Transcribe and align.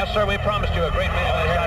Yes, 0.00 0.14
sir, 0.14 0.24
we 0.24 0.38
promised 0.38 0.74
you 0.74 0.82
a 0.82 0.90
great 0.90 1.12
tonight. 1.12 1.60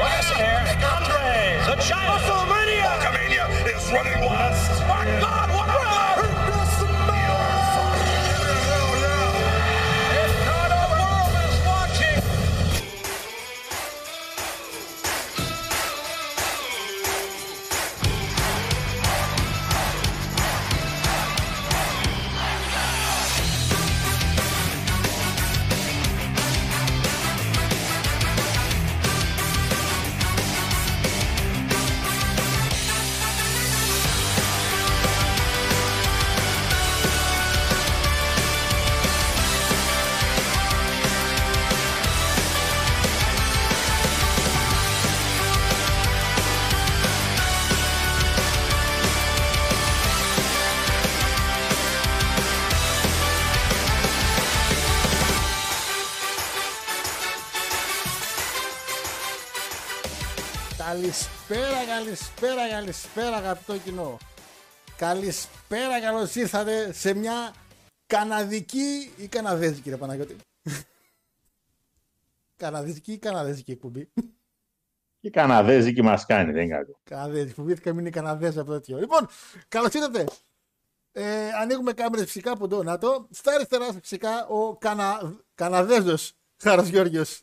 Last 0.00 0.32
here, 0.40 0.64
Andre, 0.88 1.60
the. 1.68 1.76
WrestleMania! 2.16 2.80
Hulkamania 2.80 3.44
is 3.76 3.92
running! 3.92 4.24
My 4.88 5.04
God, 5.20 5.50
what 5.52 5.73
Καλησπέρα, 62.14 62.54
καλησπέρα, 62.54 62.80
καλησπέρα 62.80 63.36
αγαπητό 63.36 63.78
κοινό. 63.78 64.18
Καλησπέρα, 64.96 66.00
καλώς 66.00 66.34
ήρθατε 66.34 66.92
σε 66.92 67.14
μια 67.14 67.54
καναδική 68.06 69.12
ή 69.16 69.28
καναδέζικη 69.28 69.80
κύριε 69.80 69.98
Παναγιώτη. 69.98 70.36
καναδική 72.62 73.12
ή 73.12 73.18
καναδέζικη 73.18 73.70
εκπομπή. 73.70 74.08
Και 75.20 75.30
Καναδέζικη 75.30 76.02
μας 76.02 76.26
κάνει, 76.26 76.52
δεν 76.52 76.62
είναι 76.62 76.74
κακό. 76.74 76.98
Καναδέζικη, 77.04 77.52
φοβήθηκα 77.52 77.90
μην 77.90 78.00
είναι 78.00 78.10
Καναδέζα 78.10 78.60
από 78.60 78.72
τέτοιο. 78.72 78.98
Λοιπόν, 78.98 79.28
καλώς 79.68 79.92
ήρθατε. 79.92 80.24
Ε, 81.12 81.48
ανοίγουμε 81.60 81.92
κάμερες 81.92 82.24
φυσικά 82.24 82.50
από 82.50 82.68
τον 82.68 82.84
ΝΑΤΟ. 82.84 83.28
Στα 83.30 83.52
αριστερά 83.52 83.84
σας 83.84 83.96
φυσικά 84.00 84.46
ο 84.46 84.76
Κανα... 84.76 85.36
Καναδέζος 85.54 86.32
Χάρος 86.62 86.88
Γιώργιος. 86.88 87.40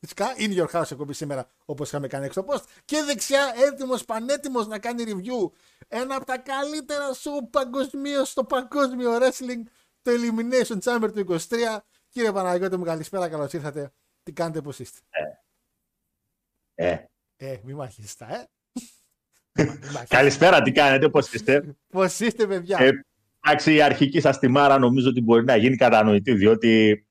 Φυσικά 0.00 0.26
in 0.38 0.56
your 0.58 0.80
house 0.80 0.90
εκπομπή 0.90 1.12
σήμερα 1.12 1.48
όπως 1.64 1.88
είχαμε 1.88 2.06
κάνει 2.06 2.24
έξω 2.24 2.44
post. 2.48 2.62
Και 2.84 3.02
δεξιά 3.02 3.52
έτοιμος, 3.66 4.04
πανέτοιμος 4.04 4.66
να 4.66 4.78
κάνει 4.78 5.04
review. 5.06 5.50
Ένα 5.88 6.16
από 6.16 6.24
τα 6.24 6.38
καλύτερα 6.38 7.10
show 7.12 7.48
παγκοσμίω 7.50 8.24
στο 8.24 8.44
παγκόσμιο 8.44 9.16
wrestling. 9.16 9.62
Το 10.02 10.10
Elimination 10.10 10.78
Chamber 10.82 11.10
του 11.14 11.38
23. 11.48 11.78
Κύριε 12.08 12.32
Παναγιώτη 12.32 12.76
μου 12.76 12.84
καλησπέρα, 12.84 13.28
καλώς 13.28 13.52
ήρθατε. 13.52 13.92
Τι 14.22 14.32
κάνετε, 14.32 14.60
πώς 14.60 14.78
είστε; 14.78 14.98
Ε, 16.74 16.96
Ε, 17.36 17.56
μη 17.64 17.72
μαχιστά, 17.74 18.34
ε. 18.34 18.46
καλησπέρα, 20.08 20.62
τι 20.62 20.72
κάνετε, 20.72 21.08
πώς 21.08 21.32
είστε; 21.32 21.76
Πώς 21.88 22.20
είστε, 22.20 22.46
παιδιά; 22.46 22.78
Ε, 22.80 22.90
εντάξει, 23.40 23.74
η 23.74 23.82
αρχική 23.82 24.20
σας 24.20 24.38
τιμάρα 24.38 24.78
νομίζω 24.78 25.08
ότι 25.08 25.20
μπορεί 25.20 25.44
να 25.44 25.56
γίνει 25.56 25.76
κατανοητή, 25.76 26.34
διότι 26.34 27.05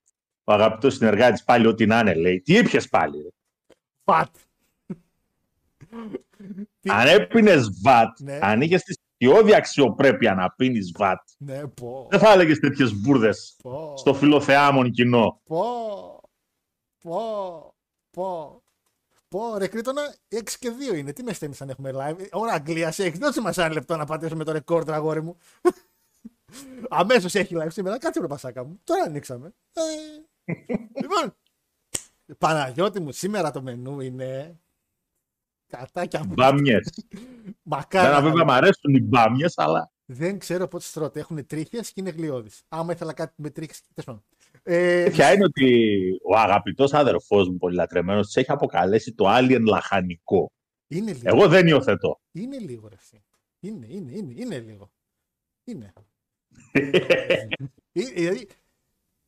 ο 0.48 0.54
αγαπητός 0.54 0.94
συνεργάτης 0.94 1.44
πάλι 1.44 1.68
ό,τι 1.68 1.86
να 1.86 2.00
είναι 2.00 2.14
λέει. 2.14 2.42
Τι 2.42 2.58
έπιες 2.58 2.90
πάλι. 2.90 3.22
ρε. 3.22 3.30
Φατ. 4.04 4.36
Τι- 6.80 6.90
Αν 6.90 7.08
έπινες 7.08 7.82
βατ, 7.82 8.20
Ναι. 8.20 8.40
αν 8.42 8.62
είχες 8.62 8.84
τη 8.84 8.94
στιώδη 8.94 9.56
αξιοπρέπεια 9.56 10.34
να 10.34 10.52
πίνεις 10.52 10.92
βατ, 10.98 11.22
Ναι, 11.38 11.68
πω. 11.68 12.08
δεν 12.10 12.20
θα 12.20 12.32
έλεγες 12.32 12.60
τέτοιες 12.60 12.94
μπουρδες 12.94 13.56
Πω. 13.64 13.94
στο 13.98 14.14
φιλοθεάμον 14.14 14.92
κοινό. 14.92 15.42
Πω. 15.44 15.64
Πω. 17.02 17.74
Πω. 18.12 18.60
Πω, 19.28 19.58
ρε 19.58 19.68
Κρήτονα, 19.68 20.16
6 20.30 20.58
και 20.60 20.72
2 20.72 20.96
είναι. 20.96 21.14
Τι 21.14 21.24
με 21.24 21.34
στέλνει 21.34 21.56
αν 21.60 21.70
έχουμε 21.70 21.92
live; 21.96 22.20
Ε, 22.20 22.28
Ώρα 22.32 22.54
Αγγλία, 22.54 22.88
έχεις 22.88 23.18
δώσει 23.20 23.42
μας 23.42 23.58
ένα 23.58 23.74
λεπτό 23.74 23.98
να 23.98 24.06
πατήσουμε 24.06 24.44
το 24.44 24.52
ρεκόρ, 24.52 24.92
αγόρι 24.92 25.22
μου. 25.22 25.38
Αμέσως 26.90 27.36
έχει 27.36 27.56
live 27.60 27.68
σήμερα. 27.72 27.98
Κάτσε 27.98 28.20
ρε 28.22 28.28
πασάκα 28.28 28.64
μου. 28.66 28.80
Τώρα 28.84 29.04
ανοίξαμε. 29.04 29.54
Ε, 29.74 29.82
λοιπόν, 31.02 31.38
Παναγιώτη 32.38 33.00
μου, 33.00 33.12
σήμερα 33.12 33.52
το 33.52 33.62
μενού 33.62 34.00
είναι. 34.00 34.60
Κατάκια 35.68 36.26
μου. 36.26 36.34
Μπάμιες. 36.34 37.06
Μακάρα. 37.62 38.16
Βέβαια, 38.16 38.30
βέβαια, 38.30 38.46
μ' 38.46 38.52
αρέσουν 38.52 38.94
οι 38.96 39.02
μπάμιες, 39.02 39.58
αλλά 39.58 39.92
Δεν 40.06 40.40
ξέρω 40.40 40.68
πότε 40.68 40.86
τρώτε. 40.94 41.20
Έχουν 41.20 41.46
τρίχες 41.46 41.88
και 41.94 42.02
είναι 42.02 42.10
γλιώδει. 42.10 42.50
Άμα 42.68 42.94
ήθελα 42.94 43.14
κάτι 43.14 43.34
με 43.42 43.50
τρίχες. 43.50 43.82
Τέλος 43.94 44.06
πάντων. 44.06 44.24
Ε, 44.64 45.10
Ποια 45.12 45.34
είναι 45.34 45.44
ότι 45.44 46.08
ο 46.24 46.38
αγαπητός 46.38 46.94
αδερφός 46.94 47.50
μου, 47.50 47.58
πολύ 47.58 47.76
λατρεμένος, 47.76 48.26
της 48.26 48.36
έχει 48.36 48.52
αποκαλέσει 48.52 49.14
το 49.14 49.26
alien 49.28 49.62
λαχανικό. 49.66 50.52
είναι 50.88 51.14
λίγο. 51.14 51.22
Εγώ 51.24 51.48
δεν 51.48 51.68
υιοθετώ. 51.68 52.20
Είναι 52.32 52.58
λίγο 52.58 52.88
ρε 52.88 52.96
εσύ. 52.96 53.24
Είναι, 53.60 53.88
είναι, 53.90 54.12
είναι, 54.12 54.34
είναι 54.36 54.60
λίγο. 54.60 54.92
Είναι. 55.64 55.94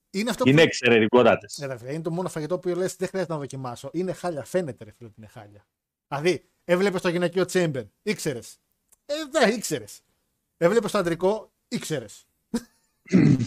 Ε, 0.10 0.20
Δηλαδή, 0.20 0.20
είναι 0.20 0.30
αυτό 0.30 0.44
είναι 0.50 0.62
που... 0.62 0.68
εξαιρετικότατες. 0.68 1.58
Ναι, 1.58 1.66
ρε 1.66 1.78
φίλε, 1.78 1.94
είναι 1.94 2.02
το 2.02 2.12
μόνο 2.12 2.30
φαγητό 2.30 2.60
που 2.60 2.70
λες 2.70 2.96
δεν 2.96 3.08
χρειάζεται 3.08 3.34
να 3.34 3.40
δοκιμάσω. 3.40 3.90
Είναι 3.94 4.14
χάλια, 4.14 4.44
φαίνεται 4.44 4.84
ρε 4.84 4.92
φίλε 4.92 5.10
ότι 5.10 5.16
είναι 5.18 5.28
χάλια. 5.28 5.66
Δηλαδή, 6.08 6.50
έβλεπες 6.66 7.02
το 7.02 7.10
γυναικείο 7.10 7.46
τσέμπερ, 7.46 7.84
ήξερες. 8.04 8.60
Ε, 9.06 9.14
δεν 9.32 9.50
ήξερες. 9.50 10.02
Έβλεπες 10.58 10.92
το 10.92 10.98
αντρικό, 10.98 11.52
ήξερες. 11.68 12.26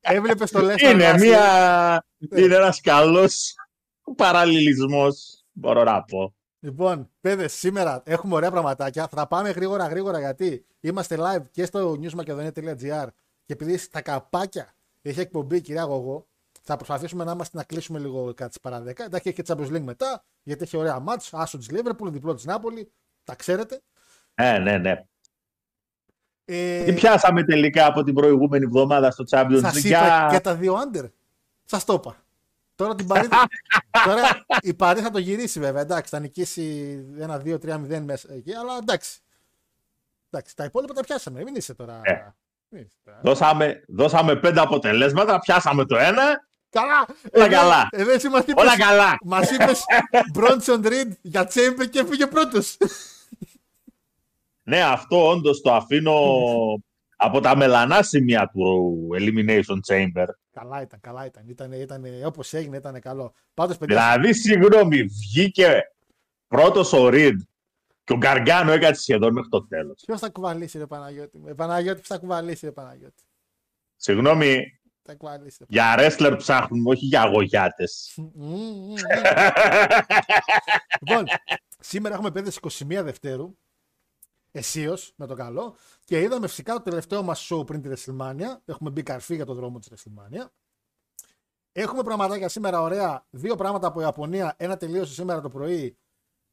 έβλεπες 0.00 0.50
το 0.50 0.60
λες 0.60 0.82
Είναι, 0.82 1.14
μια... 1.18 2.06
είναι 2.36 2.54
ένας 2.54 2.80
καλός 2.80 3.54
παραλληλισμός, 4.16 5.44
μπορώ 5.52 5.82
να 5.82 6.02
πω. 6.02 6.34
Λοιπόν, 6.60 7.10
παιδε, 7.20 7.48
σήμερα 7.48 8.02
έχουμε 8.06 8.34
ωραία 8.34 8.50
πραγματάκια. 8.50 9.08
Θα 9.08 9.26
πάμε 9.26 9.50
γρήγορα 9.50 9.86
γρήγορα 9.86 10.18
γιατί 10.18 10.66
είμαστε 10.80 11.16
live 11.18 11.42
και 11.50 11.64
στο 11.64 11.98
newsmakedonia.gr 12.02 13.06
και 13.44 13.52
επειδή 13.52 13.76
στα 13.76 14.00
καπάκια 14.00 14.74
έχει 15.02 15.20
εκπομπή 15.20 15.56
η 15.56 15.60
κυρία 15.60 15.82
Γογό, 15.82 16.26
θα 16.62 16.76
προσπαθήσουμε 16.76 17.24
να 17.24 17.32
είμαστε 17.32 17.56
να 17.56 17.64
κλείσουμε 17.64 17.98
λίγο 17.98 18.34
κάτι 18.34 18.58
παρά 18.62 18.82
10. 18.82 18.86
Εντάξει, 18.86 19.28
έχει 19.28 19.42
και 19.42 19.42
Champions 19.46 19.76
League 19.76 19.80
μετά, 19.80 20.24
γιατί 20.42 20.62
έχει 20.62 20.76
ωραία 20.76 20.98
μάτς, 20.98 21.34
άσο 21.34 21.58
της 21.58 21.68
Liverpool, 21.70 22.12
διπλό 22.12 22.34
της 22.34 22.44
Νάπολη, 22.44 22.92
τα 23.24 23.34
ξέρετε. 23.34 23.82
Ε, 24.34 24.58
ναι, 24.58 24.78
ναι. 24.78 25.04
Ε, 26.44 26.84
Τι 26.84 26.92
πιάσαμε 26.92 27.44
τελικά 27.44 27.86
από 27.86 28.02
την 28.02 28.14
προηγούμενη 28.14 28.64
εβδομάδα 28.64 29.10
στο 29.10 29.24
Champions 29.30 29.58
Σας 29.60 29.74
League. 29.74 29.84
είπα 29.84 29.88
Για... 29.88 30.28
και 30.30 30.40
τα 30.40 30.54
δύο 30.54 30.74
άντερ. 30.74 31.04
Σας 31.64 31.84
το 31.84 31.92
είπα. 31.92 32.16
Τώρα, 32.74 32.94
την 32.94 33.06
Παρή... 33.06 33.28
Τώρα 34.06 34.44
η 34.60 34.74
Παρή 34.74 35.00
θα 35.00 35.10
το 35.10 35.18
γυρίσει 35.18 35.60
βέβαια. 35.60 35.82
Εντάξει, 35.82 36.10
θα 36.10 36.20
νικήσει 36.20 36.92
ένα 37.18 37.42
2-3-0 37.44 38.00
μέσα 38.04 38.32
εκεί, 38.32 38.54
αλλά 38.54 38.76
εντάξει. 38.76 39.20
εντάξει. 40.30 40.56
Τα 40.56 40.64
υπόλοιπα 40.64 40.94
τα 40.94 41.02
πιάσαμε. 41.02 41.42
Μην 41.42 41.54
είσαι 41.54 41.74
τώρα. 41.74 42.00
Ε. 42.02 42.34
Μην 42.74 42.82
είσαι 42.82 42.96
τώρα. 43.04 43.20
Δώσαμε, 43.22 43.84
δώσαμε 43.88 44.36
πέντε 44.36 44.60
αποτελέσματα, 44.60 45.38
πιάσαμε 45.38 45.84
το 45.84 45.96
ένα. 45.96 46.22
Καλά! 46.70 47.06
Όλα 47.32 47.48
καλά. 47.48 47.88
Εδώ 47.90 48.10
εσύ 48.12 48.28
μας 48.28 48.42
είπες, 48.42 48.54
Όλα 48.64 48.76
καλά. 48.76 49.16
μας 49.24 49.50
είπες 49.50 49.84
Μπρόνσον 50.32 50.82
Ριντ 50.86 51.12
για 51.22 51.46
τσέμπε 51.46 51.86
και 51.86 51.98
έφυγε 51.98 52.26
πρώτος. 52.26 52.76
Ναι, 54.62 54.82
αυτό 54.82 55.28
όντως 55.28 55.60
το 55.60 55.74
αφήνω 55.74 56.14
από 57.16 57.40
τα 57.40 57.56
μελανά 57.56 58.02
σημεία 58.02 58.50
του 58.52 59.08
Elimination 59.18 59.78
Chamber. 59.88 60.26
καλά 60.52 60.82
ήταν, 60.82 61.00
καλά 61.00 61.26
ήταν. 61.26 61.42
ήταν, 61.48 61.72
ήταν 61.72 62.04
όπως 62.24 62.52
έγινε 62.52 62.76
ήταν 62.76 63.00
καλό. 63.00 63.32
Πάντως 63.54 63.76
παιδιά, 63.76 63.96
Δηλαδή, 63.96 64.34
συγγνώμη, 64.34 65.02
βγήκε 65.02 65.82
πρώτος 66.48 66.92
ο 66.92 67.08
Ριντ 67.08 67.40
και 68.04 68.12
ο 68.12 68.16
Γκαργκάνο 68.16 68.72
έκατσε 68.72 69.00
σχεδόν 69.02 69.32
μέχρι 69.32 69.48
το 69.50 69.66
τέλος. 69.66 70.02
ποιος 70.06 70.20
θα 70.20 70.28
κουβαλήσει 70.30 70.78
ρε 70.78 70.86
Παναγιώτη 70.86 71.38
μου; 71.38 71.48
Ε, 71.48 71.54
Παναγιώτη, 71.54 71.96
ποιος 71.96 72.08
θα 72.08 72.18
κουβαλήσει 72.18 72.64
ρε 72.66 72.72
Παναγιώτη. 72.72 73.22
Συγγνώμη, 73.96 74.80
Θα 75.02 75.14
κουβαλήσει. 75.14 75.56
ρε 75.60 75.66
για 75.68 75.94
wrestler 75.98 76.34
ψάχνουμε, 76.38 76.90
όχι 76.90 77.04
για 77.06 77.22
αγωγιάτες. 77.22 78.12
Μμμ, 78.16 78.26
μμμ, 78.34 78.86
μμμ. 78.86 78.94
λοιπόν, 81.00 81.24
Σήμερα 81.80 82.14
έχουμε 82.14 82.28
επένδυση 82.30 82.58
21 82.62 83.02
Δευτέρου. 83.02 83.54
Εσίως, 84.56 85.12
με 85.16 85.26
το 85.26 85.34
καλό. 85.34 85.76
Και 86.04 86.20
είδαμε 86.20 86.46
φυσικά 86.48 86.72
το 86.72 86.82
τελευταίο 86.82 87.22
μας 87.22 87.48
show 87.52 87.66
πριν 87.66 87.82
τη 87.82 87.88
WrestleMania. 87.92 88.56
Έχουμε 88.64 88.90
μπει 88.90 89.02
καρφί 89.02 89.34
για 89.34 89.44
το 89.44 89.54
δρόμο 89.54 89.78
της 89.78 89.88
WrestleMania. 89.94 90.46
Έχουμε 91.72 92.02
πραγματάκια 92.02 92.48
σήμερα 92.48 92.80
ωραία. 92.80 93.26
Δύο 93.30 93.56
πράγματα 93.56 93.86
από 93.86 94.00
Ιαπωνία. 94.00 94.54
Ένα 94.56 94.76
τελείωσε 94.76 95.12
σήμερα 95.12 95.40
το 95.40 95.48
πρωί. 95.48 95.98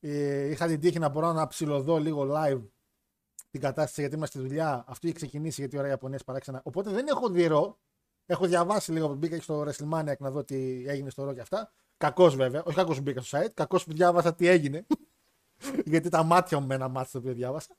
Ε, 0.04 0.50
είχα 0.50 0.68
την 0.68 0.80
τύχη 0.80 1.00
να 1.00 1.10
μπορώ 1.10 1.32
να 1.32 1.48
ψηλωδώ 1.48 1.98
λίγο 1.98 2.28
live 2.36 2.62
την 3.52 3.62
κατάσταση 3.62 4.02
γιατί 4.02 4.16
είμαστε 4.16 4.38
στη 4.40 4.48
δουλειά. 4.48 4.84
Αυτό 4.88 5.08
έχει 5.08 5.16
ξεκινήσει 5.16 5.62
γιατί 5.62 5.76
η 5.76 5.80
ώρα 5.80 5.88
Ιαπωνίας 5.88 6.24
παράξενα. 6.24 6.62
Οπότε 6.64 6.90
δεν 6.90 7.08
έχω 7.08 7.30
δει 7.30 7.46
ρο. 7.46 7.80
Έχω 8.26 8.46
διαβάσει 8.46 8.92
λίγο. 8.92 9.16
Μπήκα 9.16 9.36
και 9.36 9.42
στο 9.42 9.66
WrestleMania 9.68 10.18
να 10.20 10.32
δω 10.32 10.44
τι 10.44 10.84
έγινε 10.88 11.10
στο 11.10 11.24
ρο 11.24 11.34
και 11.34 11.42
αυτά. 11.42 11.72
Κακός 11.98 12.36
βέβαια. 12.36 12.64
Όχι 12.64 12.76
κακός 12.76 12.96
που 12.96 13.02
μπήκα 13.02 13.22
στο 13.22 13.40
site. 13.40 13.52
Κακός 13.54 13.84
που 13.84 13.94
διάβασα 13.94 14.36
τι 14.36 14.48
έγινε. 14.48 14.86
γιατί 15.86 16.10
τα 16.10 16.24
μάτια 16.24 16.60
μου 16.60 16.68
με 16.68 16.76
ένα 16.76 16.88
μάτι 16.88 17.12
το 17.12 17.18
οποίο 17.18 17.34
διάβασα. 17.34 17.76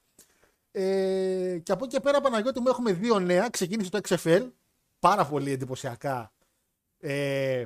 Ε, 0.71 1.59
και 1.63 1.73
από 1.73 1.85
εκεί 1.85 1.95
και 1.95 2.01
πέρα, 2.01 2.21
Παναγιώτη 2.21 2.61
μου, 2.61 2.69
έχουμε 2.69 2.93
δύο 2.93 3.19
νέα. 3.19 3.51
Ξεκίνησε 3.51 3.91
το 3.91 4.01
XFL. 4.03 4.51
Πάρα 4.99 5.27
πολύ 5.27 5.51
εντυπωσιακά. 5.51 6.33
Ε, 6.99 7.65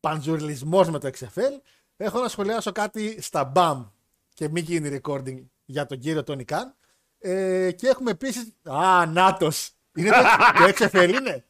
Παντζουρλισμό 0.00 0.84
με 0.84 0.98
το 0.98 1.10
XFL. 1.18 1.60
Έχω 1.96 2.20
να 2.20 2.28
σχολιάσω 2.28 2.72
κάτι 2.72 3.22
στα 3.22 3.52
BAM 3.54 3.90
και 4.34 4.48
μην 4.48 4.64
γίνει 4.64 5.00
recording 5.02 5.44
για 5.64 5.86
τον 5.86 5.98
κύριο 5.98 6.22
Τόνι 6.22 6.44
Καν. 6.44 6.76
Ε, 7.18 7.70
και 7.72 7.88
έχουμε 7.88 8.10
επίση. 8.10 8.54
Α, 8.62 9.06
Νάτος. 9.06 9.70
Είναι 9.94 10.10
το, 10.10 10.16
το 10.58 10.72
XFL 10.76 11.14
είναι; 11.20 11.44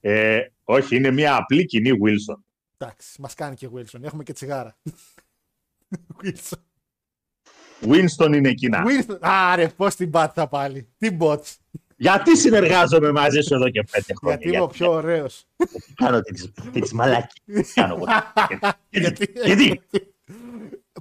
Ε, 0.00 0.40
όχι, 0.64 0.96
είναι 0.96 1.10
μια 1.10 1.36
απλή 1.36 1.64
κοινή 1.64 1.90
Wilson. 1.90 2.38
Εντάξει, 2.78 3.20
μας 3.20 3.34
κάνει 3.34 3.54
και 3.54 3.68
Wilson. 3.74 4.02
Έχουμε 4.02 4.22
και 4.22 4.32
τσιγάρα. 4.32 4.76
Wilson. 6.22 6.58
Winston 7.80 8.32
είναι 8.34 8.48
εκείνα. 8.48 8.82
Winston. 8.86 9.18
Άρε, 9.20 9.68
πώς 9.68 9.94
την 9.94 10.10
πάτησα 10.10 10.46
πάλι. 10.48 10.88
Τι 10.98 11.16
bots. 11.20 11.56
Γιατί 12.00 12.36
συνεργάζομαι 12.36 13.12
μαζί 13.12 13.40
σου 13.40 13.54
εδώ 13.54 13.70
και 13.70 13.82
πέντε 13.90 14.14
χρόνια; 14.14 14.36
Γιατί 14.38 14.56
είμαι 14.56 14.64
ο 14.64 14.66
πιο 14.66 14.90
ωραίος. 14.92 15.46
κάνω 15.94 16.20
τις 16.72 16.92
μαλάκες. 16.92 17.72
Κάνω 17.74 17.94
εγώ. 17.94 18.04
Γιατί. 18.90 19.32
Γιατί. 19.44 19.82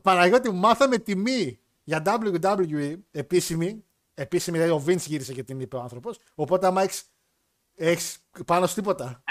Παναγιώτη, 0.02 0.52
μάθαμε 0.52 0.98
τιμή 0.98 1.60
για 1.84 2.02
WWE 2.06 2.96
επίσημη. 3.12 3.84
Επίσημη, 4.14 4.58
δηλαδή 4.58 4.82
ο 4.82 4.84
Vince 4.88 5.06
γύρισε 5.06 5.34
και 5.34 5.44
την 5.44 5.60
είπε 5.60 5.76
ο 5.76 5.80
άνθρωπος. 5.80 6.20
Οπότε, 6.36 6.68
άμα 6.68 6.82
έχει 6.82 7.02
έχεις 7.76 8.18
πάνω 8.46 8.68
σου 8.68 8.76
τίποτα. 8.76 9.24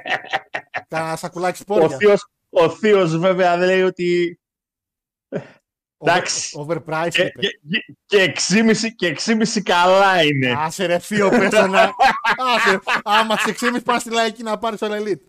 Κάνα 0.88 1.16
σακουλάκι 1.16 1.58
Ο 1.60 1.62
σπόρια. 1.62 1.96
θείος, 1.96 2.28
ο 2.50 2.70
θείος 2.70 3.18
βέβαια 3.18 3.56
λέει 3.56 3.82
ότι 3.82 4.40
εντάξει. 5.98 6.58
Over- 6.58 6.78
Overpriced 6.86 7.08
και, 7.10 7.22
είπε. 7.22 7.40
και, 7.40 7.58
και, 8.06 8.20
εξήμιση, 8.22 8.94
και 8.94 9.06
εξήμιση 9.06 9.62
καλά 9.62 10.22
είναι. 10.24 10.54
Άσε 10.58 10.86
ρε 10.86 10.98
θείο 10.98 11.28
πέσα 11.28 11.66
να... 11.66 11.80
Άσε, 12.54 12.80
άμα 13.02 13.36
σε 13.36 13.54
6,5 13.60 13.78
πας 13.84 14.00
στη 14.00 14.10
λαϊκή 14.10 14.42
να 14.42 14.58
πάρεις 14.58 14.82
όλα 14.82 14.96
elite. 15.00 15.20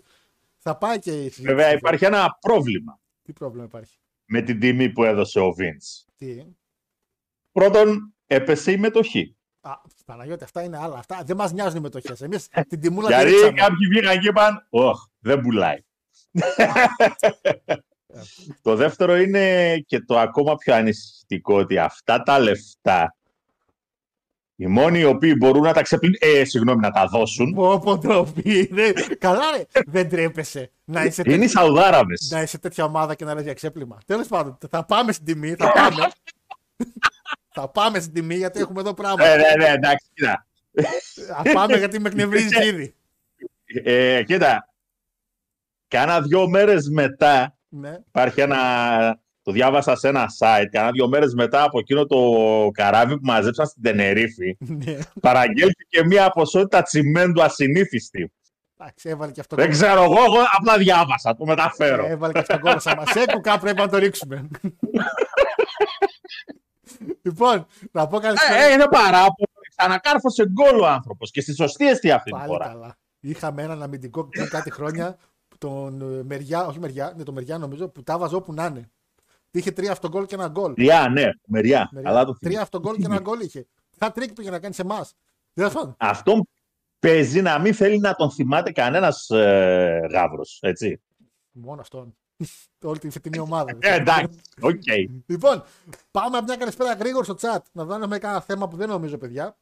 Θα 0.57 0.77
πάει 0.77 0.99
και 0.99 1.11
η 1.11 1.13
συζήτηση. 1.15 1.41
Βέβαια 1.41 1.71
υπάρχει 1.73 2.05
ένα 2.05 2.37
πρόβλημα 2.41 2.99
Τι 3.23 3.33
πρόβλημα 3.33 3.65
υπάρχει; 3.65 3.97
με 4.25 4.41
την 4.41 4.59
τιμή 4.59 4.89
που 4.89 5.03
έδωσε 5.03 5.39
ο 5.39 5.49
Vince. 5.59 6.05
Τι; 6.17 6.43
Πρώτον, 7.51 8.13
έπεσε 8.27 8.71
η 8.71 8.77
μετοχή. 8.77 9.35
Α, 9.61 9.71
Παναγιώτη, 10.05 10.43
αυτά 10.43 10.63
είναι 10.63 10.77
άλλα. 10.77 10.97
Αυτά 10.97 11.21
δεν 11.25 11.35
μας 11.35 11.51
νοιάζουν 11.53 11.77
οι 11.77 11.81
μετοχές. 11.81 12.21
Εμείς 12.21 12.47
την 12.67 12.79
τιμούλα 12.79 13.07
τη 13.07 13.13
Γιατί 13.13 13.29
ρίξαμε. 13.29 13.51
κάποιοι 13.51 13.87
βγήκαν 13.87 14.19
και 14.19 14.27
είπαν, 14.27 14.67
Όχι, 14.69 15.05
δεν 15.19 15.41
πουλάει. 15.41 15.77
Το 18.61 18.75
δεύτερο 18.75 19.15
είναι 19.15 19.77
και 19.77 19.99
το 19.99 20.19
ακόμα 20.19 20.55
πιο 20.55 20.75
ανησυχητικό 20.75 21.57
ότι 21.57 21.77
αυτά 21.77 22.23
τα 22.23 22.39
λεφτά 22.39 23.17
οι 24.59 24.67
μόνοι 24.67 24.99
οι 24.99 25.03
οποίοι 25.03 25.35
μπορούν 25.37 25.63
να 25.63 25.73
τα 25.73 25.81
ξεπλύνουν, 25.81 26.17
ε, 26.19 26.43
συγγνώμη, 26.43 26.79
να 26.79 26.91
τα 26.91 27.07
δώσουν, 27.07 27.53
Πω 27.53 27.79
πω 27.79 27.97
ντροπή. 27.97 28.69
Ναι. 28.71 28.91
Καλά 29.19 29.43
ρε. 29.57 29.81
Δεν 29.85 30.09
τρέπεσαι 30.09 30.71
να 30.83 31.03
είσαι, 31.03 31.21
είναι 31.25 31.35
οι 31.35 31.37
τέτοια, 31.37 31.59
Σαουδάραβες. 31.59 32.29
να 32.31 32.41
είσαι 32.41 32.57
τέτοια 32.57 32.83
ομάδα 32.83 33.15
και 33.15 33.25
να 33.25 33.33
λες 33.33 33.43
για 33.43 33.53
ξέπλυμα. 33.53 33.97
Τέλος 34.05 34.27
πάντων, 34.27 34.57
θα 34.69 34.85
πάμε 34.85 35.11
στην 35.11 35.25
τιμή. 35.25 35.55
Θα 35.55 35.71
πάμε. 35.71 36.11
θα 37.53 37.69
πάμε 37.69 37.99
στην 37.99 38.13
τιμή 38.13 38.35
γιατί 38.35 38.59
έχουμε 38.59 38.79
εδώ 38.79 38.93
πράγματα. 38.93 39.25
Ε, 39.25 39.37
ναι, 39.37 39.65
ναι, 39.65 39.73
εντάξει, 39.73 40.07
κοίτα. 40.13 40.47
Θα 41.27 41.51
πάμε 41.53 41.77
γιατί 41.77 41.99
με 41.99 42.07
εκνευρίζεις 42.07 42.65
ήδη. 42.65 42.95
Ε, 43.83 44.23
κοίτα, 44.23 44.73
κάνα 45.87 46.21
δυο 46.21 46.49
μέρες 46.49 46.89
μετά 46.89 47.56
Ναι. 47.79 47.97
υπάρχει 48.07 48.41
ένα, 48.41 48.57
το 49.41 49.51
διάβασα 49.51 49.95
σε 49.95 50.07
ένα 50.07 50.25
site, 50.39 50.65
κάνα 50.71 50.91
δυο 50.91 51.07
μέρες 51.07 51.33
μετά 51.33 51.63
από 51.63 51.79
εκείνο 51.79 52.05
το 52.05 52.19
καράβι 52.73 53.13
που 53.13 53.25
μαζέψαν 53.25 53.65
στην 53.65 53.81
Τενερίφη, 53.83 54.57
ναι. 54.85 54.97
παραγγέλθηκε 55.21 56.05
μια 56.05 56.29
ποσότητα 56.29 56.81
τσιμέντου 56.81 57.41
ασυνήθιστη. 57.43 58.31
Εντάξει, 58.79 59.09
έβαλε 59.09 59.31
και 59.31 59.39
αυτό. 59.39 59.55
Δεν 59.55 59.69
ξέρω 59.69 60.03
εγώ, 60.03 60.23
εγώ 60.23 60.37
απλά 60.57 60.77
διάβασα, 60.77 61.35
το 61.35 61.45
μεταφέρω. 61.45 62.05
Ε, 62.05 62.09
Έβαλε 62.09 62.33
και 62.33 62.39
αυτό 62.39 62.59
κόμμα 62.59 62.79
σαν 62.79 62.97
Μασέκου, 62.97 63.41
κάπου 63.41 63.59
πρέπει 63.61 63.79
να 63.79 63.87
το 63.89 63.97
ρίξουμε. 63.97 64.47
λοιπόν, 67.21 67.65
να 67.91 68.07
πω 68.07 68.19
καλησπέρα. 68.19 68.63
Ε, 68.63 68.71
είναι 68.73 68.87
παράπονο. 68.91 69.47
Ξανακάρφωσε 69.77 70.47
γκολ 70.49 70.79
ο 70.79 70.87
άνθρωπος 70.87 71.31
και 71.31 71.41
στη 71.41 71.55
σωστή 71.55 71.87
εστία 71.87 72.15
αυτή 72.15 72.29
την 72.29 72.39
Πάλι 72.39 72.51
φορά. 72.51 72.67
καλά. 72.67 72.97
Είχαμε 73.19 73.61
έναν 73.63 73.83
αμυντικό 73.83 74.23
πριν 74.23 74.49
κάτι 74.49 74.71
χρόνια, 74.71 75.17
τον 75.57 76.01
ε, 76.01 76.23
Μεριά, 76.23 76.65
όχι 76.65 76.79
Μεριά, 76.79 77.13
ναι, 77.17 77.23
τον 77.23 77.33
Μεριά 77.33 77.57
νομίζω, 77.57 77.87
που 77.87 78.03
τα 78.03 78.17
βάζω 78.17 78.37
όπου 78.37 78.53
να 78.53 78.65
είναι. 78.65 78.89
Είχε 79.51 79.71
τρία 79.71 79.91
αυτογκόλ 79.91 80.25
και 80.25 80.35
ένα 80.35 80.47
γκολ. 80.47 80.73
Τρία, 80.73 81.09
ναι, 81.09 81.29
μεριά. 81.47 81.89
Μεριά. 81.91 82.09
Αλλά 82.09 82.25
το 82.25 82.37
Τρία 82.39 82.61
αυτογκόλ 82.61 82.95
και 82.95 83.05
ένα 83.05 83.19
γκολ 83.19 83.39
είχε. 83.39 83.67
Χατ 83.97 84.11
τρικ 84.11 84.33
πήγε 84.33 84.49
να 84.49 84.59
κάνει 84.59 84.73
σε 84.73 84.81
εμάς. 84.81 85.13
Δεν 85.53 85.69
θα 85.69 85.95
Αυτό 85.97 86.47
παίζει 86.99 87.41
να 87.41 87.59
μην 87.59 87.73
θέλει 87.73 87.99
να 87.99 88.15
τον 88.15 88.31
θυμάται 88.31 88.71
κανένας 88.71 89.29
ε, 89.29 90.07
γάβρος. 90.11 90.59
Έτσι. 90.61 91.01
Μόνο 91.51 91.81
αυτόν. 91.81 92.17
Όλη 92.83 92.99
την 92.99 93.11
φετινή 93.11 93.39
ομάδα. 93.39 93.77
Ε, 93.79 93.95
εντάξει, 93.95 94.39
οκ. 94.61 94.83
Λοιπόν, 95.25 95.63
πάμε 96.11 96.41
μια 96.41 96.55
καλησπέρα 96.55 96.93
γρήγορα 96.93 97.23
στο 97.23 97.35
chat. 97.39 97.59
Να 97.71 97.85
δούμε 97.85 98.17
κάνα 98.17 98.41
θέμα 98.41 98.67
που 98.67 98.75
δεν 98.75 98.89
νομίζω, 98.89 99.17
παιδιά. 99.17 99.57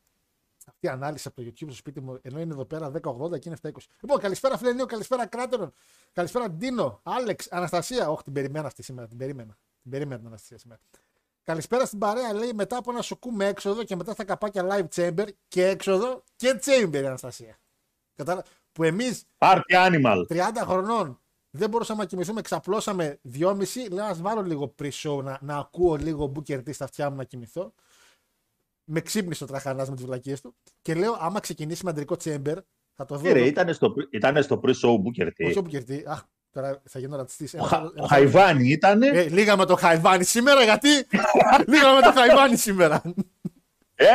Αυτή 0.68 0.86
η 0.86 0.90
ανάλυση 0.90 1.28
από 1.28 1.42
το 1.42 1.48
YouTube 1.48 1.66
στο 1.66 1.72
σπίτι 1.72 2.02
μου, 2.02 2.20
ενώ 2.22 2.40
είναι 2.40 2.54
εδώ 2.54 2.66
πέρα 2.66 2.92
1080 2.92 3.40
και 3.40 3.50
είναι 3.50 3.58
720. 3.62 3.70
Λοιπόν, 4.02 4.20
καλησπέρα 4.20 4.58
φίλε 4.58 4.74
Νίο, 4.74 4.86
καλησπέρα 4.86 5.26
Κράτερον, 5.28 5.74
καλησπέρα 6.14 6.50
Ντίνο, 6.50 7.00
Άλεξ, 7.04 7.48
Αναστασία. 7.52 8.10
Όχι, 8.10 8.24
την 8.24 8.34
περιμένα 8.34 8.68
αυτή 8.68 8.84
σήμερα, 8.84 9.08
την 9.08 9.18
περίμενα. 9.18 9.58
Την 9.82 9.92
περίμενα 9.92 10.18
την 10.18 10.28
Αναστασία 10.28 10.58
σήμερα. 10.58 10.80
Καλησπέρα 11.44 11.86
στην 11.86 12.00
παρέα, 12.00 12.34
λέει 12.34 12.54
μετά 12.54 12.78
από 12.78 12.92
ένα 12.92 13.02
σοκού 13.02 13.32
με 13.32 13.46
έξοδο 13.46 13.84
και 13.84 13.96
μετά 13.96 14.12
στα 14.12 14.24
καπάκια 14.24 14.68
live 14.70 14.96
chamber 14.96 15.28
και 15.48 15.68
έξοδο 15.68 16.24
και 16.36 16.60
chamber 16.66 16.94
η 16.94 17.06
Αναστασία. 17.06 17.58
Κατάλα... 18.16 18.44
Που 18.72 18.84
εμείς 18.84 19.24
Party 19.38 19.60
animal. 19.70 20.26
30 20.30 20.40
χρονών 20.62 21.20
δεν 21.50 21.70
μπορούσαμε 21.70 22.02
να 22.02 22.06
κοιμηθούμε, 22.08 22.42
ξαπλώσαμε 22.42 23.20
2,5. 23.34 23.56
Λέω, 23.92 24.06
ας 24.06 24.22
βάλω 24.22 24.42
λίγο 24.42 24.76
pre-show 24.82 25.24
να, 25.24 25.38
να 25.42 25.58
ακούω 25.58 25.96
λίγο 25.96 26.32
Booker 26.36 26.58
T 26.58 26.74
στα 26.74 26.84
αυτιά 26.84 27.10
μου 27.10 27.16
να 27.16 27.24
κοιμηθώ. 27.24 27.74
Με 28.86 29.02
ξύπνησε 29.02 29.44
ο 29.44 29.48
τραχανάς 29.48 29.90
με 29.90 29.96
τις 29.96 30.06
βλακίες 30.06 30.42
του. 30.42 30.56
Και 30.82 30.94
λέω, 30.94 31.18
άμα 31.20 31.40
ξεκινήσει 31.40 31.84
με 31.84 31.90
αντρικό 31.90 32.16
chamber, 32.24 32.56
θα 32.94 33.06
το 33.06 33.18
δω. 33.18 33.28
Ε, 33.30 33.32
ρε, 33.32 33.40
εδώ. 33.40 33.48
ήταν 33.48 33.74
στο, 33.74 33.94
ήτανε 34.12 34.42
στο 34.42 34.62
pre-show 34.64 34.90
Booker 34.96 35.28
T. 35.28 35.46
Όχι 35.46 35.58
ο 35.60 35.66
Booker 35.72 35.90
T. 35.90 36.02
Αχ, 36.06 36.24
τώρα 36.52 36.82
θα 36.90 37.00
γίνω 37.00 37.16
ρατσιστής. 37.16 37.54
Ο, 37.54 37.64
Χα- 37.64 37.92
ο 37.98 38.06
Χαϊβάνι 38.08 38.70
ήταν. 38.70 39.02
Ε, 39.02 39.24
λίγα 39.30 39.58
με 39.58 39.66
το 39.66 39.76
Χαϊβάνι 39.76 40.24
σήμερα, 40.24 40.64
γιατί; 40.64 40.88
λίγα 41.72 41.94
με 41.96 42.02
το 42.02 42.12
Χαϊβάνι 42.16 42.58
σήμερα. 42.58 43.02
Ε, 43.96 44.06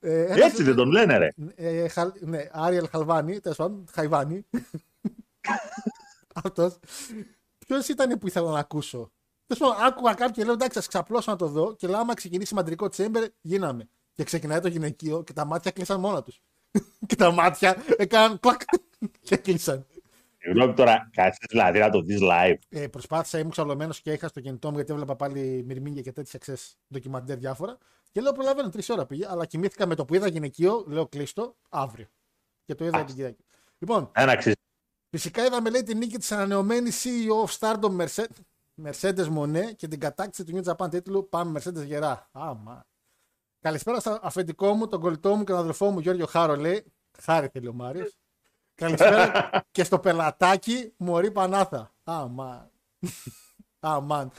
Ε, 0.00 0.24
ένας- 0.24 0.38
έτσι 0.50 0.62
δεν 0.62 0.74
τον 0.74 0.90
λένε, 0.90 1.16
ρε. 1.18 1.28
Ε, 1.54 1.88
χαλ, 1.88 2.12
ναι, 2.20 2.48
Άριελ 2.52 2.88
Χαλβάνι, 2.90 3.40
τέλος 3.40 3.56
πάντων, 3.56 3.84
Χαϊβάνι. 3.92 4.46
Αυτός. 6.44 6.78
Ποιος 7.66 7.88
ήταν 7.88 8.18
που 8.18 8.26
ήθελα 8.26 8.50
να 8.50 8.58
ακούσω; 8.58 9.12
Τέλο 9.46 9.70
πάντων, 9.70 9.86
άκουγα 9.86 10.14
κάτι 10.14 10.32
και 10.32 10.44
λέω 10.44 10.52
εντάξει, 10.52 10.78
ας 10.78 10.86
ξαπλώσω 10.86 11.30
να 11.30 11.36
το 11.36 11.46
δω. 11.46 11.74
Και 11.74 11.86
λέω, 11.86 11.98
άμα 11.98 12.14
ξεκινήσει 12.14 12.54
μαντρικό 12.54 12.88
τσέμπερ, 12.88 13.24
γίναμε. 13.40 13.88
Και 14.12 14.24
ξεκινάει 14.24 14.60
το 14.60 14.68
γυναικείο 14.68 15.22
και 15.22 15.32
τα 15.32 15.44
μάτια 15.44 15.70
κλείσαν 15.70 16.00
μόνα 16.00 16.22
τους. 16.22 16.40
και 17.08 17.16
τα 17.16 17.30
μάτια 17.30 17.84
έκαναν 17.96 18.40
κλακ 18.40 18.60
και 19.28 19.36
κλείσαν. 19.36 19.86
Συγγνώμη 20.38 20.74
τώρα, 20.74 21.10
κάτσε 21.12 21.46
δηλαδή 21.48 21.78
να 21.78 21.90
το 21.90 22.00
δεις 22.00 22.18
live. 22.22 22.56
Ε, 22.68 22.86
προσπάθησα, 22.86 23.38
ήμουν 23.38 23.50
ξαλωμένος 23.50 24.00
και 24.00 24.12
είχα 24.12 24.28
στο 24.28 24.40
κινητό 24.40 24.68
μου 24.70 24.76
γιατί 24.76 24.92
έβλεπα 24.92 25.16
πάλι 25.16 25.64
μυρμήγκια 25.66 26.02
και 26.02 26.12
τέτοια 26.12 26.38
ξέρεις 26.38 26.78
ντοκιμαντέρ 26.92 27.36
διάφορα. 27.38 27.78
Και 28.12 28.20
λέω 28.20 28.32
προλαβαίνω, 28.32 28.68
τρεις 28.68 28.88
ώρα 28.88 29.06
πήγε. 29.06 29.26
Αλλά 29.28 29.46
κοιμήθηκα 29.46 29.86
με 29.86 29.94
το 29.94 30.04
που 30.04 30.14
είδα 30.14 30.28
γυναικείο, 30.28 30.84
λέω 30.88 31.06
κλείστο 31.06 31.56
αύριο. 31.68 32.06
Και 32.64 32.74
το 32.74 32.84
είδα 32.84 33.04
την 33.04 33.14
Κυριακή. 33.14 33.44
Λοιπόν, 33.78 34.10
Ένα 34.14 34.32
αξίζει. 34.32 34.54
Φυσικά 35.10 35.44
είδαμε 35.44 35.70
λέει 35.70 35.82
την 35.82 35.98
νίκη 35.98 36.18
της 36.18 36.32
ανανεωμένης 36.32 37.04
CEO 37.04 37.46
of 37.46 37.58
Stardom 37.58 38.00
Mercedes, 38.00 38.38
Mercedes 38.82 39.38
Monet 39.38 39.74
και 39.76 39.88
την 39.88 40.00
κατάκτηση 40.00 40.44
του 40.44 40.60
New 40.60 40.72
Japan 40.72 40.90
τίτλου 40.90 41.28
Πάμε 41.28 41.60
Mercedes 41.60 41.84
γερά. 41.84 42.28
Άμα. 42.32 42.86
Καλησπέρα 43.60 44.00
στο 44.00 44.18
αφεντικό 44.22 44.74
μου, 44.74 44.88
τον 44.88 45.00
κολλητό 45.00 45.34
μου 45.34 45.44
και 45.44 45.50
τον 45.50 45.60
αδερφό 45.60 45.90
μου 45.90 45.98
Γιώργιο 45.98 46.26
Χάρο 46.26 46.56
λέει. 46.56 46.84
Χάρη 47.18 47.48
θέλει 47.48 47.68
ο 47.68 47.72
Μάριος. 47.72 48.16
Καλησπέρα 48.74 49.50
και 49.70 49.84
στο 49.84 49.98
πελατάκι 49.98 50.92
Μωρή 50.96 51.30
Πανάθα. 51.30 51.92
Άμα. 52.04 52.70
Αμάν. 53.86 54.30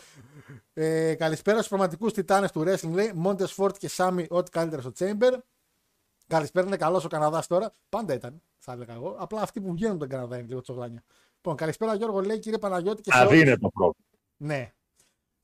Ε, 0.73 1.15
καλησπέρα 1.15 1.57
στους 1.57 1.67
πραγματικούς 1.67 2.13
τιτάνες 2.13 2.51
του 2.51 2.63
wrestling. 2.65 2.91
Λέει 2.91 3.11
Μόντε 3.15 3.47
Φόρτ 3.47 3.77
και 3.77 3.87
Σάμι, 3.87 4.25
ό,τι 4.29 4.51
καλύτερα 4.51 4.81
στο 4.81 4.91
Chamber. 4.99 5.37
Καλησπέρα, 6.27 6.67
είναι 6.67 6.77
καλός 6.77 7.05
ο 7.05 7.07
Καναδάς 7.07 7.47
τώρα. 7.47 7.73
Πάντα 7.89 8.13
ήταν, 8.13 8.41
θα 8.57 8.71
έλεγα 8.71 8.93
εγώ. 8.93 9.15
Απλά 9.19 9.41
αυτοί 9.41 9.61
που 9.61 9.71
βγαίνουν 9.71 9.97
τον 9.97 10.07
Καναδά 10.07 10.37
είναι 10.37 10.47
λίγο 10.47 10.61
τσογλάνια. 10.61 11.03
Λοιπόν, 11.35 11.55
καλησπέρα 11.55 11.95
Γιώργο, 11.95 12.21
λέει 12.21 12.39
κύριε 12.39 12.57
Παναγιώτη 12.57 13.01
και 13.01 13.11
σε 13.11 13.25
Δηλαδή 13.25 13.59
όλους. 13.73 13.95
Είναι 14.37 14.53
το 14.53 14.55
πρόβλημα. 14.55 14.55
Ναι. 14.57 14.73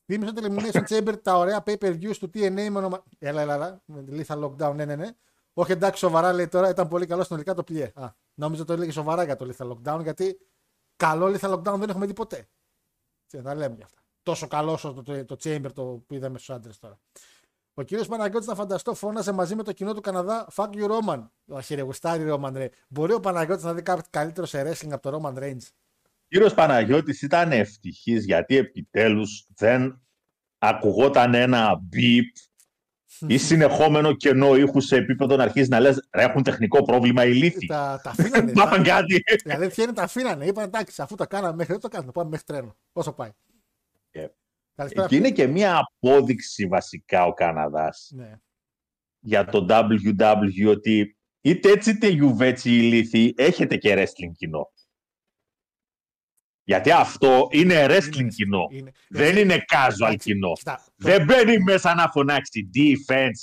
Θύμισε 0.05 0.33
το 0.33 0.41
Elimination 0.43 0.87
Chamber 0.87 1.21
τα 1.21 1.37
ωραία 1.37 1.63
pay 1.65 1.77
per 1.77 1.99
views 1.99 2.17
του 2.17 2.29
TNA 2.33 2.69
με 2.69 2.77
ονομα... 2.77 3.03
Έλα, 3.19 3.41
έλα, 3.41 3.53
έλα. 3.53 3.81
Με 3.85 4.03
τη 4.03 4.21
Lethal 4.27 4.43
Lockdown, 4.43 4.73
ναι, 4.75 4.85
ναι, 4.85 4.95
ναι. 4.95 5.09
Όχι 5.53 5.71
εντάξει, 5.71 5.99
σοβαρά 5.99 6.33
λέει 6.33 6.47
τώρα, 6.47 6.69
ήταν 6.69 6.87
πολύ 6.87 7.05
καλό 7.05 7.23
συνολικά 7.23 7.53
το 7.53 7.63
πλοίε. 7.63 7.91
Α, 7.95 8.07
νόμιζα 8.33 8.65
το 8.65 8.73
έλεγε 8.73 8.91
σοβαρά 8.91 9.23
για 9.23 9.35
το 9.35 9.49
Lethal 9.51 9.71
Lockdown, 9.71 10.01
γιατί 10.03 10.37
καλό 10.95 11.25
Lethal 11.25 11.53
Lockdown 11.53 11.77
δεν 11.79 11.89
έχουμε 11.89 12.05
δει 12.05 12.13
ποτέ. 12.13 12.47
Τι 13.27 13.41
τα 13.41 13.55
λέμε 13.55 13.75
για 13.75 13.85
αυτά. 13.85 14.01
Τόσο 14.23 14.47
καλό 14.47 14.71
όσο 14.71 14.93
το, 14.93 15.01
το, 15.01 15.25
το 15.25 15.37
Chamber 15.43 15.71
το, 15.73 15.83
που 15.83 16.13
είδαμε 16.13 16.37
στους 16.37 16.55
άντρες 16.55 16.79
τώρα. 16.79 16.99
Ο 17.73 17.81
κύριος 17.81 18.07
Παναγιώτης, 18.07 18.47
να 18.47 18.55
φανταστώ, 18.55 18.93
φώναζε 18.93 19.31
μαζί 19.31 19.55
με 19.55 19.63
το 19.63 19.71
κοινό 19.71 19.93
του 19.93 20.01
Καναδά 20.01 20.47
Fuck 20.55 20.69
you 20.69 20.89
Roman. 20.89 21.27
Όχι, 21.47 21.75
ρε, 21.75 21.81
γουστάρι 21.81 22.25
Roman, 22.29 22.51
ρε. 22.53 22.69
Μπορεί 22.87 23.13
ο 23.13 23.19
Παναγιώτης 23.19 23.63
να 23.63 23.73
δει 23.73 23.81
κάτι 23.81 24.09
καλύτερο 24.09 24.45
σε 24.47 24.61
wrestling 24.61 24.91
από 24.91 25.11
το 25.11 25.19
Roman 25.21 25.37
Reigns; 25.37 25.67
Κύριος 26.31 26.53
Παναγιώτης 26.53 27.21
ήταν 27.21 27.51
ευτυχής 27.51 28.25
γιατί 28.25 28.55
επιτέλους 28.57 29.47
δεν 29.55 30.01
ακουγόταν 30.57 31.33
ένα 31.33 31.79
μπιπ 31.83 32.25
ή 33.27 33.37
συνεχόμενο 33.37 34.13
κενό 34.15 34.55
ήχους 34.55 34.85
σε 34.85 34.95
επίπεδο 34.95 35.35
να 35.35 35.43
αρχίζεις 35.43 35.69
να 35.69 35.79
λες 35.79 36.07
«Ρε, 36.15 36.23
έχουν 36.23 36.43
τεχνικό 36.43 36.83
πρόβλημα 36.83 37.25
οι 37.25 37.33
λύθοι. 37.33 37.65
τα, 37.65 37.99
τα 38.03 38.09
αφήνανε. 38.09 38.51
Μάθαν 38.55 38.83
τα- 38.83 38.89
κάτι. 38.89 39.15
Η 39.43 39.51
αλήθεια 39.51 39.83
είναι 39.83 39.93
τα 39.93 40.03
αφήνανε. 40.03 40.45
Είπαν 40.45 40.63
εντάξει, 40.65 41.01
αφού 41.01 41.15
τα 41.15 41.25
κάναμε 41.25 41.55
μέχρι 41.55 41.71
εδώ, 41.73 41.81
το 41.81 41.87
κάνουμε. 41.87 42.11
Πάμε 42.11 42.29
μέχρι 42.29 42.45
τρένο. 42.45 42.77
Όσο 42.91 43.13
πάει. 43.13 43.29
Ε, 44.11 44.27
Καλησπέρα. 44.75 45.07
Και 45.07 45.15
είναι 45.15 45.31
και 45.31 45.47
μία 45.47 45.77
απόδειξη 45.79 46.65
βασικά 46.65 47.25
ο 47.25 47.33
Καναδάς 47.33 48.11
Ναι. 48.15 48.35
για 49.19 49.45
το 49.45 49.65
WW 49.69 50.67
ότι 50.69 51.17
είτε 51.41 51.69
έτσι 51.71 51.89
είτε 51.89 52.07
γιουβέτσι 52.07 52.71
η 52.75 52.81
λύθη 52.81 53.33
έχετε 53.37 53.77
και 53.77 53.93
wrestling 53.97 54.31
κοινό. 54.37 54.71
Γιατί 56.71 56.91
αυτό 56.91 57.47
είναι 57.51 57.85
wrestling 57.89 58.15
Είναι- 58.19 58.29
κοινό. 58.29 58.67
είναι- 58.71 58.91
Δεν 59.09 59.37
είναι 59.37 59.55
casual 59.71 59.95
Εντάξει, 60.07 60.17
κοινό. 60.17 60.51
Κοίτα, 60.53 60.75
το- 60.85 60.91
Δεν 61.09 61.23
μπαίνει 61.25 61.57
μέσα 61.59 61.95
να 61.95 62.09
φωνάξει 62.11 62.69
defense, 62.75 63.41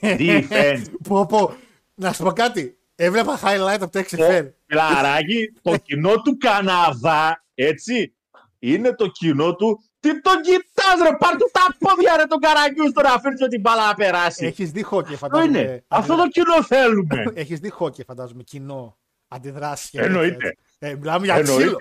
defense. 0.00 0.82
πω, 1.08 1.26
πω. 1.26 1.54
Να 1.94 2.12
σου 2.12 2.22
πω 2.22 2.32
κάτι. 2.32 2.76
Έβλεπα 2.94 3.38
highlight 3.42 3.80
από 3.80 3.88
το 3.92 3.98
XFL. 4.10 4.46
Φιλαράκι, 4.66 5.52
το 5.62 5.76
κοινό 5.76 6.22
του 6.22 6.36
Καναδά, 6.38 7.44
έτσι, 7.54 8.14
είναι 8.58 8.94
το 8.94 9.06
κοινό 9.06 9.54
του. 9.54 9.78
Τι 10.00 10.20
τον 10.20 10.40
κοιτάς 10.42 11.08
ρε, 11.10 11.16
πάρ' 11.16 11.36
του 11.36 11.50
τα 11.52 11.76
πόδια 11.78 12.16
ρε 12.16 12.24
τον 12.24 12.38
Καραγκιούς 12.38 12.92
τώρα 12.92 13.08
να 13.08 13.14
αφήνεις 13.14 13.40
την 13.48 13.60
μπάλα 13.60 13.86
να 13.86 13.94
περάσει. 13.94 14.46
Έχεις 14.46 14.70
δει 14.70 14.82
χόκι, 14.82 15.14
Αυτό 15.14 15.26
φαντάζομαι. 15.26 15.58
είναι. 15.58 15.84
Αυτό 15.88 16.16
το 16.16 16.28
κοινό 16.28 16.62
θέλουμε. 16.64 17.24
Έχεις 17.34 17.58
δει 17.60 17.70
χόκι, 17.70 18.04
φαντάζομαι. 18.04 18.42
Κοινό. 18.42 18.98
Αντιδράσει. 19.28 19.98
Εννοείται. 20.02 20.56
Ε, 20.78 20.94
μιλάμε 20.94 21.24
για 21.26 21.42
ξύλο. 21.42 21.76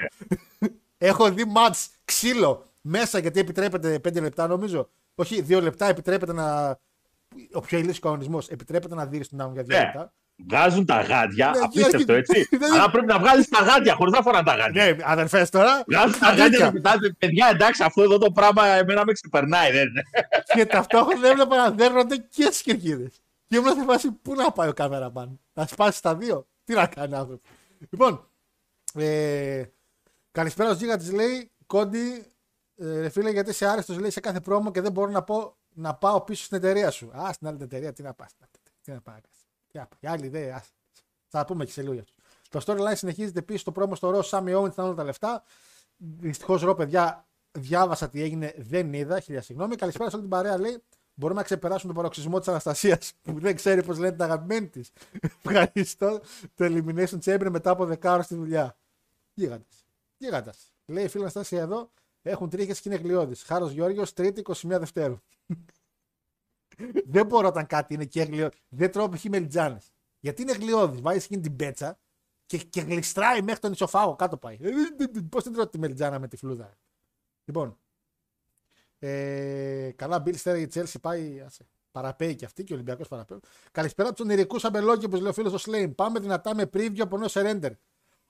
Εννοείται. 1.05 1.23
Έχω 1.23 1.31
δει 1.31 1.45
μάτς 1.45 1.89
ξύλο 2.05 2.71
μέσα 2.81 3.19
γιατί 3.19 3.39
επιτρέπεται 3.39 3.99
5 4.03 4.21
λεπτά 4.21 4.47
νομίζω. 4.47 4.89
Όχι, 5.15 5.41
2 5.49 5.61
λεπτά 5.61 5.85
επιτρέπεται 5.87 6.33
να. 6.33 6.77
Ο 7.53 7.59
πιο 7.59 7.77
ηλίθιο 7.77 7.99
κανονισμός 8.01 8.47
επιτρέπεται 8.49 8.95
να 8.95 9.05
δει 9.05 9.27
τον 9.29 9.41
άλλον 9.41 9.53
για 9.53 9.63
2 9.63 9.67
Ναι. 9.67 9.77
λεπτά. 9.77 10.13
Βγάζουν 10.49 10.85
τα 10.85 11.01
γάντια, 11.01 11.49
Ναι, 11.49 11.59
απίστευτο 11.63 12.13
γιατί- 12.13 12.39
έτσι. 12.39 12.57
δεν- 12.57 12.73
Αλλά 12.73 12.91
πρέπει 12.91 13.05
να 13.05 13.19
βγάλεις 13.19 13.49
τα 13.49 13.63
γάντια 13.63 13.95
χωρίς 13.95 14.13
να 14.13 14.21
φοράνε 14.21 14.43
τα 14.43 14.55
γάντια. 14.55 14.85
Ναι, 14.85 14.95
αδερφές 15.03 15.49
τώρα. 15.49 15.83
Βγάζουν 15.87 16.19
τα 16.19 16.27
αγάτια. 16.27 16.43
γάντια 16.43 16.65
να 16.65 16.71
κοιτάτε, 16.71 17.15
παιδιά, 17.17 17.49
εντάξει, 17.51 17.83
αυτό 17.83 18.01
εδώ 18.03 18.17
το 18.17 18.31
πράγμα 18.31 18.65
εμένα 18.65 19.05
με 19.05 19.11
ξεπερνάει, 19.11 19.71
δεν 19.71 19.87
είναι. 19.87 20.03
Και 20.53 20.65
ταυτόχρονα 20.65 21.27
έβλεπα 21.27 21.55
να 21.55 21.71
δέρνονται 21.71 22.17
και 22.17 22.43
στι 22.51 22.63
κερκίδες. 22.63 23.21
Και 23.47 23.57
ήμουν 23.57 23.73
σε 23.73 23.83
φάση 23.83 24.11
πού 24.11 24.33
να 24.35 24.51
πάει 24.51 24.69
ο 24.69 24.73
κάμεραμαν. 24.73 25.39
Να 25.53 25.65
σπάσει 25.67 26.01
τα 26.01 26.15
δύο; 26.15 26.47
Τι 26.63 26.73
να 26.73 26.87
κάνει 26.87 27.15
άνθρωπος; 27.15 27.49
Λοιπόν, 27.89 28.27
ε, 28.93 29.63
καλησπέρα 30.33 30.69
ο 30.69 30.73
Γίγαντη 30.73 31.11
λέει 31.11 31.51
Κόντι, 31.65 32.25
ε, 32.75 32.99
ρε 32.99 33.09
φίλε, 33.09 33.29
γιατί 33.29 33.49
είσαι 33.49 33.65
άρεστος 33.65 33.97
λέει 33.97 34.09
σε 34.09 34.19
κάθε 34.19 34.39
πρόμο 34.39 34.71
και 34.71 34.81
δεν 34.81 34.91
μπορώ 34.91 35.11
να, 35.11 35.23
πω, 35.23 35.55
να 35.73 35.93
πάω 35.95 36.21
πίσω 36.21 36.43
στην 36.43 36.57
εταιρεία 36.57 36.91
σου. 36.91 37.11
Α, 37.17 37.33
στην 37.33 37.47
άλλη 37.47 37.57
εταιρεία, 37.61 37.93
τι 37.93 38.03
να 38.03 38.13
πας. 38.13 38.31
Τι 38.81 38.91
να 38.91 39.01
πάει. 39.01 39.19
Τι 39.71 39.77
να 39.77 39.85
πάει. 39.87 39.99
Η 39.99 40.07
άλλη 40.07 40.25
ιδέα. 40.25 40.55
ας. 40.55 40.73
Θα 41.27 41.39
τα 41.39 41.45
πούμε 41.45 41.65
και 41.65 41.71
σε 41.71 41.81
λίγο 41.81 41.93
για 41.93 42.01
αυτούς. 42.01 42.15
Το 42.49 42.61
storyline 42.65 42.95
συνεχίζεται 42.95 43.39
επίση 43.39 43.59
στο 43.59 43.71
πρόμο 43.71 43.95
στο 43.95 44.09
Ρο. 44.09 44.21
Σάμι 44.21 44.53
Owens 44.55 44.71
ήταν 44.71 44.85
όλα 44.85 44.93
τα 44.93 45.03
λεφτά. 45.03 45.43
Δυστυχώς, 45.97 46.61
Ρο, 46.61 46.75
παιδιά, 46.75 47.27
διάβασα 47.51 48.09
τι 48.09 48.21
έγινε, 48.21 48.53
δεν 48.57 48.93
είδα. 48.93 49.19
Χίλια 49.19 49.41
συγγνώμη. 49.41 49.75
Καλησπέρα 49.75 50.09
σε 50.09 50.15
όλη 50.15 50.25
την 50.25 50.33
παρέα, 50.33 50.57
λέει. 50.57 50.83
Μπορούμε 51.13 51.39
να 51.39 51.45
ξεπεράσουμε 51.45 51.93
τον 51.93 52.01
παροξισμό 52.01 52.39
της 52.39 52.47
Αναστασίας 52.47 53.13
που 53.23 53.39
δεν 53.39 53.55
ξέρει 53.55 53.83
πώς 53.83 53.97
λένε 53.97 54.11
την 54.11 54.23
αγαπημένη 54.23 54.67
της. 54.67 54.91
Ευχαριστώ. 55.43 56.21
Το 56.55 56.65
Elimination 56.65 57.19
Chamber 57.25 57.47
μετά 57.49 57.69
από 57.69 57.85
δεκάωρα 57.85 58.21
στη 58.21 58.35
δουλειά. 58.35 58.77
Γίγαντα. 59.33 59.65
Γίγαντα. 60.23 60.53
Λέει 60.85 61.03
η 61.03 61.07
φίλη 61.07 61.21
Αναστασία 61.21 61.61
εδώ. 61.61 61.91
Έχουν 62.21 62.49
τρίχες 62.49 62.81
και 62.81 62.89
είναι 62.89 62.97
γλιώδει. 62.97 63.35
Χάρος 63.35 63.71
Γιώργο, 63.71 64.03
Τρίτη 64.13 64.41
21 64.45 64.53
Δευτέρου. 64.61 65.17
δεν 67.13 67.25
μπορώ 67.25 67.47
όταν 67.47 67.67
κάτι 67.67 67.93
είναι 67.93 68.05
και 68.05 68.21
γλιώδη. 68.21 68.57
Δεν 68.69 68.91
τρώω 68.91 69.09
π.χ. 69.09 69.23
μελιτζάνες. 69.23 69.91
Γιατί 70.19 70.41
είναι 70.41 70.51
γλιώδη. 70.51 71.01
Βάζει 71.01 71.17
εκείνη 71.17 71.41
την 71.41 71.55
πέτσα 71.55 71.99
και, 72.45 72.57
και 72.57 72.81
γλιστράει 72.81 73.41
μέχρι 73.41 73.59
τον 73.59 73.71
ισοφάγο. 73.71 74.15
Κάτω 74.15 74.37
πάει. 74.37 74.57
Πώς 75.29 75.43
την 75.43 75.53
τρώω 75.53 75.67
τη 75.67 75.79
μελιτζάνα 75.79 76.19
με 76.19 76.27
τη 76.27 76.37
φλούδα. 76.37 76.77
Λοιπόν. 77.45 77.77
Ε, 78.99 79.91
καλά, 79.95 80.19
Μπιλ 80.19 80.35
Στέρα 80.35 80.57
η 80.57 80.67
Chelsea 80.73 81.01
πάει. 81.01 81.41
Άσε, 81.41 81.67
παραπέει 81.91 82.35
και 82.35 82.45
αυτή 82.45 82.63
και 82.63 82.73
ο 82.73 82.75
Ολυμπιακός 82.75 83.07
παραπέει. 83.07 83.39
Καλησπέρα 83.71 84.07
από 84.07 84.17
τους 84.17 84.25
ονειρικούς 84.25 84.63
αμπελόκια 84.63 85.09
που 85.09 85.15
λέει 85.15 85.27
ο 85.27 85.33
φίλος 85.33 85.53
ο 85.53 85.57
Σλέιν. 85.57 85.95
Πάμε 85.95 86.19
δυνατά 86.19 86.55
με 86.55 86.69
preview 86.73 86.99
από 86.99 87.17
νέο 87.17 87.27
surrender. 87.31 87.71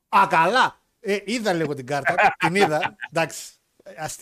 Α, 0.09 0.27
καλά! 0.29 0.82
Ε, 1.05 1.17
είδα 1.25 1.53
λίγο 1.53 1.73
την 1.73 1.85
κάρτα. 1.85 2.15
την 2.37 2.55
είδα. 2.55 2.95
Εντάξει. 3.11 3.53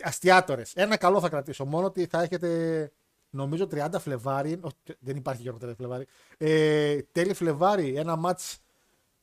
Αστιάτορες. 0.04 0.74
Ένα 0.74 0.98
καλό 0.98 1.20
θα 1.20 1.30
κρατήσω. 1.30 1.66
Μόνο 1.66 1.86
ότι 1.86 2.06
θα 2.06 2.22
έχετε 2.22 2.92
νομίζω 3.30 3.68
30 3.72 3.88
Φλεβάρι. 4.00 4.60
Όχι, 4.62 4.76
δεν 5.00 5.16
υπάρχει 5.16 5.44
και 5.44 5.52
30 5.66 5.74
Φλεβάρι. 5.76 6.08
Ε, 6.38 7.02
τέλη 7.02 7.34
Φλεβάρι. 7.34 7.96
Ένα 7.96 8.20
match 8.26 8.56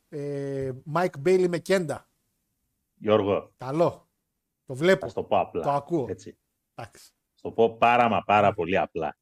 ε, 0.08 0.72
Mike 0.94 1.22
Bailey 1.24 1.46
με 1.48 1.58
Κέντα. 1.58 2.08
Γιώργο, 2.94 3.52
Καλό. 3.56 4.08
Το 4.66 4.74
βλέπω. 4.74 5.06
θα 5.06 5.12
το 5.12 5.24
πω 5.24 5.38
απλά. 5.38 5.62
Το 5.62 5.70
ακούω. 5.70 6.06
Έτσι. 6.08 6.38
Εντάξει. 6.74 7.10
Θα 7.34 7.40
το 7.42 7.52
πω 7.52 7.76
πάρα 7.76 8.08
μα 8.08 8.22
πάρα 8.22 8.54
πολύ 8.54 8.78
απλά. 8.78 9.16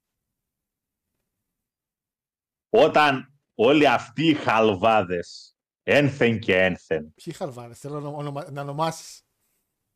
Όταν 2.70 3.34
όλοι 3.54 3.88
αυτοί 3.88 4.26
οι 4.26 4.34
χαλβάδες 4.34 5.55
ένθεν 5.88 6.38
και 6.38 6.56
ένθεν 6.56 7.14
Ποιοι 7.14 7.32
χαλβάρες, 7.32 7.78
θέλω 7.78 8.00
να, 8.00 8.08
ονομα, 8.08 8.50
να 8.50 8.60
ονομάσεις. 8.60 9.22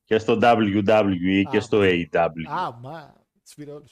και 0.05 0.19
στο 0.19 0.39
WWE 0.43 1.43
και 1.51 1.57
Α. 1.57 1.61
στο 1.61 1.79
AEW. 1.83 2.29
Α, 2.49 2.73
μα. 2.73 3.15
Του 3.49 3.55
πήρε 3.55 3.71
όλου. 3.71 3.89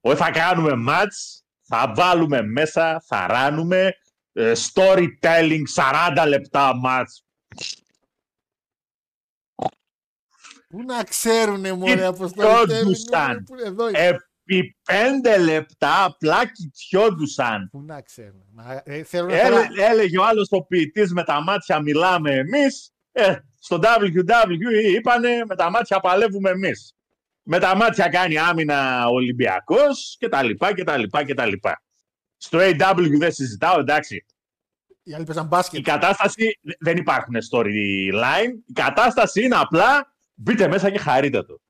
Όχι 0.00 0.16
θα 0.16 0.30
κάνουμε 0.30 0.74
μάτς, 0.74 1.44
θα 1.60 1.92
βάλουμε 1.96 2.42
μέσα, 2.42 3.00
θα 3.06 3.26
ράνουμε, 3.26 3.92
ε, 4.32 4.52
storytelling 4.72 5.62
40 5.74 6.24
λεπτά 6.28 6.76
μάτς. 6.76 7.24
Πού 10.68 10.82
να 10.82 11.04
ξέρουνε, 11.04 11.72
μωρέ, 11.72 11.94
Τι 11.94 12.02
από 12.02 12.18
το 12.18 12.30
τιόντουσαν. 12.30 13.46
Εδώ 13.64 13.88
είναι. 13.88 14.16
Επί 14.58 14.76
5 14.84 15.38
λεπτά 15.44 16.04
απλά 16.04 16.40
κοιτιόντουσαν. 16.52 17.68
Πού 17.70 17.82
να 17.82 18.00
ξέρουν. 18.00 18.44
Μα, 18.52 18.82
ε, 18.84 19.02
θέλω 19.02 19.26
να 19.26 19.36
Έλε, 19.40 19.48
τώρα- 19.48 19.68
έλεγε 19.90 20.18
ο 20.18 20.24
άλλος 20.24 20.48
ο 20.50 20.62
ποιητής 20.64 21.12
με 21.12 21.24
τα 21.24 21.42
μάτια 21.42 21.80
μιλάμε 21.80 22.34
εμείς. 22.34 22.92
Ε, 23.12 23.34
στο 23.60 23.78
WWE 23.82 24.94
είπανε 24.96 25.44
με 25.48 25.56
τα 25.56 25.70
μάτια 25.70 26.00
παλεύουμε 26.00 26.50
εμείς. 26.50 26.94
Με 27.42 27.58
τα 27.58 27.76
μάτια 27.76 28.08
κάνει 28.08 28.38
άμυνα 28.38 29.06
ο 29.08 29.14
Ολυμπιακός 29.14 30.16
και 30.18 30.28
τα 30.28 30.42
λοιπά 30.42 30.74
και 30.74 30.84
τα 30.84 30.96
λοιπά 30.96 31.24
και 31.24 31.34
τα 31.34 31.46
λοιπά. 31.46 31.82
Στο 32.36 32.58
AW 32.60 33.16
δεν 33.18 33.32
συζητάω, 33.32 33.78
εντάξει. 33.78 34.26
Οι 35.02 35.14
άλλοι 35.14 35.24
παίζαν 35.24 35.44
Η 35.44 35.46
μπάσκετ. 35.48 35.84
κατάσταση 35.84 36.58
δεν 36.80 36.96
υπάρχουν 36.96 37.34
storyline. 37.50 38.50
Η 38.66 38.72
κατάσταση 38.72 39.42
είναι 39.44 39.56
απλά 39.58 40.14
μπείτε 40.34 40.68
μέσα 40.68 40.90
και 40.90 40.98
χαρείτε 40.98 41.42
το. 41.42 41.60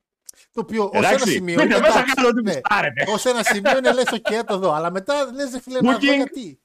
Το 0.53 0.61
οποίο 0.61 0.85
ως 0.85 0.91
ένα 0.95 1.09
Εντάξει, 1.09 1.31
σημείο. 1.31 1.55
μπείτε 1.55 1.63
είναι 1.75 1.79
μέσα 1.81 1.99
εντάξει, 1.99 2.15
κάντε 2.15 2.29
ό,τι 2.29 2.43
ναι. 2.43 2.53
γουστάρετε. 2.53 3.05
Ως 3.13 3.25
ένα 3.25 3.43
σημείο 3.43 3.79
είναι 3.79 3.93
λες, 3.93 4.05
OK, 4.11 4.43
το 4.47 4.59
δω. 4.59 4.73
Αλλά 4.73 4.91
μετά 4.91 5.33
λες, 5.35 5.51
δεν 5.51 5.61
φίλε, 5.61 5.81
να 5.81 5.93
δω 5.93 5.99
Booking. 5.99 6.17
γιατί. 6.17 6.61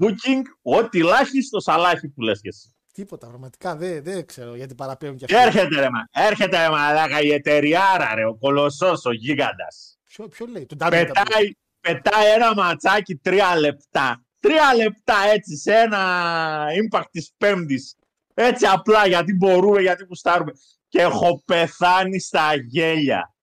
Booking, 0.00 0.42
ό,τι 0.62 1.02
λάχι 1.02 1.42
στο 1.42 1.60
σαλάχι 1.60 2.08
που 2.08 2.20
λες 2.20 2.40
και 2.40 2.48
εσύ. 2.48 2.74
Τίποτα, 2.92 3.26
πραγματικά 3.26 3.76
δεν, 3.76 4.02
δεν 4.04 4.26
ξέρω 4.26 4.54
γιατί 4.54 4.74
παραπέμπουν 4.74 5.16
κι 5.16 5.24
Και 5.24 5.36
αυτοί. 5.36 5.46
έρχεται 5.58 5.80
ρε 5.80 5.88
μα, 5.90 6.24
έρχεται 6.26 6.62
ρε 6.62 6.68
μαλάκα 6.70 7.20
η 7.20 7.32
εταιριάρα 7.32 8.14
ρε, 8.14 8.24
ο 8.24 8.34
κολοσσός, 8.36 9.04
ο 9.04 9.12
γίγαντας. 9.12 9.98
Ποιο, 10.04 10.28
ποιο 10.28 10.46
λέει, 10.46 10.66
το 10.66 10.76
WWE. 10.80 10.88
Πετάει, 10.90 11.50
πετάει 11.80 12.32
ένα 12.34 12.54
ματσάκι 12.54 13.16
τρία 13.16 13.56
λεπτά. 13.58 14.24
Τρία 14.40 14.74
λεπτά 14.74 15.14
έτσι 15.34 15.56
σε 15.56 15.72
ένα 15.74 16.64
impact 16.82 17.04
της 17.10 17.32
πέμπτης. 17.38 17.94
Έτσι 18.34 18.66
απλά 18.66 19.06
γιατί 19.06 19.34
μπορούμε, 19.34 19.80
γιατί 19.80 20.04
γουστάρουμε. 20.04 20.52
Και 20.92 21.00
έχω 21.00 21.42
πεθάνει 21.44 22.20
στα 22.20 22.54
γέλια. 22.54 23.34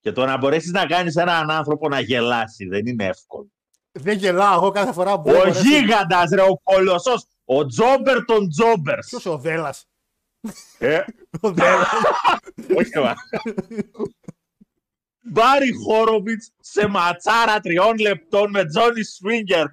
Και 0.00 0.12
το 0.12 0.24
να 0.24 0.36
μπορέσεις 0.36 0.70
να 0.70 0.86
κάνεις 0.86 1.16
έναν 1.16 1.50
άνθρωπο 1.50 1.88
να 1.88 2.00
γελάσει 2.00 2.66
δεν 2.66 2.86
είναι 2.86 3.04
εύκολο. 3.04 3.50
Δεν 3.92 4.18
γελάω 4.18 4.54
εγώ 4.54 4.70
κάθε 4.70 4.92
φορά 4.92 5.20
που. 5.20 5.30
Ο 5.30 5.48
γίγαντας, 5.48 6.30
ρε, 6.30 6.42
ο 6.42 6.60
κολοσσός. 6.62 7.26
Ο 7.44 7.66
Τζόμπερ 7.66 8.24
των 8.24 8.48
Τζόμπερς. 8.48 9.06
Ποιος 9.08 9.26
ο 9.26 9.38
Δέλλα. 9.38 9.74
Ε, 10.78 11.00
Ο 11.40 11.52
Δέλλα. 11.52 11.86
όχι, 12.76 12.98
μα. 12.98 13.14
Μπάρι 15.20 15.72
Χόροβιτς 15.72 16.52
σε 16.60 16.86
ματσάρα 16.86 17.60
τριών 17.60 17.98
λεπτών 17.98 18.50
με 18.50 18.64
Τζόνι 18.64 19.02
Σφίγγερ. 19.02 19.66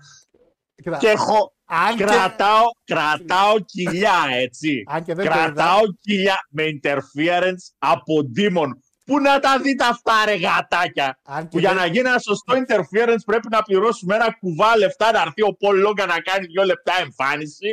Και 1.00 1.08
έχω. 1.10 1.55
Αν 1.68 1.96
και- 1.98 2.04
Κρατάω, 2.04 2.64
κρατάω 2.84 3.60
κοιλιά, 3.60 4.24
έτσι. 4.32 4.84
Αν 4.88 5.04
και 5.04 5.14
δεν 5.14 5.26
το 5.26 5.32
κρατάω 5.32 5.80
κοιλιά 6.02 6.38
με 6.50 6.64
interference 6.82 7.64
από 7.78 8.14
Demon. 8.38 8.70
Πού 9.04 9.20
να 9.20 9.40
τα 9.40 9.60
δείτε 9.60 9.84
αυτά, 9.86 10.14
ρε 10.26 10.36
γατάκια; 10.36 11.20
Αν 11.24 11.42
και 11.44 11.48
Που 11.50 11.60
για 11.60 11.70
δεν- 11.70 11.78
να 11.78 11.86
γίνει 11.86 12.10
ένα 12.10 12.20
σωστό 12.20 12.54
interference 12.56 13.24
πρέπει 13.26 13.48
να 13.50 13.62
πληρώσουμε 13.62 14.16
ένα 14.16 14.32
κουβά 14.40 14.78
λεφτά 14.78 15.12
να 15.12 15.22
έρθει 15.22 15.42
ο 15.42 15.54
Πολ 15.54 15.80
Λόγκα 15.80 16.06
να 16.06 16.20
κάνει 16.20 16.46
δύο 16.46 16.64
λεπτά 16.64 16.94
εμφάνιση. 17.00 17.68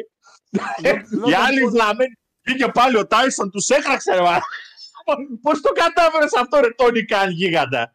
Λόγκαν 1.10 1.30
Οι 1.30 1.34
άλλοι 1.34 1.60
Πολ- 1.60 1.72
βλαμμένοι. 1.72 2.14
Βγήκε 2.44 2.66
πάλι 2.68 2.96
ο 2.98 3.06
Τάισον, 3.06 3.50
τους 3.50 3.68
έκραξε. 3.68 4.12
Ρε, 4.14 4.20
Πώς 5.42 5.60
το 5.60 5.72
κατάφερες 5.72 6.32
αυτό, 6.34 6.60
ρε 6.60 6.70
Τόνι 6.70 7.04
Καν 7.04 7.30
γίγαντα; 7.30 7.94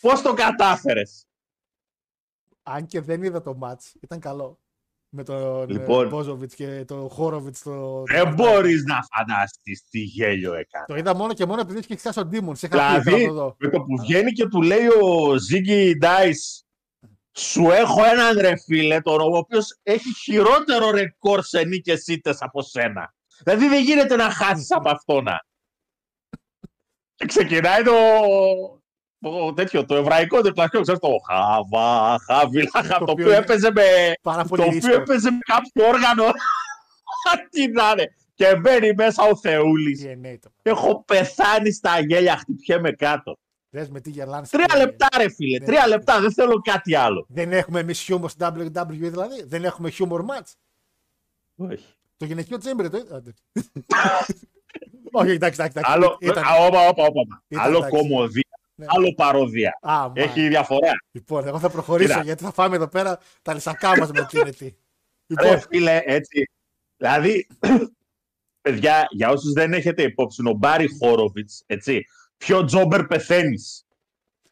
Πώς 0.00 0.22
το 0.22 0.34
κατάφερες; 0.34 1.25
Αν 2.68 2.86
και 2.86 3.00
δεν 3.00 3.22
είδα 3.22 3.42
το 3.42 3.58
match, 3.62 3.94
ήταν 4.00 4.20
καλό. 4.20 4.60
Με 5.08 5.22
τον 5.22 5.68
Λοιπόν. 5.68 6.08
Μπόζοβιτ 6.08 6.52
και 6.54 6.84
τον 6.84 7.08
Χόροβιτς 7.08 7.58
στο. 7.58 8.02
Δεν 8.06 8.34
μπορείς 8.34 8.84
να 8.84 9.02
φανταστείς 9.14 9.82
τι 9.88 9.98
γέλιο 9.98 10.54
έκανε. 10.54 10.84
Το 10.86 10.96
είδα 10.96 11.14
μόνο 11.14 11.32
και 11.34 11.46
μόνο 11.46 11.60
επειδή 11.60 11.78
έχει 11.78 11.96
χάσει 11.96 12.20
ο 12.20 12.24
Ντίμον. 12.24 12.56
Σε 12.56 12.66
είχα 12.66 12.96
πει 12.96 13.02
θέλω 13.02 13.16
να 13.16 13.22
το 13.22 13.26
Δηλαδή, 13.26 13.34
δω. 13.34 13.56
με 13.58 13.68
το 13.68 13.80
που 13.80 13.96
βγαίνει 13.98 14.32
και 14.32 14.46
του 14.46 14.62
λέει 14.62 14.86
ο 15.02 15.36
Ζίγκη 15.38 15.96
Ντάις 15.98 16.66
σου 17.32 17.70
έχω 17.70 18.04
έναν 18.04 18.38
ρε 18.38 18.56
φίλε, 18.56 19.00
τον 19.00 19.20
ο 19.20 19.36
οποίος 19.36 19.78
έχει 19.82 20.14
χειρότερο 20.14 20.90
ρεκόρ 20.90 21.42
σε 21.42 21.64
νίκες 21.64 22.06
ήττες 22.06 22.42
από 22.42 22.62
σένα. 22.62 23.14
Δηλαδή 23.44 23.68
δεν 23.68 23.82
γίνεται 23.82 24.16
να 24.16 24.30
χάσεις 24.30 24.70
από 24.70 24.90
αυτό 24.90 25.20
να. 25.20 25.46
Και 27.14 27.26
ξεκινάει 27.26 27.82
το, 27.82 27.92
το 29.20 29.52
τέτοιο, 29.52 29.84
το 29.84 29.94
εβραϊκό 29.96 30.40
τετλαστικό, 30.40 30.82
ξέρεις 30.82 31.00
το 31.00 31.08
χαβα, 31.28 32.18
χαβιλά, 32.26 32.70
το, 32.70 32.96
οποίο 32.98 33.10
οποίο 33.10 33.26
είναι 33.26 33.36
έπαιζε 33.36 33.70
με, 33.72 33.82
Πάρα 34.22 34.42
το 34.42 34.48
πολύ 34.48 34.62
οποίο 34.62 34.74
ρίσκο. 34.74 34.94
έπαιζε 34.94 35.30
με 35.30 35.38
κάποιο 35.44 35.86
όργανο. 35.88 36.24
Τι 37.50 37.66
να 37.68 37.90
είναι. 37.90 38.14
Και 38.34 38.56
μπαίνει 38.56 38.92
μέσα 38.94 39.22
ο 39.22 39.36
Θεούλης. 39.36 40.04
DNA 40.04 40.36
το. 40.40 40.50
Έχω 40.62 41.04
πεθάνει 41.04 41.72
στα 41.72 42.00
γέλια, 42.00 42.36
χτυπιέμαι 42.36 42.92
κάτω. 42.92 43.38
Δες 43.70 43.88
με 43.90 44.00
τι 44.00 44.10
γελάνε. 44.10 44.46
Τρία 44.50 44.64
στην- 44.68 44.80
λεπτά, 44.80 45.06
ρε 45.16 45.30
φίλε. 45.30 45.58
Ναι. 45.58 45.64
Τρία 45.64 45.86
λεπτά. 45.86 46.20
Δεν 46.20 46.32
θέλω 46.32 46.60
κάτι 46.60 46.94
άλλο. 46.94 47.26
Δεν 47.28 47.52
έχουμε 47.52 47.80
εμείς 47.80 48.00
χιούμορ 48.00 48.30
στην 48.30 48.46
WWE 48.46 48.86
δηλαδή. 48.88 49.44
Δεν 49.46 49.64
έχουμε 49.64 49.90
χιούμορ 49.90 50.24
match. 50.28 50.52
Όχι. 51.56 51.84
Το 52.16 52.24
γυναικείο 52.24 52.58
τσέμπερ 52.58 52.90
το 52.90 52.96
είδατε. 52.96 53.34
Όχι, 55.12 55.30
εντάξει, 55.30 55.60
εντάξει. 55.60 55.78
εντάξει. 55.78 55.92
Άλλο, 55.92 56.16
Ήταν- 56.20 56.44
α, 56.44 56.66
όπα, 56.66 56.88
όπα, 56.88 57.04
όπα. 57.04 57.42
Ήταν 57.48 57.64
άλλο 57.64 57.76
εντάξει. 57.76 57.96
κομμωδία. 57.96 58.45
Ναι. 58.78 58.86
Άλλο 58.88 59.14
παροδία. 59.14 59.78
Α, 59.80 60.08
μα. 60.08 60.12
Έχει 60.14 60.48
διαφορά. 60.48 60.92
Λοιπόν, 61.10 61.46
εγώ 61.46 61.58
θα 61.58 61.70
προχωρήσω 61.70 62.08
Κοίτα. 62.08 62.22
γιατί 62.24 62.44
θα 62.44 62.52
φάμε 62.52 62.76
εδώ 62.76 62.88
πέρα 62.88 63.18
τα 63.42 63.54
λισακά 63.54 63.96
μας 63.98 64.10
με 64.10 64.26
κίνητη. 64.28 64.64
Ρε 64.64 64.74
Λοιπόν, 65.26 65.60
φίλε, 65.60 66.00
έτσι. 66.04 66.50
Δηλαδή, 66.96 67.46
παιδιά, 68.62 69.06
για 69.10 69.28
όσους 69.28 69.52
δεν 69.52 69.72
έχετε 69.72 70.02
υπόψη, 70.02 70.42
ο 70.48 70.52
Μπάρι 70.52 70.88
Χόροβιτς, 70.98 71.62
έτσι, 71.66 72.06
πιο 72.36 72.64
τζόμπερ 72.64 73.06
πεθαίνεις. 73.06 73.86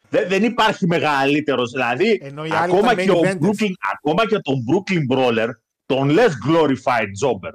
Δεν, 0.09 0.29
δεν 0.29 0.45
υπάρχει 0.45 0.87
μεγαλύτερος. 0.87 1.71
Δηλαδή, 1.71 2.21
Ενώ 2.23 2.45
οι 2.45 2.51
άλλοι 2.51 2.73
ακόμα 2.73 2.93
ήταν 2.93 3.05
και, 3.05 3.13
main 3.13 3.17
ο 3.17 3.21
eventers. 3.21 3.45
Brooklyn, 3.45 3.73
ακόμα 3.95 4.27
και 4.27 4.39
τον 4.39 4.55
Brooklyn 4.71 5.17
Brawler, 5.17 5.49
τον 5.87 6.11
less 6.11 6.33
glorified 6.49 7.11
jobber. 7.25 7.53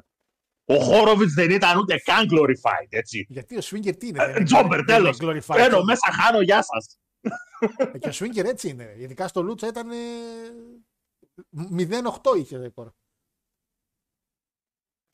Ο 0.70 0.84
Χόροβιτς 0.84 1.34
δεν 1.34 1.50
ήταν 1.52 1.78
ούτε 1.80 1.98
καν 1.98 2.28
glorified, 2.32 2.88
έτσι. 2.90 3.26
γιατί 3.30 3.58
ο 3.58 3.62
Σφίγκερ 3.62 3.96
τι 3.98 4.08
είναι. 4.08 4.18
δεν 4.26 4.36
είναι- 4.36 4.44
Τζόμπερ, 4.46 4.84
δεν 4.86 5.00
είναι 5.02 5.12
τέλος. 5.14 5.18
glorified 5.22 5.56
Μπαίνω 5.56 5.78
jobber. 5.80 5.84
μέσα, 5.84 6.12
χάνω, 6.12 6.42
γεια 6.42 6.64
σας. 6.64 7.00
Ε, 7.94 7.98
Και 7.98 8.08
ο 8.08 8.12
Σφίγκερ 8.12 8.46
έτσι 8.46 8.70
είναι. 8.70 8.96
Ειδικά 8.98 9.28
στο 9.28 9.42
Λούτσα 9.42 9.68
ήταν. 9.68 9.92
ε, 9.92 9.96
0-8 11.52 12.36
είχε 12.38 12.58
ρεκόρ. 12.58 12.92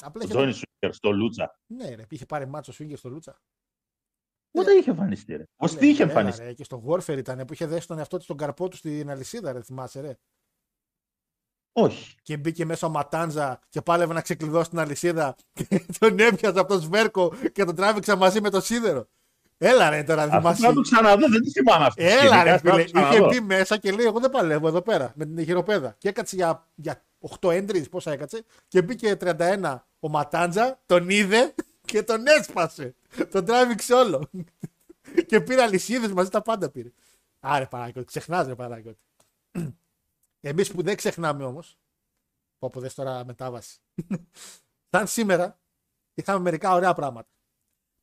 Απλά 0.03 0.21
Ο 0.21 0.25
είχε. 0.25 0.33
Τζόνι 0.33 0.51
Σούκερ 0.53 0.93
στο 0.93 1.11
Λούτσα. 1.11 1.59
Ναι, 1.67 1.95
ρε, 1.95 2.03
είχε 2.09 2.25
πάρει 2.25 2.47
μάτσο 2.47 2.71
ο 2.71 2.73
Σφίγκερ 2.73 2.97
στο 2.97 3.09
Λούτσα. 3.09 3.41
Πότε 4.51 4.71
είχε 4.73 4.89
εμφανιστεί, 4.89 5.35
ρε; 5.35 5.43
Πώς 5.55 5.75
τι 5.75 5.87
είχε 5.87 6.01
Έλα, 6.03 6.11
εμφανιστεί; 6.11 6.43
ρε, 6.43 6.53
και 6.53 6.63
στο 6.63 6.83
Warfare 6.87 7.17
ήταν 7.17 7.45
που 7.45 7.53
είχε 7.53 7.65
δέσει 7.65 7.87
τον 7.87 7.97
εαυτό 7.97 8.17
του 8.17 8.23
στον 8.23 8.37
καρπό 8.37 8.67
του 8.67 8.75
στην 8.77 9.09
αλυσίδα, 9.09 9.51
ρε, 9.51 9.61
θυμάσαι, 9.61 10.01
ρε. 10.01 10.17
Όχι. 11.77 12.15
Και 12.21 12.37
μπήκε 12.37 12.65
μέσα 12.65 12.87
ο 12.87 12.89
Ματάντζα 12.89 13.59
και 13.69 13.81
πάλευε 13.81 14.13
να 14.13 14.21
ξεκλειδώσει 14.21 14.69
την 14.69 14.79
αλυσίδα 14.79 15.35
και 15.53 15.85
τον 15.99 16.19
έπιασε 16.19 16.59
από 16.59 16.73
το 16.73 16.79
σβέρκο 16.79 17.33
και 17.51 17.63
τον 17.65 17.75
τράβηξε 17.75 18.15
μαζί 18.15 18.41
με 18.41 18.49
το 18.49 18.61
σίδερο. 18.61 19.07
Έλα 19.57 19.89
ρε 19.89 20.03
τώρα, 20.03 20.23
Αυτό 20.23 20.35
θυμάσαι. 20.37 20.67
να 20.67 20.73
το 20.73 20.81
ξαναδώ, 20.81 21.29
δεν 21.29 21.41
τη 21.41 21.49
θυμάμαι 21.51 21.85
αυτή. 21.85 22.01
τη 22.03 22.07
Έλα 22.07 22.19
σκηνή, 22.19 22.43
ρε 22.43 22.51
ας 22.51 22.61
να 22.63 22.71
το 22.71 22.79
φίλε, 22.79 22.81
είχε 22.81 22.91
ξαναδώ. 22.91 23.27
μπει 23.27 23.41
μέσα 23.41 23.77
και 23.77 23.91
λέει 23.91 24.05
εγώ 24.05 24.19
δεν 24.19 24.29
παλεύω 24.29 24.67
εδώ 24.67 24.81
πέρα 24.81 25.11
με 25.15 25.25
την 25.25 25.43
χειροπέδα. 25.43 25.95
Και 25.97 26.09
έκατσε 26.09 26.35
για, 26.35 26.67
για 26.75 27.03
8 27.39 27.51
έντρις 27.51 27.89
πόσα 27.89 28.11
έκατσε 28.11 28.43
και 28.67 28.81
μπήκε 28.81 29.17
31 29.21 29.77
ο 29.99 30.09
Ματάντζα, 30.09 30.79
τον 30.85 31.09
είδε 31.09 31.53
και 31.85 32.03
τον 32.03 32.27
έσπασε. 32.27 32.95
Τον 33.31 33.45
τράβηξε 33.45 33.93
όλο. 33.93 34.29
και 35.27 35.41
πήρε 35.41 35.61
αλυσίδες 35.61 36.11
μαζί 36.11 36.29
τα 36.29 36.41
πάντα 36.41 36.69
πήρε. 36.69 36.89
Άρε 37.39 37.65
Παναγιώτη, 37.65 38.07
ξεχνάς 38.07 38.47
ρε 38.47 38.55
Παναγιώτη. 38.55 39.01
Εμείς 40.47 40.71
που 40.71 40.81
δεν 40.81 40.95
ξεχνάμε 40.95 41.43
όμως, 41.43 41.79
πω 42.57 42.69
πω 42.69 42.79
δες 42.79 42.93
τώρα 42.93 43.25
μετάβαση. 43.25 43.79
Σαν 44.91 45.07
σήμερα 45.07 45.59
είχαμε 46.13 46.39
μερικά 46.39 46.73
ωραία 46.73 46.93
πράγματα. 46.93 47.29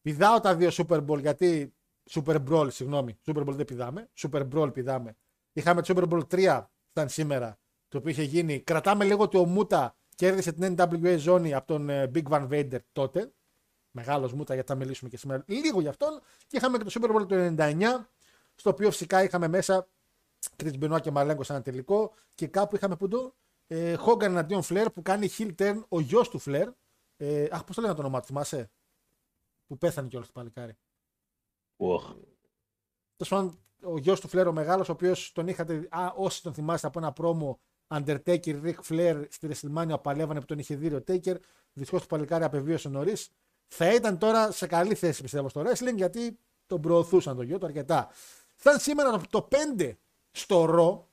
Πηδάω 0.01 0.41
τα 0.41 0.57
δύο 0.57 0.71
Super 0.73 1.07
Bowl 1.07 1.21
γιατί 1.21 1.75
Super 2.11 2.49
Bowl, 2.49 2.73
συγγνώμη. 2.73 3.19
Super 3.27 3.47
Bowl 3.47 3.53
δεν 3.53 3.65
πηδάμε. 3.65 4.11
Super 4.19 4.49
Bowl 4.53 4.73
πηδάμε. 4.73 5.17
Είχαμε 5.53 5.83
το 5.83 5.95
Super 5.97 6.13
Bowl 6.13 6.23
3 6.29 6.65
ήταν 6.91 7.09
σήμερα, 7.09 7.59
το 7.89 7.99
οποίο 7.99 8.11
είχε 8.11 8.23
γίνει. 8.23 8.61
Κρατάμε 8.61 9.05
λίγο 9.05 9.23
ότι 9.23 9.37
ο 9.37 9.47
Μούτα 9.47 9.97
κέρδισε 10.15 10.53
την 10.53 10.75
NWA 10.79 11.17
ζώνη 11.19 11.55
από 11.55 11.67
τον 11.67 11.89
ε, 11.89 12.11
Big 12.15 12.29
Van 12.29 12.49
Vader 12.49 12.79
τότε. 12.93 13.33
Μεγάλος 13.91 14.33
Μούτα, 14.33 14.55
γιατί 14.55 14.69
θα 14.69 14.75
μιλήσουμε 14.75 15.11
και 15.11 15.17
σήμερα 15.17 15.45
λίγο 15.47 15.81
γι' 15.81 15.89
αυτόν. 15.89 16.21
Και 16.47 16.57
είχαμε 16.57 16.79
και 16.79 16.85
το 16.85 17.01
Super 17.01 17.17
Bowl 17.17 17.29
του 17.29 17.55
99, 17.59 18.07
στο 18.55 18.71
οποίο 18.71 18.91
φυσικά 18.91 19.23
είχαμε 19.23 19.49
μέσα 19.49 19.92
Chris 20.57 20.79
Benoit 20.81 21.01
και 21.01 21.11
Μαλέγκο 21.11 21.43
σε 21.43 21.53
ένα 21.53 21.63
τελικό. 21.63 22.13
Και 22.35 22.47
κάπου 22.47 22.77
είχαμε 22.77 22.97
που 22.97 23.09
το 23.09 23.35
ε, 23.67 23.97
Hogan 24.07 24.23
εναντίον 24.23 24.63
Flair 24.69 24.87
που 24.95 25.03
κάνει 25.03 25.29
heel 25.39 25.55
turn 25.59 25.83
ο 25.89 26.01
γιος 26.01 26.29
του 26.29 26.41
Flair. 26.47 26.69
Ε, 27.17 27.49
αχ, 27.51 27.65
πώς 27.65 27.77
το 27.77 27.83
λένε 27.83 27.95
το 27.95 28.01
όνομά 28.01 28.21
του, 28.21 28.27
θυμάσαι; 28.27 28.71
Που 29.67 29.79
πέθανε 29.79 30.09
κιόλας 30.09 30.27
το 30.27 30.33
παλικάρι. 30.33 30.77
Οχ. 31.77 32.15
Τέλος 33.17 33.29
πάντων, 33.29 33.59
ο 33.83 33.99
γιος 33.99 34.21
του 34.21 34.29
Φλερ 34.29 34.47
ο 34.47 34.53
μεγάλος, 34.53 34.89
ο 34.89 34.93
οποίος 34.93 35.33
τον 35.33 35.49
είχατε, 35.49 35.89
α, 35.91 36.13
όσοι 36.17 36.43
τον 36.43 36.55
θυμάστε 36.55 36.87
από 36.87 36.99
ένα 36.99 37.13
πρόμο 37.13 37.61
Undertaker, 37.89 38.63
Ric 38.63 38.75
Flair 38.89 39.25
στη 39.29 39.49
WrestleMania 39.51 40.03
παλεύανε 40.03 40.41
που 40.41 40.47
τον 40.47 40.59
είχε 40.59 40.77
δει 40.77 40.95
ο 40.95 41.05
Taker. 41.07 41.37
Δυστυχώς 41.73 42.01
το 42.01 42.07
παλικάρι 42.07 42.45
απεβίωσε 42.45 42.89
νωρίς. 42.89 43.31
Θα 43.67 43.95
ήταν 43.95 44.19
τώρα 44.19 44.51
σε 44.51 44.67
καλή 44.67 44.95
θέση 44.95 45.23
πιστεύω 45.23 45.49
στο 45.49 45.63
wrestling 45.67 45.95
γιατί 45.95 46.39
τον 46.67 46.81
προωθούσαν 46.81 47.37
τον 47.37 47.45
γιο 47.45 47.59
του 47.59 47.67
αρκετά. 47.67 48.11
Σαν 48.57 48.79
σήμερα 48.79 49.21
το 49.31 49.49
5 49.77 49.93
στο 50.33 50.65
Raw 50.69 51.05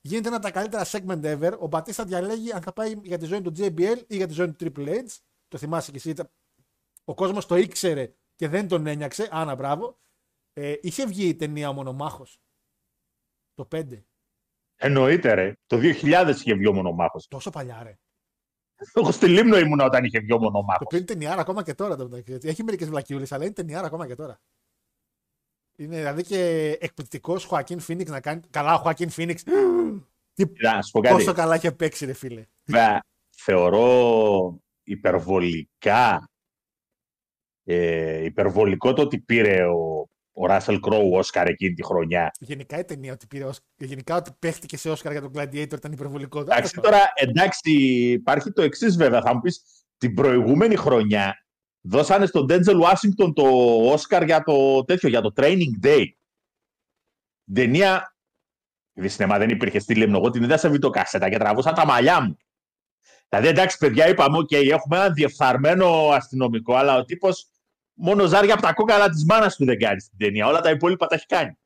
γίνεται 0.00 0.26
ένα 0.28 0.36
από 0.36 0.44
τα 0.46 0.50
καλύτερα 0.52 0.84
segment 0.86 1.22
ever. 1.38 1.58
Ο 1.58 1.66
Μπατίστα 1.66 2.04
διαλέγει 2.04 2.52
αν 2.52 2.62
θα 2.62 2.72
πάει 2.72 2.94
για 3.02 3.18
τη 3.18 3.24
ζώνη 3.26 3.42
του 3.42 3.52
JBL 3.56 4.02
ή 4.06 4.16
για 4.16 4.26
τη 4.26 4.32
ζώνη 4.32 4.52
του 4.52 4.72
Triple 4.76 4.88
H. 4.88 5.04
Το 5.48 5.58
θυμάσαι 5.58 5.90
κι 5.90 5.96
εσύ. 5.96 6.10
ήταν- 6.10 6.30
Ο 7.04 7.14
κόσμος 7.14 7.46
το 7.46 7.56
ήξερε 7.56 8.12
και 8.36 8.48
δεν 8.48 8.68
τον 8.68 8.86
ένιαξε. 8.86 9.28
Άνα, 9.30 9.54
μπράβο. 9.54 9.98
Ε, 10.52 10.74
είχε 10.80 11.06
βγει 11.06 11.28
η 11.28 11.34
ταινία 11.36 11.68
ο 11.68 11.72
Μονομάχος. 11.72 12.40
Το 13.54 13.64
5. 13.64 14.04
Εννοείται, 14.76 15.34
ρε. 15.34 15.52
Το 15.66 15.76
2000 15.78 16.34
είχε 16.38 16.54
βγει 16.54 16.66
ο 16.66 16.72
μονομάχο. 16.72 17.20
Τόσο 17.28 17.50
παλιά, 17.50 17.82
ρε. 17.82 17.98
Εγώ 18.94 19.10
στη 19.12 19.28
Λίμνο 19.28 19.58
ήμουνα 19.58 19.84
όταν 19.84 20.04
είχε 20.04 20.18
βγει 20.18 20.32
ο 20.32 20.36
Το 20.36 20.42
μονομάχο. 20.42 20.82
οποίο 20.84 20.96
είναι 20.98 21.06
ταινιάρα 21.06 21.40
ακόμα 21.40 21.62
και 21.62 21.74
τώρα. 21.74 21.96
το 21.96 22.08
μεταξύ, 22.08 22.32
έτσι. 22.32 22.48
Έχει 22.48 22.62
μερικές 22.64 22.88
βλακιούλες, 22.88 23.32
αλλά 23.32 23.44
είναι 23.44 23.52
ταινιάρα 23.52 23.86
ακόμα 23.86 24.06
και 24.06 24.14
τώρα. 24.14 24.40
Είναι 25.80 25.96
δηλαδή 25.96 26.22
και 26.22 26.70
εκπληκτικός 26.80 27.44
Χωακίν 27.44 27.80
Φίνιξ 27.80 28.10
να 28.10 28.20
κάνει. 28.20 28.40
Καλά, 28.50 28.74
ο 28.74 28.78
Χωακίν 28.78 29.10
Φίνιξ. 29.10 29.42
Να 30.62 30.82
σου 30.82 30.90
πω 30.90 31.00
κάτι. 31.00 31.14
Πόσο 31.14 31.32
καλά 31.32 31.54
είχε 31.56 31.72
παίξει, 31.72 32.04
ρε 32.06 32.12
φίλε. 32.12 32.44
Βέβαια, 32.64 33.00
θεωρώ 33.36 34.60
υπερβολικά 34.82 36.30
ε, 37.64 38.24
υπερβολικό 38.24 38.92
το 38.92 39.02
ότι 39.02 39.18
πήρε 39.20 39.64
ο, 39.64 40.08
ο 40.32 40.46
Ράσελ 40.46 40.80
Κρόου 40.80 41.10
Όσκαρ 41.12 41.46
εκείνη 41.48 41.74
τη 41.74 41.82
χρονιά. 41.84 42.30
Γενικά 42.38 42.78
η 42.78 42.84
ταινία 42.84 43.12
ότι 43.12 43.26
πήρε. 43.26 43.44
ως- 43.44 43.60
Γενικά 43.76 44.16
ότι 44.16 44.30
παίχτηκε 44.38 44.76
σε 44.76 44.90
Όσκαρ 44.90 45.12
για 45.12 45.20
τον 45.20 45.32
Gladiator 45.34 45.72
ήταν 45.72 45.92
υπερβολικό. 45.92 46.40
Εντάξει, 46.40 46.74
τώρα 46.80 46.98
εντάξει, 47.14 47.72
υπάρχει 48.12 48.52
το 48.52 48.62
εξής 48.62 48.96
βέβαια. 48.96 49.20
Θα 49.22 49.34
μου 49.34 49.40
πεις 49.40 49.62
την 49.98 50.14
προηγούμενη 50.14 50.76
χρονιά 50.76 51.34
Δώσανε 51.88 52.26
στον 52.26 52.46
Denzel 52.50 52.80
Washington 52.82 53.34
το 53.34 53.44
Oscar 53.92 54.22
για 54.24 54.42
το 54.42 54.84
τέτοιο, 54.84 55.08
για 55.08 55.20
το 55.20 55.32
Training 55.36 55.84
Day. 55.86 56.04
Την 57.44 57.54
ταινία. 57.54 58.16
Επειδή 58.92 59.12
σινεμά 59.12 59.38
δεν 59.38 59.48
υπήρχε 59.48 59.78
στη 59.78 59.94
Λίμνο, 59.94 60.16
εγώ 60.16 60.30
την 60.30 60.42
είδα 60.42 60.56
σε 60.56 60.68
βιτοκασέτα 60.68 61.30
και 61.30 61.38
τραβούσα 61.38 61.72
τα 61.72 61.86
μαλλιά 61.86 62.20
μου. 62.20 62.36
Δηλαδή, 63.28 63.48
εντάξει, 63.48 63.78
παιδιά, 63.78 64.08
είπαμε, 64.08 64.38
OK, 64.38 64.52
έχουμε 64.52 64.96
έναν 64.96 65.14
διεφθαρμένο 65.14 66.08
αστυνομικό, 66.08 66.74
αλλά 66.74 66.96
ο 66.96 67.04
τύπος 67.04 67.46
μόνο 67.92 68.26
ζάρια 68.26 68.52
από 68.52 68.62
τα 68.62 68.72
κόκαλα 68.72 69.08
της 69.08 69.24
μάνας 69.24 69.56
του 69.56 69.64
δεν 69.64 69.78
κάνει 69.78 70.00
στην 70.00 70.18
ταινία. 70.18 70.46
Όλα 70.46 70.60
τα 70.60 70.70
υπόλοιπα 70.70 71.06
τα 71.06 71.14
έχει 71.14 71.26
κάνει. 71.26 71.58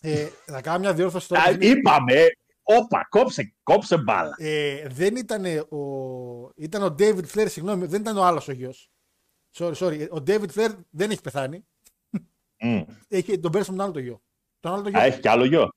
Ε, 0.00 0.28
θα 0.44 0.60
κάνω 0.60 0.78
μια 0.78 0.94
διόρθωση 0.94 1.28
τώρα. 1.28 1.42
Α, 1.42 1.56
είπαμε, 1.58 2.26
όπα, 2.62 3.06
κόψε, 3.08 3.54
κόψε 3.62 3.96
μπάλα. 3.96 4.34
Ε, 4.38 4.88
δεν 4.88 5.16
ήταν 5.16 5.44
ο. 5.58 5.78
Ήταν 6.56 6.82
ο 6.82 6.94
David 6.98 7.24
Flair, 7.34 7.46
συγγνώμη, 7.48 7.86
δεν 7.86 8.00
ήταν 8.00 8.16
ο 8.16 8.24
άλλος 8.24 8.48
ο 8.48 8.52
γιος. 8.52 8.93
Sorry, 9.58 9.74
sorry. 9.74 10.08
Ο 10.10 10.22
David 10.26 10.48
Flair 10.54 10.74
δεν 10.90 11.10
έχει 11.10 11.20
πεθάνει. 11.20 11.64
Μμ. 12.60 12.82
Έχει, 13.08 13.38
τον 13.38 13.52
πέρασε 13.52 13.70
με 13.70 13.76
τον 13.76 13.86
άλλο 13.86 13.94
το 13.94 14.00
γιο. 14.00 14.22
Τον 14.60 14.72
άλλο 14.72 14.82
το 14.82 14.88
γιο. 14.88 15.00
Α, 15.00 15.02
έχει 15.02 15.20
κι 15.20 15.28
άλλο 15.28 15.44
γιο. 15.44 15.68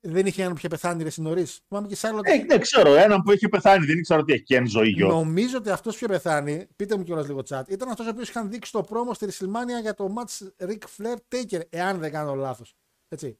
Δεν 0.00 0.26
είχε 0.26 0.40
έναν 0.40 0.52
που 0.52 0.58
είχε 0.58 0.68
πεθάνει 0.68 1.02
ρε 1.02 1.08
νωρίς. 1.16 1.60
Θυμάμαι 1.68 1.88
και 1.88 1.96
σε 1.96 2.06
άλλο. 2.06 2.20
Ε, 2.22 2.44
δεν 2.44 2.60
ξέρω, 2.60 2.94
έναν 2.94 3.22
που 3.22 3.30
έχει 3.30 3.48
πεθάνει, 3.48 3.86
δεν 3.86 3.98
ήξερα 3.98 4.20
ότι 4.20 4.32
έχει 4.32 4.42
και 4.42 4.56
εν 4.56 4.66
ζωή 4.66 4.88
γιο. 4.88 5.08
Νομίζω 5.08 5.58
ότι 5.58 5.70
αυτός 5.70 5.98
που 5.98 6.04
είχε 6.04 6.12
πεθάνει, 6.12 6.66
πείτε 6.76 6.96
μου 6.96 7.02
κιόλας 7.02 7.26
λίγο 7.26 7.40
chat, 7.48 7.62
ήταν 7.68 7.88
αυτός 7.88 8.06
ο 8.06 8.10
οποίος 8.10 8.28
είχαν 8.28 8.50
δείξει 8.50 8.72
το 8.72 8.82
πρόμο 8.82 9.14
στη 9.14 9.26
WrestleMania 9.30 9.80
για 9.80 9.94
το 9.94 10.14
match 10.16 10.66
Ric 10.66 10.78
Flair 10.96 11.16
Taker, 11.28 11.60
εάν 11.68 11.98
δεν 11.98 12.12
κάνω 12.12 12.34
λάθος. 12.34 12.76
Έτσι. 13.08 13.38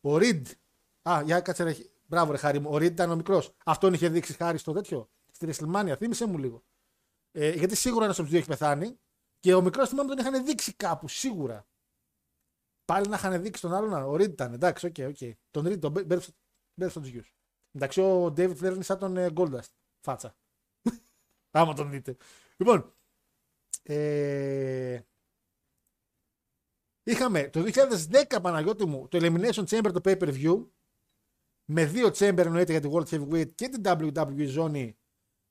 Ο 0.00 0.16
Reid. 0.16 0.42
Α, 1.02 1.22
για 1.24 1.40
κάτσε 1.40 1.62
ρε. 1.62 1.74
Μπράβο, 2.06 2.32
ρε 2.32 2.38
Χάρη 2.38 2.60
μου. 2.60 2.70
Ο 2.70 2.76
Reid 2.76 2.82
ήταν 2.82 3.10
ο 3.10 3.16
μικρός. 3.16 3.54
Αυτόν 3.64 3.92
είχε 3.92 4.08
δείξει 4.08 4.32
χάρη 4.32 4.58
στο 4.58 4.72
τέτοιο. 4.72 5.08
Στη 5.32 5.48
WrestleMania. 5.50 5.94
Θύμισε 5.98 6.26
μου 6.26 6.38
λίγο. 6.38 6.62
Ε, 7.38 7.50
γιατί 7.50 7.76
σίγουρα 7.76 8.04
ένας 8.04 8.16
από 8.16 8.22
τους 8.22 8.30
δύο 8.30 8.38
έχει 8.38 8.48
πεθάνει. 8.48 8.98
Και 9.40 9.54
ο 9.54 9.62
μικρός 9.62 9.88
θυμάμαι 9.88 10.08
τον 10.14 10.18
είχαν 10.18 10.44
δείξει 10.44 10.74
κάπου, 10.74 11.08
σίγουρα. 11.08 11.66
Πάλι 12.84 13.08
να 13.08 13.16
είχαν 13.16 13.42
δείξει 13.42 13.62
τον 13.62 13.74
άλλον. 13.74 13.92
Ο 13.92 14.14
Reid 14.14 14.28
ήταν. 14.28 14.52
Εντάξει, 14.52 14.86
OK, 14.86 14.94
OK. 14.98 15.36
Τον 15.50 15.66
Reid 15.66 15.78
τον 15.78 15.90
μπέρδεψα 15.90 16.32
μπέρδεψα 16.74 17.00
του 17.00 17.08
γιου. 17.08 17.22
Εντάξει, 17.72 18.00
ο 18.00 18.26
David 18.26 18.56
Flair 18.58 18.72
είναι 18.74 18.82
σαν 18.82 18.98
τον 18.98 19.16
ε, 19.16 19.32
Goldust. 19.36 19.70
Φάτσα. 20.00 20.36
Άμα 21.50 21.74
τον 21.74 21.90
δείτε. 21.90 22.16
Λοιπόν. 22.56 22.94
Ε, 23.82 25.00
είχαμε 27.02 27.48
το 27.48 27.64
2010 28.30 28.38
Παναγιώτη 28.42 28.86
μου 28.86 29.08
το 29.08 29.18
Elimination 29.20 29.64
Chamber 29.64 29.92
το 29.92 30.00
pay 30.04 30.18
per 30.18 30.34
view 30.34 30.66
με 31.64 31.84
δύο 31.84 32.08
chamber 32.08 32.38
εννοείται 32.38 32.72
για 32.72 32.80
τη 32.80 32.88
World 32.92 33.06
Heavyweight 33.08 33.54
και 33.54 33.68
την 33.68 33.82
WWE 33.84 34.46
ζώνη. 34.46 34.98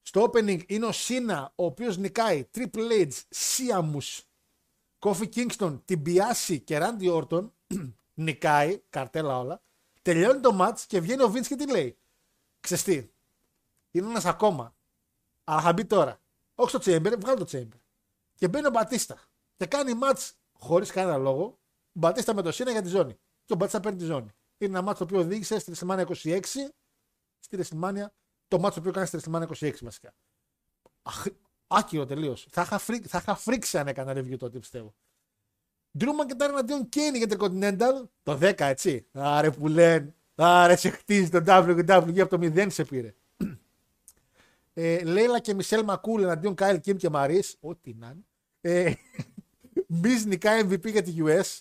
Στο 0.07 0.29
opening 0.31 0.65
είναι 0.67 0.85
ο 0.85 0.91
Σίνα, 0.91 1.51
ο 1.55 1.65
οποίος 1.65 1.97
νικάει 1.97 2.49
Triple 2.55 3.07
H, 3.07 3.11
Siamus, 3.35 4.19
Kofi 4.99 5.29
Kingston, 5.35 5.79
Tibiasi 5.87 6.61
και 6.63 6.79
Randy 6.81 7.13
Orton. 7.21 7.51
νικάει, 8.13 8.81
καρτέλα 8.89 9.39
όλα. 9.39 9.61
Τελειώνει 10.01 10.39
το 10.39 10.57
match 10.61 10.79
και 10.87 10.99
βγαίνει 10.99 11.23
ο 11.23 11.33
Vince 11.35 11.45
και 11.47 11.55
τι 11.55 11.71
λέει. 11.71 11.97
Ξεστή. 12.59 13.13
Είναι 13.91 14.07
ένας 14.07 14.25
ακόμα. 14.25 14.75
Αλλά 15.43 15.61
θα 15.61 15.73
μπει 15.73 15.85
τώρα. 15.85 16.21
Όχι 16.55 16.69
στο 16.69 16.79
chamber, 16.79 17.13
βγάλει 17.19 17.37
το 17.37 17.45
chamber. 17.51 17.79
Και 18.35 18.47
μπαίνει 18.47 18.67
ο 18.67 18.69
Μπατίστα. 18.69 19.19
Και 19.55 19.65
κάνει 19.65 19.99
match 20.03 20.31
χωρίς 20.53 20.91
κανένα 20.91 21.17
λόγο. 21.17 21.43
Ο 21.45 21.99
Μπατίστα 21.99 22.33
με 22.33 22.41
το 22.41 22.51
Σίνα 22.51 22.71
για 22.71 22.81
τη 22.81 22.87
ζώνη. 22.87 23.13
Και 23.45 23.53
ο 23.53 23.55
Μπατίστα 23.55 23.79
παίρνει 23.79 23.97
τη 23.97 24.05
ζώνη. 24.05 24.29
Είναι 24.57 24.77
ένα 24.77 24.91
match 24.91 24.97
το 24.97 25.03
οποίο 25.03 25.19
οδήγησε 25.19 25.59
στη 25.59 25.71
WrestleMania 25.75 26.05
26. 26.05 26.39
Στη 27.39 27.57
WrestleMania, 27.59 28.05
το 28.47 28.57
match 28.57 28.71
το 28.73 28.79
οποίο 28.79 28.91
κάνει 28.91 29.07
στη 29.07 29.17
WrestleMania 29.21 29.47
26 29.59 29.71
βασικά. 29.81 30.13
Αχ, 31.01 31.25
άκυρο 31.67 32.05
τελείως. 32.05 32.47
Θα, 32.51 32.61
είχα 32.61 32.77
φρί- 32.77 33.07
θα 33.07 33.17
είχα 33.17 33.35
φρίξει 33.35 33.77
αν 33.77 33.87
έκανα 33.87 34.11
review 34.11 34.37
τότε 34.37 34.59
πιστεύω. 34.59 34.93
Drew 35.99 36.03
McIntyre 36.03 36.49
εναντίον 36.49 36.89
Kane 36.95 37.15
για 37.17 37.27
το 37.27 37.45
Continental. 37.45 38.09
Το 38.23 38.37
10 38.41 38.53
έτσι. 38.59 39.07
Άρε 39.11 39.51
που 39.51 39.67
λένε. 39.67 40.15
Άρε 40.35 40.75
σε 40.75 40.89
χτίζει 40.89 41.29
το 41.29 41.37
WWE 41.47 42.19
από 42.19 42.37
το 42.37 42.51
0 42.55 42.67
σε 42.69 42.85
πήρε. 42.85 43.15
Ε, 44.73 45.03
Λέιλα 45.03 45.39
και 45.39 45.53
Μισελ 45.53 45.83
Μακούλ 45.83 46.23
εναντίον 46.23 46.55
Κάιλ 46.55 46.79
Κιμ 46.79 46.97
και 46.97 47.09
Μαρή. 47.09 47.43
Ό,τι 47.59 47.93
να 47.93 48.07
είναι. 48.07 48.25
Ε, 48.61 48.93
Miz 50.03 50.23
νικάει 50.25 50.61
MVP 50.63 50.91
για 50.91 51.01
τη 51.03 51.15
US. 51.19 51.59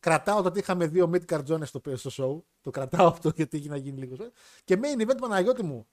Κρατάω 0.00 0.42
το 0.42 0.48
ότι 0.48 0.58
είχαμε 0.58 0.86
δύο 0.86 1.10
mid-card 1.14 1.44
zones 1.46 1.66
στο, 1.66 1.80
στο 1.96 2.10
show. 2.16 2.42
Το 2.60 2.70
κρατάω 2.70 3.06
αυτό 3.06 3.32
γιατί 3.36 3.56
έχει 3.56 3.68
να 3.68 3.76
γίνει 3.76 3.98
λίγος. 3.98 4.18
show. 4.20 4.30
Και 4.64 4.78
main 4.82 5.00
event 5.00 5.16
Παναγιώτη 5.20 5.62
μου. 5.62 5.86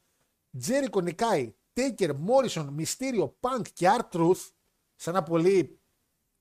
Τζέρικο 0.58 1.02
νικάει 1.02 1.56
Taker, 1.74 2.10
Morrison, 2.10 2.76
Mysterio, 2.78 3.32
Punk 3.40 3.62
και 3.74 3.88
R-Truth 4.00 4.52
σε 4.96 5.10
ένα 5.10 5.24
πολύ 5.24 5.80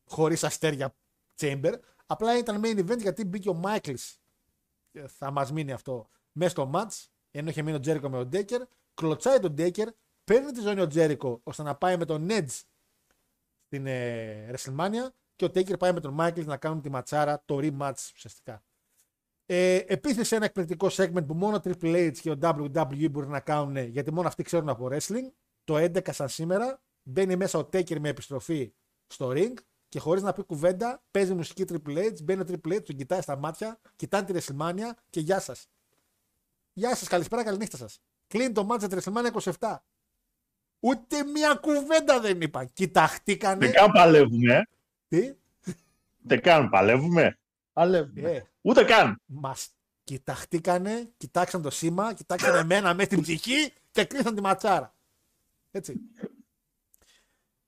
χωρίς 0.04 0.44
αστέρια 0.44 0.96
chamber. 1.40 1.72
Απλά 2.06 2.38
ήταν 2.38 2.60
main 2.64 2.78
event 2.78 3.00
γιατί 3.00 3.24
μπήκε 3.24 3.48
ο 3.48 3.60
Michaels. 3.64 4.14
Και 4.90 5.06
Θα 5.06 5.30
μας 5.30 5.52
μείνει 5.52 5.72
αυτό 5.72 6.08
μέσα 6.32 6.50
στο 6.50 6.70
match. 6.74 7.06
Ενώ 7.30 7.50
είχε 7.50 7.62
μείνει 7.62 7.76
ο 7.76 7.80
Τζέρικο 7.80 8.08
με 8.08 8.24
τον 8.24 8.28
Taker. 8.32 8.62
Κλωτσάει 8.94 9.38
τον 9.38 9.54
Taker. 9.58 9.86
Παίρνει 10.24 10.52
τη 10.52 10.60
ζώνη 10.60 10.80
ο 10.80 10.86
Τζέρικο 10.86 11.40
ώστε 11.42 11.62
να 11.62 11.74
πάει 11.74 11.96
με 11.96 12.04
τον 12.04 12.26
Edge 12.30 12.62
στην 13.66 13.86
ε, 13.86 14.50
WrestleMania 14.52 15.08
και 15.36 15.44
ο 15.44 15.48
Taker 15.48 15.78
πάει 15.78 15.92
με 15.92 16.00
τον 16.00 16.16
Michaels 16.20 16.44
να 16.44 16.56
κάνουν 16.56 16.80
τη 16.80 16.90
ματσάρα, 16.90 17.42
το 17.44 17.58
rematch 17.62 18.10
ουσιαστικά. 18.14 18.64
Ε, 19.46 19.76
Επίση 19.86 20.34
ένα 20.34 20.44
εκπληκτικό 20.44 20.88
segment 20.90 21.26
που 21.26 21.34
μόνο 21.34 21.60
Triple 21.64 22.10
H 22.10 22.16
και 22.20 22.30
ο 22.30 22.38
WWE 22.40 23.10
μπορεί 23.10 23.28
να 23.28 23.40
κάνουν 23.40 23.76
γιατί 23.76 24.12
μόνο 24.12 24.28
αυτοί 24.28 24.42
ξέρουν 24.42 24.68
από 24.68 24.88
wrestling. 24.90 25.30
Το 25.64 25.76
11 25.76 26.12
σαν 26.12 26.28
σήμερα 26.28 26.82
μπαίνει 27.02 27.36
μέσα 27.36 27.58
ο 27.58 27.62
Taker 27.72 27.98
με 27.98 28.08
επιστροφή 28.08 28.72
στο 29.06 29.32
ring 29.34 29.52
και 29.88 29.98
χωρίς 29.98 30.22
να 30.22 30.32
πει 30.32 30.42
κουβέντα 30.42 31.02
παίζει 31.10 31.34
μουσική 31.34 31.64
Triple 31.68 31.98
H. 31.98 32.22
Μπαίνει 32.22 32.40
ο 32.40 32.44
Triple 32.48 32.72
H, 32.72 32.82
τον 32.82 32.96
κοιτάει 32.96 33.20
στα 33.20 33.36
μάτια, 33.36 33.80
κοιτάνε 33.96 34.24
τη 34.26 34.32
WrestleMania 34.32 34.90
και 35.10 35.20
γεια 35.20 35.40
σας. 35.40 35.68
Γεια 36.72 36.94
σας, 36.94 37.08
καλησπέρα, 37.08 37.44
καληνύχτα 37.44 37.76
σας. 37.76 38.00
Κλείνει 38.26 38.52
το 38.52 38.64
μάτσα 38.64 38.88
τη 38.88 38.96
WrestleMania 38.98 39.52
27. 39.58 39.76
Ούτε 40.80 41.24
μία 41.24 41.54
κουβέντα 41.54 42.20
δεν 42.20 42.40
είπαν. 42.40 42.72
Κοιταχτήκανε. 42.72 43.66
Δεν 43.66 43.72
καν 43.74 43.90
παλεύουμε, 43.92 44.54
ε. 44.54 44.62
Τι; 45.08 45.34
Δεν 46.22 46.40
καν 46.40 46.68
παλεύουμε. 46.70 47.38
Παλεύουμε. 47.76 48.30
Ε, 48.30 48.42
Ούτε 48.60 48.84
καν. 48.84 49.20
Μας 49.24 49.68
κοιταχτήκανε, 50.04 51.10
κοιτάξαν 51.16 51.62
το 51.62 51.70
σήμα, 51.70 52.14
κοιτάξαν 52.14 52.54
εμένα 52.54 52.94
με 52.94 53.06
την 53.06 53.20
ψυχή 53.20 53.72
και 53.90 54.04
κλείσαν 54.04 54.34
τη 54.34 54.40
ματσάρα. 54.40 54.94
Έτσι. 55.70 56.00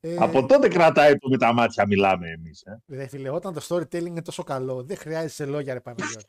Ε, 0.01 0.17
Από 0.19 0.47
τότε 0.47 0.69
κρατάει 0.69 1.19
που 1.19 1.29
με 1.29 1.39
τα 1.39 1.53
μάτια 1.53 1.87
μιλάμε 1.87 2.31
εμείς. 2.31 2.63
Ε. 2.63 2.83
Ρε 2.87 3.07
φίλε, 3.07 3.31
όταν 3.31 3.55
το 3.55 3.67
storytelling 3.69 4.07
είναι 4.07 4.23
τόσο 4.23 4.43
καλό, 4.43 4.83
δεν 4.83 4.97
χρειάζεσαι 4.97 5.47
λόγια 5.47 5.75
ρε 5.75 5.81
Παναγιώτη. 5.81 6.25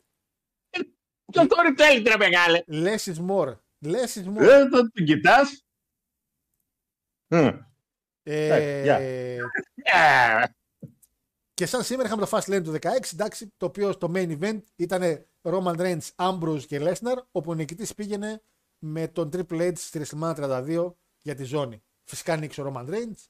Ποιο 1.32 1.48
τώρα 1.48 1.74
θέλει, 1.78 2.02
ρε 2.02 2.18
μεγάλε. 2.18 2.64
Less 2.68 3.14
is 3.14 3.28
more. 3.28 3.56
Less 3.86 4.14
is 4.14 4.38
more. 4.38 4.42
Ε, 4.42 4.68
το 4.70 4.92
την 4.92 5.06
κοιτάς. 5.06 5.66
Ε, 8.24 8.82
γεια. 8.84 10.56
Και 11.60 11.66
σαν 11.66 11.84
σήμερα 11.84 12.08
είχαμε 12.08 12.26
το 12.26 12.38
Fast 12.38 12.56
Lane 12.56 12.64
του 12.64 12.72
16, 12.72 13.14
εντάξει, 13.14 13.54
το 13.58 13.66
οποίο 13.66 13.92
στο 13.92 14.12
main 14.14 14.40
event 14.40 14.60
ήταν 14.76 15.26
Roman 15.42 15.76
Reigns, 15.76 16.08
Ambrose 16.16 16.64
και 16.68 16.80
Lesnar, 16.82 17.18
όπου 17.32 17.52
ο 17.52 17.54
νικητής 17.54 17.94
πήγαινε 17.94 18.42
με 18.80 19.08
τον 19.08 19.30
Triple 19.34 19.72
H 19.72 19.72
στη 19.76 20.02
WrestleMania 20.04 20.36
32 20.36 20.94
για 21.22 21.36
τη 21.36 21.44
ζώνη. 21.44 21.84
Φυσικά 22.04 22.38
νίξε 22.38 22.62
ο 22.62 22.74
Roman 22.74 22.90
Reigns 22.90 23.28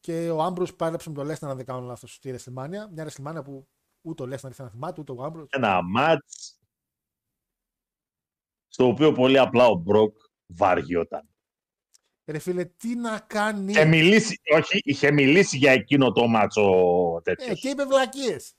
και 0.00 0.30
ο 0.30 0.46
Ambrose 0.46 0.76
πάλεψε 0.76 1.08
με 1.08 1.14
τον 1.14 1.26
Lesnar, 1.30 1.48
αν 1.48 1.56
δεν 1.56 1.66
κάνω 1.66 1.80
λάθος, 1.80 2.14
στη 2.14 2.34
WrestleMania. 2.34 2.86
Μια 2.90 3.08
WrestleMania 3.08 3.44
που 3.44 3.68
ούτε 4.00 4.22
ο 4.22 4.26
Lesnar 4.26 4.50
ήθελε 4.50 4.52
να 4.56 4.70
θυμάται, 4.70 5.00
ούτε 5.00 5.12
ο 5.12 5.24
Ambrose. 5.24 5.46
Ένα 5.50 5.82
μάτς 5.82 6.58
στο 8.68 8.86
οποίο 8.86 9.12
πολύ 9.12 9.38
απλά 9.38 9.66
ο 9.66 9.74
Μπροκ 9.74 10.16
βαριόταν. 10.46 11.33
Ρε 12.26 12.38
φίλε, 12.38 12.64
τι 12.64 12.94
να 12.94 13.18
κάνει; 13.26 13.70
Είχε 13.72 13.84
μιλήσει, 13.84 14.40
όχι, 14.56 14.80
είχε 14.84 15.10
μιλήσει 15.10 15.56
για 15.56 15.72
εκείνο 15.72 16.12
το 16.12 16.26
μάτσο 16.26 16.62
Ε, 17.18 17.20
τέτοιος. 17.22 17.60
και 17.60 17.68
είπε 17.68 17.84
βλακίες. 17.84 18.52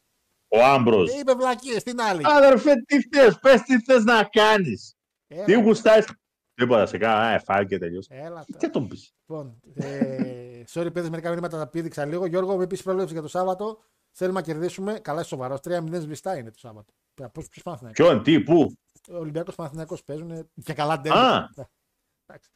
Ο 0.48 0.64
Άμπρος. 0.64 1.12
Και 1.12 1.18
είπε 1.18 1.34
βλακίες, 1.34 1.84
την 1.84 2.02
άλλη; 2.02 2.22
Αδερφέ, 2.24 2.74
τι 2.86 3.02
θες, 3.02 3.40
πες 3.40 3.62
τι 3.62 3.82
θες 3.82 4.04
να 4.04 4.24
κάνεις. 4.24 4.96
Έλα, 5.28 5.44
Τι 5.46 5.54
γουστάρεις. 5.54 6.06
Τίποτα, 6.54 6.86
σε 6.86 6.98
κάνα, 6.98 7.28
ε, 7.34 7.40
φάει 7.40 7.66
και 7.66 7.78
τελείωσε. 7.78 8.08
Έλα 8.14 8.44
Τι 8.44 8.52
τώρα. 8.52 8.60
θα 8.66 8.70
τον 8.70 8.88
πεις. 8.88 9.14
Λοιπόν, 9.26 9.60
ε, 9.74 10.64
sorry, 10.74 10.94
παιδες, 10.94 11.10
μερικά 11.10 11.30
μηνύματα 11.30 11.58
τα 11.58 11.68
πήδηξα 11.68 12.06
λίγο. 12.06 12.26
Γιώργο, 12.26 12.58
με 12.58 12.68
πεις 12.68 12.84
πρόβλεψη 12.84 13.14
για 13.14 13.22
το 13.22 13.28
Σάββατο. 13.28 13.80
Θέλουμε 14.12 14.40
να 14.40 14.46
κερδίσουμε. 14.46 15.00
Καλά, 15.00 15.20
είσαι 15.20 15.30
σοβαρός. 15.30 15.60
3-0 15.60 16.00
σβηστά 16.02 16.38
είναι 16.38 16.52
το 16.52 16.60
Σάββατο. 16.60 16.94
Πώς 17.32 17.48
ποιος 17.50 17.64
Παναθυνακό. 17.64 18.04
Ποιον, 18.04 18.24
τι, 18.24 18.42
πού; 18.42 18.74
Ο 19.12 19.18
Ολυμπιακός 19.18 19.56
Παναθυνακό 19.56 19.98
παίζουν 20.06 20.50
και 20.64 20.74
καλά 20.74 21.00
ντέρμπι. 21.02 21.18
Α. 21.18 21.50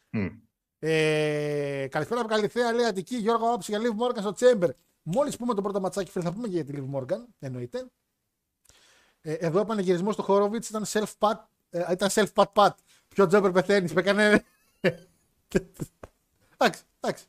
Ναι. 0.10 0.30
Εντάξει. 0.80 1.04
Μμ. 1.76 1.84
Ε, 1.84 1.88
καλησπέρα 1.88 2.20
από 2.22 2.30
Καλυθέα, 2.30 2.74
λέει 2.74 2.86
Αττική. 2.86 3.16
Γιώργο, 3.16 3.48
άποψη 3.48 3.72
για 3.72 3.82
Liv 3.84 4.04
Morgan 4.04 4.20
στο 4.20 4.36
Chamber. 4.40 4.70
Μόλις 5.04 5.38
πούμε 5.38 5.54
το 5.54 5.62
πρώτο 5.62 5.80
ματσάκι, 5.80 6.12
φίλε, 6.12 6.24
θα 6.24 6.34
πούμε 6.34 6.48
και 6.48 6.54
για 6.54 6.66
τη 6.66 6.74
Liv 6.76 6.96
Morgan. 6.96 7.26
Εννοείται. 7.40 7.86
Ε, 9.22 9.34
εδώ 9.34 9.60
ο 9.60 9.66
πανηγυρισμό 9.66 10.14
του 10.14 10.24
Χόροβιτς 10.24 10.70
ήταν 10.70 10.86
self-pat. 10.88 11.34
Ε, 11.70 11.92
ήταν 11.92 12.10
self-pat-pat. 12.12 12.70
Ποιο 13.08 13.28
τζόμπερ 13.28 13.52
πεθαίνεις, 13.52 13.94
με 13.94 14.02
έκανε. 14.02 14.44
Εντάξει, 16.58 16.84
εντάξει. 17.00 17.26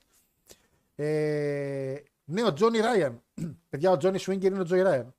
Ε, 0.94 2.02
Ναι, 2.24 2.44
ο 2.44 2.52
Τζόνι 2.52 2.78
Ράιαν. 2.78 3.22
Παιδιά, 3.68 3.90
ο 3.90 3.96
Τζόνι 3.96 4.18
Σουίνγκερ 4.18 4.50
είναι 4.52 4.60
ο 4.60 4.64
Τζόι 4.64 4.82
Ράιαν. 4.82 5.14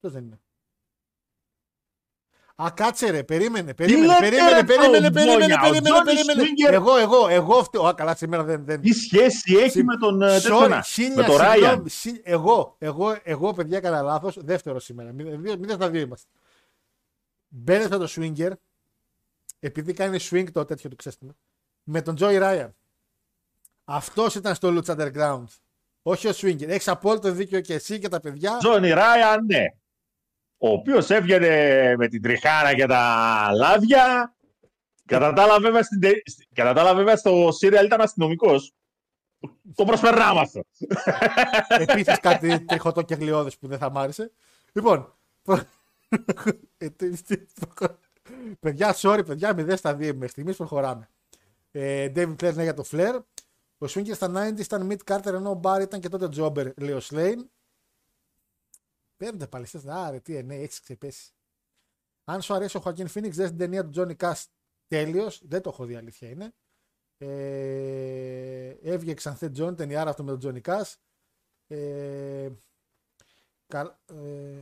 Ποιος 0.00 0.12
δεν 0.12 0.24
είναι; 0.24 0.40
Α, 2.62 2.70
κάτσε 2.74 3.10
ρε, 3.10 3.22
περίμενε, 3.24 3.74
περίμενε, 3.74 4.06
λέτε, 4.06 4.18
περίμενε, 4.20 4.50
ρε, 4.58 4.62
περίμενε, 4.64 5.10
Τζόνια, 5.10 5.10
περίμενε, 5.10 5.54
ο 5.54 5.58
περίμενε, 5.60 5.80
Τζόνι 5.80 6.04
περίμενε. 6.04 6.40
Σουίνγκερ- 6.42 6.72
Εγώ, 6.72 6.96
εγώ, 6.96 7.28
εγώ 7.28 7.62
φταίω. 7.64 7.82
Α, 7.86 7.94
καλά, 7.94 8.14
σήμερα 8.16 8.42
δεν. 8.42 8.64
δεν... 8.64 8.80
Τι 8.80 8.92
σχέση 8.92 9.54
έχει 9.56 9.70
Συ- 9.70 9.84
με 9.84 9.96
τον 9.96 10.22
ε, 10.22 10.36
Sorry, 10.36 10.40
τέτοιο, 10.40 10.80
χίλια 10.84 11.14
με 11.16 11.24
τον 11.24 11.36
Ράιαν. 11.36 11.58
συγγνώμη, 11.60 11.90
συ- 11.90 12.20
Εγώ, 12.24 12.76
εγώ, 12.78 13.16
εγώ, 13.22 13.52
παιδιά, 13.52 13.76
έκανα 13.76 14.02
λάθος. 14.02 14.36
Δεύτερο 14.40 14.80
σήμερα. 14.80 15.12
Μηδέν 15.12 15.42
δύο- 15.42 15.58
μηδέν 15.58 15.76
στα 15.76 15.90
δύο 15.90 16.00
είμαστε. 16.00 16.28
Μπαίνετε 17.48 17.96
το 17.98 18.08
Swinger, 18.16 18.50
επειδή 19.60 19.92
κάνει 19.92 20.18
swing 20.30 20.46
το 20.52 20.64
τέτοιο 20.64 20.90
του 20.90 20.96
ξέστημα, 20.96 21.32
με 21.82 22.02
τον 22.02 22.16
Joey 22.20 22.40
Ryan. 22.42 22.68
Αυτός 23.84 24.34
ήταν 24.34 24.54
στο 24.54 24.68
Lucha 24.86 24.96
Underground. 24.96 25.44
Όχι 26.02 26.28
ο 26.28 26.32
Swinger. 26.34 26.68
Έχεις 26.68 26.88
απόλυτο 26.88 27.30
δίκιο 27.32 27.60
και 27.60 27.74
εσύ 27.74 27.98
και 27.98 28.08
τα 28.08 28.20
παιδιά. 28.20 28.56
Τζόνι 28.56 28.90
Ράιαν, 28.90 29.44
ναι. 29.46 29.64
Ο 30.66 30.68
οποίος 30.72 31.10
έβγαινε 31.10 31.48
με 31.96 32.08
την 32.08 32.22
τριχάρα 32.22 32.74
και 32.74 32.86
τα 32.86 33.48
λάδια. 33.54 34.34
Κατά 35.06 35.32
τα 35.32 35.42
άλλα, 35.42 35.60
βέβαια, 35.60 35.82
στην 35.82 36.00
τε- 36.00 36.28
στη- 36.28 36.48
κατά 36.54 36.72
τα 36.72 36.80
άλλα, 36.80 36.94
βέβαια, 36.94 37.16
στο 37.16 37.48
σύριαλ 37.52 37.84
ήταν 37.86 38.00
αστυνομικός. 38.00 38.72
Το 39.74 39.84
προσπερνάμε 39.84 40.40
αυτό. 40.40 40.62
Επίσης 41.68 42.20
κάτι 42.20 42.64
τριχωτό 42.64 43.02
και 43.02 43.14
γλιώδε 43.14 43.50
που 43.60 43.66
δεν 43.66 43.78
θα 43.78 43.90
μ' 43.90 43.98
άρεσε. 43.98 44.32
Λοιπόν. 44.72 45.14
προ- 45.42 45.66
Ε, 46.78 46.88
τι- 46.90 47.22
τι- 47.22 47.46
προχω- 47.60 47.98
παιδιά, 48.60 48.94
sorry, 48.96 49.22
παιδιά, 49.26 49.54
μηδέν 49.54 49.76
στα 49.76 49.94
δύο 49.94 50.12
μέχρι 50.14 50.28
στιγμής 50.28 50.56
προχωράμε. 50.56 51.08
Ε, 51.70 52.12
David 52.16 52.34
Flair 52.42 52.54
ναι 52.54 52.62
για 52.62 52.74
το 52.74 52.84
Flair. 52.90 53.18
Ο 53.78 53.86
Swinger 53.88 54.14
στα 54.14 54.28
90 54.28 54.60
ήταν 54.60 54.90
Mid 54.92 55.12
Carter 55.14 55.32
ενώ 55.34 55.50
ο 55.50 55.60
Barry 55.64 55.82
ήταν 55.82 56.00
και 56.00 56.08
τότε 56.08 56.28
Jobber, 56.36 56.74
λέει 56.76 56.92
ο 56.94 57.00
Slane. 57.10 57.44
Παίρνετε 59.16 59.46
πάλι 59.46 59.64
εσείς, 59.64 59.86
άρε 59.86 60.20
τι 60.20 60.42
ναι, 60.42 60.54
έχεις 60.54 60.80
ξεπέσει. 60.80 61.32
Αν 62.24 62.42
σου 62.42 62.54
αρέσει 62.54 62.76
ο 62.76 62.82
Joaquin 62.84 63.06
Phoenix, 63.06 63.30
δες 63.30 63.48
την 63.48 63.58
ταινία 63.58 63.88
του 63.88 63.92
Johnny 63.96 64.16
Cash 64.16 64.44
τέλειος. 64.86 65.42
Δεν 65.44 65.62
το 65.62 65.70
έχω 65.70 65.84
δει, 65.84 65.94
αλήθεια 65.94 66.28
είναι. 66.28 66.52
Ε, 67.18 68.68
έβγε 68.68 69.14
ξανθέ 69.14 69.52
John, 69.56 69.76
ταινιάρα 69.76 70.10
αυτό 70.10 70.24
με 70.24 70.36
τον 70.36 70.62
Johnny 70.62 70.68
Cash. 70.68 70.94
Ε, 71.66 72.50
κα, 73.66 74.00
ε, 74.06 74.60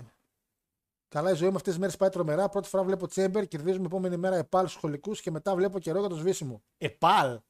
καλά, 1.09 1.31
η 1.31 1.35
ζωή 1.35 1.49
μου 1.49 1.57
αυτές 1.57 1.73
τις 1.73 1.81
μέρες 1.81 1.97
πάει 1.97 2.09
τρομερά. 2.09 2.49
Πρώτη 2.49 2.69
φορά 2.69 2.85
βλέπω 2.85 3.07
Τσέμπερ, 3.07 3.47
κερδίζουμε 3.49 3.87
επόμενη 3.87 4.17
μέρα 4.17 4.37
επάλ 4.37 4.63
στους 4.63 4.77
σχολικούς 4.79 5.21
και 5.21 5.31
μετά 5.31 5.55
βλέπω 5.55 5.79
καιρό 5.79 6.01
για 6.01 6.09
το 6.09 6.17
σβήσιμο. 6.17 6.63
Επάλ! 6.79 7.41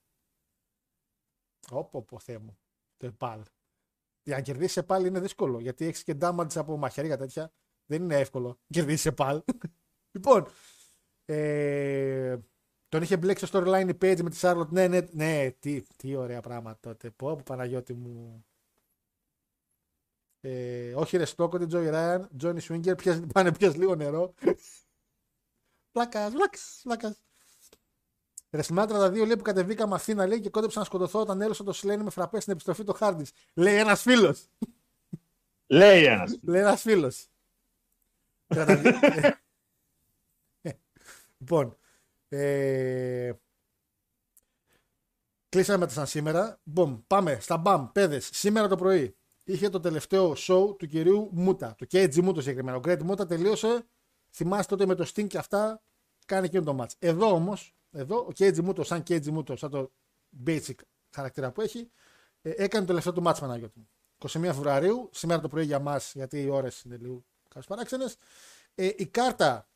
Όπο, 1.71 2.03
πω 2.03 2.19
Θεέ 2.19 2.39
μου. 2.39 2.59
Το 2.97 3.07
επάλ. 3.07 3.43
Για 4.23 4.37
να 4.37 4.43
κερδίσεις 4.43 4.77
επάλ 4.77 5.05
είναι 5.05 5.21
δύσκολο 5.21 5.61
γιατί 5.61 5.87
έχεις 5.87 6.03
και 6.03 6.17
damage 6.21 6.55
από 6.57 6.77
μαχαίρια 6.77 7.17
τέτοια. 7.17 7.53
Δεν 7.87 8.03
είναι 8.03 8.19
εύκολο 8.19 8.49
να 8.49 8.57
κερδίσεις 8.69 9.07
επάλ. 9.07 9.43
λοιπόν, 10.15 10.47
ε, 11.25 12.39
τον 12.89 13.03
είχε 13.03 13.17
μπλέξει 13.17 13.47
στο 13.47 13.59
storyline 13.59 13.89
η 13.89 13.99
Page 14.01 14.23
με 14.23 14.31
τη 14.31 14.39
Charlotte. 14.41 14.69
Ναι, 14.69 14.89
ναι, 14.89 15.01
ναι, 15.11 15.51
τι, 15.59 15.83
τι 15.83 16.17
ωραία 16.17 16.41
πράγματα 16.41 16.79
τότε. 16.81 17.11
Πω, 17.11 17.37
πω 17.37 17.43
Παναγιώτη 17.45 17.95
μου. 17.95 18.45
Ε, 20.41 20.95
όχι 20.95 21.17
ρε 21.17 21.25
Στόκοτι, 21.25 21.67
Τζόι 21.67 21.89
Ράιαν, 21.89 22.31
Τζόνι 22.37 22.61
Σουίνγκερ, 22.61 22.95
πιες, 22.95 23.23
πάνε 23.33 23.53
πιες 23.53 23.77
λίγο 23.77 23.95
νερό. 23.95 24.35
Πλάκας, 25.93 26.33
πλάκας, 26.33 26.81
πλάκας. 26.83 27.23
Ρεσμά 28.55 28.87
32 28.89 29.13
λέει 29.13 29.37
που 29.37 29.43
κατεβήκαμε 29.43 29.95
Αθήνα 29.95 30.27
λέει 30.27 30.41
και 30.41 30.51
κόντεψα 30.51 30.79
να 30.79 30.85
σκοτωθώ 30.85 31.21
όταν 31.21 31.41
έλωσα 31.41 31.65
το 31.65 31.73
Σλένι 31.73 32.03
με 32.03 32.11
φραπέ 32.11 32.41
στην 32.41 32.53
επιστροφή 32.53 32.85
του 32.85 32.93
Χάρντις. 32.93 33.33
Λέει 33.55 33.77
ένας 33.77 34.03
φίλος. 34.03 34.49
Λέει 35.67 36.05
ένας. 36.05 36.39
Λέει 36.43 36.61
ένας 36.61 36.81
φίλος. 36.81 37.27
λοιπόν. 41.39 41.77
Ε... 42.29 43.33
Κλείσαμε 45.49 45.79
με 45.79 45.87
τα 45.87 45.93
σαν 45.93 46.07
σήμερα. 46.07 46.61
Μπομ, 46.63 46.99
πάμε 47.07 47.39
στα 47.41 47.57
μπαμ, 47.57 47.93
παιδες. 47.93 48.29
Σήμερα 48.33 48.69
το 48.69 48.77
πρωί 48.77 49.17
είχε 49.45 49.69
το 49.69 49.81
τελευταίο 49.81 50.35
show 50.37 50.79
του 50.79 50.87
κυρίου 50.87 51.29
Μούτα. 51.33 51.75
Του 51.75 51.87
KG 51.93 52.21
Μούτα 52.23 52.41
συγκεκριμένα. 52.41 52.77
Ο 52.77 52.81
Great 52.85 53.03
Μούτα 53.03 53.27
τελείωσε. 53.27 53.87
Θυμάστε 54.31 54.77
τότε 54.77 54.87
με 54.87 54.95
το 54.95 55.11
Sting 55.15 55.27
και 55.27 55.39
αυτά 55.39 55.83
κάνει 56.27 56.47
εκείνο 56.47 56.63
το 56.63 56.77
match. 56.81 56.93
Εδώ 56.99 57.33
όμως, 57.35 57.75
εδώ 57.93 58.17
ο 58.19 58.29
KG 58.39 58.61
Μούτος, 58.61 58.87
σαν 58.87 59.03
KG 59.09 59.27
Μούτος, 59.27 59.59
σαν 59.59 59.71
το 59.71 59.93
basic 60.47 60.75
χαρακτήρα 61.15 61.53
που 61.53 61.61
έχει, 61.61 61.91
ε, 62.43 62.51
έκανε 62.51 62.81
το 62.81 62.87
τελευταίο 62.87 63.13
του 63.13 63.23
match 63.27 63.37
Παναγιώτη 63.41 63.79
μου. 63.79 63.89
21 64.19 64.29
Φεβρουαρίου, 64.53 65.11
σήμερα 65.13 65.41
το 65.41 65.49
πρωί 65.49 65.65
για 65.65 65.79
μας, 65.79 66.13
γιατί 66.15 66.43
οι 66.43 66.49
ώρες 66.49 66.83
είναι 66.83 66.97
λίγο 66.97 67.25
κάποιε 67.49 67.69
παράξενες. 67.69 68.17
Ε, 68.75 68.91
η 68.97 69.07
κάρτα 69.07 69.69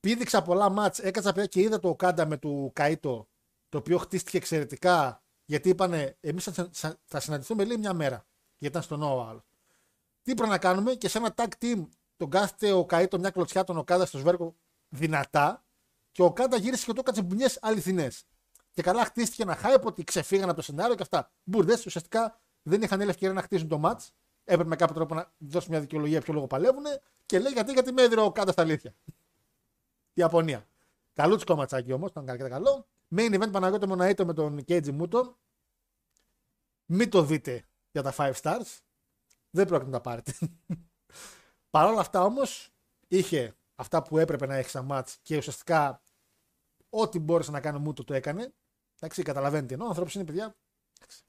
πήδηξα 0.00 0.42
πολλά 0.42 0.68
ματς, 0.68 0.98
έκατσα 0.98 1.32
πια 1.32 1.46
και 1.46 1.60
είδα 1.60 1.78
το 1.78 1.88
Οκάντα 1.88 2.26
με 2.26 2.36
του 2.36 2.72
Καΐτο, 2.76 3.26
το 3.68 3.78
οποίο 3.78 3.98
χτίστηκε 3.98 4.36
εξαιρετικά, 4.36 5.22
γιατί 5.44 5.68
είπανε 5.68 6.16
εμείς 6.20 6.44
θα, 6.44 6.68
θα- 6.72 7.00
θα 7.04 7.20
συναντηθούμε 7.20 7.64
λέει 7.64 7.76
μια 7.76 7.92
μέρα, 7.92 8.26
γιατί 8.58 8.76
ήταν 8.76 8.82
στο 8.82 8.96
Νόα 8.96 9.20
ο 9.20 9.23
άλλος. 9.23 9.44
Τι 10.22 10.34
πρέπει 10.34 10.50
να 10.50 10.58
κάνουμε 10.58 10.94
και 10.94 11.08
σε 11.08 11.18
ένα 11.18 11.34
tag 11.36 11.48
team 11.60 11.86
τον 12.16 12.30
κάθεται 12.30 12.72
ο 12.72 12.86
Καΐτο 12.90 13.18
μια 13.18 13.30
κλωτσιά 13.30 13.64
τον 13.64 13.76
Οκάντα 13.76 14.06
στο 14.06 14.18
σβέρκο 14.18 14.56
δυνατά 14.88 15.63
και 16.14 16.22
ο 16.22 16.24
Οκάντα 16.24 16.56
γύρισε 16.56 16.84
και 16.86 16.92
του 16.92 17.00
έκατσε 17.00 17.22
μπουνιές 17.22 17.58
αληθινές. 17.60 18.24
Και 18.72 18.82
καλά 18.82 19.04
χτίστηκε 19.04 19.42
ένα 19.42 19.58
hype 19.62 19.82
ότι 19.82 20.04
ξεφύγαν 20.04 20.48
από 20.48 20.56
το 20.56 20.62
σενάριο 20.62 20.94
και 20.94 21.02
αυτά. 21.02 21.30
Μπούρδες 21.44 21.86
ουσιαστικά 21.86 22.40
δεν 22.62 22.82
είχαν 22.82 23.00
άλλη 23.00 23.10
ευκαιρία 23.10 23.34
να 23.34 23.42
χτίσουν 23.42 23.68
το 23.68 23.80
match. 23.84 24.08
Έπρεπε 24.44 24.68
με 24.68 24.76
κάποιο 24.76 24.94
τρόπο 24.94 25.14
να 25.14 25.32
δώσουν 25.38 25.70
μια 25.70 25.80
δικαιολογία 25.80 26.20
ποιο 26.20 26.34
λόγο 26.34 26.46
παλεύουν 26.46 26.84
και 27.26 27.38
λέει 27.38 27.52
γιατί, 27.52 27.72
γιατί 27.72 27.92
με 27.92 28.02
έδινε 28.02 28.20
ο 28.20 28.24
Οκάντα 28.24 28.52
στα 28.52 28.62
αλήθεια. 28.62 28.94
Ιαπωνία. 30.12 30.68
Καλούτσικο 31.12 31.54
ματσάκι 31.54 31.92
όμως, 31.92 32.10
ήταν 32.10 32.28
αρκετά 32.28 32.48
καλό. 32.48 32.86
Main 33.16 33.40
event 33.40 33.52
Παναγιώτο 33.52 33.86
Μοναήτο 33.86 34.26
με 34.26 34.32
τον 34.32 34.64
Κέιτζι 34.64 34.92
Μούτο. 34.92 35.38
Μην 36.84 37.10
το 37.10 37.22
δείτε 37.22 37.64
για 37.90 38.02
τα 38.02 38.14
5 38.16 38.32
stars. 38.42 38.78
Δεν 39.50 39.66
πρόκειται 39.66 39.90
να 39.90 39.96
τα 39.96 40.00
πάρετε. 40.00 40.34
Παρ' 41.70 41.86
όλα 41.86 42.00
αυτά 42.00 42.24
όμως 42.24 42.70
είχε 43.08 43.54
αυτά 43.74 44.02
που 44.02 44.18
έπρεπε 44.18 44.46
να 44.46 44.54
έχει 44.54 44.68
σαν 44.68 44.88
match 44.90 45.14
και 45.22 45.36
ουσιαστικά 45.36 46.02
ό,τι 46.94 47.18
μπόρεσε 47.18 47.50
να 47.50 47.60
κάνει 47.60 47.76
ο 47.76 47.80
Μούτο 47.80 48.04
το 48.04 48.14
έκανε. 48.14 48.54
Εντάξει, 49.00 49.22
καταλαβαίνετε 49.22 49.66
τι 49.66 49.72
εννοώ. 49.72 49.86
Ο 49.86 49.90
άνθρωπος 49.90 50.14
είναι 50.14 50.24
παιδιά. 50.24 50.56
Εντάξει. 50.98 51.22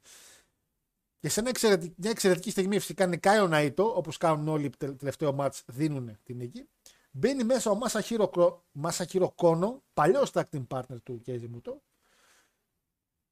Και 1.20 1.30
σε 1.30 1.40
ένα 1.40 1.50
εξαιρετική, 1.50 1.96
μια 1.98 2.10
εξαιρετική 2.10 2.50
στιγμή 2.52 2.80
φυσικά 2.80 3.08
νικάει 3.08 3.40
ο 3.40 3.50
Ναΐτο, 3.52 3.96
όπως 3.96 4.18
κάνουν 4.18 4.48
όλοι 4.48 4.70
τε- 4.70 4.98
τελευταίο 4.98 5.36
match, 5.40 5.60
δίνουν 5.66 6.18
την 6.24 6.38
νίκη. 6.38 6.70
Μπαίνει 7.12 7.44
μέσα 7.44 7.72
ο 7.72 7.76
Μάσαχυρο, 7.76 8.28
Κρο- 8.28 8.66
Μάσαχυρο 8.72 9.32
Κόνο, 9.32 9.84
παλιός 9.94 10.32
tag 10.34 10.44
team 10.52 10.68
partner 10.68 11.02
του 11.04 11.22
Κέιζι 11.22 11.48
Μούτο, 11.48 11.82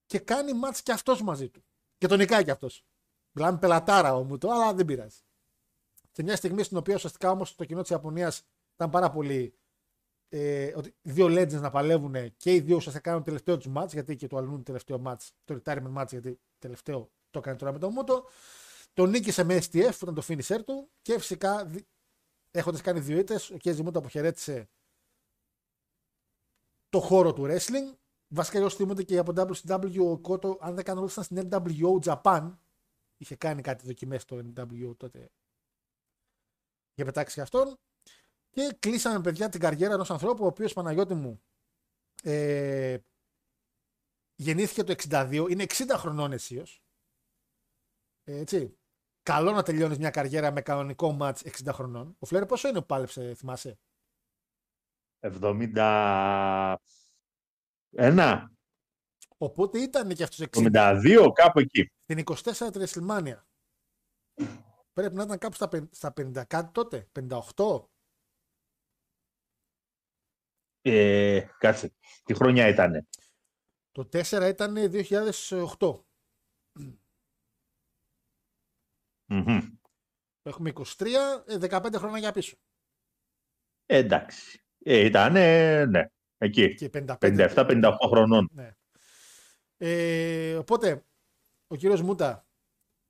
και 0.05 0.19
κάνει 0.19 0.51
match 0.63 0.77
και 0.83 0.91
αυτός 0.91 1.21
μαζί 1.21 1.49
του. 1.49 1.63
Και 1.97 2.07
τον 2.07 2.17
νικάει 2.17 2.43
και 2.43 2.51
αυτός. 2.51 2.85
Μιλάμε 3.31 3.57
πελατάρα 3.57 4.15
ο 4.15 4.23
Μούτο, 4.23 4.49
αλλά 4.49 4.73
δεν 4.73 4.85
πειράζει. 4.85 5.19
Σε 6.11 6.23
μια 6.23 6.35
στιγμή 6.35 6.63
στην 6.63 6.77
οποία 6.77 6.95
ουσιαστικά 6.95 7.31
όμως 7.31 7.55
το 7.55 7.65
κοινό 7.65 7.81
της 7.81 7.89
Ιαπωνίας 7.89 8.43
ήταν 8.75 8.89
πάρα 8.89 9.11
πολύ. 9.11 9.57
Ε, 10.35 10.73
ότι 10.75 10.95
δύο 11.01 11.25
legends 11.25 11.59
να 11.61 11.69
παλεύουν 11.69 12.35
και 12.37 12.53
οι 12.53 12.59
δύο 12.59 12.75
ουσιαστικά 12.75 13.09
κάνουν 13.09 13.19
το 13.19 13.25
τελευταίο 13.25 13.57
τους 13.57 13.71
match, 13.75 13.87
γιατί 13.91 14.15
και 14.15 14.27
το 14.27 14.37
αλλούν 14.37 14.63
τελευταίο 14.63 15.01
match, 15.05 15.27
το 15.43 15.61
retirement 15.63 15.93
match, 15.93 16.07
γιατί 16.09 16.39
τελευταίο 16.59 17.11
το 17.31 17.39
έκανε 17.39 17.57
τώρα 17.57 17.71
με 17.71 17.79
τον 17.79 17.91
Μούτο. 17.91 18.25
Τον 18.93 19.09
νίκησε 19.09 19.43
με 19.43 19.57
STF, 19.57 19.89
που 19.99 20.09
ήταν 20.09 20.13
το 20.13 20.23
finisher 20.27 20.63
του, 20.65 20.89
και 21.01 21.19
φυσικά 21.19 21.71
έχοντας 22.51 22.81
κάνει 22.81 22.99
δύο 22.99 23.17
ήττες, 23.17 23.49
ο 23.49 23.57
Κέζι 23.57 23.83
Μούτο 23.83 23.99
αποχαιρέτησε 23.99 24.69
το 26.89 26.99
χώρο 26.99 27.33
του 27.33 27.43
wrestling. 27.47 27.97
Βασικά, 28.27 28.63
όσοι 28.63 28.75
θυμούνται 28.75 29.03
και 29.03 29.17
από 29.17 29.33
WCW, 29.35 29.99
ο 29.99 30.17
Κότο, 30.17 30.57
αν 30.61 30.75
δεν 30.75 30.83
κάνω 30.83 31.01
λάθος, 31.01 31.25
ήταν 31.25 31.47
στην 31.47 31.49
NWO 31.51 31.99
Japan. 32.03 32.57
Είχε 33.17 33.35
κάνει 33.35 33.61
κάτι 33.61 33.85
δοκιμέ 33.85 34.17
στο 34.17 34.37
NWO 34.55 34.93
τότε. 34.97 35.31
Είχε 36.93 37.05
πετάξει 37.05 37.35
και 37.35 37.41
αυτόν. 37.41 37.77
Και 38.53 38.75
κλείσαμε, 38.79 39.21
παιδιά, 39.21 39.49
την 39.49 39.59
καριέρα 39.59 39.93
ενός 39.93 40.11
ανθρώπου, 40.11 40.43
ο 40.43 40.47
οποίος 40.47 40.73
Παναγιώτη 40.73 41.13
μου 41.13 41.43
ε, 42.23 42.97
γεννήθηκε 44.35 44.83
το 44.83 44.95
62, 45.09 45.47
είναι 45.49 45.65
60 45.67 45.73
χρονών 45.89 46.31
αισίως. 46.31 46.83
Έτσι. 48.23 48.77
Καλό 49.23 49.51
να 49.51 49.63
τελειώνεις 49.63 49.97
μια 49.97 50.09
καριέρα 50.09 50.51
με 50.51 50.61
κανονικό 50.61 51.11
μάτς 51.11 51.43
60 51.45 51.69
χρονών. 51.73 52.15
Ο 52.19 52.25
Φλερ 52.25 52.45
πόσο 52.45 52.67
είναι 52.67 52.79
που 52.79 52.85
πάλεψε, 52.85 53.33
θυμάσαι; 53.33 53.79
71. 57.95 58.47
Οπότε 59.37 59.79
ήταν 59.79 60.09
και 60.13 60.23
αυτός 60.23 60.39
60. 60.39 60.69
72, 60.71 61.31
κάπου 61.33 61.59
εκεί. 61.59 61.91
Την 62.05 62.23
24 62.25 62.43
τη 62.71 62.79
WrestleMania. 62.79 63.41
Πρέπει 64.93 65.15
να 65.15 65.23
ήταν 65.23 65.37
κάπου 65.37 65.55
στα, 65.55 65.67
πεν- 65.67 65.93
στα 65.95 66.13
50 66.17 66.43
κάτι 66.47 66.71
τότε. 66.71 67.09
58. 67.19 67.85
Ε, 70.85 71.45
κάτσε. 71.57 71.93
Τι 72.23 72.33
χρονιά 72.33 72.67
ήτανε; 72.67 73.07
Το 73.91 74.09
4 74.13 74.47
ήταν 74.49 74.75
2008. 74.75 76.03
Μμμ. 79.25 79.59
Έχουμε 80.43 80.69
23, 80.69 81.43
ε, 81.45 81.57
15 81.59 81.93
χρόνια 81.95 82.19
για 82.19 82.31
πίσω. 82.31 82.57
Ε, 83.85 83.97
εντάξει. 83.97 84.63
Ε, 84.83 85.05
ήταν, 85.05 85.33
ναι, 85.89 86.05
εκεί. 86.37 86.75
Και 86.75 86.89
55. 86.93 87.15
57-58 87.19 87.95
χρονών. 88.09 88.49
Ναι. 88.51 88.75
Ε, 89.77 90.55
οπότε, 90.55 91.05
ο 91.67 91.75
κύριος 91.75 92.01
Μούτα, 92.01 92.47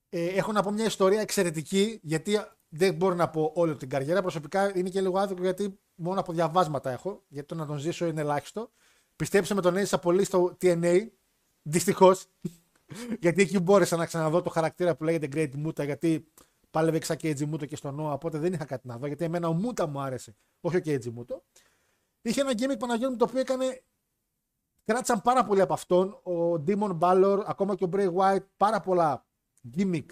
ε, 0.09 0.25
έχω 0.25 0.51
να 0.51 0.63
πω 0.63 0.71
μια 0.71 0.85
ιστορία 0.85 1.21
εξαιρετική, 1.21 1.99
γιατί 2.03 2.39
δεν 2.69 2.95
μπορώ 2.95 3.15
να 3.15 3.29
πω 3.29 3.51
όλη 3.55 3.75
την 3.75 3.89
καριέρα. 3.89 4.21
Προσωπικά 4.21 4.77
είναι 4.77 4.89
και 4.89 5.01
λίγο 5.01 5.19
άδικο, 5.19 5.41
γιατί 5.41 5.79
μόνο 5.95 6.19
από 6.19 6.33
διαβάσματα 6.33 6.91
έχω, 6.91 7.23
γιατί 7.27 7.47
το 7.47 7.55
να 7.55 7.65
τον 7.65 7.77
ζήσω 7.77 8.05
είναι 8.05 8.21
ελάχιστο. 8.21 8.71
Πιστέψτε 9.15 9.53
με, 9.53 9.61
τον 9.61 9.77
έζησα 9.77 9.99
πολύ 9.99 10.23
στο 10.23 10.57
TNA, 10.61 11.07
δυστυχώς. 11.61 12.25
γιατί 13.21 13.41
εκεί 13.41 13.59
μπόρεσα 13.59 13.97
να 13.97 14.05
ξαναδώ 14.05 14.41
το 14.41 14.49
χαρακτήρα 14.49 14.95
που 14.95 15.03
λέγεται 15.03 15.27
Great 15.33 15.65
Muta, 15.65 15.85
γιατί 15.85 16.31
πάλευε 16.71 16.97
εξά 16.97 17.15
Keiji 17.21 17.53
Muto 17.53 17.67
και 17.67 17.75
στο 17.75 17.89
Noah, 17.89 18.13
οπότε 18.13 18.37
δεν 18.37 18.53
είχα 18.53 18.65
κάτι 18.65 18.87
να 18.87 18.97
δω, 18.97 19.07
γιατί 19.07 19.23
εμένα 19.23 19.47
ο 19.47 19.59
Muta 19.63 19.87
μου 19.87 20.01
άρεσε, 20.01 20.35
όχι 20.61 20.77
ο 20.77 20.81
Keiji 20.85 21.13
Muto. 21.17 21.37
Είχε 22.21 22.41
ένα 22.41 22.51
gimmick 22.51 22.79
Παναγιώτη 22.79 23.11
μου 23.11 23.17
το 23.17 23.25
οποίο 23.29 23.39
έκανε 23.39 23.83
κράτησαν 24.85 25.21
πάρα 25.21 25.43
πολύ 25.43 25.61
από 25.61 25.73
αυτόν. 25.73 26.09
Ο 26.23 26.63
Demon 26.67 26.99
Balor, 26.99 27.43
ακόμα 27.45 27.75
και 27.75 27.83
ο 27.83 27.89
Bray 27.93 28.13
White, 28.13 28.45
πάρα 28.57 28.79
πολλά 28.79 29.25
gimmick. 29.77 30.05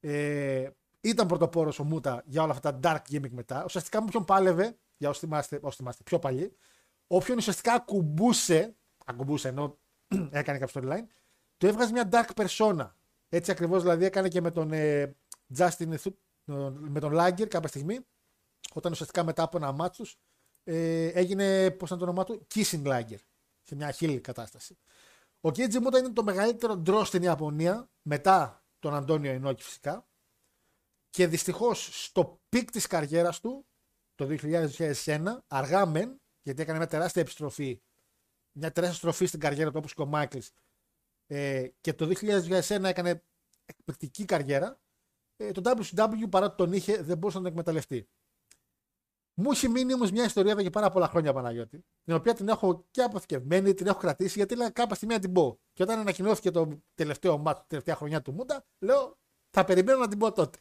Ε, 0.00 0.70
ήταν 1.00 1.26
πρωτοπόρος 1.26 1.78
ο 1.78 1.84
Μούτα 1.84 2.22
για 2.26 2.42
όλα 2.42 2.52
αυτά 2.52 2.78
τα 2.78 2.80
dark 2.82 3.14
gimmick 3.14 3.30
μετά. 3.30 3.62
Ουσιαστικά 3.64 4.00
με 4.00 4.06
όποιον 4.06 4.24
πάλευε, 4.24 4.78
για 4.96 5.08
όσοι 5.08 5.20
θυμάστε, 5.20 5.58
όσοι 5.62 5.76
θυμάστε 5.76 6.02
πιο 6.02 6.18
παλιοί, 6.18 6.56
όποιον 7.06 7.36
ουσιαστικά 7.36 7.72
ακουμπούσε, 7.72 8.76
ακουμπούσε 9.04 9.48
ενώ 9.48 9.78
έκανε 10.30 10.58
κάποιο 10.58 10.82
storyline, 10.82 11.06
του 11.56 11.66
έβγαζε 11.66 11.92
μια 11.92 12.08
dark 12.12 12.44
persona. 12.44 12.90
Έτσι 13.28 13.50
ακριβώς 13.50 13.82
δηλαδή 13.82 14.04
έκανε 14.04 14.28
και 14.28 14.40
με 14.40 14.50
τον 14.50 14.72
ε, 14.72 15.16
Jushin 15.56 15.94
Thu- 15.94 16.16
με 16.70 17.00
τον 17.00 17.12
Liger 17.14 17.48
κάποια 17.48 17.68
στιγμή, 17.68 17.98
όταν 18.72 18.92
ουσιαστικά 18.92 19.24
μετά 19.24 19.42
από 19.42 19.56
ένα 19.56 19.72
ματς 19.72 20.04
ε, 20.64 21.06
έγινε, 21.06 21.70
πώς 21.70 21.88
ήταν 21.88 21.98
το 21.98 22.04
όνομά 22.04 22.24
του, 22.24 22.46
Kishin 22.54 22.86
Liger. 22.86 23.18
Σε 23.62 23.74
μια 23.74 23.90
heel 23.90 24.20
κατάσταση. 24.20 24.78
Ο 25.40 25.50
Κέιτζι 25.50 25.78
Μούτα 25.78 25.98
είναι 25.98 26.12
το 26.12 26.22
μεγαλύτερο 26.22 26.76
draw 26.76 27.04
στην 27.04 27.22
Ιαπωνία, 27.22 27.90
μετά 28.02 28.64
τον 28.78 28.94
Αντώνιο 28.94 29.32
Ινόκι 29.32 29.62
φυσικά. 29.62 30.08
Και 31.10 31.26
δυστυχώς 31.26 32.04
στο 32.04 32.40
peak 32.48 32.70
της 32.70 32.86
καριέρας 32.86 33.40
του, 33.40 33.65
το 34.16 34.36
2000-2001, 35.04 35.38
αργά 35.46 35.86
μεν, 35.86 36.20
γιατί 36.42 36.62
έκανε 36.62 36.78
μια 36.78 36.86
τεράστια 36.86 37.22
επιστροφή, 37.22 37.82
μια 38.58 38.72
τεράστια 38.72 38.98
στροφή 38.98 39.26
στην 39.26 39.40
καριέρα 39.40 39.70
του 39.70 39.76
όπως 39.78 39.94
και 39.94 40.02
ο 40.02 40.06
Μάικλς. 40.06 40.50
Ε, 41.26 41.68
και 41.80 41.92
το 41.92 42.06
2001 42.06 42.84
έκανε 42.84 43.24
εκπληκτική 43.64 44.24
καριέρα. 44.24 44.80
Ε, 45.36 45.50
το 45.50 45.62
WCW 45.64 46.30
παρά 46.30 46.46
ότι 46.46 46.56
τον 46.56 46.72
είχε 46.72 47.02
δεν 47.02 47.18
μπορούσε 47.18 47.36
να 47.36 47.42
τον 47.42 47.52
εκμεταλλευτεί. 47.52 48.08
Μου 49.38 49.50
έχει 49.50 49.68
μείνει 49.68 49.94
όμως 49.94 50.10
μια 50.10 50.24
ιστορία 50.24 50.52
εδώ 50.52 50.62
και 50.62 50.70
πάρα 50.70 50.90
πολλά 50.90 51.08
χρόνια 51.08 51.32
Παναγιώτη, 51.32 51.84
την 52.02 52.14
οποία 52.14 52.34
την 52.34 52.48
έχω 52.48 52.86
και 52.90 53.02
αποθηκευμένη, 53.02 53.74
την 53.74 53.86
έχω 53.86 53.98
κρατήσει, 53.98 54.38
γιατί 54.38 54.56
λέω 54.56 54.72
κάποια 54.72 54.94
στιγμή 54.94 55.14
να 55.14 55.20
την 55.20 55.32
πω. 55.32 55.60
Και 55.72 55.82
όταν 55.82 55.98
ανακοινώθηκε 55.98 56.50
το 56.50 56.82
τελευταίο 56.94 57.38
μάτι, 57.38 57.60
τη 57.60 57.66
τελευταία 57.66 57.94
χρονιά 57.94 58.22
του 58.22 58.32
Μούντα, 58.32 58.66
λέω 58.78 59.18
θα 59.50 59.64
περιμένω 59.64 59.98
να 59.98 60.08
την 60.08 60.18
πω 60.18 60.32
τότε. 60.32 60.58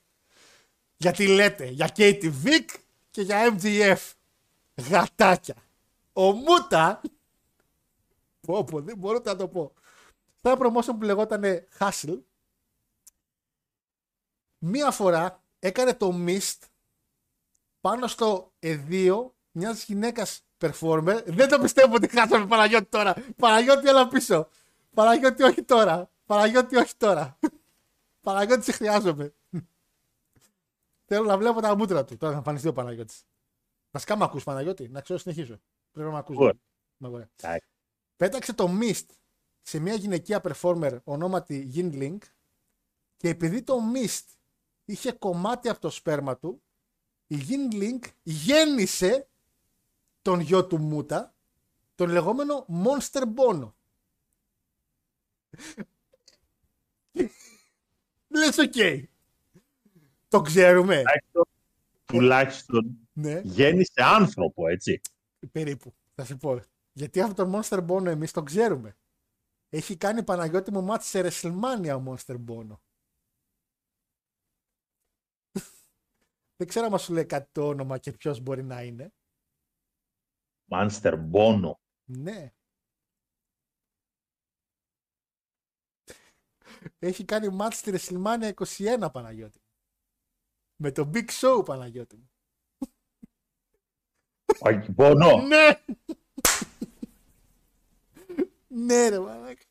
Γιατί 0.97 1.27
λέτε 1.27 1.65
για 1.65 1.91
Katie 1.95 2.31
Vick 2.43 2.84
και 3.15 3.21
για 3.21 3.57
MGF. 3.57 4.11
Γατάκια. 4.89 5.55
Ο 6.13 6.31
Μούτα. 6.31 7.01
Πω, 8.41 8.63
πω, 8.63 8.81
δεν 8.81 8.97
μπορώ 8.97 9.21
να 9.23 9.35
το 9.35 9.47
πω. 9.47 9.73
Στα 10.37 10.57
promotion 10.59 10.95
που 10.99 11.01
λεγόταν 11.01 11.43
Hustle, 11.79 12.19
μία 14.57 14.91
φορά 14.91 15.43
έκανε 15.59 15.93
το 15.93 16.13
Mist 16.25 16.57
πάνω 17.81 18.07
στο 18.07 18.53
εδίο 18.59 19.35
μιας 19.51 19.85
γυναίκας 19.85 20.41
performer. 20.59 21.23
Δεν 21.25 21.49
το 21.49 21.59
πιστεύω 21.59 21.95
ότι 21.95 22.07
χάσαμε 22.07 22.47
Παναγιώτη 22.47 22.85
τώρα. 22.85 23.15
Παναγιώτη, 23.37 23.87
έλα 23.87 24.07
πίσω. 24.07 24.47
Παναγιώτη, 24.93 25.43
όχι 25.43 25.63
τώρα. 25.63 26.09
Παναγιώτη, 26.25 26.75
όχι 26.75 26.95
τώρα. 26.97 27.39
Παναγιώτη, 28.21 28.63
σε 28.63 28.71
χρειάζομαι. 28.71 29.33
Θέλω 31.05 31.25
να 31.25 31.37
βλέπω 31.37 31.61
τα 31.61 31.75
μούτρα 31.75 32.05
του. 32.05 32.17
Τώρα 32.17 32.31
θα 32.31 32.37
εμφανιστεί 32.37 32.67
ο 32.67 32.73
Παναγιώτης. 32.73 33.25
Να 33.91 33.99
σκάμα 33.99 34.25
ακού 34.25 34.39
Παναγιώτη, 34.39 34.89
να 34.89 35.01
ξέρω 35.01 35.19
συνεχίζω. 35.19 35.59
Πρέπει 35.91 36.07
να 36.07 36.13
με 36.13 36.19
ακούς. 36.19 36.37
Ωραία. 36.37 36.53
Ναι, 36.97 37.07
ωραία. 37.07 37.29
Εντάξει. 37.35 37.67
Πέταξε 38.17 38.53
το 38.53 38.69
Mist 38.81 39.05
σε 39.61 39.79
μια 39.79 39.93
γυναικεία 39.93 40.41
performer 40.43 40.97
ονόματι 41.03 41.71
Yingling 41.75 42.17
και 43.17 43.29
επειδή 43.29 43.63
το 43.63 43.77
Mist 43.93 44.23
είχε 44.85 45.11
κομμάτι 45.11 45.69
από 45.69 45.79
το 45.79 45.89
σπέρμα 45.89 46.37
του, 46.37 46.61
η 47.27 47.37
Yingling 47.49 47.99
γέννησε 48.23 49.27
τον 50.21 50.39
γιο 50.39 50.67
του 50.67 50.77
Μούτα, 50.77 51.35
τον 51.95 52.09
λεγόμενο 52.09 52.65
Monster 52.83 53.23
Bono. 53.35 53.71
Λες 58.27 58.57
οκ. 58.57 58.73
Το 60.27 60.41
ξέρουμε. 60.41 60.95
Τουλάχιστον- 61.03 61.47
Τουλάχιστον 62.05 63.09
Ναι, 63.13 63.39
γέννησε 63.43 64.01
άνθρωπο, 64.03 64.67
έτσι. 64.67 65.01
περίπου. 65.51 65.93
Θα 66.15 66.25
σου 66.25 66.37
πω. 66.37 66.61
Γιατί 66.91 67.21
αυτό 67.21 67.33
τον 67.33 67.51
Monster 67.55 67.85
Bono 67.87 68.05
εμείς 68.05 68.31
τον 68.31 68.45
ξέρουμε. 68.45 68.97
Έχει 69.69 69.97
κάνει 69.97 70.23
Παναγιώτη 70.23 70.71
μου 70.71 70.83
ματς 70.83 71.03
σε 71.03 71.19
WrestleMania 71.21 71.99
ο 71.99 72.03
Monster 72.13 72.35
Bono. 72.47 72.77
Δεν 76.57 76.67
ξέρω 76.67 76.85
αν 76.91 76.99
σου 76.99 77.13
λέει 77.13 77.25
κάτι 77.25 77.49
το 77.51 77.67
όνομα 77.67 77.97
και 77.97 78.11
ποιος 78.11 78.39
μπορεί 78.39 78.63
να 78.63 78.83
είναι. 78.83 79.13
Μάνστερ 80.65 81.17
Μπόνο. 81.17 81.79
Ναι. 82.05 82.53
Έχει 86.99 87.25
κάνει 87.25 87.49
μάτς 87.49 87.77
στη 87.77 87.91
WrestleMania 87.95 88.51
21 88.53 89.09
Παναγιώτη. 89.11 89.59
Με 90.75 90.91
το 90.91 91.09
Big 91.13 91.29
Show 91.41 91.65
Παναγιώτη 91.65 92.15
μου. 92.15 92.29
Όχι, 94.59 94.91
Μπόνο. 94.91 95.41
Ναι! 95.41 95.69
ναι 98.67 99.09
ρε 99.09 99.19
μαλάκα. 99.19 99.63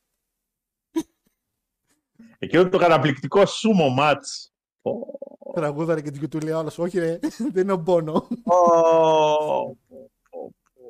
Εκείνο 2.38 2.68
το 2.68 2.78
καταπληκτικό 2.78 3.46
σούμο 3.46 3.88
μάτς. 3.88 4.52
Τραγούδαρε 5.54 6.00
και 6.00 6.10
την 6.10 6.28
του 6.28 6.40
λέει 6.40 6.52
ο 6.52 6.58
άλλος, 6.58 6.78
όχι 6.78 6.98
ρε, 6.98 7.18
δεν 7.52 7.62
είναι 7.62 7.72
ο 7.72 7.76
Μπόνο. 7.76 8.28
Ω, 8.44 9.76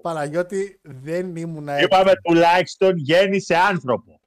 Παναγιώτη 0.03 0.81
δεν 0.83 1.37
ήμουν 1.37 1.69
έτσι. 1.69 1.85
Είπαμε 1.85 2.13
τουλάχιστον 2.23 2.97
γέννησε 2.97 3.57
άνθρωπο. 3.57 4.21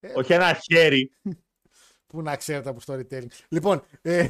Ε. 0.00 0.12
Όχι 0.16 0.32
ένα 0.32 0.54
χέρι. 0.54 1.12
Πού 2.10 2.22
να 2.22 2.36
ξέρετε 2.36 2.68
από 2.68 2.80
storytelling. 2.86 3.26
Λοιπόν, 3.48 3.82
ε, 4.02 4.28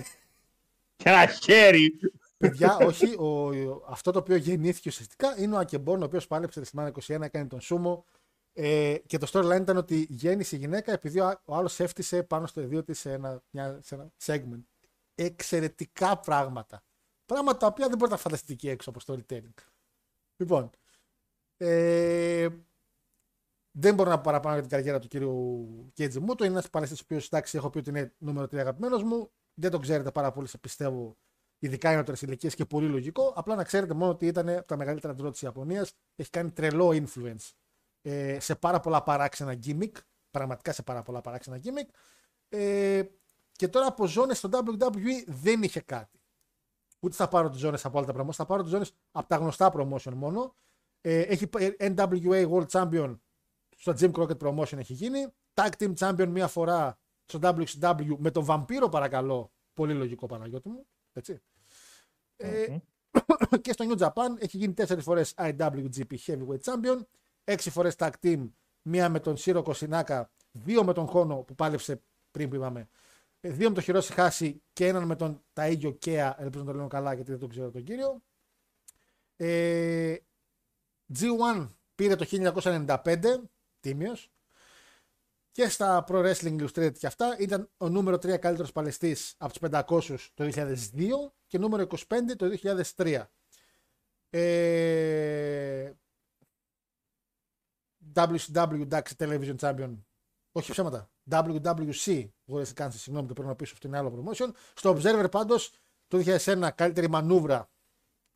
Και 0.96 1.08
ένα 1.08 1.26
χέρι. 1.26 1.98
παιδιά, 2.36 2.76
όχι, 2.76 3.14
ο, 3.14 3.50
αυτό 3.88 4.10
το 4.10 4.18
οποίο 4.18 4.36
γεννήθηκε 4.36 4.88
ουσιαστικά 4.88 5.40
είναι 5.40 5.54
ο 5.54 5.58
Ακεμπόν, 5.58 6.02
ο 6.02 6.04
οποίος 6.04 6.26
πάλεψε 6.26 6.64
στη 6.64 6.76
Μάνα 6.76 6.92
21, 7.06 7.20
έκανε 7.20 7.46
τον 7.46 7.60
Σούμο. 7.60 8.04
Ε, 8.52 8.96
και 9.06 9.18
το 9.18 9.30
storyline 9.32 9.60
ήταν 9.60 9.76
ότι 9.76 10.06
γέννησε 10.08 10.56
η 10.56 10.58
γυναίκα 10.58 10.92
επειδή 10.92 11.20
ο, 11.20 11.40
ο 11.44 11.54
άλλος 11.56 11.80
έφτιασε 11.80 12.22
πάνω 12.22 12.46
στο 12.46 12.60
ιδίο 12.60 12.82
της 12.84 12.98
σε 12.98 13.12
ένα, 13.12 13.42
μια, 13.50 13.78
σε 13.82 13.94
ένα 13.94 14.08
segment. 14.24 14.64
Εξαιρετικά 15.14 16.18
πράγματα. 16.18 16.82
Πράγματα 17.26 17.58
τα 17.58 17.66
οποία 17.66 17.88
δεν 17.88 17.96
μπορείτε 17.96 18.16
να 18.16 18.22
φανταστείτε 18.22 18.52
εκεί 18.52 18.68
έξω 18.68 18.90
από 18.90 19.00
storytelling. 19.06 19.62
Λοιπόν, 20.36 20.70
ε, 21.56 22.48
δεν 23.70 23.94
μπορώ 23.94 24.10
να 24.10 24.16
πω 24.16 24.22
παραπάνω 24.24 24.54
για 24.54 24.62
την 24.62 24.70
καριέρα 24.70 24.98
του 24.98 25.08
κύριου 25.08 25.90
Κέιτζι 25.94 26.20
Μούτο. 26.20 26.44
Είναι 26.44 26.52
ένας 26.52 26.70
παλαιστή 26.70 26.94
ο 26.94 27.00
οποίος 27.04 27.26
εντάξει, 27.26 27.56
έχω 27.56 27.70
πει 27.70 27.78
ότι 27.78 27.90
είναι 27.90 28.14
νούμερο 28.18 28.46
3 28.46 28.56
αγαπημένος 28.56 29.02
μου. 29.02 29.30
Δεν 29.54 29.70
τον 29.70 29.80
ξέρετε 29.80 30.10
πάρα 30.10 30.32
πολύ, 30.32 30.46
σε 30.48 30.58
πιστεύω, 30.58 31.16
ειδικά 31.58 31.92
είναι 31.92 32.04
ηλικίες 32.20 32.54
και 32.54 32.64
πολύ 32.64 32.88
λογικό. 32.88 33.32
Απλά 33.36 33.54
να 33.54 33.64
ξέρετε 33.64 33.94
μόνο 33.94 34.10
ότι 34.10 34.26
ήταν 34.26 34.48
από 34.48 34.66
τα 34.66 34.76
μεγαλύτερα 34.76 35.14
ντρό 35.14 35.30
της 35.30 35.42
Ιαπωνίας. 35.42 35.92
Έχει 36.16 36.30
κάνει 36.30 36.50
τρελό 36.50 36.88
influence 36.88 37.50
ε, 38.02 38.40
σε 38.40 38.54
πάρα 38.54 38.80
πολλά 38.80 39.02
παράξενα 39.02 39.58
gimmick. 39.64 39.92
Πραγματικά 40.30 40.72
σε 40.72 40.82
πάρα 40.82 41.02
πολλά 41.02 41.20
παράξενα 41.20 41.60
gimmick. 41.64 41.88
Ε, 42.48 43.02
και 43.52 43.68
τώρα 43.68 43.86
από 43.86 44.06
ζώνες 44.06 44.38
στο 44.38 44.48
WWE 44.52 45.24
δεν 45.26 45.62
είχε 45.62 45.80
κάτι. 45.80 46.20
Ούτε 47.00 47.14
θα 47.16 47.28
πάρω 47.28 47.48
τις 47.48 47.60
ζώνες 47.60 47.84
από 47.84 47.98
όλα 47.98 48.06
τα 48.06 48.22
promotion, 48.22 48.32
θα 48.32 48.46
πάρω 48.46 48.62
τις 48.62 48.70
ζώνες 48.70 48.92
από 49.12 49.28
τα 49.28 49.36
γνωστά 49.36 49.72
promotion 49.74 50.12
μόνο. 50.14 50.54
Ε, 51.00 51.20
έχει 51.20 51.48
ε, 51.58 51.94
NWA 51.96 52.50
World 52.50 52.66
Champion 52.66 53.18
στο 53.80 53.92
Jim 53.98 54.12
Crockett 54.12 54.38
Promotion 54.38 54.78
έχει 54.78 54.92
γίνει. 54.92 55.26
Tag 55.54 55.70
Team 55.78 55.94
Champion 55.94 56.26
μία 56.26 56.48
φορά 56.48 56.98
στο 57.24 57.38
WCW 57.42 58.16
με 58.18 58.30
τον 58.30 58.44
Βαμπύρο 58.44 58.88
παρακαλώ. 58.88 59.52
Πολύ 59.74 59.94
λογικό 59.94 60.26
Παναγιώτη 60.26 60.68
μου. 60.68 60.86
Έτσι. 61.12 61.40
Ε, 62.36 62.76
και 63.60 63.72
στο 63.72 63.84
New 63.88 63.98
Japan 63.98 64.28
έχει 64.38 64.56
γίνει 64.56 64.74
τέσσερις 64.74 65.04
φορές 65.04 65.34
IWGP 65.36 66.14
Heavyweight 66.26 66.60
Champion, 66.64 67.00
έξι 67.44 67.70
φορές 67.70 67.94
Tag 67.98 68.10
Team, 68.22 68.50
μία 68.82 69.08
με 69.08 69.20
τον 69.20 69.36
Σύρο 69.36 69.62
Κοσινάκα, 69.62 70.30
δύο 70.52 70.84
με 70.84 70.92
τον 70.92 71.06
Χόνο 71.06 71.36
που 71.36 71.54
πάλεψε 71.54 72.02
πριν 72.30 72.48
που 72.48 72.54
είπαμε 72.54 72.88
Ε, 73.40 73.50
Δύο 73.50 73.68
με 73.68 73.74
το 73.74 73.80
χειρό 73.80 73.98
έχει 73.98 74.12
χάσει 74.12 74.62
και 74.72 74.86
έναν 74.86 75.04
με 75.04 75.16
τον 75.16 75.42
Ταΐγιο 75.52 75.98
Κέα, 75.98 76.36
ελπίζω 76.38 76.64
να 76.64 76.70
το 76.70 76.76
λέω 76.76 76.86
καλά 76.86 77.14
γιατί 77.14 77.30
δεν 77.30 77.40
τον 77.40 77.48
ξέρω 77.48 77.70
τον 77.70 77.84
κύριο. 77.84 78.22
Ε, 79.36 80.16
G1 81.18 81.68
πήρε 81.94 82.16
το 82.16 82.26
1995, 82.30 83.24
τίμιος. 83.80 84.30
Και 85.50 85.68
στα 85.68 86.04
Pro 86.08 86.14
Wrestling 86.24 86.60
Illustrated 86.60 86.98
και 86.98 87.06
αυτά 87.06 87.36
ήταν 87.38 87.70
ο 87.76 87.88
νούμερο 87.88 88.16
3 88.16 88.38
καλύτερος 88.38 88.72
παλαιστής 88.72 89.34
από 89.38 89.52
τους 89.52 89.70
500 89.70 90.30
το 90.34 90.44
2002 90.44 91.32
και 91.46 91.58
νούμερο 91.58 91.86
25 92.08 92.36
το 92.36 92.46
2003. 92.96 93.22
Ε, 94.30 95.92
WCW 98.14 98.88
DAX 98.88 99.02
Television 99.18 99.56
Champion. 99.56 99.98
Όχι 100.52 100.70
ψέματα. 100.70 101.10
WWC. 101.30 102.28
Γόρε 102.46 102.64
κάνει, 102.74 102.92
συγγνώμη, 102.92 103.28
το 103.28 103.34
παίρνω 103.34 103.54
πίσω. 103.54 103.72
Αυτό 103.74 103.88
είναι 103.88 103.98
άλλο 103.98 104.24
promotion. 104.24 104.50
Στο 104.74 104.96
Observer 104.96 105.30
πάντως 105.30 105.72
το 106.06 106.22
2001 106.24 106.68
καλύτερη 106.74 107.08
μανούβρα 107.08 107.70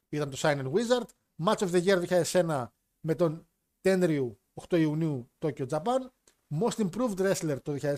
ήταν 0.08 0.30
το 0.30 0.36
Sign 0.40 0.72
Wizard. 0.72 1.06
Match 1.44 1.58
of 1.58 1.70
the 1.70 1.84
Year 1.84 2.22
2001 2.22 2.66
με 3.00 3.14
τον 3.14 3.48
Tenryu 3.82 4.30
8 4.68 4.78
Ιουνίου 4.78 5.30
Tokyo 5.38 5.66
Japan. 5.68 6.08
Most 6.60 6.88
Improved 6.88 7.18
Wrestler 7.18 7.56
το 7.62 7.76
2001. 7.80 7.94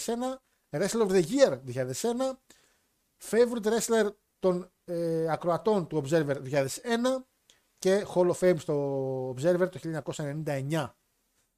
Wrestler 0.71 1.07
of 1.07 1.11
the 1.11 1.23
Year 1.23 1.59
2001. 1.67 2.37
Favorite 3.31 3.65
Wrestler 3.65 4.11
των 4.39 4.71
ε, 4.85 5.29
ακροατών 5.29 5.87
του 5.87 6.03
Observer 6.05 6.37
2001 6.51 6.69
και 7.79 8.07
Hall 8.15 8.31
of 8.31 8.39
Fame 8.39 8.59
στο 8.59 9.31
Observer 9.31 9.69
το 9.71 10.03
1999. 10.45 10.91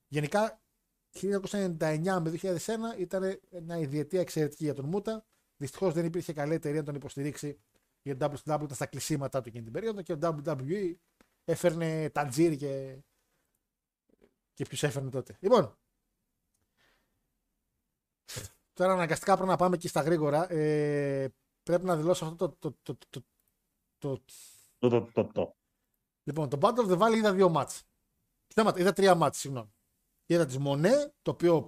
Γενικά 0.09 0.61
1999 1.21 1.79
με 2.23 2.39
2001 2.43 2.59
ήταν 2.99 3.41
μια 3.63 3.79
ιδιαίτερα 3.79 4.23
εξαιρετική 4.23 4.65
για 4.65 4.75
τον 4.75 4.85
Μούτα. 4.85 5.25
Δυστυχώς 5.57 5.95
δεν 5.95 6.05
υπήρχε 6.05 6.33
καλή 6.33 6.55
εταιρεία 6.55 6.79
να 6.79 6.85
τον 6.85 6.95
υποστηρίξει 6.95 7.59
γιατί 8.03 8.25
ο 8.25 8.29
WCW 8.29 8.63
ήταν 8.63 8.75
στα 8.75 8.87
κλεισίματα 8.87 9.41
του 9.41 9.49
εκείνη 9.49 9.65
την 9.65 9.73
περίοδο 9.73 10.03
και 10.03 10.13
ο 10.13 10.19
WWE 10.23 10.95
έφερνε 11.45 12.11
τατζίρι 12.11 12.57
και. 12.57 12.99
Και 14.59 14.65
ποιους 14.65 14.83
έφερνε 14.83 15.11
τότε. 15.11 15.37
Λοιπόν. 15.41 15.79
Τώρα 18.73 18.93
αναγκαστικά 18.93 19.35
πρέπει 19.35 19.49
να 19.51 19.57
πάμε 19.57 19.77
και 19.77 19.89
στα 19.89 20.01
γρήγορα. 20.01 20.53
Ε, 20.53 21.35
πρέπει 21.63 21.85
να 21.85 21.97
δηλώσω 21.97 22.25
αυτό 22.25 22.49
το. 22.49 22.57
το, 22.59 22.77
το, 22.83 22.99
το, 23.09 23.21
το, 23.99 24.23
Το, 24.79 24.89
το, 24.89 25.11
το, 25.13 25.25
το. 25.25 25.57
Λοιπόν, 26.23 26.49
το 26.49 26.59
Battle 26.61 26.87
of 26.87 26.91
the 26.91 26.99
Valley 26.99 27.17
είδα 27.17 27.33
δύο 27.33 27.49
μάτς. 27.49 27.85
Θέματα, 28.55 28.81
είδα 28.81 28.93
τρία 28.93 29.15
μάτς, 29.15 29.39
συγγνώμη. 29.39 29.75
Είδα 30.27 30.47
τη 30.47 30.59
Μονέ, 30.59 31.15
το 31.23 31.31
οποίο. 31.31 31.67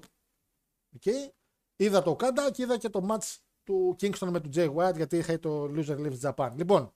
Okay. 0.99 1.31
Είδα 1.77 2.03
το 2.03 2.17
Κάντα 2.17 2.51
και 2.51 2.63
είδα 2.63 2.79
και 2.79 2.89
το 2.89 3.07
match 3.11 3.37
του 3.63 3.97
Kingston 4.01 4.29
με 4.31 4.41
τον 4.41 4.51
Jay 4.55 4.75
White 4.75 4.97
γιατί 4.97 5.17
είχα 5.17 5.39
το 5.39 5.65
Loser 5.65 5.99
Lives 5.99 6.21
Japan. 6.21 6.53
Λοιπόν, 6.55 6.95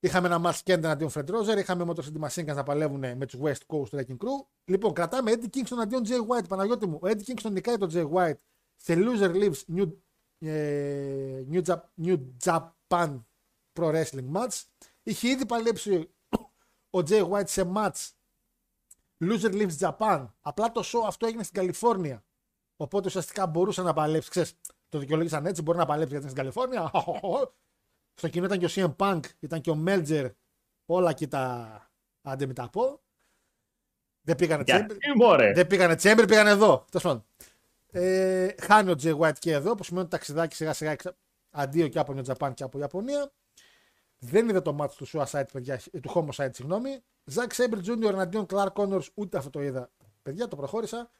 είχαμε 0.00 0.26
ένα 0.26 0.40
match 0.44 0.58
Kent 0.72 0.84
αντίον 0.84 1.10
Fred 1.14 1.24
Roger, 1.30 1.58
είχαμε 1.58 1.84
Motor 1.88 2.00
City 2.04 2.28
Machine 2.28 2.50
Guns 2.50 2.54
να 2.54 2.62
παλεύουν 2.62 3.16
με 3.16 3.26
τους 3.26 3.40
West 3.42 3.66
Coast 3.76 3.98
Wrecking 3.98 4.16
Crew. 4.16 4.46
Λοιπόν, 4.64 4.92
κρατάμε 4.92 5.32
Eddie 5.34 5.56
Kingston 5.56 5.78
αντίον 5.80 6.02
Jay 6.06 6.26
White. 6.26 6.48
Παναγιώτη 6.48 6.86
μου, 6.86 6.98
ο 7.02 7.06
Eddie 7.06 7.22
Kingston 7.30 7.50
νικάει 7.50 7.76
τον 7.76 7.90
Jay 7.92 8.10
White 8.12 8.38
σε 8.76 8.94
Loser 8.96 9.30
Lives 9.34 9.76
New, 9.76 9.92
ε, 10.38 11.44
New, 11.50 11.62
Jap- 11.64 12.04
New 12.04 12.18
Japan 12.44 13.20
Pro 13.72 13.84
Wrestling 13.92 14.32
Match. 14.32 14.62
Είχε 15.02 15.28
ήδη 15.28 15.46
παλέψει 15.46 16.10
ο 16.90 16.98
Jay 16.98 17.28
White 17.30 17.48
σε 17.48 17.72
match 17.74 18.08
Loser 19.24 19.52
Lives 19.52 19.78
Japan. 19.78 20.26
Απλά 20.40 20.72
το 20.72 20.82
show 20.84 21.02
αυτό 21.06 21.26
έγινε 21.26 21.42
στην 21.42 21.54
Καλιφόρνια. 21.54 22.24
Οπότε 22.76 23.06
ουσιαστικά 23.06 23.46
μπορούσε 23.46 23.82
να 23.82 23.92
παλέψει. 23.92 24.30
Ξέρεις, 24.30 24.54
το 24.88 24.98
δικαιολογήσαν 24.98 25.46
έτσι, 25.46 25.62
μπορεί 25.62 25.78
να 25.78 25.86
παλέψει 25.86 26.16
γιατί 26.18 26.32
είναι 26.32 26.42
στην 26.42 26.54
Καλιφόρνια. 26.54 26.90
Στο 28.18 28.28
κοινό 28.28 28.46
ήταν 28.46 28.58
και 28.58 28.64
ο 28.64 28.68
CM 28.70 28.96
Punk, 28.96 29.20
ήταν 29.38 29.60
και 29.60 29.70
ο 29.70 29.82
Melger. 29.86 30.30
Όλα 30.86 31.10
εκεί 31.10 31.28
τα 31.28 31.90
άντε 32.22 32.46
μην 32.46 32.54
τα 32.54 32.68
πω. 32.70 33.00
Δεν 34.20 34.36
πήγανε 34.36 34.62
Chamber. 34.62 34.66
Γιατί 34.66 34.96
μωρέ. 35.16 35.52
Δεν 35.52 35.66
πήγανε 35.66 35.94
Chamber, 36.02 36.24
πήγανε 36.26 36.50
εδώ. 36.50 36.84
Τέλος 36.90 37.02
πάντων. 37.02 37.24
Ε, 37.90 38.54
χάνει 38.60 38.90
ο 38.90 38.94
Jay 39.02 39.18
White 39.18 39.38
και 39.38 39.52
εδώ, 39.52 39.74
που 39.74 39.84
σημαίνει 39.84 40.02
ότι 40.04 40.14
ταξιδάκι 40.16 40.54
σιγά 40.54 40.72
σιγά 40.72 40.90
εξα- 40.90 41.16
αντίο 41.50 41.88
και 41.88 41.98
από 41.98 42.14
New 42.16 42.24
Japan 42.34 42.54
και 42.54 42.62
από 42.62 42.78
Ιαπωνία. 42.78 43.32
Δεν 44.18 44.48
είδε 44.48 44.60
το 44.60 44.72
μάτι 44.72 44.96
του 44.96 45.06
Suicide, 45.08 45.44
παιδιά, 45.52 45.80
ε, 45.90 46.00
του 46.00 46.10
Homicide, 46.14 46.50
συγγνώμη. 46.52 47.00
Zack 47.34 47.48
Sabre 47.56 47.84
Jr. 47.84 48.02
εναντίον 48.02 48.46
Clark 48.50 48.72
Connors, 48.72 49.06
ούτε 49.14 49.38
αυτό 49.38 49.50
το 49.50 49.62
είδα. 49.62 49.90
Παιδιά, 50.22 50.48
το 50.48 50.56
προχώρησα. 50.56 51.10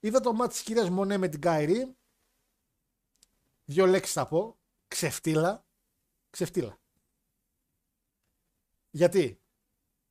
Είδα 0.00 0.20
το 0.20 0.32
μάτι 0.32 0.52
της 0.52 0.62
κυρίας 0.62 0.90
Μονέ 0.90 1.16
με 1.16 1.28
την 1.28 1.40
Καϊρή. 1.40 1.96
Δύο 3.64 3.86
λέξεις 3.86 4.14
θα 4.14 4.26
πω. 4.26 4.56
Ξεφτύλα. 4.88 5.63
Ξεφτύλα. 6.34 6.78
Γιατί; 8.90 9.40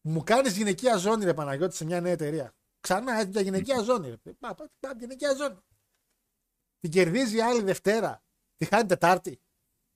Μου 0.02 0.24
κάνεις 0.24 0.58
γυναικεία 0.58 0.98
ζώνη, 0.98 1.26
ρε 1.26 1.34
Παναγιώτη, 1.34 1.76
σε 1.76 1.86
μια 1.86 2.02
νέα 2.02 2.12
εταιρεία. 2.12 2.56
Ξανά 2.80 3.14
έτσι 3.14 3.30
μια 3.30 3.42
γυναικεία 3.42 3.82
ζώνη. 3.82 4.10
Ρε. 4.10 4.34
Πά, 4.34 4.56
πά, 4.56 4.72
πά, 4.80 4.94
γυναικεία 5.00 5.36
ζώνη. 5.36 5.58
Την 6.80 6.92
κερδίζει 6.92 7.36
η 7.36 7.42
άλλη 7.42 7.62
Δευτέρα. 7.62 8.24
Τη 8.58 8.66
χάνει 8.66 8.88
Τετάρτη. 8.88 9.42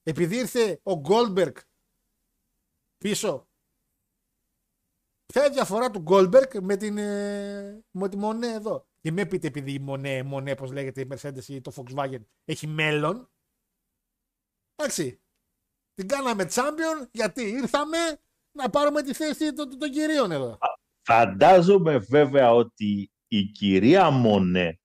Επειδή 0.04 0.38
ήρθε 0.38 0.80
ο 0.84 1.00
Γκόλντμπεργκ 1.00 1.56
πίσω. 2.98 3.48
Ποια 5.26 5.42
είναι 5.42 5.52
η 5.52 5.56
διαφορά 5.56 5.92
του 5.92 6.00
Γκόλντμπεργκ 6.00 6.64
με, 6.64 6.78
την, 6.78 6.98
ε, 6.98 7.84
με 7.92 8.10
τη 8.10 8.18
Μονέ 8.18 8.48
εδώ; 8.48 8.88
Και 9.02 9.12
μην 9.12 9.26
πείτε 9.26 9.48
επειδή 9.48 9.74
η 9.74 9.80
Μονέ, 9.80 10.24
Μονέ, 10.24 10.56
πώς 10.56 10.72
λέγεται 10.72 11.02
η 11.02 11.08
Mercedes 11.12 11.44
ή 11.48 11.62
το 11.62 11.72
Volkswagen, 11.76 12.22
έχει 12.46 12.68
μέλλον. 12.68 13.32
Εντάξει. 14.76 15.22
Την 15.98 16.08
κάναμε 16.08 16.46
champion 16.50 17.08
γιατί 17.12 17.44
ήρθαμε 17.50 17.98
να 18.52 18.70
πάρουμε 18.70 19.02
τη 19.02 19.14
θέση 19.14 19.54
των, 19.54 19.70
των, 19.70 19.80
των 19.80 19.92
κυρίων 19.92 20.32
εδώ. 20.32 20.58
Φαντάζομαι 21.02 21.98
βέβαια 21.98 22.52
ότι 22.54 23.12
η 23.28 23.44
κυρία 23.44 24.10
Μονέ 24.10 24.80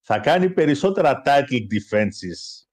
θα 0.00 0.18
κάνει 0.18 0.50
περισσότερα 0.50 1.22
title 1.24 1.66
defenses 1.72 2.66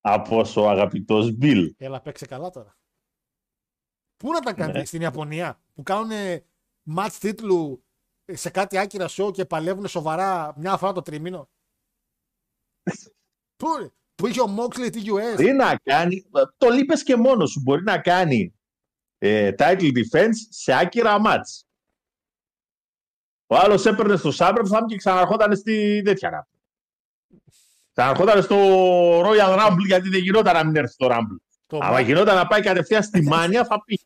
από 0.00 0.38
όσο 0.38 0.62
ο 0.62 0.68
αγαπητός 0.68 1.36
Bill. 1.40 1.70
Έλα, 1.76 2.00
παίξε 2.00 2.26
καλά 2.26 2.50
τώρα. 2.50 2.78
Πού 4.16 4.32
να 4.32 4.40
τα 4.40 4.52
κάνει 4.54 4.72
Ναι. 4.72 4.84
στην 4.84 5.00
Ιαπωνία 5.00 5.60
που 5.74 5.82
κάνουν 5.82 6.10
match 6.96 7.16
τίτλου 7.20 7.84
σε 8.24 8.50
κάτι 8.50 8.78
άκυρα 8.78 9.06
show 9.10 9.30
και 9.32 9.44
παλεύουν 9.44 9.88
σοβαρά 9.88 10.54
μια 10.56 10.76
φορά 10.76 10.92
το 10.92 11.02
τριμήνο. 11.02 11.50
Πού, 13.56 13.76
ρε, 13.78 13.88
που 14.20 14.26
είχε 14.26 14.40
ο 14.40 14.56
Moxley 14.58 14.90
TUS. 14.94 15.34
Μπορεί 15.36 15.52
να 15.52 15.76
κάνει, 15.82 16.24
το 16.56 16.68
λείπες 16.68 17.02
και 17.02 17.16
μόνος 17.16 17.50
σου, 17.50 17.60
μπορεί 17.60 17.82
να 17.82 17.98
κάνει 17.98 18.54
ε, 19.18 19.50
title 19.58 19.90
defense 19.92 20.34
σε 20.50 20.72
άκυρα 20.72 21.16
match. 21.26 21.62
Ο 23.46 23.56
άλλος 23.56 23.86
έπαιρνε 23.86 24.16
στο 24.16 24.30
SummerSlam 24.34 24.80
και 24.86 24.96
ξαναρχόταν 24.96 25.56
στη 25.56 26.02
τέτοια 26.04 26.30
ράπ. 26.30 26.46
Ξαναρχόταν 27.92 28.42
στο 28.42 28.56
Royal 29.20 29.58
Rumble 29.58 29.84
γιατί 29.86 30.08
δεν 30.08 30.20
γινόταν 30.20 30.54
να 30.54 30.64
μην 30.64 30.76
έρθει 30.76 30.92
στο 30.92 31.08
Rumble. 31.10 31.36
Το, 31.66 31.78
Αλλά 31.82 32.00
match, 32.00 32.04
γινόταν 32.04 32.34
να 32.36 32.46
πάει 32.46 32.60
κατευθείαν 32.62 33.02
στη 33.02 33.22
Μάνια 33.22 33.64
θα 33.64 33.84
πει. 33.84 34.00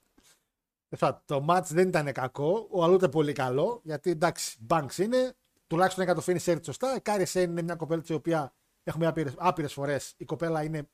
θα- 0.97 1.23
το 1.27 1.45
match 1.49 1.65
δεν 1.69 1.89
ήταν 1.89 2.13
κακό, 2.13 2.67
ο 2.71 2.85
αλλού 2.85 2.95
ήταν 2.95 3.11
πολύ 3.11 3.33
καλό, 3.33 3.81
γιατί 3.85 4.11
εντάξει, 4.11 4.59
Banks 4.69 4.97
είναι, 4.97 5.35
τουλάχιστον 5.67 6.03
έκανε 6.05 6.21
το 6.21 6.25
finish 6.33 6.35
έτσι 6.47 6.65
σωστά. 6.65 6.95
Η 6.97 7.01
Κάιρι 7.01 7.27
Σέιν 7.27 7.51
είναι 7.51 7.63
μια 7.63 7.75
κοπέλα 7.75 8.03
η 8.09 8.13
οποία 8.13 8.55
έχουμε 8.85 9.07
άπειρες, 9.07 9.35
άπειρες 9.37 9.73
φορές. 9.73 10.15
Η 10.17 10.25
κοπέλα 10.25 10.63
είναι 10.63 10.89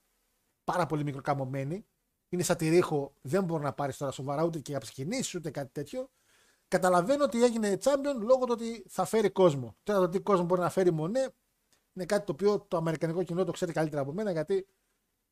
πάρα 0.65 0.87
πολύ 0.87 1.05
μικροκαμωμένη. 1.05 1.87
Είναι 2.29 2.43
σαν 2.43 2.62
τη 2.62 2.75
Ρίχο, 2.75 3.15
δεν 3.21 3.45
μπορεί 3.45 3.63
να 3.63 3.73
πάρεις 3.73 3.97
τώρα 3.97 4.13
σοβαρά 4.13 4.45
ούτε 4.45 4.59
και 4.59 4.71
για 4.71 4.81
ξεκινήσει 4.81 5.37
ούτε 5.37 5.51
κάτι 5.51 5.73
τέτοιο. 5.73 6.11
Καταλαβαίνω 6.69 7.25
ότι 7.25 7.45
έγινε 7.45 7.79
champion 7.83 8.21
λόγω 8.21 8.45
του 8.45 8.53
ότι 8.53 8.85
θα 8.89 9.05
φέρει 9.05 9.31
κόσμο. 9.31 9.77
Τώρα 9.83 9.99
το 9.99 10.09
τι 10.09 10.21
κόσμο 10.21 10.45
μπορεί 10.45 10.61
να 10.61 10.71
φέρει 10.71 10.91
Μονέ 10.91 11.33
είναι 11.93 12.07
κάτι 12.07 12.27
το 12.27 12.33
οποίο 12.33 12.61
το 12.61 12.77
αμερικανικό 12.77 13.23
κοινό 13.23 13.45
το 13.45 13.53
ξέρει 13.53 13.73
καλύτερα 13.73 14.03
από 14.03 14.13
μένα 14.13 14.31
γιατί 14.31 14.67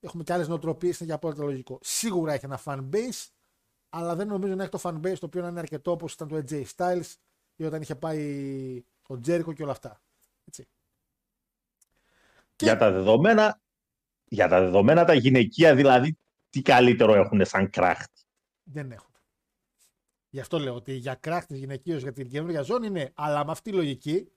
έχουμε 0.00 0.22
και 0.22 0.32
άλλες 0.32 0.48
νοοτροπίες, 0.48 0.96
είναι 0.96 1.06
για 1.06 1.14
απόλυτα 1.14 1.44
λογικό. 1.44 1.78
Σίγουρα 1.82 2.32
έχει 2.32 2.44
ένα 2.44 2.60
fan 2.64 2.88
base, 2.92 3.26
αλλά 3.88 4.14
δεν 4.14 4.26
νομίζω 4.26 4.54
να 4.54 4.62
έχει 4.62 4.70
το 4.70 4.80
fan 4.82 4.94
base 4.94 5.18
το 5.18 5.26
οποίο 5.26 5.42
να 5.42 5.48
είναι 5.48 5.58
αρκετό 5.58 5.90
όπως 5.90 6.12
ήταν 6.12 6.28
το 6.28 6.36
AJ 6.36 6.64
Styles 6.76 7.14
ή 7.56 7.64
όταν 7.64 7.82
είχε 7.82 7.94
πάει 7.94 8.84
ο 9.08 9.18
Τζέρικο 9.18 9.52
και 9.52 9.62
όλα 9.62 9.72
αυτά. 9.72 10.00
Έτσι. 10.44 10.68
Και- 12.58 12.64
Για 12.64 12.76
τα 12.76 12.90
δεδομένα, 12.90 13.60
για 14.24 14.48
τα 14.48 14.60
δεδομένα 14.60 15.04
τα 15.04 15.14
γυναικεία 15.14 15.74
δηλαδή 15.74 16.18
τι 16.48 16.62
καλύτερο 16.62 17.14
έχουν 17.14 17.44
σαν 17.44 17.70
κράχτη. 17.70 18.22
Δεν 18.62 18.92
έχουν. 18.92 19.14
Γι' 20.28 20.40
αυτό 20.40 20.58
λέω 20.58 20.74
ότι 20.74 20.92
για 20.92 21.14
κράχτη 21.14 21.56
γυναικείο 21.56 21.96
για 21.96 22.12
την 22.12 22.28
καινούργια 22.28 22.62
ζώνη 22.62 22.86
είναι, 22.86 23.12
αλλά 23.14 23.44
με 23.44 23.50
αυτή 23.50 23.70
τη 23.70 23.76
λογική, 23.76 24.32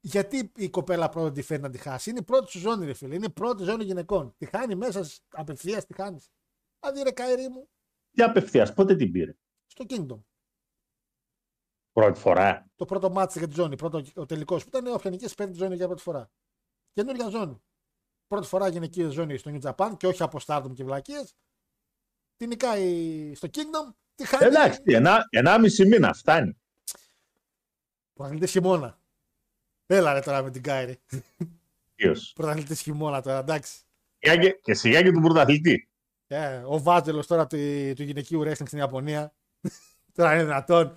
γιατί 0.00 0.52
η 0.56 0.70
κοπέλα 0.70 1.08
πρώτη 1.08 1.42
φέρνει 1.42 1.62
να 1.62 1.70
τη 1.70 1.78
χάσει; 1.78 2.10
Είναι 2.10 2.18
η 2.18 2.22
πρώτη 2.24 2.50
σου 2.50 2.58
ζώνη, 2.58 2.86
ρε 2.86 2.92
φίλε. 2.94 3.14
Είναι 3.14 3.26
η 3.26 3.30
πρώτη 3.30 3.62
ζώνη 3.62 3.84
γυναικών. 3.84 4.34
Τη 4.36 4.46
χάνει 4.46 4.74
μέσα 4.74 5.06
απευθείας, 5.28 5.86
τη 5.86 5.94
χάνεις. 5.94 6.30
Άντε 6.80 7.02
ρε 7.02 7.10
Καϊρή 7.12 7.48
μου, 7.48 7.68
Τι 8.10 8.22
απευθείας, 8.22 8.74
πότε 8.74 8.96
την 8.96 9.12
πήρε; 9.12 9.34
στο 9.66 9.84
Kingdom. 9.88 10.20
Πρώτη 11.92 12.18
φορά. 12.18 12.70
Το 12.74 12.84
πρώτο 12.84 13.10
μάτι 13.10 13.38
για 13.38 13.48
τη 13.48 13.54
ζώνη, 13.54 13.76
πρώτο, 13.76 14.02
ο 14.14 14.26
τελικός 14.26 14.62
που 14.62 14.68
ήταν 14.68 14.92
όποια 14.94 15.10
νικήσει 15.10 15.34
παίρνει 15.34 15.52
τη 15.52 15.58
ζώνη 15.58 15.74
για 15.76 15.86
πρώτη 15.86 16.02
φορά. 16.02 16.30
Καινούργια 16.94 17.28
ζώνη. 17.28 17.62
Πρώτη 18.26 18.46
φορά 18.46 18.68
γυναικεία 18.68 19.08
ζώνη 19.08 19.36
στο 19.36 19.50
New 19.54 19.70
Japan 19.72 19.96
και 19.96 20.06
όχι 20.06 20.22
από 20.22 20.38
Stardom 20.46 20.72
και 20.74 20.84
βλακίες. 20.84 21.34
Την 22.36 22.48
νικάει 22.48 23.32
στο 23.34 23.48
Kingdom. 23.52 23.94
Τη 24.14 24.26
χάνει. 24.26 24.44
Εντάξει, 24.44 24.80
ένα, 24.84 25.26
ενάμιση 25.30 25.86
μήνα 25.86 26.12
φτάνει. 26.12 26.56
Πρωταθλητής 28.12 28.50
χειμώνα. 28.50 28.98
Έλα 29.86 30.12
ρε 30.12 30.20
τώρα 30.20 30.42
με 30.42 30.50
την 30.50 30.62
Κάιρη. 30.62 31.00
Ποιος; 31.94 32.32
Πρωταθλητής 32.34 32.80
χειμώνα 32.80 33.22
τώρα, 33.22 33.38
εντάξει. 33.38 33.82
Σιγά 34.18 34.36
και- 34.36 34.58
Και 34.62 34.74
σιγά 34.74 35.02
και 35.02 35.10
του 35.12 35.20
πρωταθλητή. 35.20 35.88
Ε, 36.26 36.56
ο 36.56 36.78
Βάτζελος 36.82 37.26
τώρα 37.26 37.46
του, 37.46 37.56
του 37.96 38.02
γυναικείου 38.02 38.40
wrestling 38.42 38.66
στην 38.66 38.78
Ιαπωνία. 38.78 39.34
τώρα 40.14 40.34
είναι 40.34 40.42
δυνατόν. 40.44 40.96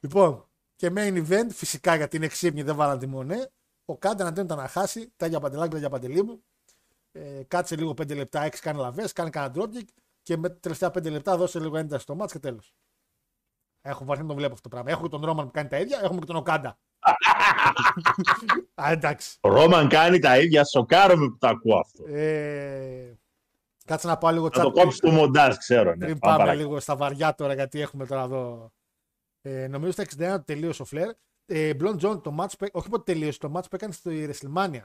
λοιπόν, 0.00 0.48
και 0.76 0.92
main 0.96 1.26
event, 1.28 1.46
φυσικά 1.50 1.94
γιατί 1.96 2.16
είναι 2.16 2.28
ξύπνη, 2.28 2.62
δεν 2.62 2.76
βάλαν 2.76 2.98
τη 2.98 3.06
μονέ. 3.06 3.52
Ο 3.84 3.98
Κάντε 3.98 4.22
εναντίον 4.22 4.44
ήταν 4.44 4.58
να 4.58 4.68
χάσει. 4.68 5.12
Τα 5.16 5.26
για 5.26 5.40
παντελάκια, 5.40 5.72
τα 5.72 5.78
για 5.78 5.88
παντελή 5.88 6.22
μου. 6.22 6.42
Ε, 7.12 7.42
κάτσε 7.48 7.76
λίγο 7.76 7.90
5 7.90 8.14
λεπτά, 8.14 8.46
6 8.46 8.60
κάνει 8.60 8.78
λαβές, 8.78 9.12
κάνει 9.12 9.30
κανένα 9.30 9.54
dropkick 9.56 9.88
και 10.22 10.36
με 10.36 10.48
τα 10.48 10.56
τελευταία 10.60 10.88
5 10.88 11.10
λεπτά 11.10 11.36
δώσε 11.36 11.60
λίγο 11.60 11.76
ένταση 11.76 12.02
στο 12.02 12.14
μάτς 12.14 12.32
και 12.32 12.38
τέλος. 12.38 12.74
Έχω 13.80 14.04
βαρθεί 14.04 14.22
να 14.22 14.28
το 14.28 14.34
βλέπω 14.34 14.52
αυτό 14.52 14.68
το 14.68 14.74
πράγμα. 14.74 14.90
Έχω 14.90 15.02
και 15.02 15.08
τον 15.08 15.24
Ρόμαν 15.24 15.46
που 15.46 15.50
κάνει 15.50 15.68
τα 15.68 15.78
ίδια, 15.78 16.00
έχουμε 16.02 16.18
και 16.20 16.26
τον 16.26 16.36
Οκάντα. 16.36 16.78
Α, 18.82 18.90
εντάξει. 18.90 19.38
Ο 19.40 19.48
Ρόμαν 19.48 19.88
κάνει 19.88 20.18
τα 20.18 20.38
ίδια, 20.38 20.64
σοκάρομαι 20.64 21.26
που 21.26 21.38
το 21.38 21.48
ακούω 21.48 21.78
αυτό. 21.78 22.04
Ε, 22.06 23.18
κάτσε 23.84 24.06
να 24.06 24.18
πάω 24.18 24.32
λίγο 24.32 24.50
Θα 24.52 24.62
το 24.62 24.68
chat 24.68 24.72
κόψει 24.72 25.00
το 25.00 25.10
μοντάζ, 25.10 25.56
ξέρω. 25.56 25.90
Ναι. 25.90 25.96
πριν 26.04 26.18
Πάμε 26.18 26.18
πάμε 26.18 26.36
παρακάτω. 26.36 26.58
λίγο 26.58 26.80
στα 26.80 26.96
βαριά 26.96 27.34
τώρα, 27.34 27.54
γιατί 27.54 27.80
έχουμε 27.80 28.06
τώρα 28.06 28.22
εδώ. 28.22 28.72
Ε, 29.42 29.66
νομίζω 29.66 29.92
στα 29.92 30.04
61 30.38 30.44
τελείωσε 30.44 30.82
ο 30.82 30.84
Φλερ. 30.84 31.10
Ε, 31.46 31.70
Blond 31.80 31.98
John, 32.00 32.22
το 32.22 32.36
match, 32.40 32.58
που- 32.58 32.68
όχι 32.72 32.88
πότε 32.88 33.12
τελείωσε, 33.12 33.38
το 33.38 33.52
match 33.56 33.62
που 33.70 33.76
έκανε 33.76 33.92
στη 33.92 34.28
WrestleMania. 34.30 34.82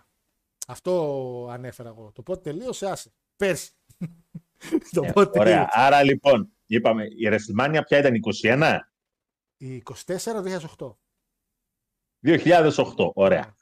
Αυτό 0.68 1.47
ανέφερα 1.51 1.89
εγώ. 1.89 2.12
Το 2.12 2.22
πότε 2.22 2.41
τελείωσε, 2.41 2.89
άσε. 2.89 3.14
Πέρσι. 3.36 3.72
το 4.91 5.03
Ε, 5.03 5.12
πότε 5.12 5.39
Ωραία. 5.39 5.53
τελείωσε. 5.53 5.70
Άρα 5.72 6.03
λοιπόν, 6.03 6.51
είπαμε, 6.66 7.03
η 7.05 7.28
WrestleMania 7.32 7.82
ποια 7.88 7.97
ήταν 7.97 8.14
21, 8.16 8.80
Η 9.57 9.84
24-2008. 10.05 10.97
2008. 12.26 13.12
Ωραία. 13.14 13.55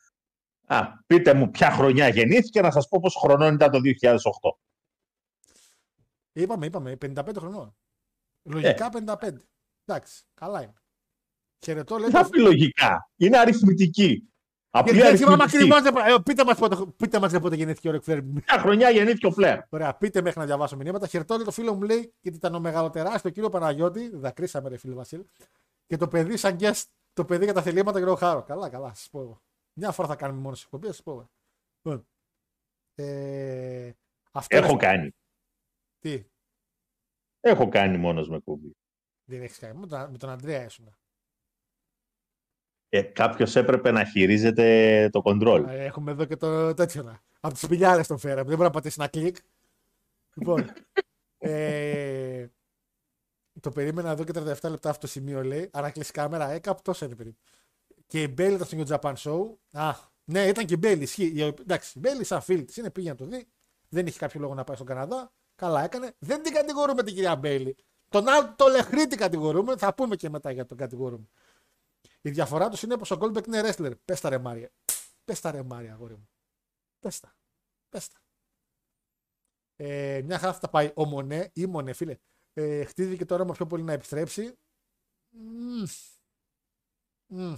Α, 0.65 0.81
πείτε 1.07 1.33
μου 1.33 1.49
ποια 1.51 1.71
χρονιά 1.71 2.07
γεννήθηκε 2.07 2.61
να 2.61 2.71
σας 2.71 2.87
πω 2.87 2.99
πόσο 2.99 3.19
χρονών 3.19 3.53
ήταν 3.53 3.71
το 3.71 3.79
2008. 3.79 4.57
Είπαμε, 6.33 6.65
είπαμε, 6.65 6.95
55 6.95 7.37
χρονών. 7.37 7.77
Λογικά 8.43 8.85
Ε. 8.85 8.89
55. 8.89 9.37
Εντάξει, 9.85 10.23
καλά 10.33 10.61
είναι. 10.61 10.73
Χαιρετώ, 11.65 11.97
λέει. 11.97 12.09
Δεν 12.09 12.23
θα 12.23 12.29
πει 12.29 12.39
λογικά. 12.39 13.09
Είναι 13.15 13.37
αριθμητική. 13.37 14.29
Απλή 14.69 14.93
Γιατί 14.95 15.09
δεν 15.09 15.17
θυμάμαι 15.17 15.43
αριθμητική. 15.43 15.73
ακριβώς, 15.73 16.03
δεν- 16.03 16.15
ε, 16.15 16.21
Πείτε 16.23 16.43
μας 16.45 16.57
πότε, 16.57 16.75
πείτε 16.97 17.19
μας 17.19 17.33
πότε 17.39 17.55
γεννήθηκε 17.55 17.87
ο 17.87 17.91
Ρεκφέρ. 17.91 18.21
Ποια 18.23 18.59
χρονιά 18.59 18.89
γεννήθηκε 18.89 19.25
ο 19.27 19.31
Φλερ. 19.31 19.59
Ωραία, 19.69 19.95
πείτε 19.97 20.21
μέχρι 20.21 20.39
να 20.39 20.45
διαβάσω 20.45 20.75
μηνύματα. 20.75 21.07
Χαιρετώ 21.07 21.35
λέει, 21.35 21.45
το 21.45 21.51
φίλο 21.51 21.73
μου 21.73 21.81
λέει, 21.81 22.13
γιατί 22.21 22.37
ήταν 22.37 22.55
ο 22.55 22.59
μεγαλοτεράστιο 22.59 23.29
κύριο 23.29 23.49
Παναγιώτη. 23.49 24.09
Δακρύσαμε, 24.17 24.69
ρε 24.69 24.77
φίλε 24.77 24.93
Βασίλη. 24.93 25.29
Και 25.85 25.97
το 25.97 26.07
παιδί 26.07 26.37
σαν 26.37 26.57
guest, 26.59 26.83
το 27.13 27.25
παιδί 27.25 27.43
για 27.43 27.53
τα 27.53 27.61
θελήματα 27.61 27.97
και 27.99 28.05
εγώ 28.05 28.15
χάρο. 28.15 28.43
Καλά, 28.43 28.69
καλά, 28.69 28.93
σας 28.93 29.09
πω 29.09 29.21
εγώ. 29.21 29.41
Μια 29.73 29.91
φορά 29.91 30.07
θα 30.07 30.15
κάνουμε 30.15 30.41
μόνο 30.41 30.55
εκπομπή, 30.63 30.87
σας 30.87 31.03
πω 31.03 31.11
εγώ. 31.11 31.29
Λοιπόν, 31.81 32.07
ε, 32.95 33.91
αυτό 34.31 34.57
Έχω 34.57 34.69
είναι- 34.69 34.79
κάνει. 34.79 35.11
Τι, 35.99 36.23
Έχω 37.39 37.69
κάνει 37.69 37.97
μόνος 37.97 38.29
με 38.29 38.39
κουμπί. 38.39 38.77
δεν 39.29 39.41
έχεις 39.41 39.57
κάνει. 39.57 39.79
Με 39.79 39.87
τον, 39.87 40.11
με 40.11 40.17
τον 40.17 40.29
Αντρέα 40.29 40.65
ήσουν. 40.65 40.95
Ε, 42.89 43.01
κάποιος 43.01 43.55
έπρεπε 43.55 43.91
να 43.91 44.03
χειρίζεται 44.05 45.09
το 45.11 45.21
κοντρόλ. 45.21 45.65
Ε, 45.67 45.83
Έχουμε 45.85 46.11
εδώ 46.11 46.25
και 46.25 46.35
το 46.35 46.73
τέτοιο 46.73 47.03
να. 47.03 47.19
Από 47.39 47.53
τις 47.53 47.67
πιλιάρε 47.67 48.01
τον 48.01 48.17
φέραμε. 48.17 48.41
Δεν 48.43 48.51
μπορεί 48.51 48.61
να 48.67 48.69
πατήσει 48.69 48.95
ένα 48.99 49.07
κλικ. 49.09 49.35
Λοιπόν. 50.33 50.71
ε, 51.37 52.45
το 53.61 53.69
περίμενα 53.71 54.09
εδώ 54.11 54.23
και 54.23 54.31
37 54.35 54.43
λεπτά 54.69 54.89
αυτό 54.89 54.99
το 55.01 55.07
σημείο 55.07 55.43
λέει. 55.43 55.69
Άρα 55.73 55.89
κλείσει 55.89 56.11
κάμερα. 56.11 56.51
Ε, 56.51 56.59
κάπου 56.59 56.81
τόσο 56.81 57.05
είναι 57.05 57.15
περίπου. 57.15 57.37
Και 58.07 58.21
η 58.21 58.33
Μπέλη 58.33 58.53
ήταν 58.55 58.67
στο 58.67 58.77
New 58.79 58.99
Japan 58.99 59.13
Show. 59.13 59.55
Α, 59.71 59.93
ναι, 60.23 60.47
ήταν 60.47 60.65
και 60.65 60.73
η 60.73 60.77
Μπέλη. 60.79 61.03
Ισχύει. 61.03 61.31
Η- 61.35 61.41
Εντάξει, 61.61 61.91
η 61.95 61.99
Μπέλη 61.99 62.23
σαν 62.23 62.41
φίλη 62.41 62.63
της 62.65 62.77
είναι, 62.77 62.89
πήγε 62.89 63.09
να 63.09 63.15
το 63.15 63.25
δει. 63.25 63.47
Δεν 63.89 64.07
είχε 64.07 64.19
κάποιο 64.19 64.39
λόγο 64.39 64.53
να 64.53 64.63
πάει 64.63 64.75
στον 64.75 64.87
Καναδά. 64.87 65.31
Καλά 65.55 65.83
έκανε. 65.83 66.11
Δεν 66.19 66.43
την 66.43 66.53
κατηγορούμε 66.53 67.03
την 67.03 67.13
κυρία 67.13 67.35
Μπέλη. 67.35 67.75
Τον 68.09 68.27
άλλο 68.27 68.53
το 68.55 68.67
λεχρή 68.67 69.07
την 69.07 69.17
κατηγορούμε. 69.17 69.77
Θα 69.77 69.93
πούμε 69.93 70.15
και 70.15 70.29
μετά 70.29 70.51
για 70.51 70.65
τον 70.65 70.77
κατηγορούμε. 70.77 71.27
Η 72.21 72.29
διαφορά 72.29 72.69
του 72.69 72.77
είναι 72.83 72.97
πω 72.97 73.15
ο 73.15 73.17
Goldberg 73.21 73.47
είναι 73.47 73.61
wrestler. 73.63 73.93
Πε 74.05 74.15
τα 74.21 74.29
ρε 74.29 74.37
Μάρια. 74.37 74.71
Πε 75.25 75.33
τα 75.41 75.51
ρε 75.51 75.63
Μάρια, 75.63 75.93
αγόρι 75.93 76.13
μου. 76.15 76.29
Πε 76.99 77.09
τα. 77.21 77.35
Πες 77.89 78.07
τα. 78.07 78.19
Ε, 79.75 80.21
μια 80.25 80.39
χαρά 80.39 80.53
θα 80.53 80.59
τα 80.59 80.69
πάει. 80.69 80.91
Ο 80.95 81.05
Μονέ 81.05 81.49
ή 81.53 81.65
Μονέ, 81.65 81.93
φίλε. 81.93 82.17
Ε, 82.53 82.83
χτίστηκε 82.85 83.25
το 83.25 83.33
όραμα 83.33 83.53
πιο 83.53 83.67
πολύ 83.67 83.83
να 83.83 83.93
επιστρέψει. 83.93 84.53
Μμμ. 85.29 85.83
Μμμ. 87.27 87.55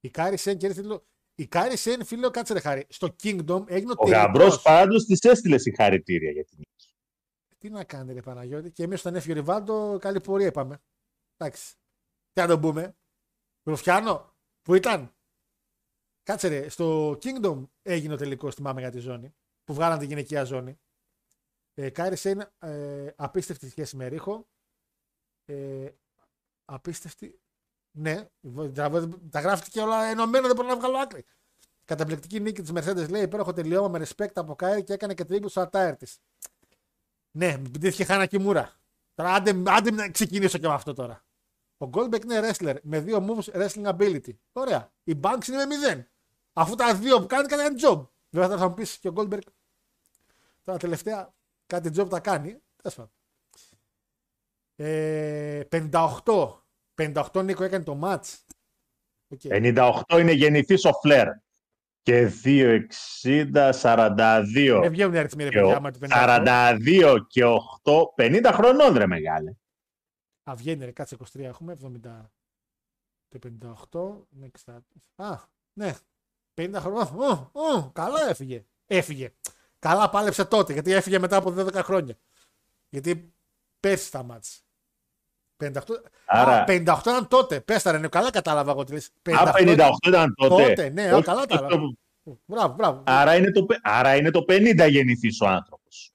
Η 0.00 0.10
Κάιρι 0.10 0.36
Σέιν 0.36 0.58
κέρδισε 0.58 0.80
τίτλο. 0.80 1.06
Η 1.34 1.46
Κάιρι 1.46 1.76
Σέιν, 1.76 2.04
φίλε, 2.04 2.30
κάτσε 2.30 2.52
ρε 2.52 2.60
Χάρη. 2.60 2.86
Στο 2.88 3.16
Kingdom 3.22 3.64
έγινε 3.70 3.90
ο, 3.90 3.94
Ο 3.98 4.04
τελικός. 4.04 4.10
γαμπρός 4.10 4.62
πάντως 4.62 5.04
της 5.04 5.20
έστειλε 5.20 5.58
συγχαρητήρια 5.58 6.30
για 6.30 6.44
την 6.44 6.58
νίκη. 6.58 6.94
Τι 7.58 7.70
να 7.70 7.84
κάνει, 7.84 8.12
ρε 8.12 8.20
Παναγιώτη. 8.20 8.70
Και 8.70 8.82
εμείς 8.82 8.94
όταν 8.94 9.14
έφυγε 9.14 9.32
ο 9.32 9.36
Ριβάλτο, 9.36 9.96
καλή 10.00 10.20
πορεία 10.20 10.46
είπαμε. 10.46 10.82
Εντάξει. 11.36 11.74
Τι 12.32 12.40
να 12.40 12.46
τον 12.46 12.60
πούμε. 12.60 12.96
Ρουφιάνο, 13.64 14.34
που 14.62 14.74
ήταν; 14.74 15.14
Κάτσε 16.24 16.48
ρε, 16.48 16.68
στο 16.68 17.10
Kingdom 17.10 17.68
έγινε 17.82 18.14
ο 18.14 18.16
τελικός, 18.16 18.54
θυμάμαι 18.54 18.80
για 18.80 18.90
τη 18.90 18.98
ζώνη. 18.98 19.34
Που 19.64 19.74
βγάλαν 19.74 19.98
τη 19.98 20.06
γυναικεία 20.06 20.44
ζώνη. 20.44 20.78
Ε, 21.74 21.90
Κάιρι 21.90 22.16
Σέιν, 22.16 22.42
ε, 22.58 23.12
απίστευτη 23.16 23.70
σχέση 23.70 23.96
με 23.96 24.06
Ρίχο. 24.06 24.48
Ε, 25.44 25.90
απίστευτη. 26.64 27.40
Ναι, 27.90 28.28
τα, 28.74 29.08
τα 29.30 29.40
γράφτηκε 29.40 29.80
όλα 29.80 30.04
ενωμένα, 30.04 30.46
δεν 30.46 30.56
μπορώ 30.56 30.68
να 30.68 30.76
βγάλω 30.76 30.98
άκρη. 30.98 31.24
Καταπληκτική 31.84 32.40
νίκη 32.40 32.62
της 32.62 32.72
Mercedes 32.74 33.08
λέει: 33.08 33.22
Υπέροχο 33.22 33.52
τελειώμα 33.52 33.88
με 33.88 34.06
respect 34.06 34.34
από 34.34 34.54
Κάιρι 34.54 34.84
και 34.84 34.92
έκανε 34.92 35.14
και 35.14 35.24
tribute 35.24 35.48
στο 35.48 35.68
attire 35.70 35.94
της. 35.98 36.18
Ναι, 37.30 37.56
μου 37.56 37.70
πηδήθηκε 37.70 38.04
Χάνα 38.04 38.26
Κιμούρα. 38.26 38.72
Τώρα 39.14 39.34
άντε, 39.34 39.62
άντε 39.66 39.90
να 39.90 40.10
ξεκινήσω 40.10 40.58
και 40.58 40.66
με 40.66 40.74
αυτό 40.74 40.92
τώρα. 40.92 41.23
Ο 41.84 41.90
Goldberg 41.92 42.22
είναι 42.24 42.40
wrestler 42.50 42.74
με 42.82 43.00
δύο 43.00 43.26
moves 43.28 43.52
wrestling 43.60 43.96
ability. 43.96 44.30
Ωραία. 44.52 44.92
Η 45.04 45.14
Banks 45.22 45.46
είναι 45.48 45.56
με 45.56 45.66
μηδέν. 45.66 46.08
Αφού 46.52 46.74
τα 46.74 46.94
δύο 46.94 47.20
που 47.20 47.26
κάνει, 47.26 47.46
κάνει 47.48 47.62
ένα 47.62 47.74
job. 47.88 48.08
Βέβαια 48.30 48.56
θα 48.58 48.68
μου 48.68 48.74
πεις 48.74 48.98
και 48.98 49.08
ο 49.08 49.12
Goldberg 49.16 49.38
τώρα 50.64 50.78
τελευταία 50.78 51.34
κάτι 51.66 51.90
job 51.96 52.08
τα 52.08 52.20
κάνει. 52.20 52.62
Τέλος 52.82 52.96
πάντων. 52.96 53.12
Ε, 54.76 55.60
58. 55.68 56.62
58 56.94 57.44
Νίκο 57.44 57.64
έκανε 57.64 57.84
το 57.84 57.98
match. 58.02 58.34
Οκ. 59.28 59.40
98 59.44 60.00
είναι 60.20 60.32
γεννηθείς 60.32 60.84
ο 60.84 60.92
Φλερ. 60.92 61.28
Και 62.02 62.30
2,60, 62.44 63.72
42. 63.72 64.78
Δεν 64.82 64.90
βγαίνουν 64.90 65.14
οι 65.14 65.18
αριθμοί 65.18 65.42
ρε 65.44 65.48
και 65.50 65.56
παιδιά. 65.56 65.72
ο- 65.72 65.76
άμα 65.76 65.90
το 65.90 65.98
58. 65.98 66.08
42 66.10 67.16
και 67.28 67.44
8, 67.44 68.14
50 68.16 68.50
χρονών 68.52 68.96
ρε 68.96 69.06
μεγάλε. 69.06 69.52
Α, 70.50 70.54
βγαίνει 70.56 70.84
ρε, 70.84 70.90
κάτσε 70.90 71.16
23 71.34 71.38
έχουμε, 71.40 71.76
70. 71.82 72.30
Το 73.28 73.38
58, 73.90 74.26
είναι 74.36 74.50
60. 74.64 74.78
Α, 75.16 75.38
ναι, 75.72 75.94
50 76.54 76.70
χρόνια. 76.74 77.10
Ω, 77.52 77.60
ω, 77.60 77.90
καλά 77.92 78.28
έφυγε. 78.28 78.64
Έφυγε. 78.86 79.32
Καλά 79.78 80.10
πάλεψε 80.10 80.44
τότε, 80.44 80.72
γιατί 80.72 80.92
έφυγε 80.92 81.18
μετά 81.18 81.36
από 81.36 81.50
12 81.56 81.72
χρόνια. 81.74 82.16
Γιατί 82.88 83.34
πέρσι 83.80 84.10
τα 84.10 84.22
μάτς. 84.22 84.64
58, 85.56 86.02
Άρα- 86.26 86.60
Α, 86.62 86.64
58 86.64 87.10
ήταν 87.10 87.28
τότε. 87.28 87.60
Πες 87.60 87.82
τα 87.82 87.90
ρε, 87.92 87.98
ναι, 87.98 88.08
καλά 88.08 88.30
κατάλαβα 88.30 88.70
εγώ 88.70 88.84
τι 88.84 88.92
λες. 88.92 89.10
Α, 89.30 89.52
58 89.52 89.90
ήταν 90.06 90.34
τότε. 90.34 90.68
Τότε, 90.68 90.88
ναι, 90.88 91.08
α, 91.10 91.14
Όχι, 91.14 91.24
καλά 91.24 91.46
τα 91.46 91.58
το- 91.58 91.64
έλαβα. 91.64 91.92
Μπράβο, 92.46 92.74
μπράβο. 92.74 93.02
Άρα 93.06 93.36
είναι, 93.36 93.50
το, 93.50 93.64
πε- 93.64 93.80
άρα 93.82 94.16
είναι 94.16 94.30
το 94.30 94.44
50 94.48 94.86
γεννηθής 94.90 95.40
ο 95.40 95.46
άνθρωπος. 95.48 96.12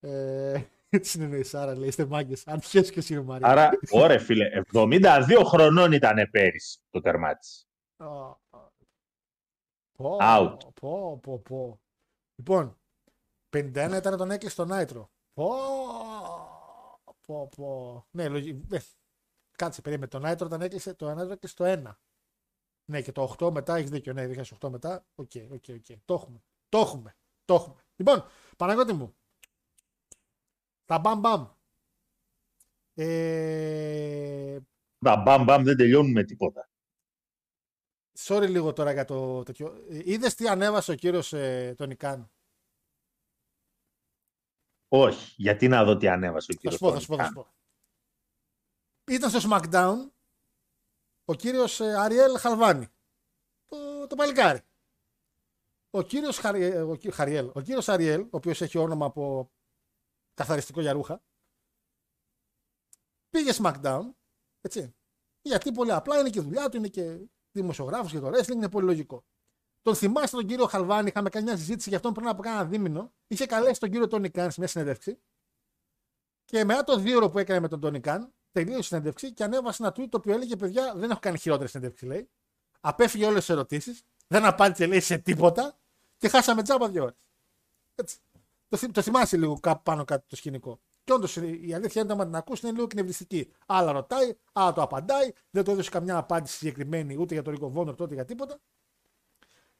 Ε, 0.00 0.62
έτσι 0.88 1.22
είναι 1.22 1.36
η 1.36 1.42
Σάρα, 1.42 1.76
λέει, 1.76 1.88
είστε 1.88 2.06
μάγκες. 2.06 2.46
Αν 2.46 2.58
πιέσει 2.58 2.92
και 2.92 2.98
εσύ 2.98 3.16
ο 3.16 3.22
Μαρία. 3.22 3.46
Άρα, 3.46 3.70
ωραία 3.90 4.20
φίλε, 4.20 4.62
72 4.72 5.42
χρονών 5.44 5.92
ήταν 5.92 6.28
πέρυσι 6.30 6.78
το 6.90 7.00
τερμάτισε. 7.00 7.66
Α, 7.96 8.06
α. 8.06 8.68
Πω, 9.92 10.16
Out. 10.20 10.58
Πω, 10.80 11.18
πω, 11.22 11.38
πω. 11.38 11.80
Λοιπόν, 12.34 12.78
51 13.56 13.94
ήταν 13.96 14.16
τον 14.16 14.30
έκλεισε 14.30 14.54
στο 14.54 14.64
Νάιτρο. 14.64 15.10
Πω, 15.32 15.54
πω, 17.26 17.48
πω. 17.56 18.06
Ναι, 18.10 18.28
λογι... 18.28 18.64
ναι. 18.68 18.78
Κάτσε, 19.56 19.80
περίμενε. 19.80 20.06
Το 20.06 20.18
Nitro 20.18 20.48
τον 20.48 20.62
έκλεισε, 20.62 20.94
το 20.94 21.14
Nitro 21.14 21.32
έκλεισε 21.32 21.54
το 21.54 21.64
1. 21.64 21.94
Ναι, 22.90 23.02
και 23.02 23.12
το 23.12 23.34
8 23.38 23.50
μετά, 23.52 23.76
έχεις 23.76 23.90
δίκιο. 23.90 24.12
Ναι, 24.12 24.44
2008 24.60 24.68
μετά. 24.68 25.06
Οκ, 25.14 25.30
οκ, 25.50 25.64
οκ. 25.68 25.98
Το 26.04 26.14
έχουμε. 26.14 26.42
Το 26.68 26.78
έχουμε. 26.78 27.16
Το 27.44 27.54
έχουμε. 27.54 27.84
Λοιπόν, 27.96 28.24
Παναγιώτη 28.56 28.92
μου. 28.92 29.16
Τα 30.88 30.98
μπαμ 30.98 31.20
μπαμ. 31.20 31.46
Ε, 32.94 34.58
Τα 34.98 35.16
μπαμ 35.16 35.44
μπαμ 35.44 35.62
δεν 35.62 35.76
τελειώνουν 35.76 36.12
με 36.12 36.24
τίποτα. 36.24 36.68
Sorry 38.18 38.46
λίγο 38.48 38.72
τώρα 38.72 38.92
για 38.92 39.04
το 39.04 39.42
τέτοιο. 39.42 39.84
Είδες 39.88 40.34
τι 40.34 40.48
ανέβασε 40.48 40.92
ο 40.92 40.94
κύριος 40.94 41.32
ε, 41.32 41.74
Τόνι 41.76 41.90
Καν; 41.90 42.30
Όχι, 44.88 45.34
γιατί 45.36 45.68
να 45.68 45.84
δω 45.84 45.96
τι 45.96 46.08
ανέβασε 46.08 46.50
ο 46.50 46.54
Θα 46.54 46.60
κύριος. 46.60 46.74
σου 46.80 46.86
πω, 46.86 46.92
θα 46.92 47.00
σου 47.00 47.06
πω, 47.06 47.16
θα 47.16 47.24
σου 47.26 47.32
πω. 47.32 47.46
Ήταν 49.12 49.30
στο 49.30 49.40
SmackDown 49.50 50.10
ο 51.24 51.34
κύριος 51.34 51.80
ε, 51.80 51.94
Αριέλ 51.98 52.38
Χαλβάνη. 52.38 52.86
Το, 53.66 54.06
το 54.06 54.16
παλικάρι. 54.16 54.60
Ο 55.90 56.02
κύριος 56.02 56.38
Χαριέλ, 56.38 56.82
ο, 56.90 56.94
κύριο- 56.94 57.16
Χαριέλ, 57.16 57.50
ο 57.54 57.60
κύριος 57.60 57.88
Αριέλ, 57.88 58.20
ο 58.20 58.28
οποίος 58.30 58.60
έχει 58.60 58.78
όνομα 58.78 59.06
από 59.06 59.50
καθαριστικό 60.38 60.80
για 60.80 60.92
ρούχα, 60.92 61.22
πήγε 63.30 63.52
SmackDown, 63.62 64.02
έτσι. 64.60 64.94
Γιατί 65.42 65.72
πολύ 65.72 65.92
απλά 65.92 66.18
είναι 66.18 66.30
και 66.30 66.38
η 66.38 66.42
δουλειά 66.42 66.68
του, 66.68 66.76
είναι 66.76 66.88
και 66.88 67.18
δημοσιογράφος 67.52 68.10
και 68.10 68.18
το 68.18 68.28
wrestling, 68.28 68.52
είναι 68.52 68.68
πολύ 68.68 68.86
λογικό. 68.86 69.24
Τον 69.82 69.94
θυμάστε 69.94 70.36
τον 70.36 70.46
κύριο 70.46 70.66
Χαλβάνη, 70.66 71.08
είχαμε 71.08 71.28
κάνει 71.28 71.44
μια 71.44 71.56
συζήτηση 71.56 71.88
για 71.88 71.98
αυτόν 71.98 72.12
πριν 72.12 72.28
από 72.28 72.42
κάνα 72.42 72.64
δίμηνο. 72.64 73.12
Είχε 73.26 73.46
καλέσει 73.46 73.80
τον 73.80 73.90
κύριο 73.90 74.06
Τόνι 74.06 74.30
Καν 74.30 74.50
σε 74.50 74.60
μια 74.60 74.68
συνέντευξη. 74.68 75.18
Και 76.44 76.64
μετά 76.64 76.84
το 76.84 76.96
δύο 76.96 77.16
ώρο 77.16 77.28
που 77.30 77.38
έκανε 77.38 77.60
με 77.60 77.68
τον 77.68 77.80
Τόνι 77.80 78.00
Καν, 78.00 78.32
τελείωσε 78.52 78.78
η 78.78 78.82
συνέντευξη 78.82 79.32
και 79.32 79.44
ανέβασε 79.44 79.82
ένα 79.82 79.92
tweet 79.92 80.08
το 80.08 80.16
οποίο 80.16 80.34
έλεγε: 80.34 80.56
Παιδιά, 80.56 80.94
δεν 80.94 81.10
έχω 81.10 81.20
κάνει 81.20 81.38
χειρότερη 81.38 81.68
συνέντευξη, 81.68 82.06
λέει. 82.06 82.30
Απέφυγε 82.80 83.26
όλες 83.26 83.38
τις 83.38 83.48
ερωτήσεις, 83.48 84.02
δεν 84.26 84.44
απάντησε, 84.44 84.86
λέει, 84.86 85.00
σε 85.00 85.18
τίποτα 85.18 85.78
και 86.16 86.28
χάσαμε 86.28 86.62
τζάμπα 86.62 86.88
δύο 86.88 87.02
ώρες. 87.02 87.16
Έτσι. 87.94 88.18
Το, 88.68 88.76
θυ- 88.76 88.92
το 88.92 89.02
θυμάσαι 89.02 89.36
λίγο 89.36 89.60
κάπου 89.60 89.82
πάνω 89.82 90.04
κάτω 90.04 90.24
το 90.26 90.36
σκηνικό. 90.36 90.80
Και 91.04 91.12
όντως 91.12 91.36
η 91.36 91.74
αλήθεια 91.74 92.02
είναι, 92.02 92.12
άμα 92.12 92.24
την 92.24 92.34
ακούσει, 92.34 92.60
είναι 92.62 92.72
λίγο 92.74 92.84
εκνευριστική. 92.84 93.52
Άλλα 93.66 93.92
ρωτάει, 93.92 94.36
άλλα 94.52 94.72
το 94.72 94.82
απαντάει, 94.82 95.30
δεν 95.50 95.64
το 95.64 95.70
έδωσε 95.70 95.90
καμιά 95.90 96.16
απάντηση 96.16 96.56
συγκεκριμένη 96.56 97.16
ούτε 97.16 97.34
για 97.34 97.42
τον 97.42 97.52
Ρίκο 97.52 97.70
Βόνορ, 97.70 97.94
τότε 97.94 98.14
για 98.14 98.24
τίποτα. 98.24 98.58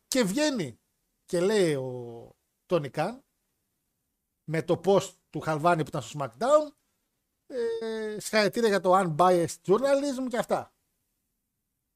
Και 0.09 0.23
βγαίνει 0.23 0.81
και 1.25 1.41
λέει 1.41 1.75
ο 1.75 2.37
Τόνι 2.67 2.89
Καν 2.91 3.25
με 4.45 4.63
το 4.63 4.81
post 4.85 5.11
του 5.31 5.41
Χαλβάνη 5.41 5.83
που 5.83 5.89
ήταν 5.89 6.03
στο 6.03 6.19
SmackDown 6.19 6.73
ε, 7.47 8.17
συγχαρητήρια 8.21 8.69
για 8.69 8.81
το 8.81 8.93
unbiased 8.99 9.57
journalism 9.67 10.27
και 10.29 10.39
αυτά. 10.39 10.73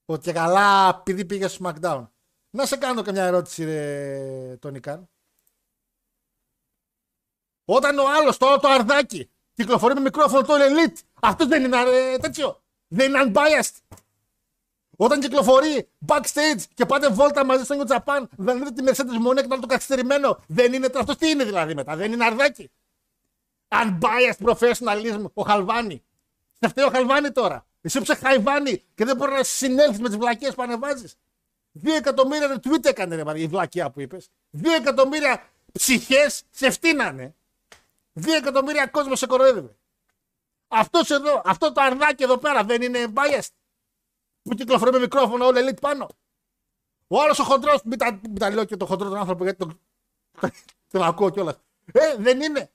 Ότι 0.05 0.21
και 0.23 0.31
καλά 0.31 0.89
επειδή 0.99 1.25
πήγε 1.25 1.47
στο 1.47 1.65
SmackDown. 1.65 2.07
Να 2.49 2.65
σε 2.65 2.77
κάνω 2.77 3.03
και 3.03 3.11
μια 3.11 3.23
ερώτηση 3.25 3.63
ρε 3.63 4.57
Τόνι 4.57 4.79
Καν. 4.79 5.09
Όταν 7.65 7.99
ο 7.99 8.03
άλλος 8.19 8.37
τώρα 8.37 8.59
το 8.59 8.67
αρδάκι 8.67 9.29
κυκλοφορεί 9.53 9.93
με 9.93 9.99
μικρόφωνο 9.99 10.41
το 10.41 10.53
Elite 10.53 10.97
αυτός 11.21 11.47
δεν 11.47 11.63
είναι 11.63 11.77
ε, 11.77 12.17
τέτοιο. 12.17 12.61
Δεν 12.87 13.09
είναι 13.09 13.23
unbiased. 13.25 13.97
Όταν 14.97 15.19
κυκλοφορεί 15.19 15.89
backstage 16.07 16.61
και 16.73 16.85
πάτε 16.85 17.09
βόλτα 17.09 17.45
μαζί 17.45 17.63
στο 17.63 17.75
New 17.79 17.91
Japan, 17.91 18.23
δεν 18.37 18.57
δείτε 18.57 18.71
τη 18.71 18.83
Mercedes 18.85 19.27
Monet 19.27 19.35
και 19.35 19.47
το 19.47 19.53
άλλο 19.53 19.61
το 19.61 19.67
καθυστερημένο. 19.67 20.39
Δεν 20.47 20.73
είναι 20.73 20.89
αυτός 20.95 21.15
τι 21.15 21.29
είναι 21.29 21.43
δηλαδή 21.43 21.75
μετά, 21.75 21.95
δεν 21.95 22.11
είναι 22.11 22.25
αρδάκι. 22.25 22.71
Unbiased 23.67 24.49
professionalism, 24.49 25.25
ο 25.33 25.41
Χαλβάνη. 25.43 26.03
Σε 26.59 26.67
φταίει 26.67 26.85
ο 26.85 26.89
Χαλβάνη 26.89 27.31
τώρα. 27.31 27.65
Εσύ 27.81 27.99
που 27.99 28.05
σε 28.05 28.15
χαϊβάνει 28.15 28.83
και 28.95 29.05
δεν 29.05 29.15
μπορείς 29.15 29.35
να 29.35 29.43
συνέλθεις 29.43 29.99
με 29.99 30.07
τις 30.07 30.17
βλακίες 30.17 30.55
που 30.55 30.61
ανεβάζεις. 30.61 31.15
Δύο 31.71 31.95
εκατομμύρια 31.95 32.55
retweet 32.55 32.85
έκανε 32.85 33.15
ρε, 33.15 33.39
η 33.39 33.47
βλακία 33.47 33.89
που 33.89 34.01
είπες. 34.01 34.29
Δύο 34.49 34.73
εκατομμύρια 34.73 35.49
ψυχές 35.71 36.43
σε 36.49 36.69
φτύνανε. 36.69 37.35
Δύο 38.13 38.35
εκατομμύρια 38.35 38.87
κόσμος 38.87 39.19
σε 39.19 39.25
κοροϊδεύε. 39.25 39.75
Αυτός 40.67 41.09
εδώ, 41.09 41.41
αυτό 41.45 41.71
το 41.71 41.81
αρδάκι 41.81 42.23
εδώ 42.23 42.37
πέρα 42.37 42.63
δεν 42.63 42.81
είναι 42.81 43.13
biased 43.15 43.49
που 44.41 44.55
κυκλοφορεί 44.55 44.91
με 44.91 44.99
μικρόφωνο 44.99 45.45
όλο 45.45 45.59
elite 45.69 45.79
πάνω. 45.81 46.07
Ο 47.07 47.21
άλλος 47.21 47.39
ο 47.39 47.43
χοντρός, 47.43 47.81
μην, 47.83 47.97
τα- 47.97 48.11
μην 48.23 48.39
τα 48.39 48.49
λέω 48.51 48.65
και 48.65 48.77
το 48.77 48.85
χοντρό 48.85 49.09
τον 49.09 49.17
άνθρωπο 49.17 49.43
γιατί 49.43 49.57
τον, 49.57 49.79
τον 50.91 51.03
ακούω 51.03 51.29
κιόλας. 51.29 51.55
Ε, 51.93 52.15
δεν 52.17 52.41
είναι. 52.41 52.71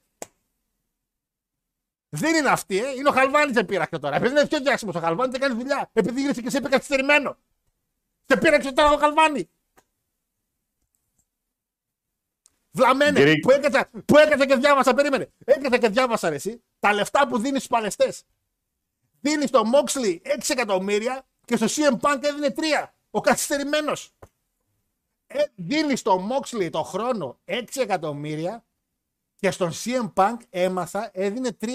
Δεν 2.09 2.35
είναι 2.35 2.49
αυτή, 2.49 2.79
ε. 2.85 2.91
Είναι 2.91 3.09
ο 3.09 3.13
Χαλβάνης 3.13 3.57
σε 3.57 3.65
πείραξε 3.65 3.99
τώρα. 3.99 4.17
Επειδή 4.17 4.33
είναι 4.33 4.47
πιο 4.47 4.61
διάσημος 4.61 4.95
ο 4.95 5.01
Χαλβάνης, 5.01 5.33
δεν 5.33 5.41
κάνει 5.41 5.55
δουλειά. 5.63 5.91
Επειδή 5.93 6.21
γύρισε 6.21 6.43
και 6.43 6.51
σε 6.51 6.59
είπε 6.59 6.69
καθυστερημένο. 6.69 7.37
Σε 8.27 8.37
πείραξε 8.37 8.73
τώρα 8.73 8.91
ο 8.91 8.97
Χαλβάνη. 8.97 9.51
Βλαμμένε. 12.79 13.21
Γκρι- 13.21 13.41
Που 13.43 13.51
έκατσα, 13.51 13.91
που 14.05 14.19
έκατσα 14.19 14.47
και 14.47 14.55
διάβασα, 14.57 14.95
περίμενε. 14.95 15.29
Έκατσα 15.45 15.79
και 15.79 15.89
διάβασα 15.89 16.29
ρε, 16.29 16.35
εσύ 16.35 16.63
τα 16.79 16.93
λεφτά 16.93 17.29
που 17.29 17.39
δίνεις 17.39 17.57
στους 17.63 17.67
παλαιστές. 17.77 18.23
Δίνεις 19.21 19.49
στο 19.49 19.63
Moxley 19.75 20.19
6 20.23 20.53
εκατομμύρια 20.53 21.27
και 21.45 21.57
στο 21.57 21.67
CM 21.69 21.99
Punk 22.01 22.19
έδινε 22.23 22.51
3. 22.57 22.93
Ο 23.11 23.21
καθυστερημένος. 23.21 24.13
Ε, 25.27 25.45
δίνεις 25.55 26.01
στο 26.01 26.29
Moxley 26.31 26.69
το 26.73 26.83
χρόνο 26.83 27.41
6 27.45 27.81
εκατομμύρια 27.81 28.65
και 29.37 29.51
στον 29.51 29.71
CM 29.73 30.13
Punk 30.15 30.37
έμαθα 30.51 31.11
έδινε 31.13 31.57
3. 31.61 31.67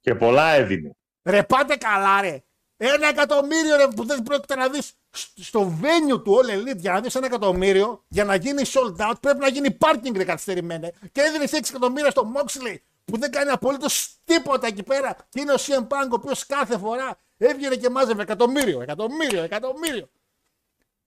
Και 0.00 0.14
πολλά 0.14 0.52
έδινε. 0.52 0.96
Ρε 1.22 1.42
πάτε 1.42 1.76
καλά 1.76 2.20
ρε. 2.20 2.44
Ένα 2.86 3.08
εκατομμύριο 3.08 3.76
ρε, 3.76 3.88
που 3.88 4.04
δεν 4.04 4.22
πρόκειται 4.22 4.54
να 4.54 4.68
δεις 4.68 4.92
σ- 5.10 5.28
στο 5.42 5.78
venue 5.82 6.24
του 6.24 6.36
All 6.36 6.50
Elite 6.50 6.76
για 6.76 6.92
να 6.92 7.00
δεις 7.00 7.14
ένα 7.14 7.26
εκατομμύριο 7.26 8.04
για 8.08 8.24
να 8.24 8.34
γίνει 8.34 8.62
sold 8.66 8.96
out 9.10 9.14
πρέπει 9.20 9.38
να 9.38 9.48
γίνει 9.48 9.76
parking 9.80 10.12
ρε 10.16 10.24
καθυστερημένε 10.24 10.92
και 11.12 11.20
έδινες 11.20 11.50
6 11.52 11.58
εκατομμύρια 11.68 12.10
στο 12.10 12.32
Moxley 12.36 12.76
που 13.04 13.18
δεν 13.18 13.30
κάνει 13.30 13.50
απολύτως 13.50 14.16
τίποτα 14.24 14.66
εκεί 14.66 14.82
πέρα 14.82 15.16
και 15.28 15.40
είναι 15.40 15.52
ο 15.52 15.56
CM 15.58 15.80
Punk 15.82 16.08
ο 16.10 16.14
οποίος 16.14 16.46
κάθε 16.46 16.78
φορά 16.78 17.18
έβγαινε 17.36 17.76
και 17.76 17.88
μάζευε 17.90 18.22
εκατομμύριο, 18.22 18.82
εκατομμύριο, 18.82 19.42
εκατομμύριο. 19.42 20.08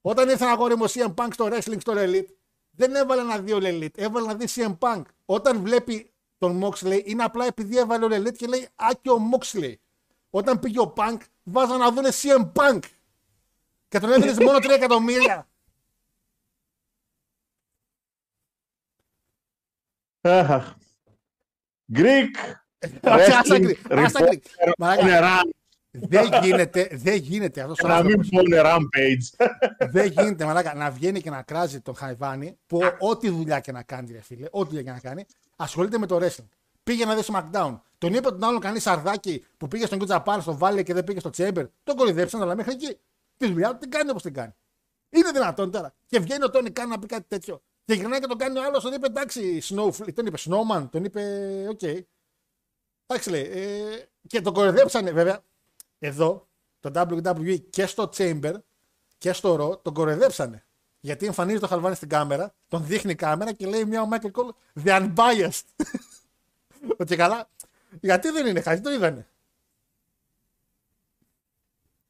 Όταν 0.00 0.28
ήρθε 0.28 0.44
ένα 0.44 0.52
αγόρι 0.52 0.76
μου 0.76 0.84
ο 0.86 0.90
CM 0.92 1.14
Punk 1.14 1.28
στο 1.32 1.46
wrestling 1.52 1.80
στο 1.80 1.92
All 1.96 2.08
Elite 2.08 2.26
δεν 2.70 2.94
έβαλε 2.94 3.22
να 3.22 3.38
δει 3.38 3.52
All 3.56 3.62
Elite, 3.64 3.96
έβαλε 3.98 4.26
να 4.26 4.34
δει 4.34 4.46
CM 4.54 4.78
Punk. 4.78 5.02
Όταν 5.24 5.60
βλέπει 5.62 6.12
τον 6.38 6.64
Moxley 6.64 7.00
είναι 7.04 7.22
απλά 7.24 7.46
επειδή 7.46 7.78
έβαλε 7.78 8.06
All 8.10 8.20
Elite 8.26 8.36
και 8.36 8.46
λέει 8.46 8.68
Α 8.74 8.88
και 9.02 9.10
ο 9.10 9.18
Moxley. 9.32 9.72
Όταν 10.30 10.58
πήγε 10.58 10.80
ο 10.80 10.92
Punk, 10.96 11.16
βάζαν 11.50 11.78
να 11.78 11.90
δούνε 11.92 12.08
CM 12.12 12.52
Punk. 12.52 12.78
Και 13.88 13.98
τον 13.98 14.12
έδινες 14.12 14.38
μόνο 14.38 14.58
3 14.58 14.70
εκατομμύρια. 14.70 15.48
Αχ. 20.20 20.74
Greek. 21.94 22.30
Όχι, 23.12 23.32
άσα 23.32 23.56
Wrestling 23.56 23.64
Greek, 23.64 23.74
άσα 23.88 24.20
Greek. 24.20 24.34
Reporter 24.34 24.72
Μαλάκα, 24.78 25.02
on 25.02 25.22
a 25.22 25.42
run. 25.42 25.50
Δεν 25.90 26.28
γίνεται, 26.42 26.88
δεν 26.92 27.14
γίνεται 27.16 27.60
αυτός 27.60 27.78
ο 27.78 27.86
Να 27.88 28.02
μην 28.02 28.18
άνθρωπος. 28.18 28.28
πω 28.28 28.38
on 28.40 28.60
a 28.60 28.64
rampage. 28.66 29.46
Δεν 29.92 30.06
γίνεται 30.12 30.44
μαλάκα, 30.44 30.74
να 30.74 30.90
βγαίνει 30.90 31.20
και 31.20 31.30
να 31.30 31.42
κράζει 31.42 31.80
τον 31.80 31.94
Χαϊβάνη 31.94 32.58
που 32.66 32.80
ό,τι 32.98 33.28
δουλειά 33.30 33.60
και 33.60 33.72
να 33.72 33.82
κάνει, 33.82 34.12
ρε 34.12 34.20
φίλε, 34.20 34.46
ό,τι 34.50 34.68
δουλειά 34.68 34.82
και 34.82 34.90
να 34.90 35.00
κάνει, 35.00 35.24
ασχολείται 35.56 35.98
με 35.98 36.06
το 36.06 36.16
wrestling. 36.16 36.48
Πήγε 36.88 37.04
να 37.04 37.14
δει 37.14 37.22
SmackDown. 37.26 37.80
Τον 37.98 38.14
είπε 38.14 38.28
τον 38.28 38.44
άλλον 38.44 38.60
κανείς 38.60 38.82
σαρδάκι 38.82 39.44
που 39.56 39.68
πήγε 39.68 39.86
στον 39.86 39.98
New 40.00 40.16
Japan, 40.16 40.38
στον 40.40 40.58
Valley 40.60 40.84
και 40.84 40.94
δεν 40.94 41.04
πήγε 41.04 41.20
στο 41.20 41.30
Chamber. 41.36 41.66
Τον 41.84 41.96
κορυδέψαν, 41.96 42.42
αλλά 42.42 42.54
μέχρι 42.54 42.72
εκεί. 42.72 42.98
Τη 43.36 43.46
δουλειά 43.52 43.70
του 43.70 43.78
την 43.78 43.90
κάνει 43.90 44.10
όπως 44.10 44.22
την 44.22 44.34
κάνει. 44.34 44.54
Είναι 45.08 45.30
δυνατόν 45.30 45.70
τώρα. 45.70 45.94
Και 46.06 46.18
βγαίνει 46.18 46.44
ο 46.44 46.50
Τόνι 46.50 46.70
Καν 46.70 46.88
να 46.88 46.98
πει 46.98 47.06
κάτι 47.06 47.24
τέτοιο. 47.28 47.62
Και 47.84 47.94
γυρνάει 47.94 48.20
και 48.20 48.26
τον 48.26 48.38
κάνει 48.38 48.58
ο 48.58 48.64
άλλος, 48.64 48.82
τον 48.82 48.92
είπε 48.92 49.06
εντάξει, 49.06 49.62
Snowflake, 49.68 50.12
τον 50.14 50.26
είπε 50.26 50.38
Snowman, 50.40 50.88
τον 50.90 51.04
είπε 51.04 51.22
οκ. 51.68 51.82
Εντάξει 53.06 53.30
λέει. 53.30 53.42
Ε, 53.42 54.08
και 54.26 54.40
τον 54.40 54.52
κοροϊδέψανε 54.52 55.10
βέβαια 55.10 55.40
εδώ, 55.98 56.48
το 56.80 56.90
WWE 56.94 57.60
και 57.70 57.86
στο 57.86 58.10
Chamber 58.16 58.54
και 59.18 59.32
στο 59.32 59.54
Raw 59.54 59.82
τον 59.82 59.94
κοροϊδέψανε. 59.94 60.64
Γιατί 61.00 61.26
εμφανίζει 61.26 61.58
τον 61.58 61.66
Χελουάνι 61.66 61.94
στην 61.94 62.08
κάμερα, 62.08 62.54
τον 62.68 62.86
δείχνει 62.86 63.10
η 63.10 63.14
κάμερα 63.14 63.52
και 63.52 63.66
λέει 63.66 63.84
μια 63.84 64.02
ο 64.02 64.08
Michael 64.12 64.30
Cole 64.30 64.82
The 64.84 65.00
Unbiased. 65.00 65.84
Ότι 66.96 67.16
καλά. 67.16 67.48
Γιατί 68.00 68.30
δεν 68.30 68.46
είναι 68.46 68.60
Χάρη, 68.60 68.80
το 68.80 68.90
είδανε. 68.92 69.26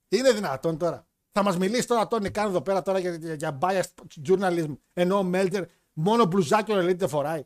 Είναι 0.09 0.33
δυνατόν 0.33 0.79
τώρα. 0.79 1.07
Θα 1.33 1.43
μας 1.43 1.59
μιλήσει 1.59 1.87
τώρα 1.87 2.07
Τόνι 2.07 2.31
Καν 2.31 2.47
εδώ 2.49 2.61
πέρα 2.63 2.83
τώρα 2.83 2.99
για, 2.99 3.15
για, 3.15 3.35
για 3.35 3.59
biased 3.61 4.05
journalism 4.29 4.77
ενώ 4.93 5.19
ο 5.19 5.23
Μέλτερ 5.23 5.65
μόνο 5.93 6.25
μπλουζάκι 6.25 6.73
ο 6.73 6.79
Elite 6.79 6.97
δεν 6.97 7.09
φοράει. 7.09 7.45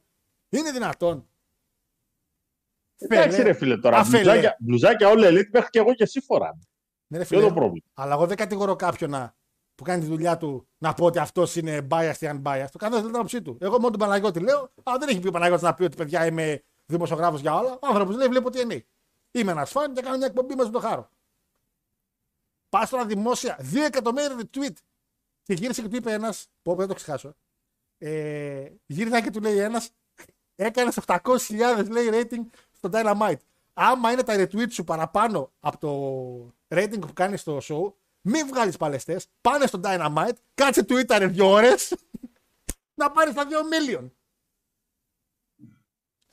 Είναι 0.49 0.71
δυνατόν. 0.71 1.27
Εντάξει 2.97 3.31
Φελέ. 3.31 3.43
ρε 3.43 3.53
φίλε 3.53 3.79
τώρα. 3.79 3.97
Αφελέ. 3.99 4.23
Μπλουζάκια, 4.23 4.57
μπλουζάκια 4.61 5.09
όλα 5.09 5.29
elite 5.29 5.49
μέχρι 5.53 5.69
και 5.71 5.79
εγώ 5.79 5.95
και 5.95 6.03
εσύ 6.03 6.21
φοράμε. 6.21 6.61
Ναι, 7.07 7.19
ρε 7.19 7.25
Ποιο 7.25 7.37
είναι 7.37 7.47
φίλε. 7.47 7.55
το 7.55 7.61
πρόβλημα. 7.61 7.87
Αλλά 7.95 8.15
εγώ 8.15 8.27
δεν 8.27 8.37
κατηγορώ 8.37 8.77
κάποιον 8.77 9.11
να, 9.11 9.35
που 9.75 9.85
κάνει 9.85 10.01
τη 10.01 10.07
δουλειά 10.07 10.37
του 10.37 10.69
να 10.79 10.95
πω 10.95 11.05
ότι 11.05 11.19
αυτός 11.19 11.57
είναι 11.57 11.87
biased 11.91 12.19
ή 12.21 12.27
unbiased. 12.27 12.67
Το 12.73 12.79
καθένας 12.79 13.01
λέει 13.01 13.07
την 13.07 13.15
άποψή 13.15 13.43
του. 13.43 13.59
Εγώ 13.61 13.79
μόνο 13.79 13.91
τον 13.91 13.99
Παναγιώτη 13.99 14.41
λέω, 14.41 14.73
αλλά 14.83 14.99
δεν 14.99 15.09
έχει 15.09 15.21
πει 15.21 15.29
ο 15.29 15.31
Παναγιώτης 15.31 15.63
να 15.65 15.75
πει 15.75 15.83
ότι 15.85 15.97
παιδιά 15.97 16.27
είμαι 16.27 16.63
δημοσιογράφος 16.87 17.41
για 17.41 17.55
όλα. 17.55 17.73
Ο 17.73 17.87
άνθρωπος 17.87 18.17
λέει, 18.17 18.29
βλέπω 18.29 18.51
τι 18.51 18.61
εννοεί. 18.61 18.87
Είμαι 19.31 19.53
ένας 19.53 19.71
φαν 19.71 19.95
και 19.95 20.01
κάνω 20.03 20.17
μια 20.17 20.27
εκπομπή 20.27 20.55
μαζί 20.55 20.71
με 20.71 20.81
το 20.81 20.87
χάρο. 20.87 21.11
Πας 22.69 22.91
τώρα 22.91 23.07
δημόσια, 23.07 23.59
2 23.73 23.85
εκατομμύρια 23.87 24.41
retweet. 24.41 24.75
Και 25.43 25.55
γύρισε 25.55 25.83
και 25.83 25.89
του 25.89 25.97
είπε 25.97 26.13
ένας, 26.13 26.49
πω 26.63 26.75
δεν 26.75 26.89
το 26.89 26.95
ξεχάσω. 26.95 27.35
Ε, 27.99 28.69
γύρισε 28.87 29.21
και 29.21 29.31
του 29.31 29.41
λέει 29.41 29.59
ένας, 29.59 29.91
έκανες 30.55 30.99
800.000 31.07 31.87
λέει 31.91 32.09
rating 32.13 32.59
στο 32.73 32.89
Dynamite. 32.93 33.41
Άμα 33.73 34.13
είναι 34.13 34.23
τα 34.23 34.35
retweet 34.37 34.73
σου 34.73 34.85
παραπάνω 34.85 35.53
από 35.61 35.79
το 35.79 36.55
rating 36.69 37.01
που 37.01 37.13
κάνεις 37.13 37.41
στο 37.41 37.59
show, 37.63 37.93
Μην 38.25 38.47
βγάλεις 38.47 38.77
παλαιστές. 38.77 39.27
Πάνε 39.41 39.67
στο 39.67 39.81
Dynamite. 39.85 40.37
Κάτσε 40.55 40.85
Twitter 40.89 41.29
δύο 41.31 41.51
ώρες. 41.51 41.95
να 43.01 43.11
πάρεις 43.11 43.35
τα 43.35 43.45
2 43.45 43.47
million. 43.49 44.11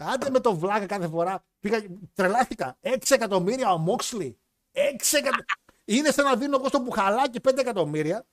Άντε 0.01 0.29
με 0.29 0.39
το 0.39 0.55
βλάκα 0.55 0.85
κάθε 0.85 1.07
φορά. 1.07 1.43
Πήγα, 1.59 1.85
τρελάθηκα. 2.13 2.77
6 2.81 2.97
εκατομμύρια 3.09 3.71
ο 3.71 3.77
Μόξλι. 3.77 4.39
6 4.71 5.17
εκατομμύρια. 5.17 5.45
Είναι 5.85 6.11
σαν 6.11 6.25
να 6.25 6.35
δίνω 6.35 6.57
εγώ 6.57 6.67
στο 6.67 6.79
Μπουχαλάκι 6.79 7.39
5 7.43 7.57
εκατομμύρια 7.57 8.27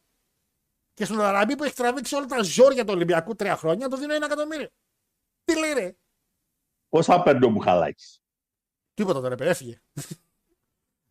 και 0.94 1.04
στον 1.04 1.20
Αραμπί 1.20 1.56
που 1.56 1.64
έχει 1.64 1.74
τραβήξει 1.74 2.14
όλα 2.14 2.26
τα 2.26 2.42
ζόρια 2.42 2.84
του 2.84 2.92
Ολυμπιακού 2.94 3.34
τρία 3.34 3.56
χρόνια 3.56 3.88
το 3.88 3.96
δίνω 3.96 4.14
1 4.16 4.22
εκατομμύριο. 4.22 4.68
Τι 5.44 5.58
λέει 5.58 5.72
ρε; 5.72 5.96
Πόσα 6.88 7.22
παίρνει 7.22 7.46
ο 7.46 7.48
Μπουχαλάκης; 7.48 8.22
Τίποτα 8.94 9.20
τώρα, 9.20 9.34
παιδί, 9.34 9.50
έφυγε. 9.50 9.80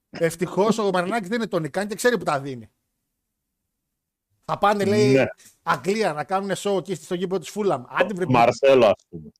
Ευτυχώς 0.10 0.78
ο 0.78 0.89
Μαρινάκης 0.89 1.28
δεν 1.30 1.38
είναι 1.38 1.47
τον 1.47 1.64
Ικάν 1.64 1.88
και 1.88 1.95
ξέρει 1.95 2.18
που 2.18 2.24
τα 2.24 2.39
δίνει. 2.39 2.72
Θα 4.45 4.58
πάνε, 4.58 4.86
λέει, 4.86 5.14
Ναι. 5.14 5.26
Αγγλία 5.64 6.14
να 6.14 6.24
κάνουν 6.24 6.56
σοου 6.56 6.78
εκεί 6.78 6.95
στο 6.95 7.16
γήπεδο 7.16 7.39
της 7.39 7.49
Φούλαμ. 7.49 7.84
Άντε 7.88 8.14
βρε, 8.14 8.26
Ο 8.26 8.30
Μαρσέλο, 8.30 8.86
ας 8.86 9.06
πούμε. 9.10 9.32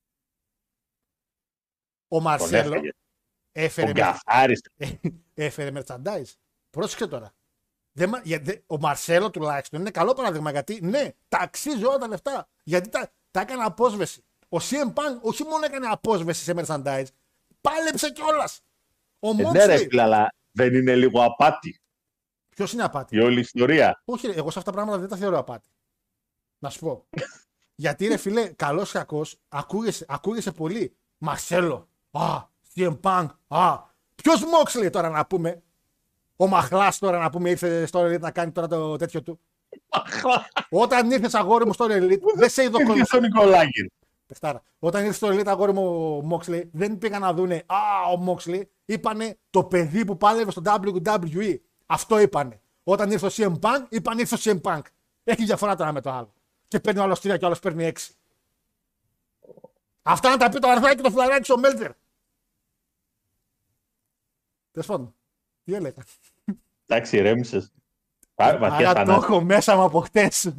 Ο 2.16 2.22
Τον 2.22 2.24
Μαρσέλο 2.24 2.74
έφαγε. 2.74 2.90
έφερε, 3.52 3.88
Τον 3.92 3.96
καθάρισε. 3.96 4.62
έφερε 5.34 5.72
merchandise. 5.74 6.34
Πρόσεξε 6.70 7.08
τώρα. 7.08 7.34
Δεν, 7.92 8.10
μα- 8.10 8.22
για- 8.24 8.40
δε- 8.40 8.58
ο 8.68 8.78
Μαρσέλο 8.80 9.30
τουλάχιστον 9.30 9.80
είναι 9.80 9.92
καλό 9.92 10.14
παράδειγμα 10.14 10.52
γιατί 10.52 10.80
ναι, 10.82 11.10
τα 11.28 11.38
αξίζει 11.38 11.86
όλα 11.86 11.98
τα 11.98 12.08
λεφτά. 12.08 12.48
Γιατί 12.64 12.90
τα, 12.90 13.12
τα 13.32 13.40
έκανε 13.42 13.64
απόσβεση. 13.64 14.24
Ο 14.50 14.58
CM 14.58 14.94
Punk 14.94 15.22
όχι 15.22 15.44
μόνο 15.44 15.66
έκανε 15.66 15.88
απόσβεση 15.88 16.44
σε 16.44 16.54
merchandise, 16.56 17.06
πάλεψε 17.62 18.12
κιόλας. 18.12 18.62
Ο 19.20 19.30
Ε, 19.30 19.34
ναι, 19.52 19.66
ρε 19.66 19.76
Moxley. 19.76 19.88
φίλε, 19.90 20.02
αλλά 20.02 20.34
δεν 20.52 20.74
είναι 20.76 20.96
λίγο 20.96 21.24
απάτη 21.24 21.80
Ποιος 22.50 22.74
είναι 22.74 22.84
απάτη; 22.84 23.16
η 23.16 23.20
όλη 23.20 23.40
ιστορία. 23.40 24.02
Όχι, 24.06 24.28
ρε, 24.28 24.34
εγώ 24.34 24.52
σε 24.52 24.60
αυτά 24.60 24.72
τα 24.72 24.78
πράγματα 24.78 25.00
δεν 25.00 25.10
τα 25.10 25.16
θεωρώ 25.18 25.38
απάτη. 25.38 25.70
Να 26.60 26.70
σου 26.70 26.80
πω. 26.80 27.06
Γιατί 27.76 28.08
ρε 28.08 28.18
φίλε, 28.18 28.48
καλός 28.48 28.90
ή 28.90 28.94
κακός, 28.94 29.38
ακούγεσαι, 29.48 30.06
ακούγεσαι 30.08 30.52
πολύ. 30.52 30.96
Μαρσέλο. 31.18 31.90
Α, 32.20 32.44
CM 32.76 33.00
Punk. 33.02 33.26
Α, 33.48 33.80
ποιος 34.16 34.44
Moxley 34.44 34.92
τώρα 34.92 35.10
να 35.10 35.26
πούμε; 35.26 35.62
Ο 36.36 36.48
Μαχλάς 36.48 37.00
τώρα 37.00 37.20
να 37.20 37.30
πούμε 37.30 37.50
ήρθε 37.50 37.86
στο 37.86 38.06
Elite 38.06 38.20
να 38.20 38.32
κάνει 38.32 38.52
τώρα 38.52 38.68
το 38.68 38.96
τέτοιο 38.96 39.22
του. 39.22 39.40
Όταν 40.70 41.12
ήρθες 41.12 41.34
αγόρι 41.34 41.66
μου 41.66 41.74
στο 41.74 41.86
Elite, 41.90 42.20
δεν 42.36 42.50
σε 42.50 42.64
είδω 42.64 42.78
Τι 42.78 42.84
κολλητό. 42.84 43.06
στον 43.06 43.22
Νικολάκης. 43.22 43.88
Πεχτάρα. 44.28 44.62
Όταν 44.80 45.06
ήρθε 45.06 45.16
στο 45.16 45.28
Elite 45.28 45.48
αγόρι 45.48 45.74
μου 45.74 46.18
ο 46.18 46.28
Moxley, 46.36 46.64
δεν 46.72 46.98
πήγαν 46.98 47.22
να 47.22 47.34
δούνε 47.34 47.64
Α, 47.66 48.12
ο 48.14 48.24
Moxley. 48.34 48.62
Είπανε 48.86 49.38
το 49.50 49.64
παιδί 49.64 50.06
που 50.06 50.18
πάλευε 50.18 50.52
στο 50.52 50.62
WWE. 50.66 51.56
Αυτό 51.86 52.20
είπανε. 52.20 52.60
Όταν 52.84 53.12
ήρθε 53.12 53.26
ο 53.26 53.30
CM 53.32 53.60
Punk, 53.60 53.86
είπαν 53.90 54.20
ήρθε 54.20 54.36
ο 54.36 54.38
CM 54.42 54.62
Punk. 54.62 54.82
Έχει 55.24 55.44
διαφορά 55.44 55.76
τώρα 55.76 55.92
με 55.92 56.02
το 56.02 56.12
άλλο. 56.12 56.34
Και 56.68 56.80
παίρνει 56.80 57.00
ο 57.00 57.04
άλλος 57.04 57.20
τρία 57.22 57.38
και 57.38 57.44
ο 57.44 57.48
άλλος 57.48 57.60
παίρνει 57.60 57.84
έξι. 57.86 58.14
Αυτά 60.02 60.30
να 60.30 60.38
τα 60.38 60.50
πει 60.50 60.60
το 60.60 60.70
αρθάκι 60.70 61.02
το 61.02 61.10
φλαράκι 61.12 61.44
στο 61.44 61.58
Μέλτερ. 61.58 61.92
Τέλος 64.76 64.88
πάντων. 64.88 65.16
Τι 65.64 65.74
έλεγα. 65.74 66.04
Εντάξει, 66.86 67.18
ηρέμησες. 67.18 67.72
Βαθιά 68.36 68.90
Άρα 68.90 69.06
το 69.06 69.12
θανάση. 69.12 69.26
έχω 69.26 69.42
μέσα 69.44 69.76
μου 69.76 69.82
από 69.84 70.00
χτες. 70.02 70.54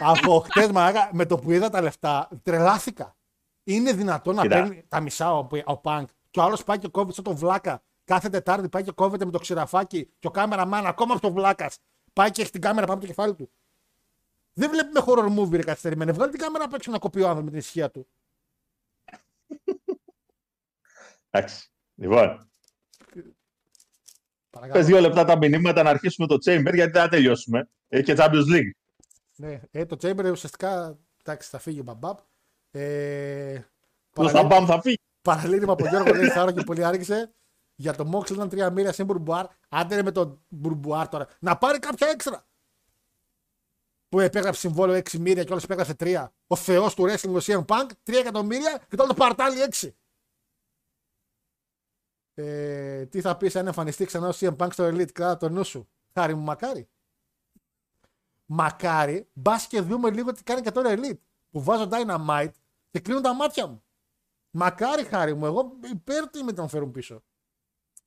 από 0.00 0.40
χτες, 0.40 0.70
με 1.12 1.26
το 1.26 1.38
που 1.38 1.50
είδα 1.52 1.68
τα 1.70 1.80
λεφτά, 1.82 2.28
τρελάθηκα. 2.42 3.16
Είναι 3.64 3.92
δυνατόν 3.92 4.34
να 4.34 4.42
Κοίτα. 4.42 4.54
παίρνει 4.54 4.84
τα 4.88 5.00
μισά 5.00 5.38
ο, 5.38 5.48
ο 5.64 5.76
Πανκ 5.76 6.08
και 6.30 6.40
ο 6.40 6.42
άλλος 6.42 6.64
πάει 6.64 6.78
και 6.78 6.88
κόβεται 6.88 7.12
σαν 7.14 7.24
τον 7.24 7.34
Βλάκα. 7.36 7.82
Κάθε 8.04 8.28
Τετάρτη 8.28 8.68
πάει 8.68 8.82
και 8.82 8.90
κόβεται 8.90 9.24
με 9.24 9.30
το 9.30 9.38
ξηραφάκι 9.38 10.10
και 10.18 10.26
ο 10.26 10.30
κάμεραμαν 10.30 10.86
ακόμα 10.86 11.12
από 11.12 11.22
τον 11.22 11.32
Βλάκας 11.32 11.78
πάει 12.12 12.30
και 12.30 12.42
έχει 12.42 12.50
την 12.50 12.60
κάμερα 12.60 12.86
πάνω 12.86 12.98
από 12.98 13.06
το 13.06 13.12
κεφάλι 13.14 13.34
του. 13.34 13.50
Δεν 14.52 14.70
βλέπουμε 14.70 15.02
horror 15.06 15.38
movie 15.38 15.56
ρε 15.56 15.62
καθυστερημένη. 15.62 16.12
Βγάλε 16.12 16.30
την 16.30 16.40
κάμερα 16.40 16.64
απ' 16.64 16.74
έξω 16.74 16.90
να 16.90 16.98
κοπεί 16.98 17.20
ο 17.20 17.28
άνθρωπος 17.28 17.44
με 17.44 17.50
την 17.50 17.58
ησυχία 17.58 17.90
του. 17.90 18.06
Εντάξει. 21.30 21.70
Λοιπόν, 21.94 22.50
Παρακαλώ. 24.60 24.80
πες 24.80 24.86
δύο 24.86 25.00
λεπτά 25.00 25.24
τα 25.24 25.36
μηνύματα 25.36 25.82
να 25.82 25.90
αρχίσουμε 25.90 26.26
το 26.26 26.34
Chamber 26.34 26.74
γιατί 26.74 26.90
δεν 26.90 27.02
θα 27.02 27.08
τελειώσουμε. 27.08 27.68
Έχει 27.88 28.02
και 28.02 28.14
Champions 28.18 28.54
League. 28.54 28.70
Ναι, 29.36 29.60
ε, 29.70 29.86
το 29.86 29.96
Chamber 30.02 30.30
ουσιαστικά 30.32 30.98
εντάξει, 31.24 31.48
θα 31.48 31.58
φύγει 31.58 31.80
το 31.80 31.82
μπαμ 31.82 31.98
μπαμ. 31.98 32.18
Ε, 32.70 33.60
Πώς 34.12 34.30
θα 34.32 34.46
πάμε, 34.46 34.66
θα 34.66 34.80
φύγει. 34.80 34.98
Παραλήρημα 35.22 35.72
από 35.72 35.88
Γιώργο 35.88 36.14
λέει 36.18 36.28
Θάρο 36.28 36.50
και 36.50 36.62
πολύ 36.62 36.84
άργησε. 36.84 37.32
Για 37.74 37.94
το 37.94 38.04
Μόξ 38.04 38.30
ήταν 38.30 38.48
τρία 38.48 38.70
μύρια 38.70 38.92
σε 38.92 39.04
πουρμπουάρ. 39.04 39.46
Άντε 39.68 39.94
ρε 39.94 40.02
με 40.02 40.12
το 40.12 40.40
πουρμπουάρ 40.48 41.08
τώρα. 41.08 41.26
Να 41.38 41.56
πάρει 41.56 41.78
κάποια 41.78 42.08
έξτρα. 42.08 42.46
Που 44.08 44.20
επέγραψε 44.20 44.60
συμβόλαιο 44.60 44.98
6 44.98 45.10
μοίρια 45.18 45.44
και 45.44 45.50
όλος 45.50 45.64
επέγραψε 45.64 45.94
3. 45.98 46.26
Ο 46.46 46.56
Θεός 46.56 46.94
του 46.94 47.02
wrestling 47.02 47.34
ο 47.34 47.38
CM 47.42 47.64
Punk 47.64 47.86
3 48.10 48.14
εκατομμύρια 48.18 48.82
και 48.88 48.96
τώρα 48.96 49.08
το 49.08 49.14
παρτάλι 49.14 49.56
6. 49.80 49.88
Ε, 52.40 53.06
τι 53.06 53.20
θα 53.20 53.36
πεις 53.36 53.56
αν 53.56 53.66
εμφανιστεί 53.66 54.04
ξανά 54.04 54.28
ο 54.28 54.32
CM 54.34 54.56
Punk 54.56 54.68
στο 54.72 54.86
Elite, 54.86 55.12
κράτα 55.12 55.36
το 55.36 55.48
νου 55.48 55.64
σου. 55.64 55.88
Χάρη 56.14 56.34
μου, 56.34 56.42
μακάρι. 56.42 56.88
Μακάρι, 58.46 59.28
μπας 59.32 59.66
και 59.66 59.80
δούμε 59.80 60.10
λίγο 60.10 60.32
τι 60.32 60.42
κάνει 60.42 60.60
και 60.60 60.70
τώρα 60.70 60.94
Elite. 60.96 61.18
Που 61.50 61.62
βάζω 61.62 61.88
Dynamite 61.90 62.52
και 62.90 63.00
κλείνουν 63.00 63.22
τα 63.22 63.34
μάτια 63.34 63.66
μου. 63.66 63.82
Μακάρι 64.50 65.04
χάρη 65.04 65.34
μου, 65.34 65.46
εγώ 65.46 65.72
υπέρ 65.92 66.28
τι 66.28 66.42
με 66.42 66.52
τον 66.52 66.68
φέρουν 66.68 66.90
πίσω. 66.90 67.22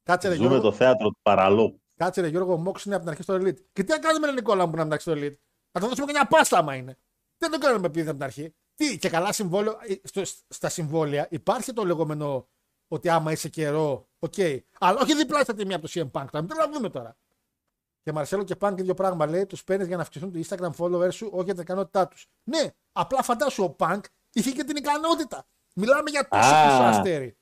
Κάτσε 0.04 0.28
ρε, 0.28 0.36
Ζούμε 0.36 0.48
Γιώργο, 0.48 0.70
το 0.70 0.76
θέατρο 0.76 1.10
του 1.10 1.20
παραλόγου. 1.22 1.82
κάτσε 1.96 2.22
ρε 2.22 2.28
Γιώργο, 2.28 2.54
ο 2.54 2.58
Μόξ 2.58 2.86
είναι 2.86 2.96
από 2.96 3.04
την 3.04 3.12
αρχή 3.12 3.24
στο 3.24 3.34
Elite. 3.36 3.60
Και 3.74 3.84
τι 3.84 3.92
να 3.92 4.00
κάνουμε 4.00 4.26
ρε 4.26 4.34
Νικόλα 4.34 4.66
μου 4.66 4.72
που 4.72 4.78
να 4.78 4.84
είναι 4.84 5.00
στο 5.00 5.12
Elite; 5.12 5.36
Να 5.72 5.82
το 5.82 5.88
δώσουμε 5.88 6.06
και 6.06 6.12
μια 6.12 6.28
πάστα 6.28 6.58
άμα 6.58 6.76
είναι. 6.76 6.98
Δεν 7.38 7.52
το 7.52 7.58
κάνουμε 7.58 7.86
επειδή 7.86 8.00
είναι 8.00 8.10
από 8.10 8.20
την 8.20 8.28
αρχή. 8.28 8.56
Τι, 8.76 8.98
και 8.98 9.10
καλά 9.10 9.32
συμβόλαιο, 9.32 9.78
ε, 9.88 9.96
στο, 10.04 10.22
στα 10.48 10.70
συμβόλαια 10.70 11.28
υπάρχει 11.30 11.74
το 11.74 11.86
λεγόμενο 11.86 12.50
ότι 12.88 13.10
άμα 13.10 13.32
είσαι 13.32 13.50
καιρό, 13.50 14.11
οκ. 14.22 14.34
Αλλά 14.80 15.00
όχι 15.02 15.16
διπλάσια 15.16 15.54
τιμή 15.54 15.74
από 15.74 15.88
το 15.88 15.92
CM 15.94 16.12
Punk. 16.12 16.26
Τώρα, 16.32 16.42
μην 16.42 16.48
το 16.48 16.70
δούμε 16.74 16.90
τώρα. 16.90 17.18
Και 18.04 18.12
Μαρσέλο 18.12 18.44
και 18.44 18.56
Punk 18.60 18.74
ίδιο 18.78 18.94
πράγμα 18.94 19.26
λέει: 19.26 19.46
Τους 19.46 19.64
παίρνεις 19.64 19.88
για 19.88 19.96
να 19.96 20.02
αυξηθούν 20.02 20.32
το 20.32 20.40
Instagram 20.48 20.72
followers 20.78 21.14
σου, 21.14 21.30
όχι 21.32 21.44
για 21.44 21.54
την 21.54 21.64
ικανότητά 21.64 22.08
τους. 22.08 22.28
Ναι, 22.44 22.70
απλά 22.92 23.24
φαντάσου 23.24 23.64
ο 23.64 23.76
Punk 23.80 24.00
είχε 24.34 24.52
και 24.52 24.64
την 24.64 24.76
ικανότητα. 24.76 25.48
Μιλάμε 25.74 26.10
για 26.10 26.28
τόσο 26.28 26.50
Α. 26.56 26.66
πίσω 26.66 26.84
αστέρι. 26.84 27.38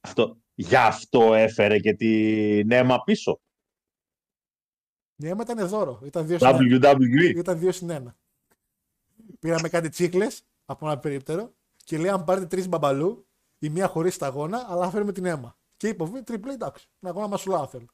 Αυτό. 0.00 0.36
Γι' 0.54 0.76
αυτό 0.76 1.34
έφερε 1.34 1.78
και 1.78 1.94
την 1.94 2.70
αίμα 2.70 3.02
πίσω. 3.02 3.40
Ναι, 5.16 5.30
άμα 5.30 5.42
ήταν 5.42 5.68
δώρο. 5.68 6.00
Ήταν 6.04 6.26
δύο 6.26 6.38
συν 6.38 6.48
ένα. 6.48 6.96
WWE. 6.96 7.36
Ήταν 7.36 7.58
δύο 7.58 7.72
συν 7.72 7.90
ένα. 7.90 8.16
Πήραμε 9.38 9.68
κάτι 9.68 9.88
τσίκλε 9.88 10.26
από 10.64 10.86
ένα 10.86 10.98
περίπτερο 10.98 11.52
και 11.84 11.98
λέει: 11.98 12.10
Αν 12.10 12.24
πάρετε 12.24 12.46
τρεις 12.46 12.68
μπαμπαλού, 12.68 13.26
η 13.58 13.68
μία 13.68 13.86
χωρίς 13.86 14.14
σταγόνα, 14.14 14.66
αλλά 14.68 14.90
φέρουμε 14.90 15.12
την 15.12 15.24
αίμα. 15.24 15.57
Και 15.78 15.88
είπε: 15.88 16.04
«Β, 16.04 16.18
Τριπλή, 16.24 16.52
εντάξει. 16.52 16.86
Να 16.98 17.08
αγώνα 17.10 17.26
μασουλά 17.26 17.66
θέλω. 17.68 17.86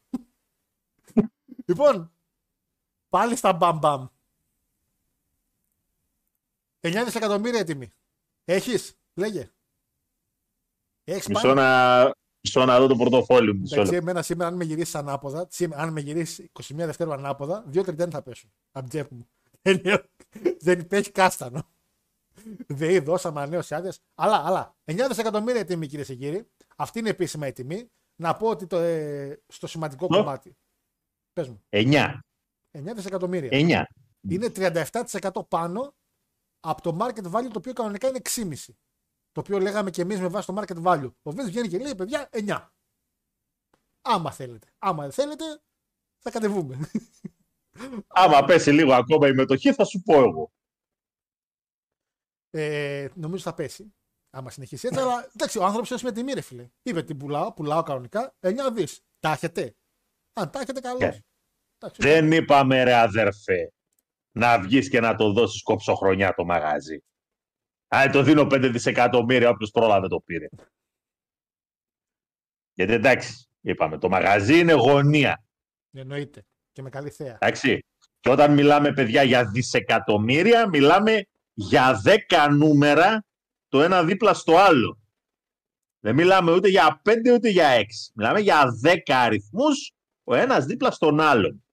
λοιπόν, 1.66 2.12
πάλι 3.08 3.36
στα 3.36 3.52
μπαμ 3.52 3.78
μπαμ. 3.78 4.06
9 6.80 7.02
δισεκατομμύρια 7.04 7.60
η 7.60 7.64
τιμή. 7.64 7.92
Έχεις, 8.44 8.98
λέγε. 9.14 9.50
Έχεις 11.04 11.26
Μισό 11.28 11.54
να, 11.54 12.04
μισό 12.40 12.64
να 12.64 12.78
δω 12.78 12.86
το 12.86 12.96
πορτοφόλι 12.96 13.54
μου. 13.54 13.60
μισό 13.60 13.74
Εντάξει, 13.74 13.92
λεπτό. 13.92 14.08
εμένα 14.10 14.22
σήμερα 14.24 14.48
αν 14.48 14.56
με 14.56 14.64
γυρίσεις 14.64 14.94
ανάποδα, 14.94 15.46
σήμερα, 15.50 15.82
αν 15.82 15.92
με 15.92 16.00
γυρίσεις 16.00 16.46
21 16.52 16.74
Δευτέρου 16.76 17.12
ανάποδα, 17.12 17.64
2-30 17.72 18.10
θα 18.10 18.22
πέσουν. 18.22 18.52
Από 18.72 18.88
την 18.88 18.88
τσέπη 18.88 19.14
μου. 19.14 19.28
Δεν 19.62 19.76
είναι- 19.84 20.08
Δεν 20.60 20.78
υπέχει 20.80 21.10
κάστανο. 21.10 21.68
ΔΕΗ 22.66 22.98
δώσαμε 22.98 23.40
ανανέωση 23.40 23.74
άδειε. 23.74 23.90
Αλλά, 24.14 24.46
αλλά, 24.46 24.76
9 24.84 25.06
δισεκατομμύρια 25.08 25.60
η 25.60 25.64
τιμή 25.64 25.86
κυρίες 25.86 26.06
και 26.06 26.14
κύριοι. 26.14 26.48
Αυτή 26.76 26.98
είναι 26.98 27.08
επίσημα 27.08 27.46
η 27.46 27.52
τιμή. 27.52 27.90
Να 28.20 28.36
πω 28.36 28.48
ότι 28.48 28.66
το, 28.66 28.78
ε, 28.78 29.42
στο 29.48 29.66
σημαντικό 29.66 30.06
Ναι. 30.10 30.16
κομμάτι. 30.16 30.56
Πες 31.32 31.48
μου. 31.48 31.64
9. 31.68 32.20
9 32.70 32.94
δισεκατομμύρια. 32.94 33.48
9. 33.52 33.84
Είναι 34.28 34.48
37% 34.50 35.48
πάνω 35.48 35.94
από 36.60 36.82
το 36.82 36.96
market 37.00 37.30
value 37.32 37.48
το 37.50 37.58
οποίο 37.58 37.72
κανονικά 37.72 38.08
είναι 38.08 38.18
6,5. 38.18 38.72
Το 39.32 39.40
οποίο 39.40 39.58
λέγαμε 39.58 39.90
και 39.90 40.02
εμείς 40.02 40.20
με 40.20 40.28
βάση 40.28 40.46
το 40.46 40.62
market 40.62 40.82
value. 40.82 41.12
Ο 41.22 41.30
Vince 41.30 41.44
βγαίνει 41.44 41.68
και 41.68 41.78
λέει: 41.78 41.94
Παιδιά, 41.94 42.28
9. 42.32 42.68
Άμα 44.02 44.30
θέλετε. 44.30 44.68
Άμα 44.78 45.02
δεν 45.02 45.12
θέλετε, 45.12 45.44
θα 46.18 46.30
κατεβούμε. 46.30 46.78
Άμα 48.06 48.44
πέσει 48.44 48.70
λίγο 48.70 48.92
ακόμα 48.94 49.28
η 49.28 49.32
μετοχή, 49.34 49.72
θα 49.72 49.84
σου 49.84 50.02
πω 50.02 50.14
εγώ. 50.22 50.52
Ε, 52.50 53.08
νομίζω 53.14 53.42
θα 53.42 53.54
πέσει. 53.54 53.94
Άμα 54.36 54.50
συνεχίσει 54.50 54.86
έτσι, 54.86 55.00
αλλά 55.00 55.30
εντάξει, 55.34 55.58
ο 55.58 55.64
άνθρωπος 55.64 55.90
έστω 55.90 56.06
με 56.06 56.12
τιμή, 56.12 56.32
ρε 56.32 56.40
φίλε. 56.40 56.68
Είπε 56.82 57.02
την 57.02 57.16
πουλάω, 57.16 57.52
πουλάω 57.52 57.82
κανονικά 57.82 58.34
9 58.40 58.50
δις. 58.72 59.00
Τα 59.20 59.32
έχετε; 59.32 59.76
Αν 60.32 60.50
τα 60.50 60.60
έχετε, 60.60 60.80
καλώς. 60.80 61.02
Ε, 61.02 61.22
Δεν 61.96 62.32
είπαμε 62.32 62.82
ρε 62.82 62.94
αδερφέ 62.94 63.72
να 64.32 64.60
βγεις 64.60 64.88
και 64.88 65.00
να 65.00 65.14
το 65.14 65.32
δώσεις 65.32 65.62
κόψω 65.62 65.94
χρονιά 65.94 66.34
το 66.34 66.44
μαγάζι. 66.44 67.04
Αν 67.88 68.10
το 68.10 68.22
δίνω 68.22 68.42
5 68.42 68.68
δισεκατομμύρια 68.72 69.48
όποιος 69.48 69.70
πρόλαβε 69.70 70.08
το 70.08 70.20
πήρε. 70.20 70.48
Γιατί 72.72 72.92
εντάξει, 72.92 73.48
είπαμε, 73.60 73.98
το 73.98 74.08
μαγαζί 74.08 74.58
είναι 74.58 74.72
γωνία. 74.72 75.44
Εννοείται. 75.92 76.46
Και 76.72 76.82
με 76.82 76.90
καλή 76.90 77.10
θέα. 77.10 77.34
Εντάξει. 77.40 77.84
Και 78.20 78.30
όταν 78.30 78.52
μιλάμε, 78.52 78.92
παιδιά, 78.92 79.22
για 79.22 79.44
δισεκατομμύρια, 79.44 80.68
μιλάμε 80.68 81.26
για 81.52 82.00
10 82.28 82.48
νούμερα 82.50 83.24
το 83.74 83.82
ένα 83.82 84.04
δίπλα 84.04 84.34
στο 84.34 84.56
άλλο. 84.56 84.98
Δεν 86.00 86.14
μιλάμε 86.14 86.52
ούτε 86.52 86.68
για 86.68 87.02
5 87.04 87.32
ούτε 87.32 87.48
για 87.48 87.80
6. 87.80 87.84
Μιλάμε 88.14 88.40
για 88.40 88.64
10 88.82 88.98
αριθμούς 89.06 89.92
ο 90.24 90.34
ένας 90.34 90.64
δίπλα 90.64 90.90
στον 90.90 91.20
άλλον. 91.20 91.64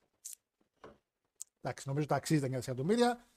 Εντάξει, 1.62 1.88
νομίζω 1.88 2.06
τα 2.08 2.16
αξίζει 2.16 2.40
τα 2.40 2.48
9 2.48 2.50
δισεκατομμύρια. 2.50 3.28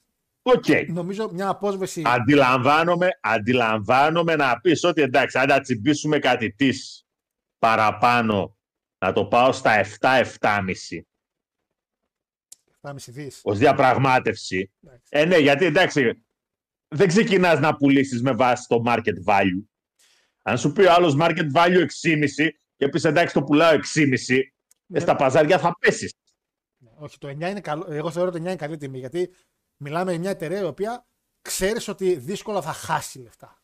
Οκ. 0.41 0.65
Νομίζω 0.87 1.29
μια 1.31 1.49
απόσβεση. 1.49 2.01
Αντιλαμβάνομαι, 2.05 3.09
αντιλαμβάνομαι 3.21 4.35
να 4.35 4.59
πεις 4.59 4.83
ότι 4.83 5.01
εντάξει, 5.01 5.37
αν 5.37 5.47
τα 5.47 5.61
τσιμπήσουμε 5.61 6.19
κάτι 6.19 6.51
της 6.51 7.05
παραπάνω, 7.59 8.57
να 8.97 9.13
το 9.13 9.25
πάω 9.25 9.51
στα 9.51 9.85
7-7,5 9.99 11.05
7,5 12.81 13.11
δις. 13.11 13.39
ως 13.43 13.57
διαπραγμάτευση. 13.57 14.71
Ε, 15.09 15.25
ναι, 15.25 15.37
γιατί 15.37 15.65
εντάξει, 15.65 16.24
δεν 16.87 17.07
ξεκινάς 17.07 17.59
να 17.59 17.75
πουλήσεις 17.75 18.21
με 18.21 18.31
βάση 18.31 18.67
το 18.67 18.83
market 18.85 19.23
value. 19.25 19.63
Αν 20.41 20.57
σου 20.57 20.71
πει 20.71 20.81
ο 20.81 20.91
άλλος 20.93 21.15
market 21.19 21.51
value 21.53 21.85
6,5 22.01 22.49
και 22.75 22.89
πεις 22.89 23.03
εντάξει 23.03 23.33
το 23.33 23.43
πουλάω 23.43 23.73
6,5, 23.73 24.39
ε, 24.93 24.99
στα 24.99 25.15
παζάρια 25.15 25.59
θα 25.59 25.75
πέσεις. 25.79 26.13
Όχι, 26.97 27.17
το 27.17 27.27
9 27.27 27.49
είναι 27.49 27.61
καλό. 27.61 27.85
Εγώ 27.89 28.11
θεωρώ 28.11 28.29
ότι 28.29 28.37
το 28.37 28.43
9 28.43 28.47
είναι 28.47 28.55
καλή 28.55 28.77
τιμή 28.77 28.99
γιατί 28.99 29.29
μιλάμε 29.77 30.11
για 30.11 30.19
μια 30.19 30.29
εταιρεία 30.29 30.59
η 30.59 30.63
οποία 30.63 31.07
ξέρεις 31.41 31.87
ότι 31.87 32.15
δύσκολα 32.15 32.61
θα 32.61 32.73
χάσει 32.73 33.19
λεφτά. 33.19 33.59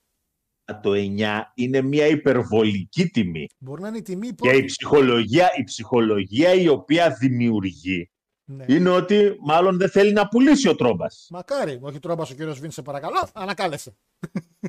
Το 0.81 0.91
9 0.93 1.41
είναι 1.53 1.81
μια 1.81 2.07
υπερβολική 2.07 3.07
τιμή. 3.07 3.47
Μπορεί 3.57 3.81
να 3.81 3.87
είναι 3.87 3.97
η 3.97 4.01
τιμή 4.01 4.27
Και 4.27 4.47
η 4.47 4.51
πρώτη. 4.51 4.65
ψυχολογία, 4.65 5.49
η 5.57 5.63
ψυχολογία 5.63 6.53
η 6.53 6.67
οποία 6.67 7.11
δημιουργεί 7.13 8.11
Ναι. 8.55 8.65
είναι 8.67 8.89
ότι 8.89 9.35
μάλλον 9.45 9.77
δεν 9.77 9.89
θέλει 9.89 10.11
να 10.13 10.27
πουλήσει 10.27 10.67
ο 10.69 10.75
Τρόμπας. 10.75 11.27
Μακάρι. 11.29 11.79
Όχι 11.81 11.99
τρόμπα 11.99 12.23
ο 12.23 12.25
κύριος 12.25 12.59
Βίν, 12.59 12.71
σε 12.71 12.81
παρακαλώ. 12.81 13.29
Ανακάλεσε. 13.33 13.95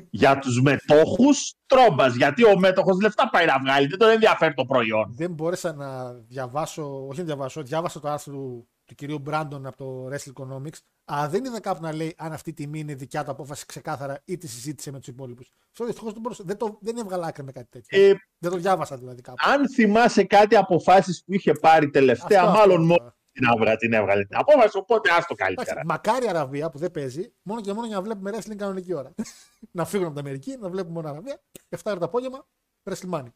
Για 0.09 0.39
τους 0.39 0.61
μετόχους 0.61 1.53
Τρόμπας. 1.65 2.15
Γιατί 2.15 2.45
ο 2.45 2.59
μέτοχος 2.59 3.01
λεφτά 3.01 3.29
πάει 3.29 3.45
να 3.45 3.59
βγάλει. 3.59 3.87
Δεν 3.87 3.97
τον 3.97 4.09
ενδιαφέρει 4.09 4.53
το 4.53 4.65
προϊόν. 4.65 5.13
Δεν 5.15 5.31
μπόρεσα 5.31 5.73
να 5.73 6.13
διαβάσω, 6.13 7.07
όχι 7.07 7.19
να 7.19 7.25
διαβάσω, 7.25 7.61
διάβασα 7.63 7.99
το 7.99 8.09
άρθρο 8.09 8.33
του, 8.33 8.67
του 8.85 8.95
κυρίου 8.95 9.19
Μπράντον 9.19 9.65
από 9.65 9.77
το 9.77 10.07
Wrestle 10.11 10.31
Economics, 10.41 10.77
αλλά 11.05 11.29
δεν 11.29 11.45
είδα 11.45 11.59
κάπου 11.59 11.81
να 11.81 11.93
λέει 11.93 12.13
αν 12.17 12.33
αυτή 12.33 12.49
η 12.49 12.53
τιμή 12.53 12.79
είναι 12.79 12.93
δικιά 12.95 13.23
του 13.23 13.31
απόφαση 13.31 13.65
ξεκάθαρα 13.65 14.21
ή 14.25 14.37
τη 14.37 14.47
συζήτησε 14.47 14.91
με 14.91 14.97
τους 14.99 15.07
υπόλοιπους. 15.07 15.49
Αυτό 15.71 15.85
δυστυχώς 15.85 16.11
δεν, 16.13 16.21
μπορούσα- 16.21 16.43
δεν, 16.47 16.57
το, 16.57 16.77
δεν 16.81 16.97
έβγαλα 16.97 17.27
άκρη 17.27 17.43
με 17.43 17.51
κάτι 17.51 17.67
τέτοιο. 17.69 18.01
Ε, 18.01 18.13
δεν 18.37 18.51
το 18.51 18.57
διάβασα 18.57 18.97
δηλαδή 18.97 19.21
κάπου. 19.21 19.37
αν 19.53 19.69
θυμάσαι 19.69 20.23
κάτι 20.23 20.55
αποφάσεις 20.55 21.23
που 21.25 21.33
είχε 21.33 21.51
πάρει 21.53 21.89
τελευταία, 21.89 22.41
Αυτό, 22.41 22.51
μάλλον 22.59 22.75
αυτό, 22.81 22.87
μόνο 22.87 23.03
αυτό. 23.03 23.15
Την, 23.33 23.43
έβγα, 23.47 23.75
την 23.77 23.93
έβγαλε 23.93 24.25
την 24.25 24.37
απόφαση, 24.37 24.77
οπότε 24.77 25.09
άστο 25.09 25.33
Εντάξει, 25.37 25.55
καλύτερα. 25.55 25.81
μακάρι 25.85 26.25
η 26.25 26.29
Αραβία 26.29 26.69
που 26.69 26.77
δεν 26.77 26.91
παίζει, 26.91 27.33
μόνο 27.41 27.61
και 27.61 27.73
μόνο 27.73 27.87
για 27.87 27.95
να 27.95 28.01
βλέπουμε 28.01 28.31
wrestling 28.33 28.55
κανονική 28.55 28.93
ώρα. 28.93 29.13
να 29.71 29.85
φύγουν 29.85 30.05
από 30.05 30.15
την 30.15 30.25
Αμερική, 30.25 30.57
να 30.59 30.69
βλέπουμε 30.69 30.93
μόνο 30.93 31.09
Αραβία. 31.09 31.41
7 31.69 31.77
ώρα 31.85 31.97
το 31.97 32.05
απόγευμα, 32.05 32.47
WrestleMania. 32.83 33.31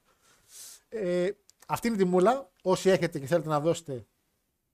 Ε, 0.89 1.29
αυτή 1.67 1.87
είναι 1.87 1.95
η 1.95 1.99
τιμούλα. 1.99 2.51
Όσοι 2.61 2.89
έχετε 2.89 3.19
και 3.19 3.25
θέλετε 3.25 3.49
να 3.49 3.59
δώσετε, 3.59 4.05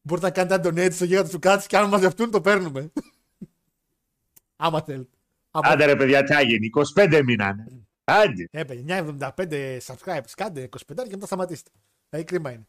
μπορείτε 0.01 0.27
να 0.27 0.33
κάνετε 0.33 0.69
donate 0.69 0.93
στο 0.93 1.05
γίγαντα 1.05 1.29
του 1.29 1.39
Κάτση 1.39 1.67
και 1.67 1.77
αν 1.77 1.89
μαζευτούν 1.89 2.31
το 2.31 2.41
παίρνουμε. 2.41 2.91
Άμα 4.55 4.81
θέλετε. 4.81 5.17
Άμα- 5.51 5.69
Άντε 5.69 5.85
ρε 5.85 5.95
παιδιά, 5.95 6.23
τι 6.23 6.35
έγινε, 6.35 6.69
25 6.95 7.21
μήνανε. 7.25 7.65
Άντε. 8.03 8.47
Ε, 8.51 8.63
παιδιά, 8.63 9.05
9,75 9.37 9.77
subscribers. 9.85 10.31
Κάντε 10.35 10.69
25 10.93 10.95
και 10.95 11.09
μετά 11.09 11.25
σταματήστε. 11.25 11.69
Δηλαδή 12.09 12.27
κρίμα 12.27 12.51
είναι. 12.51 12.67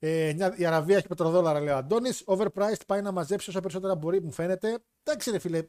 Ε, 0.00 0.32
μια- 0.36 0.56
η 0.56 0.64
Αραβία 0.66 0.96
έχει 0.96 1.06
πετροδόλαρα, 1.06 1.60
λέει 1.60 1.74
ο 1.74 1.76
Αντώνης. 1.76 2.22
Overpriced 2.26 2.86
πάει 2.86 3.02
να 3.02 3.12
μαζέψει 3.12 3.50
όσο 3.50 3.60
περισσότερα 3.60 3.94
μπορεί, 3.94 4.22
μου 4.22 4.32
φαίνεται. 4.32 4.78
Εντάξει, 5.02 5.30
ρε 5.30 5.38
φίλε. 5.38 5.68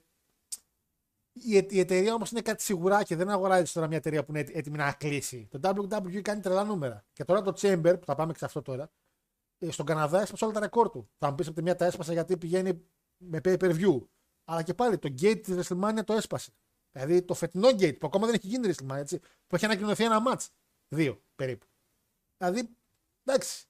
Η, 1.34 1.58
ε- 1.58 1.66
η 1.70 1.80
εταιρεία 1.80 2.14
όμως 2.14 2.32
είναι 2.32 2.42
κάτι 2.42 2.64
σιγουρά 2.64 3.04
και 3.04 3.16
δεν 3.16 3.30
αγοράζει 3.30 3.72
τώρα 3.72 3.88
μια 3.88 3.98
εταιρεία 3.98 4.24
που 4.24 4.32
είναι 4.32 4.40
έτοι- 4.40 4.56
έτοιμη 4.56 4.78
να 4.78 4.92
κλείσει. 4.94 5.48
Το 5.52 5.60
WWE 5.64 6.22
κάνει 6.22 6.42
τρελά 6.42 6.64
νούμερα. 6.64 7.06
Και 7.14 7.24
τώρα 7.24 7.42
το 7.42 7.54
Chamber, 7.58 7.96
που 8.00 8.06
θα 8.06 8.16
πάμε 8.16 8.32
και 8.32 8.38
σε 8.38 8.46
αυτό 8.46 8.62
τώρα, 8.62 8.92
ε, 9.58 9.72
στον 9.72 9.86
Καναδά 9.86 10.22
έσπασε 10.22 10.44
όλα 10.46 10.54
τα 10.54 10.60
ρεκόρ 10.60 10.90
του. 10.90 11.10
Θα 11.18 11.30
μου 11.30 11.36
πεις 11.36 11.48
από 11.48 11.56
τη 11.56 11.62
μία 11.62 11.76
τα 11.76 11.86
έσπασε 11.86 12.14
γιατί 12.14 12.38
πηγαίνει 12.38 12.86
με 13.18 13.40
pay 13.44 13.58
per 13.60 13.76
view. 13.80 14.08
Αλλά 14.46 14.64
και 14.64 14.74
πάλι 14.74 14.98
το 14.98 15.14
gate 15.22 15.42
της 15.44 15.68
WrestleMania 15.70 16.00
το 16.06 16.14
έσπασε. 16.14 16.52
Δηλαδή 16.92 17.22
το 17.22 17.34
φετινό 17.34 17.68
gate 17.68 17.98
που 18.00 18.08
ακόμα 18.08 18.26
δεν 18.26 18.36
έχει 18.36 18.48
γίνει 18.48 18.74
WrestleMania, 18.74 18.96
έτσι, 18.98 19.20
που 19.48 19.56
έχει 19.56 19.66
ανακοινωθεί 19.66 20.04
ένα 20.04 20.22
match. 20.28 20.48
Δύο 20.88 21.24
περίπου. 21.36 21.66
Δηλαδή, 22.38 22.76
εντάξει. 23.24 23.69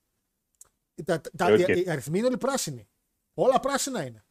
Τα, 1.04 1.22
τα, 1.38 1.48
Ε, 1.48 1.54
οκ. 1.54 1.68
οι, 1.68 1.84
οι 1.86 1.90
αριθμοί 1.90 2.18
είναι 2.18 2.28
όλοι 2.28 2.38
πράσινοι. 2.38 2.88
Όλα 3.34 3.60
πράσινα 3.60 4.06
είναι. 4.06 4.24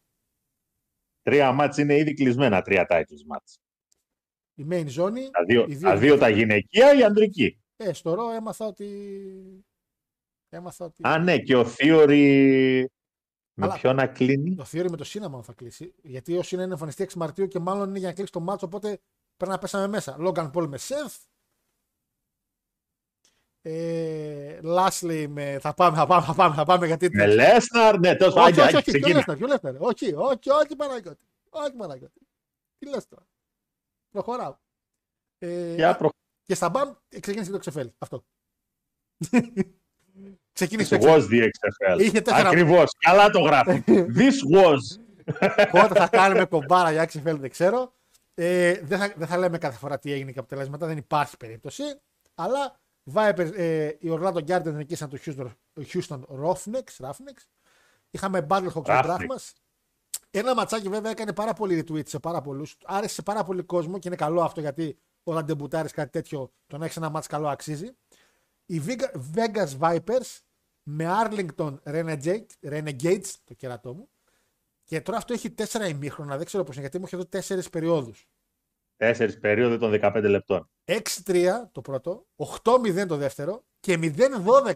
Τρία 1.23 1.53
ματς 1.53 1.77
είναι 1.79 1.97
ήδη 1.97 2.15
κλεισμένα, 2.15 2.63
τρία 2.63 2.87
title 2.91 3.23
match. 3.27 3.59
Η 4.55 4.67
main 4.71 4.85
ζώνη. 4.87 5.31
Τα 5.31 5.45
δύο, 5.45 5.67
οι 5.69 5.79
τα, 5.79 5.97
δύο 5.97 6.19
τα 6.19 6.29
γυναικεία, 6.29 6.95
η 6.99 7.03
ανδρική. 7.05 7.59
Ε, 7.77 7.93
στο 7.93 8.15
Raw 8.15 8.31
έμαθα 8.31 8.67
ότι. 8.67 9.65
Έμαθα 10.49 10.85
ότι. 10.85 11.09
Α, 11.09 11.19
ναι, 11.19 11.39
και 11.39 11.57
ο 11.57 11.67
Theory 11.79 12.85
με 13.55 13.65
Αλλά- 13.67 13.75
ποιον 13.75 13.97
να 13.97 14.07
κλείνει; 14.07 14.55
Το 14.55 14.65
Theory 14.73 14.91
με 14.91 14.97
το 14.97 15.05
Σίναμα 15.05 15.43
θα 15.43 15.53
κλείσει. 15.53 15.95
Γιατί 16.03 16.37
ο 16.37 16.43
Σίνα 16.43 16.63
είναι 16.63 16.73
εμφανιστεί 16.73 17.03
6 17.03 17.17
Μαρτίου 17.17 17.47
και 17.49 17.59
μάλλον 17.59 17.89
είναι 17.89 17.99
για 17.99 18.09
να 18.09 18.15
κλείσει 18.15 18.33
το 18.33 18.41
μάτσο. 18.41 18.67
Οπότε 18.67 18.99
πρέπει 19.37 19.53
να 19.53 19.59
πέσαμε 19.59 19.87
μέσα. 19.87 20.17
Logan 20.21 20.51
Paul 20.53 20.67
με 20.69 20.79
Seth. 20.81 21.17
Ε, 23.71 24.59
Lastly 24.65 25.27
με. 25.29 25.59
Θα 25.61 25.75
πάμε, 25.75 25.97
θα 25.97 26.07
πάμε, 26.07 26.25
θα 26.27 26.35
πάμε, 26.35 26.55
θα 26.55 26.65
πάμε 26.65 26.87
γιατί. 26.87 27.11
Με 27.13 27.27
Λέσναρ, 27.27 27.99
ναι, 27.99 28.17
τέλος 28.17 28.35
όχι, 28.35 28.43
πάντων, 28.45 28.59
όχι, 28.59 28.69
άντε, 28.69 28.77
όχι, 28.77 28.85
ποιο 28.91 28.93
ξεκίνα. 28.93 29.17
Λέσναρ, 29.17 29.37
ποιο 29.37 29.47
Λέσναρ. 29.47 29.75
Όχι, 29.79 30.15
όχι, 30.15 30.51
όχι, 30.51 30.77
Παναγιώτη. 30.77 31.25
Όχι, 31.51 31.73
Παναγιώτη. 31.73 32.21
Τι 32.79 32.89
λες 32.89 33.09
τώρα. 33.09 33.27
Προχωράω. 34.11 34.57
Ε, 35.39 35.75
Για 35.75 35.97
προ... 35.97 36.11
Και 36.45 36.55
στα 36.55 36.69
μπαμ 36.69 36.93
ε, 37.09 37.21
ξεκίνησε 37.21 37.51
και 37.51 37.59
το 37.71 37.81
XFL. 37.81 37.87
Αυτό. 37.99 38.25
ξεκίνησε 40.53 40.99
το 40.99 41.07
This 41.07 41.09
XFL. 41.09 41.19
was 41.19 41.23
the 41.31 41.43
XFL. 41.43 42.01
Είχε 42.01 42.21
τέσσερα- 42.21 42.49
Ακριβώς, 42.49 42.91
καλά 42.99 43.31
το 43.31 43.41
γράφει. 43.41 43.83
This 44.19 44.57
was. 44.57 45.01
Πότε 45.71 45.95
θα 45.95 46.09
κάνουμε 46.09 46.45
κομπάρα 46.45 46.91
για 46.93 47.05
XFL 47.05 47.37
δεν 47.39 47.51
ξέρω. 47.51 47.93
Ε, 48.35 48.81
δεν, 48.83 48.99
θα, 48.99 49.13
δεν 49.17 49.27
θα 49.27 49.37
λέμε 49.39 49.59
κάθε 49.59 49.79
φορά 49.79 49.99
τι 49.99 50.13
έγινε 50.13 50.33
και 50.33 50.39
αποτελέσματα, 50.39 50.87
δεν 50.87 50.97
υπάρχει 50.97 51.37
περίπτωση. 51.37 51.83
Αλλά 52.35 52.81
Vipers, 53.15 53.51
ε, 53.55 53.87
οι 53.87 54.09
Orlando 54.11 54.45
Guardians 54.47 54.73
νικήσαν 54.75 55.09
το 55.09 55.19
Houston, 55.25 55.51
Houston 55.93 56.21
Roughnecks, 56.45 57.07
Roughnecks. 57.07 57.45
Είχαμε 58.11 58.47
Battlehawks 58.51 58.73
με 58.75 59.01
Roughnecks. 59.05 59.17
Drachmas. 59.19 59.53
Ένα 60.31 60.55
ματσάκι 60.55 60.89
βέβαια 60.89 61.11
έκανε 61.11 61.33
πάρα 61.33 61.53
πολύ 61.53 61.85
retweet 61.89 62.09
σε 62.09 62.19
πάρα 62.19 62.41
πολλούς. 62.41 62.77
Άρεσε 62.85 63.15
σε 63.15 63.23
πάρα 63.23 63.45
πολύ 63.45 63.63
κόσμο 63.63 63.99
και 63.99 64.09
είναι 64.09 64.17
καλό 64.17 64.43
αυτό 64.43 64.61
γιατί 64.61 64.99
όταν 65.23 65.45
ντεμπουτάρει 65.45 65.89
κάτι 65.89 66.11
τέτοιο, 66.11 66.53
το 66.67 66.79
να 66.79 66.85
έχεις 66.85 66.97
ένα 66.97 67.09
μάτς 67.09 67.27
καλό 67.27 67.49
αξίζει. 67.49 67.97
Οι 68.67 68.83
Vega- 68.87 69.21
Vegas 69.35 69.79
Vipers 69.81 70.39
με 70.83 71.07
Arlington 71.23 71.79
Renegade, 71.85 72.47
Renegades, 72.63 73.33
το 73.45 73.55
κερατό 73.55 73.95
μου, 73.95 74.09
και 74.85 75.01
τώρα 75.01 75.19
αυτό 75.19 75.33
έχει 75.33 75.51
τέσσερα 75.51 75.87
ημίχρονα, 75.89 76.37
δεν 76.37 76.47
ξέρω 76.47 76.65
πώς 76.65 76.73
είναι, 76.73 76.81
γιατί 76.83 76.99
μου 76.99 77.05
έχει 77.07 77.15
εδώ 77.15 77.27
τέσσερις 77.27 77.69
περιόδους. 77.71 78.29
Τέσσερις 78.97 79.39
περίοδοι 79.39 79.79
των 79.79 79.91
15 79.91 80.29
λεπτών. 80.29 80.71
6-3 80.89 81.69
το 81.73 81.81
πρώτο, 81.81 82.27
8-0 82.37 83.07
το 83.09 83.17
δεύτερο 83.17 83.65
και 83.81 83.99
0-12 84.01 84.75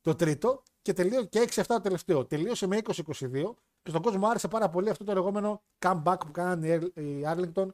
το 0.00 0.14
τρίτο 0.14 0.62
και, 0.82 0.92
τελείω, 0.92 1.24
και 1.24 1.48
6-7 1.50 1.62
το 1.66 1.80
τελευταίο. 1.80 2.26
Τελείωσε 2.26 2.66
με 2.66 2.78
20-22 2.82 3.54
και 3.82 3.90
στον 3.90 4.02
κόσμο 4.02 4.26
άρεσε 4.28 4.48
πάρα 4.48 4.68
πολύ 4.70 4.90
αυτό 4.90 5.04
το 5.04 5.12
λεγόμενο 5.12 5.62
comeback 5.78 6.16
που 6.26 6.30
κάνανε 6.30 6.68
οι 6.68 6.78
Arl- 6.80 7.00
οι 7.00 7.22
Arlington. 7.26 7.68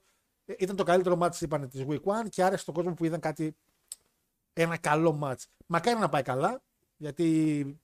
Ε, 0.45 0.55
Ήταν 0.59 0.77
το 0.77 0.83
καλύτερο 0.83 1.19
match, 1.21 1.41
είπανε, 1.41 1.69
της 1.69 1.85
Week 1.89 2.03
1 2.03 2.29
και 2.29 2.45
άρεσε 2.45 2.63
στον 2.63 2.75
κόσμο 2.75 2.95
που 2.95 3.05
είδαν 3.05 3.21
κάτι, 3.21 3.57
ένα 4.53 4.77
καλό 4.77 5.19
match. 5.23 5.43
Μακάρι 5.67 5.99
να 5.99 6.09
πάει 6.09 6.23
καλά, 6.23 6.63
γιατί 6.97 7.81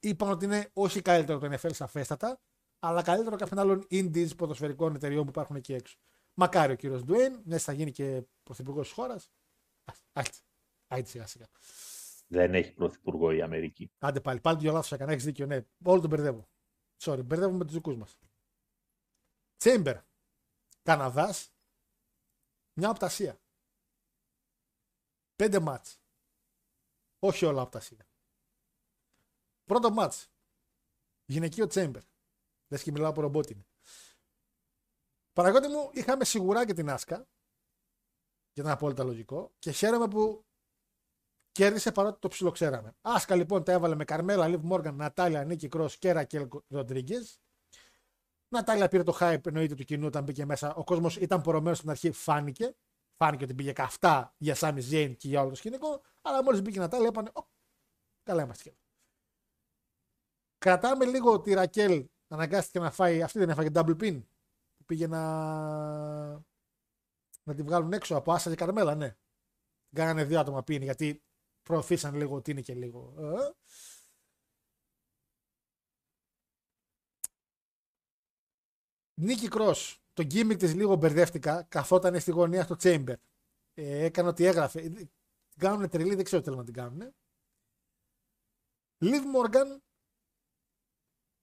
είπαν 0.00 0.30
ότι 0.30 0.44
είναι 0.44 0.70
όχι 0.72 1.02
καλύτερο 1.02 1.38
το 1.38 1.46
NFL 1.52 1.70
σαφέστατα, 1.72 2.40
αλλά 2.78 3.02
καλύτερο 3.02 3.36
κάποιων 3.36 3.58
άλλων 3.58 3.86
indies 3.90 4.36
ποδοσφαιρικών 4.36 4.94
εταιριών 4.94 5.22
που 5.22 5.30
υπάρχουν 5.30 5.56
εκεί 5.56 5.72
έξω. 5.74 5.96
Μακάρι 6.38 6.72
ο 6.72 6.76
κύριος 6.76 7.04
Ντουέιν, 7.04 7.42
μιας 7.44 7.62
θα 7.62 7.72
γίνει 7.72 7.92
και 7.92 8.22
πρωθυπουργός 8.42 8.86
της 8.86 8.94
χώρας. 8.94 9.30
Άιτε, 10.12 10.38
άιτε 10.86 11.08
σιγά 11.08 11.26
σιγά. 11.26 11.46
Δεν 12.26 12.54
έχει 12.54 12.72
πρωθυπουργό 12.72 13.32
η 13.32 13.42
Αμερική. 13.42 13.92
Άντε 13.98 14.20
πάλι, 14.20 14.40
πάλι 14.40 14.62
το 14.64 14.72
λάθο 14.72 14.94
έκανα. 14.94 15.12
Έχεις 15.12 15.24
δίκιο, 15.24 15.46
ναι. 15.46 15.66
Όλο 15.84 16.00
τον 16.00 16.10
μπερδεύω. 16.10 16.48
Sorry, 16.98 17.24
μπερδεύω 17.24 17.52
με 17.52 17.64
τους 17.64 17.74
δικούς 17.74 17.96
μας. 17.96 18.18
Τσέιμπερ. 19.56 19.96
Καναδάς. 20.82 21.54
Μια 22.72 22.90
οπτασία. 22.90 23.40
Πέντε 25.36 25.60
μάτς. 25.60 26.00
Όχι 27.18 27.44
όλα 27.44 27.62
οπτασία. 27.62 28.08
Πρώτο 29.64 29.90
μάτς. 29.90 30.30
Γυναικείο 31.24 31.66
Τσέιμπερ. 31.66 32.02
Λες 32.68 32.82
και 32.82 32.90
μιλάω 32.92 33.10
από 33.10 33.20
ρομπότ 33.20 33.50
είναι. 33.50 33.65
Παραγώτη 35.36 35.68
μου, 35.68 35.90
είχαμε 35.92 36.24
σιγουρά 36.24 36.66
και 36.66 36.72
την 36.72 36.90
Άσκα. 36.90 37.28
Και 38.52 38.60
ήταν 38.60 38.72
απόλυτα 38.72 39.04
λογικό. 39.04 39.52
Και 39.58 39.70
χαίρομαι 39.70 40.08
που 40.08 40.44
κέρδισε 41.52 41.92
παρότι 41.92 42.18
το 42.18 42.28
ψιλοξέραμε. 42.28 42.96
Άσκα 43.00 43.34
λοιπόν 43.34 43.64
τα 43.64 43.72
έβαλε 43.72 43.94
με 43.94 44.04
Καρμέλα, 44.04 44.48
Λιβ 44.48 44.62
Μόργαν, 44.62 44.94
Νατάλια, 44.96 45.44
Νίκη 45.44 45.68
Κρός 45.68 45.98
και 45.98 46.12
Ρακέλ 46.12 46.48
Ροντρίγκες. 46.68 47.40
Νατάλια 48.48 48.88
πήρε 48.88 49.02
το 49.02 49.16
hype 49.20 49.46
εννοείται 49.46 49.74
του 49.74 49.84
κοινού 49.84 50.06
όταν 50.06 50.24
μπήκε 50.24 50.44
μέσα. 50.44 50.74
Ο 50.74 50.84
κόσμος 50.84 51.16
ήταν 51.16 51.40
πορωμένος 51.40 51.78
στην 51.78 51.90
αρχή, 51.90 52.10
φάνηκε. 52.10 52.76
Φάνηκε 53.16 53.44
ότι 53.44 53.54
πήγε 53.54 53.72
καυτά 53.72 54.34
για 54.38 54.54
Σάμι 54.54 54.80
Ζέιν 54.80 55.16
και 55.16 55.28
για 55.28 55.40
όλο 55.40 55.48
το 55.50 55.56
σκηνικό. 55.56 56.02
Αλλά 56.22 56.42
μόλις 56.42 56.62
μπήκε 56.62 56.78
η 56.78 56.80
Νατάλια, 56.80 57.08
είπανε, 57.08 57.30
Ω, 57.34 57.48
καλά 58.22 58.42
είμαστε. 58.42 58.76
Κρατάμε 60.58 61.04
λίγο 61.04 61.40
τη 61.40 61.54
Ρακέλ, 61.54 62.08
αναγκάστηκε 62.28 62.78
να 62.78 62.90
φάει, 62.90 63.22
αυτή 63.22 63.38
δεν 63.38 63.48
έφαγε 63.48 63.70
double 63.72 63.96
pin. 64.00 64.22
Που 64.86 64.94
πήγε 64.94 65.06
να, 65.06 65.20
να 67.42 67.54
τη 67.54 67.62
βγάλουν 67.62 67.92
έξω 67.92 68.16
από 68.16 68.32
Άσα 68.32 68.50
και 68.50 68.56
Καρμέλα, 68.56 68.94
ναι. 68.94 69.16
Κάνανε 69.94 70.24
δύο 70.24 70.40
άτομα 70.40 70.62
πίνη 70.62 70.84
γιατί 70.84 71.22
προωθήσαν 71.62 72.14
λίγο 72.14 72.34
ότι 72.36 72.50
είναι 72.50 72.60
και 72.60 72.74
λίγο. 72.74 73.14
Ε. 73.18 73.50
Νίκη 79.20 79.48
Κρος. 79.48 80.02
Το 80.12 80.22
gimmick 80.22 80.58
της 80.58 80.74
λίγο 80.74 80.96
μπερδεύτηκα. 80.96 81.62
Καθόταν 81.62 82.20
στη 82.20 82.30
γωνία 82.30 82.64
στο 82.64 82.76
Chamber. 82.78 83.14
Ε, 83.74 84.04
έκανε 84.04 84.28
ό,τι 84.28 84.44
έγραφε. 84.44 84.80
Την 84.80 85.10
κάνουν 85.56 85.88
τρελή, 85.88 86.14
δεν 86.14 86.24
ξέρω 86.24 86.42
τι 86.42 86.48
θέλουν 86.48 86.60
να 86.60 86.72
την 86.72 86.74
κάνουν. 86.74 87.14
Λιβ 88.98 89.24
Μόργαν 89.24 89.82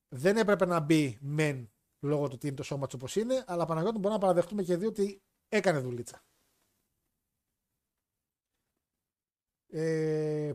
δεν 0.10 0.38
έπρεπε 0.38 0.66
να 0.66 0.80
μπει 0.80 1.18
μεν 1.22 1.73
λόγω 2.08 2.26
του 2.28 2.32
ότι 2.34 2.48
είναι 2.48 2.56
το 2.56 2.64
σώμα 2.64 2.88
του 2.88 2.96
όπως 2.96 3.16
είναι, 3.16 3.44
αλλά 3.48 3.66
Παναγιώτη 3.66 3.96
μπορούμε 3.96 4.14
να 4.14 4.20
παραδεχτούμε 4.20 4.64
και 4.64 4.78
δύο 4.78 4.88
ότι 4.88 5.22
έκανε 5.50 5.80
δουλίτσα. 5.80 6.24
Ε, 9.68 10.54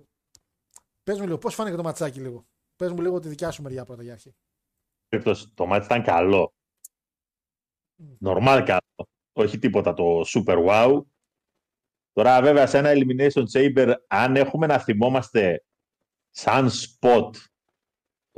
πες 1.03 1.19
μου 1.19 1.25
λίγο, 1.25 1.39
πώς 1.39 1.55
φάνηκε 1.55 1.77
το 1.77 1.83
ματσάκι 1.83 2.21
λίγο; 2.21 2.47
Πες 2.77 2.93
μου 2.93 3.01
λίγο 3.01 3.19
τη 3.19 3.29
δικιά 3.29 3.51
σου 3.51 3.63
μεριά 3.63 3.85
πρώτα 3.85 4.03
για 4.03 4.13
αρχή. 4.13 4.35
Το 5.55 5.67
μάτι 5.67 5.85
ήταν 5.85 6.03
καλό. 6.03 6.55
Νορμάλ 8.19 8.65
καλό. 8.65 9.09
Όχι 9.33 9.59
τίποτα 9.59 9.95
το 9.95 10.21
super 10.27 10.67
wow. 10.69 11.03
Τώρα 12.13 12.43
βέβαια 12.43 12.67
σε 12.67 12.79
ένα 12.79 12.93
Elimination 12.95 13.45
Chamber 13.53 13.95
αν 14.07 14.37
έχουμε 14.37 14.67
να 14.67 14.79
θυμόμαστε 14.79 15.65
σαν 16.31 16.69
spot 16.69 17.31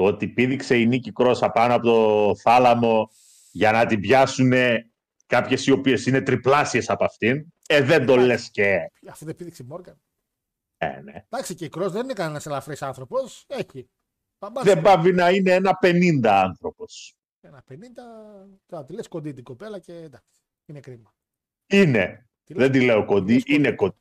το 0.00 0.06
ότι 0.06 0.28
πήδηξε 0.28 0.76
η 0.78 0.86
Νίκη 0.86 1.12
Κρόσα 1.12 1.50
πάνω 1.50 1.74
από 1.74 1.84
το 1.84 2.36
θάλαμο 2.36 3.10
για 3.50 3.72
να 3.72 3.86
την 3.86 4.00
πιάσουν 4.00 4.52
κάποιες 5.26 5.66
οι 5.66 5.70
οποίες 5.70 6.06
είναι 6.06 6.20
τριπλάσιες 6.20 6.90
από 6.90 7.04
αυτήν, 7.04 7.46
ε, 7.66 7.82
δεν 7.82 8.06
το 8.06 8.16
λες 8.16 8.50
και... 8.50 8.90
Αυτό 9.08 9.26
δεν 9.26 9.36
πήδηξε 9.36 9.62
η 9.62 9.66
Μόργαν. 9.66 10.00
Ε, 10.76 11.00
ναι. 11.00 11.24
Εντάξει 11.28 11.54
και 11.54 11.64
η 11.64 11.68
Κρός 11.68 11.92
δεν 11.92 12.04
είναι 12.04 12.12
κανένας 12.12 12.46
ελαφρύς 12.46 12.82
άνθρωπος. 12.82 13.44
Έχει. 13.46 13.90
Δεν 14.62 14.80
πάβει 14.80 15.12
να 15.12 15.30
είναι 15.30 15.52
ένα 15.52 15.78
50 15.82 16.26
άνθρωπος. 16.26 17.16
Ένα 17.40 17.64
50. 17.70 17.74
Τώρα 18.66 18.84
τη 18.84 18.92
λες 18.92 19.08
κοντή 19.08 19.32
την 19.32 19.44
κοπέλα 19.44 19.78
και 19.78 19.92
εντάξει. 19.92 20.40
Είναι 20.66 20.80
κρίμα. 20.80 21.14
Είναι. 21.66 22.28
δεν 22.46 22.72
τη 22.72 22.84
λέω 22.84 23.04
κοντή, 23.04 23.42
είναι 23.46 23.72
κοντή. 23.72 24.00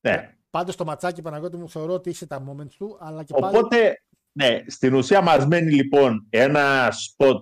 Ναι. 0.00 0.36
Πάντως 0.50 0.76
το 0.76 0.84
ματσάκι 0.84 1.22
Παναγιώτη 1.22 1.56
μου 1.56 1.68
θεωρώ 1.68 1.92
ότι 1.92 2.10
είσαι 2.10 2.26
τα 2.26 2.44
moments 2.48 2.74
του. 2.78 2.96
Αλλά 3.00 3.24
και 3.24 3.32
Οπότε, 3.36 3.78
πάλι... 3.78 3.96
ναι, 4.32 4.62
στην 4.66 4.94
ουσία 4.94 5.20
μας 5.20 5.46
μένει 5.46 5.72
λοιπόν 5.72 6.26
ένα 6.30 6.92
spot 6.92 7.40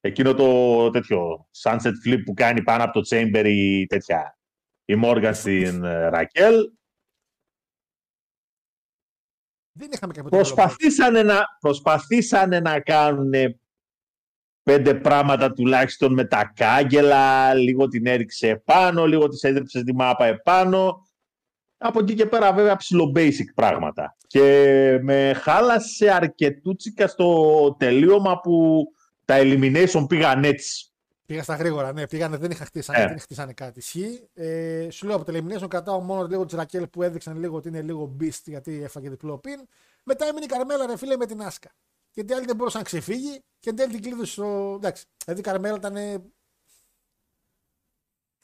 εκείνο 0.00 0.34
το 0.34 0.90
τέτοιο 0.90 1.48
sunset 1.62 1.92
flip 2.06 2.20
που 2.24 2.34
κάνει 2.34 2.62
πάνω 2.62 2.84
από 2.84 3.00
το 3.00 3.08
chamber 3.10 3.44
η 3.46 3.86
τέτοια 3.86 4.38
η 4.84 4.94
Μόργαν 4.94 5.34
στην 5.34 5.84
ε, 5.84 6.08
Ρακέλ 6.08 6.54
δεν 9.72 9.90
είχαμε 9.92 10.12
κάποιο 10.12 10.30
προσπαθήσανε 10.30 11.22
να, 11.22 11.44
προσπαθήσανε 11.60 12.60
να 12.60 12.80
κάνουν 12.80 13.32
πέντε 14.62 14.94
πράγματα 14.94 15.52
τουλάχιστον 15.52 16.12
με 16.12 16.24
τα 16.24 16.52
κάγκελα, 16.54 17.54
λίγο 17.54 17.88
την 17.88 18.06
έριξε 18.06 18.48
επάνω, 18.48 19.06
λίγο 19.06 19.28
της 19.28 19.42
έδρεψε 19.42 19.82
τη 19.84 19.94
μάπα 19.94 20.24
επάνω. 20.24 21.06
Από 21.78 21.98
εκεί 22.00 22.14
και 22.14 22.26
πέρα 22.26 22.52
βέβαια 22.52 22.76
ψηλό 22.76 23.12
basic 23.16 23.52
πράγματα. 23.54 24.16
Και 24.32 24.98
με 25.02 25.32
χάλασε 25.34 26.10
αρκετούτσικα 26.10 27.06
στο 27.06 27.76
τελείωμα 27.78 28.40
που 28.40 28.84
τα 29.24 29.36
elimination 29.38 30.04
πήγαν 30.08 30.44
έτσι. 30.44 30.90
Πήγα 31.26 31.42
στα 31.42 31.54
γρήγορα, 31.54 31.92
ναι. 31.92 32.06
Πήγανε, 32.06 32.36
δεν 32.36 32.50
είχα 32.50 32.64
χτίσανε, 32.64 33.02
ε. 33.02 33.06
δεν 33.06 33.20
χτίσανε 33.20 33.52
κάτι. 33.52 33.78
Ισχύει. 33.78 34.28
Ε, 34.34 34.90
σου 34.90 35.06
λέω 35.06 35.16
από 35.16 35.32
το 35.32 35.38
elimination 35.38 35.68
κρατάω 35.68 36.00
μόνο 36.00 36.26
λίγο 36.26 36.44
τη 36.44 36.56
Ρακέλ 36.56 36.86
που 36.86 37.02
έδειξαν 37.02 37.38
λίγο 37.38 37.56
ότι 37.56 37.68
είναι 37.68 37.82
λίγο 37.82 38.16
beast 38.20 38.42
γιατί 38.44 38.82
έφαγε 38.82 39.08
διπλό 39.10 39.38
πιν. 39.38 39.68
Μετά 40.04 40.24
έμεινε 40.24 40.44
η 40.44 40.48
Καρμέλα 40.48 40.86
ρε 40.86 40.96
φίλε 40.96 41.16
με 41.16 41.26
την 41.26 41.42
Άσκα. 41.42 41.70
Και 42.10 42.20
εν 42.20 42.26
τέλει 42.26 42.44
δεν 42.44 42.56
μπορούσε 42.56 42.78
να 42.78 42.84
ξεφύγει 42.84 43.42
και 43.58 43.70
εν 43.70 43.76
τέλει 43.76 43.92
την 43.92 44.02
κλείδωσε 44.02 44.32
στο. 44.32 44.74
Εντάξει. 44.76 45.04
Δηλαδή 45.24 45.40
η 45.40 45.44
Καρμέλα 45.44 45.76
ήταν. 45.76 46.24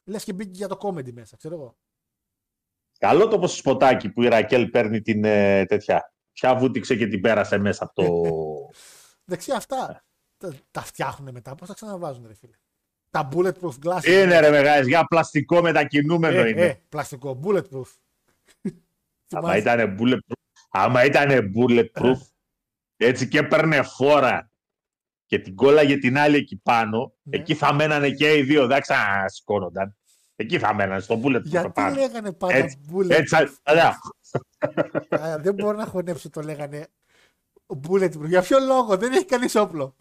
Λες 0.04 0.24
και 0.24 0.32
μπήκε 0.32 0.50
για 0.52 0.68
το 0.68 0.78
comedy 0.82 1.12
μέσα, 1.12 1.36
ξέρω 1.36 1.54
εγώ. 1.54 1.76
Καλό 2.98 3.28
το 3.28 3.46
σποτάκι 3.46 4.10
που 4.10 4.22
η 4.22 4.28
Ρακέλ 4.28 4.68
παίρνει 4.68 5.00
την 5.00 5.24
ε, 5.24 5.64
τέτοια. 5.64 6.12
Ποια 6.32 6.56
βούτυξε 6.56 6.96
και 6.96 7.06
την 7.06 7.20
πέρασε 7.20 7.58
μέσα 7.58 7.84
από 7.84 7.94
το. 7.94 8.22
Δεξιά 9.30 9.56
αυτά. 9.56 10.04
Τα, 10.36 10.52
τα 10.70 10.80
φτιάχνουν 10.80 11.32
μετά. 11.32 11.54
Πώς 11.54 11.68
τα 11.68 11.74
ξαναβάζουν, 11.74 12.26
ρε 12.26 12.34
φίλε; 12.34 12.56
Τα 13.10 13.28
bulletproof 13.32 13.86
glass. 13.86 14.04
Είναι 14.04 14.40
ρε 14.40 14.50
μεγάλες, 14.50 14.86
για 14.86 15.04
πλαστικό 15.04 15.62
μετακινούμενο 15.62 16.40
ε, 16.40 16.48
είναι. 16.48 16.62
Ε, 16.62 16.80
πλαστικό, 16.88 17.40
bulletproof. 17.44 17.86
Άμα 19.30 19.56
ήταν 19.56 19.96
bulletproof, 19.98 20.32
άμα 20.70 21.04
ήταν 21.04 21.52
bulletproof 21.56 22.18
έτσι 22.96 23.28
και 23.28 23.38
έπαιρνε 23.38 23.82
φόρα 23.82 24.50
και 25.26 25.38
την 25.38 25.54
κόλλαγε 25.54 25.96
την 25.98 26.18
άλλη 26.18 26.36
εκεί 26.36 26.56
πάνω, 26.56 27.14
ναι. 27.22 27.36
εκεί 27.36 27.54
θα 27.54 27.74
μένανε 27.74 28.10
και 28.10 28.36
οι 28.36 28.42
δύο, 28.42 28.66
δεν 28.66 28.80
ξανασκόνονταν. 28.80 29.96
Εκεί 30.40 30.58
θα 30.58 30.74
μένανε, 30.74 31.00
στο 31.00 31.20
bulletproof 31.24 31.42
Γιατί 31.42 31.70
πάνω. 31.70 31.94
λέγανε 31.94 32.32
πάντα 32.32 32.54
έτσι, 32.54 32.78
bulletproof. 32.92 33.10
Έτσι, 33.10 33.36
δεν 35.40 35.54
μπορώ 35.54 35.76
να 35.76 35.86
χωνέψω 35.86 36.30
το 36.30 36.40
λέγανε 36.40 36.86
bulletproof. 37.88 38.24
Για 38.26 38.42
ποιο 38.42 38.58
λόγο, 38.58 38.96
δεν 38.96 39.12
έχει 39.12 39.24
κανείς 39.24 39.54
όπλο. 39.54 39.96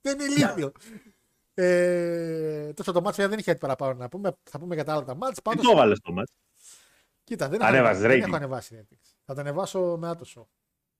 δεν 0.00 0.20
είναι 0.20 0.24
ηλίθιο. 0.24 0.72
Ε, 1.54 2.72
τόσο 2.72 2.92
το 2.92 3.00
μάτσο 3.00 3.28
δεν 3.28 3.38
είχε 3.38 3.42
κάτι 3.42 3.58
παραπάνω 3.58 3.94
να 3.94 4.08
πούμε. 4.08 4.36
Θα 4.42 4.58
πούμε 4.58 4.74
για 4.74 4.84
τα 4.84 4.92
άλλα 4.92 5.04
τα 5.04 5.14
μάτς. 5.14 5.42
Πάντως... 5.42 5.60
Τι 5.60 5.66
το 5.66 5.72
έβαλες 5.72 6.00
το 6.00 6.12
μάτς; 6.12 6.32
Κοίτα, 7.24 7.48
δεν, 7.48 7.64
Ανέβασε, 7.64 8.00
δεν 8.00 8.20
έχω 8.20 8.36
ανεβάσει 8.36 8.78
ratings. 8.80 9.14
Θα 9.24 9.34
τα 9.34 9.40
ανεβάσω 9.40 9.96
με 9.98 10.08
άτοσο. 10.08 10.48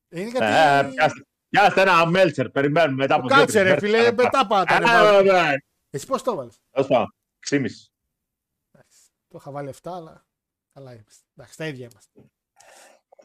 Είναι 0.08 0.28
γιατί... 0.28 0.46
Ε, 0.46 1.08
πιάστε, 1.48 1.80
ένα 1.80 2.06
μέλτσερ, 2.06 2.48
περιμένουμε 2.48 2.96
μετά 2.96 3.14
από 3.14 3.28
Κάτσε 3.28 3.62
ρε 3.62 3.78
φίλε, 3.78 4.12
μετά 4.12 4.46
πάτε. 4.46 4.74
Εσύ 5.90 6.06
πώς 6.06 6.22
το 6.22 6.32
έβαλες; 6.32 6.60
Ως 6.70 6.86
πάω, 6.86 7.04
6,5. 7.50 7.60
Το 9.36 9.42
είχα 9.42 9.50
βάλει 9.50 9.74
7, 9.82 9.90
αλλά 9.92 10.26
καλά 10.72 10.92
είμαστε. 10.92 11.24
Εντάξει, 11.36 11.56
τα 11.56 11.66
ίδια 11.66 11.88
είμαστε. 11.90 12.30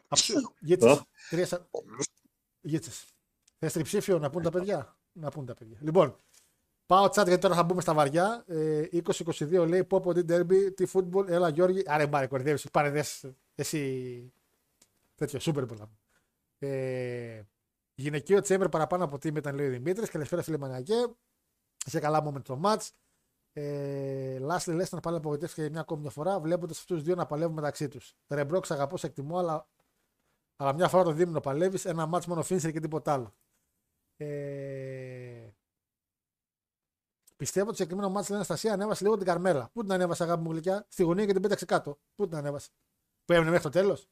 Γίτσες. 0.60 1.04
Γίτσες. 2.62 3.06
Θες 3.58 3.74
τριψήφιο 3.74 4.20
να 4.20 4.30
πούν 4.30 4.44
τα 4.44 4.50
παιδιά; 4.50 4.98
Να 5.12 5.30
πούν 5.30 5.46
τα 5.46 5.54
παιδιά. 5.54 5.78
Λοιπόν, 5.82 6.20
Πάω 6.86 7.06
chat 7.06 7.26
γιατί 7.26 7.38
τώρα 7.38 7.56
θα 7.56 7.64
μπούμε 7.64 7.82
στα 7.82 7.94
βαριά. 7.94 8.44
Ε, 8.48 8.88
20-22 8.92 9.68
λέει 9.68 9.84
πω 9.84 10.00
πω 10.02 10.14
τι 10.14 10.22
derby, 10.28 10.76
τι 10.76 10.86
football, 10.94 11.28
έλα 11.28 11.50
Γιώργη. 11.50 11.84
Άρε 11.86 12.08
μπάρε 12.08 12.28
κορυδεύεις, 12.28 12.70
πάρε 12.72 12.90
δες 12.90 13.26
εσύ 13.56 14.34
τέτοιο, 15.16 15.40
σούπερ 15.40 15.66
πολλά. 15.66 15.92
Ε, 16.60 17.42
γυναικείο 17.96 18.42
τσέμπερ 18.42 18.70
παραπάνω 18.70 19.04
από 19.04 19.18
τι 19.18 19.28
ήταν 19.28 19.56
λέει 19.56 19.68
ο 19.68 19.70
Δημήτρης. 19.70 20.10
Καλησπέρα 20.10 20.42
φίλε 20.42 20.58
Μανιακέ. 20.58 21.16
Είσαι 21.86 22.00
καλά 22.00 22.22
μου 22.22 22.32
με 22.32 22.40
το 22.40 22.62
match. 22.64 22.90
Ε, 23.54 24.40
Λάσλι 24.40 24.74
λες 24.74 24.92
να 24.92 25.00
πάλι 25.00 25.18
απογοητεύτηκε 25.18 25.70
μια 25.70 25.80
ακόμη 25.80 26.02
μια 26.02 26.10
φορά 26.10 26.40
βλέποντας 26.40 26.80
αυτούς 26.80 26.98
του 26.98 27.04
δύο 27.04 27.16
να 27.16 27.26
παλεύουν 27.26 27.54
μεταξύ 27.54 27.88
τους. 27.88 28.16
Ρεμπρόξ 28.28 28.72
αγαπώ, 28.72 28.98
σε 28.98 29.08
εκτιμώ, 29.08 29.38
αλλά, 29.38 29.68
αλλά 30.56 30.74
μια 30.74 30.88
φορά 30.88 31.04
το 31.04 31.12
δίμηνο 31.12 31.40
παλεύεις. 31.40 31.86
Ένα 31.86 32.06
μάτς 32.06 32.26
μόνο 32.28 32.44
φίνσερ 32.44 32.72
και 32.72 32.80
τίποτα 32.80 33.14
άλλο. 33.14 33.36
Ε, 34.18 35.50
Πιστεύω 37.42 37.68
ότι 37.68 37.78
το 37.78 37.82
συγκεκριμένο 37.84 38.14
μάτι 38.14 38.24
στην 38.24 38.36
Αναστασία 38.36 38.74
ανέβασε 38.74 39.04
λίγο 39.04 39.18
την 39.18 39.26
Καρμέλα. 39.26 39.70
Πού 39.74 39.82
την 39.82 39.92
ανέβασε, 39.92 40.24
αγάπη 40.24 40.42
μου 40.44 40.52
γλυκιά, 40.52 40.86
στη 40.90 41.04
γωνία 41.04 41.26
και 41.26 41.34
την 41.34 41.42
πέταξε 41.42 41.66
κάτω. 41.66 42.00
Πού 42.16 42.28
την 42.28 42.38
ανέβασε; 42.38 42.70
Που 43.26 43.34
έμεινε 43.34 43.50
μέχρι 43.50 43.64
το 43.64 43.70
τέλος; 43.70 44.08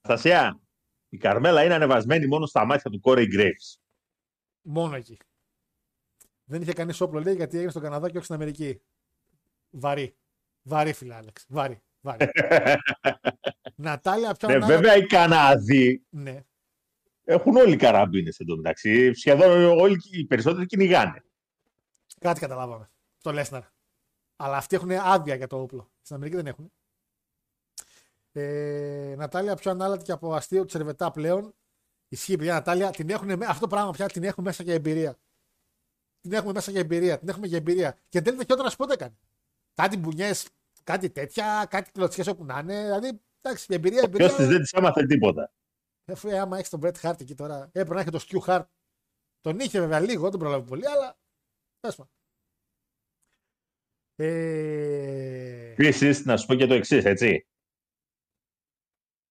Αναστασία, 0.00 0.60
η 1.08 1.16
Καρμέλα 1.16 1.64
είναι 1.64 1.74
ανεβασμένη 1.74 2.26
μόνο 2.26 2.46
στα 2.46 2.64
μάτια 2.64 2.90
του 2.90 3.00
Κόρεϊ 3.00 3.28
Graves. 3.32 3.80
Μόνο 4.62 4.96
εκεί. 4.96 5.18
Δεν 6.44 6.62
είχε 6.62 6.72
κανείς 6.72 7.00
όπλο 7.00 7.20
λέει 7.20 7.34
γιατί 7.34 7.56
έγινε 7.56 7.70
στον 7.70 7.82
Καναδά 7.82 8.10
και 8.10 8.16
όχι 8.16 8.24
στην 8.24 8.36
Αμερική. 8.36 8.80
Βαρύ. 9.70 10.16
Βαρύ, 10.62 10.92
φίλε 10.92 11.14
Άλεξ. 11.14 11.44
Βαρύ. 11.48 11.82
Βαρύ. 12.00 12.30
Νατάλια, 13.76 14.34
πια. 14.34 14.48
Ναι, 14.48 14.66
βέβαια 14.66 14.96
οι 14.96 15.06
Καναδοί 15.06 16.04
ναι. 16.10 16.44
έχουν 17.24 17.56
όλοι 17.56 17.76
καραμπίνε 17.76 18.30
εντωμεταξύ. 18.38 19.12
Σχεδόν 19.14 19.78
όλοι 19.78 19.98
οι 20.10 20.24
περισσότεροι 20.24 20.66
κυνηγάνε. 20.66 21.24
Κάτι 22.20 22.40
καταλάβαμε. 22.40 22.90
Το 23.20 23.32
Λέσναρ. 23.32 23.62
Αλλά 24.36 24.56
αυτοί 24.56 24.76
έχουν 24.76 24.90
άδεια 24.90 25.34
για 25.34 25.46
το 25.46 25.60
όπλο. 25.60 25.90
Στην 26.02 26.16
Αμερική 26.16 26.36
δεν 26.36 26.46
έχουν. 26.46 26.72
Ε, 28.32 29.14
Νατάλια 29.16 29.54
πιο 29.56 29.70
ανάλατη 29.70 30.04
και 30.04 30.12
από 30.12 30.34
αστείο 30.34 30.64
του 30.64 30.70
Σερβετά 30.70 31.10
πλέον. 31.10 31.54
Ισχύει, 32.08 32.36
παιδιά, 32.36 32.52
Νατάλια, 32.52 32.90
την 32.90 33.10
έχουν, 33.10 33.36
με- 33.36 33.46
αυτό 33.46 33.60
το 33.60 33.66
πράγμα 33.66 33.90
πια 33.90 34.06
την 34.06 34.24
έχουμε 34.24 34.46
μέσα 34.46 34.62
για 34.62 34.74
εμπειρία. 34.74 35.18
Την 36.24 36.32
έχουμε 36.32 36.52
μέσα 36.52 36.70
για 36.70 36.80
εμπειρία. 36.80 37.18
Την 37.18 37.28
έχουμε 37.28 37.46
για 37.46 37.56
εμπειρία. 37.56 37.98
Και 38.08 38.20
δεν 38.20 38.34
είναι 38.34 38.44
χειρότερα 38.44 38.76
πότε 38.76 38.92
έκανε. 38.92 39.16
Κάτι 39.74 39.96
μπουνιές, 39.96 40.48
κάτι 40.84 41.10
τέτοια, 41.10 41.66
κάτι 41.70 41.90
κλωτσιές 41.90 42.26
όπου 42.26 42.44
να 42.44 42.58
είναι. 42.58 42.82
Δηλαδή, 42.82 43.20
εντάξει, 43.40 43.66
η 43.68 43.74
εμπειρία, 43.74 44.08
Ποιο 44.08 44.08
εμπειρία. 44.08 44.36
τη 44.36 44.44
δεν 44.44 44.60
της 44.60 44.72
έμαθε 44.72 45.06
τίποτα. 45.06 45.52
Εφού 46.04 46.36
άμα 46.36 46.56
έχεις 46.56 46.68
τον 46.68 46.80
Bret 46.82 47.00
Hart 47.00 47.20
εκεί 47.20 47.34
τώρα, 47.34 47.64
έπρεπε 47.72 47.94
να 47.94 48.00
έχει 48.00 48.10
το 48.10 48.24
Stu 48.28 48.38
Hart. 48.46 48.64
Τον 49.40 49.58
είχε 49.58 49.80
βέβαια 49.80 50.00
λίγο, 50.00 50.22
δεν 50.22 50.30
τον 50.30 50.40
προλάβει 50.40 50.68
πολύ, 50.68 50.88
αλλά. 50.88 51.18
Τέλος 51.80 51.96
πάντων. 51.96 52.12
Ε... 54.16 55.70
Επίση, 55.70 56.22
να 56.24 56.36
σου 56.36 56.46
πω 56.46 56.54
και 56.54 56.66
το 56.66 56.74
εξής, 56.74 57.04
έτσι. 57.04 57.46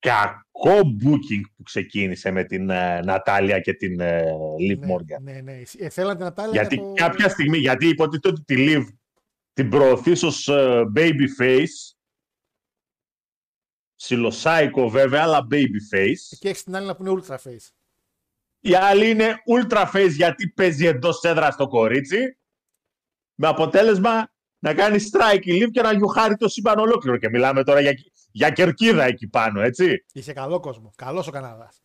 Κακό 0.04 0.80
booking 1.04 1.41
που 1.56 1.64
ξεκίνησε 1.64 2.32
με 2.32 2.43
την 2.43 2.70
ε, 2.70 2.99
Νατάλια 3.01 3.60
και 3.60 3.74
την 3.74 3.99
ε, 3.99 4.24
Liv 4.70 4.78
ναι, 4.78 4.93
Morgan. 4.93 5.22
ναι, 5.22 5.41
ναι. 5.41 5.62
Ε, 5.78 5.89
θέλαν 5.89 6.16
την 6.16 6.26
Νατάλια 6.26 6.62
Γιατί 6.62 6.76
για 6.76 6.84
το... 6.84 6.93
κάποια 6.93 7.30
στιγμή, 7.30 7.58
γιατί 7.58 7.88
υποτίθεται 7.88 8.28
ότι 8.28 8.43
τη 8.43 8.56
Liv 8.58 8.84
την 9.54 9.70
προωθείς 9.70 10.24
ως 10.24 10.47
ε, 10.47 10.84
baby 10.95 11.41
face, 11.41 11.95
ψιλοσάικο 13.95 14.89
βέβαια, 14.89 15.22
αλλά 15.22 15.47
baby 15.51 15.95
face. 15.95 16.38
Και 16.39 16.49
έχεις 16.49 16.64
την 16.64 16.76
άλλη 16.76 16.88
να 16.88 16.95
πούνε 16.95 17.12
ultra 17.12 17.36
face. 17.36 17.70
Η 18.60 18.76
άλλη 18.76 19.10
είναι 19.10 19.36
ultra 19.56 19.91
face 19.93 20.12
γιατί 20.12 20.49
παίζει 20.49 20.86
εντός 20.86 21.24
έδρας 21.24 21.54
στο 21.54 21.68
κορίτσι. 21.68 22.38
Με 23.36 23.47
αποτέλεσμα 23.47 24.34
να 24.60 24.74
κάνει 24.74 24.97
strike 25.12 25.45
η 25.45 25.64
Liv 25.64 25.72
και 25.72 25.82
να 25.82 25.93
γιουχάρει 25.93 26.36
το 26.36 26.47
σύμπαν 26.47 26.80
ολόκληρο. 26.80 27.18
Και 27.18 27.30
μιλάμε 27.30 27.64
τώρα 27.64 27.80
για, 27.80 27.93
για 28.36 28.50
κερκίδα 28.50 29.04
εκεί 29.04 29.28
πάνω, 29.28 29.62
έτσι. 29.62 30.06
Είχε 30.14 30.34
καλό 30.34 30.60
κόσμο. 30.60 30.92
Καλός 30.96 31.28
ο 31.28 31.32
Καναδάς. 31.32 31.82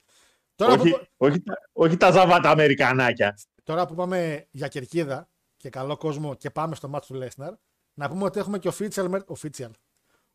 Τώρα, 0.54 0.72
όχι, 0.72 0.90
που, 0.90 1.06
όχι, 1.16 1.40
τα- 1.42 1.58
όχι 1.72 1.96
τα 1.96 2.10
ζαβάτα 2.10 2.50
Αμερικανάκια. 2.50 3.38
τώρα 3.64 3.86
που 3.86 3.94
πάμε 3.94 4.46
για 4.50 4.68
κερκίδα 4.68 5.28
και 5.56 5.68
καλό 5.70 5.96
κόσμο 5.96 6.34
και 6.34 6.50
πάμε 6.50 6.74
στο 6.74 6.88
μάτσο 6.88 7.12
του 7.12 7.18
Λέσναρ, 7.18 7.52
να 7.94 8.08
πούμε 8.08 8.24
ότι 8.24 8.38
έχουμε 8.38 8.58
και 8.58 8.70
official, 8.78 9.10
mer- 9.10 9.24
official, 9.36 9.70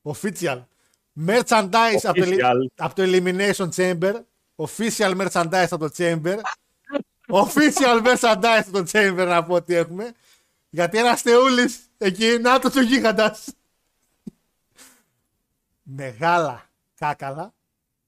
official 0.03 0.61
merchandise 1.27 2.03
από 2.03 2.19
το, 2.19 2.25
Official. 2.25 2.65
από 2.75 2.95
το 2.95 3.03
Elimination 3.05 3.69
Chamber. 3.75 4.13
Official 4.55 5.27
merchandise 5.27 5.67
από 5.69 5.89
το 5.89 5.93
Chamber. 5.97 6.37
official 7.27 8.03
merchandise 8.05 8.63
από 8.67 8.71
το 8.71 8.83
Chamber 8.91 9.25
να 9.27 9.43
πω 9.43 9.53
ότι 9.53 9.75
έχουμε. 9.75 10.11
Γιατί 10.69 10.97
ένας 10.97 11.21
θεούλης 11.21 11.79
εκεί, 11.97 12.37
να 12.41 12.59
το 12.59 12.71
ο 12.77 12.81
γίγαντας. 12.81 13.47
Μεγάλα 15.83 16.69
κάκαλα 16.95 17.53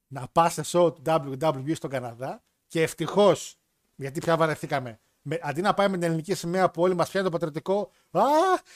να 0.08 0.28
πας 0.32 0.54
σε 0.54 0.62
show 0.66 0.96
του 0.96 1.02
WWE 1.06 1.76
στον 1.76 1.90
Καναδά 1.90 2.44
και 2.68 2.82
ευτυχώς, 2.82 3.58
γιατί 3.96 4.20
πια 4.20 4.38
βαρεθήκαμε. 4.38 5.00
Με, 5.22 5.40
αντί 5.42 5.62
να 5.62 5.74
πάμε 5.74 5.90
με 5.90 5.98
την 5.98 6.06
ελληνική 6.06 6.36
σημαία 6.36 6.70
που 6.70 6.82
όλοι 6.82 6.94
μας 6.96 7.10
πιάνει 7.10 7.26
το 7.26 7.32
πατριωτικό, 7.32 7.92
Α, 8.12 8.22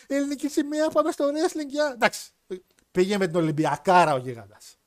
ελληνική 0.07 0.47
σημαία, 0.47 0.89
πάμε 0.89 1.11
στο 1.11 1.25
wrestling. 1.25 1.67
Για... 1.67 1.91
Εντάξει, 1.93 2.31
πήγε 2.91 3.17
με 3.17 3.27
την 3.27 3.35
Ολυμπιακάρα 3.35 4.13
ο 4.13 4.17
γίγαντας. 4.17 4.77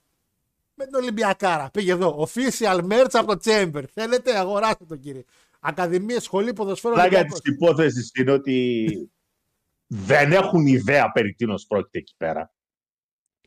Με 0.74 0.84
την 0.84 0.94
Ολυμπιακάρα. 0.94 1.70
Πήγε 1.70 1.92
εδώ. 1.92 2.28
Official 2.28 2.80
merch 2.90 3.10
από 3.12 3.36
το 3.36 3.40
Chamber. 3.44 3.82
Θέλετε, 3.92 4.38
αγοράστε 4.38 4.84
το 4.84 4.96
κύριε. 4.96 5.24
Ακαδημία, 5.60 6.20
σχολή, 6.20 6.52
ποδοσφαίρου. 6.52 6.94
Πλάκα 6.94 7.08
Ολυμπιακός. 7.08 7.40
της 7.40 7.52
υπόθεσης 7.54 8.10
είναι 8.14 8.32
ότι 8.32 8.88
δεν 9.86 10.32
έχουν 10.32 10.66
ιδέα 10.66 11.12
περί 11.12 11.34
τίνος 11.34 11.66
πρόκειται 11.66 11.98
εκεί 11.98 12.14
πέρα. 12.16 12.51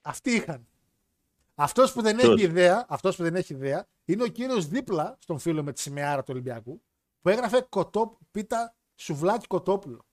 Αυτοί 0.07 0.31
είχαν. 0.31 0.67
Αυτός 1.55 1.91
που 1.93 2.01
δεν 2.01 2.15
Ποιος; 2.17 2.33
έχει 2.33 2.43
ιδέα, 2.43 2.85
αυτός 2.89 3.15
που 3.15 3.23
δεν 3.23 3.35
έχει 3.35 3.53
ιδέα, 3.53 3.87
είναι 4.05 4.23
ο 4.23 4.27
κύριος 4.27 4.67
δίπλα 4.67 5.17
στον 5.19 5.39
φίλο 5.39 5.63
με 5.63 5.71
τη 5.73 5.79
σημαίαρα 5.81 6.19
του 6.21 6.29
Ολυμπιακού, 6.31 6.81
που 7.21 7.29
έγραφε 7.29 7.61
κοτό, 7.69 8.17
πίτα 8.31 8.75
σουβλάκι 8.95 9.47
κοτόπουλο. 9.47 10.05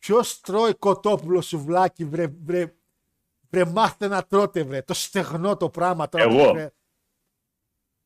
Ποιος 0.00 0.40
τρώει 0.40 0.74
κοτόπουλο 0.74 1.40
σουβλάκι, 1.40 2.04
βρε, 2.04 2.26
βρε, 2.44 2.74
βρε 3.50 3.64
μάθε 3.64 4.06
να 4.08 4.22
τρώτε, 4.26 4.62
βρε. 4.62 4.82
Το 4.82 4.94
στεγνό 4.94 5.56
το 5.56 5.70
πράγμα 5.70 6.08
τώρα. 6.08 6.24
Εγώ. 6.24 6.52
Βρε, 6.52 6.70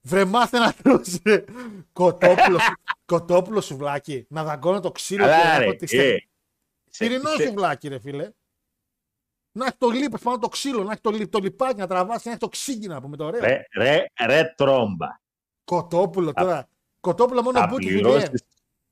βρε 0.00 0.24
μάθε 0.24 0.58
να 0.58 0.72
τρώτε, 0.72 1.10
βρε. 1.24 1.44
Κοτόπουλο, 1.92 2.58
σου- 2.58 2.74
κοτόπουλο 3.04 3.60
σουβλάκι. 3.60 4.26
Να 4.28 4.44
δαγκώνω 4.44 4.80
το 4.80 4.92
ξύλο 4.92 5.24
και 5.24 5.30
να 5.30 5.36
Αλλά 5.36 5.58
ρε, 5.58 5.64
έχω 5.64 5.74
τη 5.76 5.86
στεγνή. 5.86 6.06
ε, 6.06 6.18
σε- 6.90 7.06
Πυρηνό 7.08 7.30
σε- 7.30 7.46
σουβλάκι, 7.46 7.88
ρε 7.88 7.98
φίλε. 7.98 8.30
Να 9.56 9.66
έχει 9.66 9.76
το 9.76 9.88
λίπο 9.88 10.18
πάνω 10.18 10.38
το 10.38 10.48
ξύλο, 10.48 10.82
να 10.84 10.92
έχει 10.92 11.00
το, 11.00 11.10
λι- 11.10 11.28
το 11.30 11.38
λιπάκι 11.38 11.78
να 11.80 11.86
τραβάσει, 11.86 12.22
να 12.24 12.30
έχει 12.30 12.40
το 12.40 12.48
ξύγκι 12.48 12.86
να 12.86 13.00
πούμε 13.00 13.16
το 13.16 13.24
ωραίο. 13.24 13.40
ρε, 13.40 13.62
ρε, 13.76 14.04
ρε 14.26 14.52
τρόμπα. 14.56 15.06
Κοτόπουλο 15.64 16.32
τώρα. 16.32 16.68
Κοτόπουλο 17.00 17.42
μόνο 17.42 17.58
Θα 17.58 17.66
μπούτι 17.66 17.86
πληρώσεις, 17.86 18.22
δουλειέ. 18.24 18.38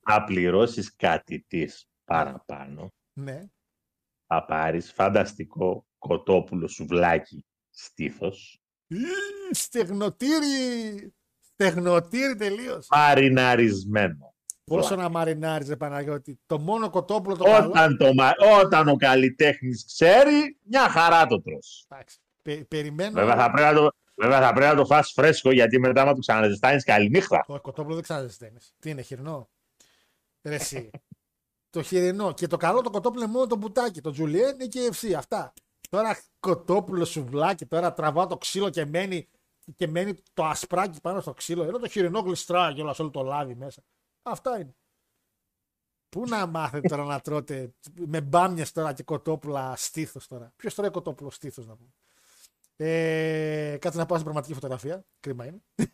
θα 0.00 0.24
πληρώσεις 0.24 0.96
κάτι 0.96 1.44
της 1.48 1.86
παραπάνω. 2.04 2.92
Ναι. 3.12 3.42
Θα 4.26 4.44
πάρεις 4.44 4.92
φανταστικό 4.92 5.86
κοτόπουλο 5.98 6.68
σουβλάκι 6.68 7.44
στήθος, 7.70 8.58
Ι, 8.86 8.96
Στεγνοτήρι. 9.50 11.12
Στεγνοτήρι 11.40 12.36
τελείως. 12.36 12.86
μαριναρισμένο. 12.90 14.33
Πόσο 14.64 14.96
να 14.96 15.08
μαρινάριζε 15.08 15.76
Παναγιώτη. 15.76 16.38
Το 16.46 16.58
μόνο 16.58 16.90
κοτόπουλο 16.90 17.36
το 17.36 17.44
καλό. 17.44 17.68
Όταν, 17.68 17.96
το, 17.96 18.14
μα- 18.14 18.34
όταν 18.62 18.88
ο 18.88 18.96
καλλιτέχνης 18.96 19.84
ξέρει, 19.86 20.58
μια 20.62 20.88
χαρά 20.88 21.26
το 21.26 21.42
τρως. 21.42 21.86
Εντάξει, 21.88 22.18
πε- 22.42 22.64
περιμένω. 22.64 23.12
Βέβαια 23.12 23.36
θα 23.36 23.50
πρέπει 23.50 23.74
να 23.74 23.80
το, 23.80 23.90
βέβαια 24.14 24.40
θα 24.40 24.52
πρέπει 24.52 24.74
να 24.74 24.80
το 24.80 24.86
φας 24.86 25.12
φρέσκο 25.12 25.52
γιατί 25.52 25.78
μετά 25.78 26.02
άμα 26.02 26.12
το 26.14 26.18
ξαναζεστάνεις 26.20 26.84
καληνύχτα. 26.84 27.44
Το 27.46 27.60
κοτόπουλο 27.60 27.94
δεν 27.94 28.02
ξαναζεσταίνεις. 28.02 28.72
Τι 28.78 28.90
είναι, 28.90 29.02
χοιρινό; 29.02 29.48
Ρε 30.42 30.54
εσύ. 30.54 30.90
το 31.70 31.82
χοιρινό. 31.82 32.32
Και 32.32 32.46
το 32.46 32.56
καλό 32.56 32.80
το 32.80 32.90
κοτόπουλο 32.90 33.22
είναι 33.22 33.32
μόνο 33.32 33.46
το 33.46 33.56
μπουτάκι. 33.56 34.00
Το 34.00 34.10
τζουλιέν 34.10 34.60
ή 34.60 34.68
και 34.68 34.90
FC. 34.92 35.12
Αυτά. 35.16 35.52
Τώρα 35.90 36.18
κοτόπουλο 36.40 37.04
σουβλάκι, 37.04 37.66
τώρα 37.66 37.92
τραβάω 37.92 38.26
το 38.26 38.36
ξύλο 38.36 38.70
και 38.70 38.84
μένει, 38.86 39.28
και 39.76 39.86
μένει 39.86 40.14
το 40.34 40.44
ασπράκι 40.44 41.00
πάνω 41.00 41.20
στο 41.20 41.32
ξύλο. 41.32 41.62
Ενώ 41.62 41.78
το 41.78 41.88
χοιρινό 41.88 42.20
γλιστράει 42.20 42.74
κιόλας 42.74 42.98
όλο 42.98 43.10
το 43.10 43.22
λάδι 43.22 43.54
μέσα. 43.54 43.82
Αυτά 44.26 44.58
είναι. 44.58 44.74
Πού 46.08 46.24
να 46.28 46.46
μάθετε 46.46 46.88
τώρα 46.88 47.04
να 47.04 47.20
τρώτε 47.20 47.74
με 48.06 48.20
μπάμιες 48.20 48.72
τώρα 48.72 48.92
και 48.92 49.02
κοτόπουλα 49.02 49.76
στήθος 49.76 50.26
τώρα. 50.26 50.52
Ποιος 50.56 50.74
τρώει 50.74 50.90
κοτόπουλο 50.90 51.30
στήθος 51.30 51.66
να 51.66 51.76
πούμε. 51.76 51.90
Ε, 52.76 53.76
κάτσε 53.80 53.98
να 53.98 54.06
πάω 54.06 54.18
στην 54.18 54.24
πραγματική 54.24 54.54
φωτογραφία. 54.54 55.04
Κρίμα 55.20 55.46
είναι. 55.46 55.62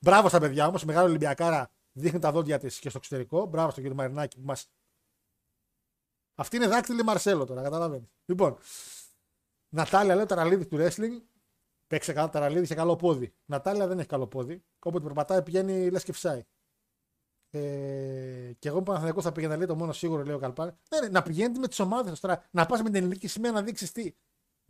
Μπράβο 0.00 0.28
στα 0.28 0.40
παιδιά 0.40 0.66
όμως. 0.66 0.84
Μεγάλη 0.84 1.08
Ολυμπιακάρα 1.08 1.70
δείχνει 1.92 2.18
τα 2.18 2.32
δόντια 2.32 2.58
της 2.58 2.78
και 2.78 2.88
στο 2.88 2.98
εξωτερικό. 2.98 3.46
Μπράβο 3.46 3.70
στον 3.70 3.82
κύριο 3.82 3.98
Μαρινάκη 3.98 4.36
που 4.36 4.44
μα. 4.44 4.56
Αυτή 6.34 6.56
είναι 6.56 6.66
δάκτυλη 6.66 7.02
Μαρσέλο 7.02 7.44
τώρα, 7.44 7.62
καταλαβαίνεις. 7.62 8.08
Λοιπόν, 8.24 8.58
Νατάλια 9.68 10.14
λέει 10.14 10.24
ο 10.24 10.26
ταραλίδη 10.26 10.66
του 10.66 10.76
wrestling. 10.80 11.22
Παίξε 11.86 12.12
καλά 12.12 12.28
ταραλίδη, 12.28 12.64
είχε 12.64 12.74
καλό 12.74 12.96
πόδι. 12.96 13.34
Νατάλια 13.44 13.86
δεν 13.86 13.98
έχει 13.98 14.08
καλό 14.08 14.26
πόδι. 14.26 14.64
Όποτε 14.78 15.04
περπατάει 15.04 15.42
πηγαίνει 15.42 15.90
λες 15.90 16.04
και 16.04 16.12
φυσάει. 16.12 16.44
Ε, 17.50 18.52
και 18.58 18.68
εγώ 18.68 18.78
που 18.78 18.82
Παναθηναϊκός 18.82 19.24
θα 19.24 19.32
πήγαινα 19.32 19.56
λέει 19.56 19.66
το 19.66 19.74
μόνο 19.74 19.92
σίγουρο, 19.92 20.22
λέει 20.22 20.34
ο 20.34 20.38
Καλπάρη. 20.38 20.72
Ναι, 20.90 21.00
ναι, 21.00 21.08
να 21.08 21.22
πηγαίνετε 21.22 21.58
με 21.58 21.68
τις 21.68 21.80
ομάδες 21.80 22.08
σας 22.08 22.20
τώρα. 22.20 22.44
Να 22.50 22.66
πας 22.66 22.82
με 22.82 22.84
την 22.84 22.94
ελληνική 22.94 23.26
σημαία 23.28 23.52
να 23.52 23.62
δείξεις 23.62 23.92
τι. 23.92 24.14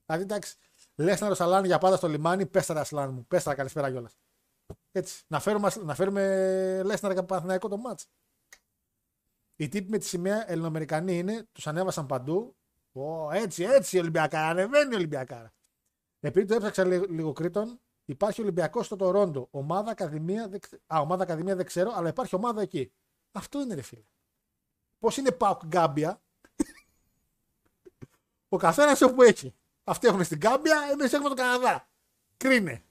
Δηλαδή 0.06 0.22
εντάξει, 0.22 0.56
λες 0.94 1.20
να 1.20 1.28
ροσαλάνει 1.28 1.66
για 1.66 1.78
πάντα 1.78 1.96
στο 1.96 2.08
λιμάνι, 2.08 2.46
πες 2.46 2.66
τα 2.66 2.80
Ασλάν 2.80 3.12
μου. 3.12 3.26
Πες 3.26 3.42
τα 3.42 3.54
καλησπέρα 3.54 3.90
κιόλας. 3.90 4.18
Έτσι. 4.92 5.24
Να 5.26 5.40
φέρουμε, 5.40 5.70
να 5.84 5.94
φέρουμε 5.94 6.22
Λέσναρ 6.84 7.14
και 7.14 7.22
Παναθηναϊκό 7.22 7.68
το 7.68 7.76
μάτς. 7.76 8.08
Οι 9.56 9.68
τύποι 9.68 9.90
με 9.90 9.98
τη 9.98 10.04
σημαία 10.04 10.50
Ελληνοαμερικανοί 10.50 11.18
είναι, 11.18 11.46
τους 11.52 11.66
ανέβασαν 11.66 12.06
παντού. 12.06 12.56
Ω, 12.92 13.30
έτσι, 13.30 13.62
έτσι 13.62 13.98
Ολυμπιακάρα, 13.98 14.46
ανεβαίνει 14.48 14.92
η 14.92 14.96
Ολυμπιακάρα. 14.96 15.52
Επειδή 16.20 16.46
το 16.46 16.54
έψαξα 16.54 16.84
λίγο, 16.84 17.04
λίγο 17.08 17.32
Κρήτον, 17.32 17.80
υπάρχει 18.06 18.40
Ολυμπιακός 18.40 18.86
στο 18.86 18.96
Τορόντο. 18.96 19.48
Ομάδα 19.50 19.90
Ακαδημία, 19.90 20.48
δεν, 20.48 20.60
ξε- 20.60 20.80
α, 20.86 21.00
ομάδα 21.00 21.22
Ακαδημία 21.22 21.56
δεν 21.56 21.66
ξέρω, 21.66 21.92
αλλά 21.94 22.08
υπάρχει 22.08 22.34
ομάδα 22.34 22.62
εκεί. 22.62 22.92
Αυτό 23.32 23.60
είναι 23.60 23.74
ρε 23.74 23.82
φίλε. 23.82 24.04
Πώς 24.98 25.16
είναι 25.16 25.32
Πάουκ 25.32 25.64
Γκάμπια; 25.66 26.20
Ο 28.48 28.56
καθένας 28.56 29.00
όπου 29.02 29.22
έχει. 29.22 29.54
Αυτοί 29.84 30.06
έχουν 30.06 30.24
στην 30.24 30.38
Γκάμπια, 30.38 30.88
εμείς 30.92 31.12
έχουμε 31.12 31.28
τον 31.28 31.36
Καναδά. 31.36 31.88
Κρίνε. 32.36 32.82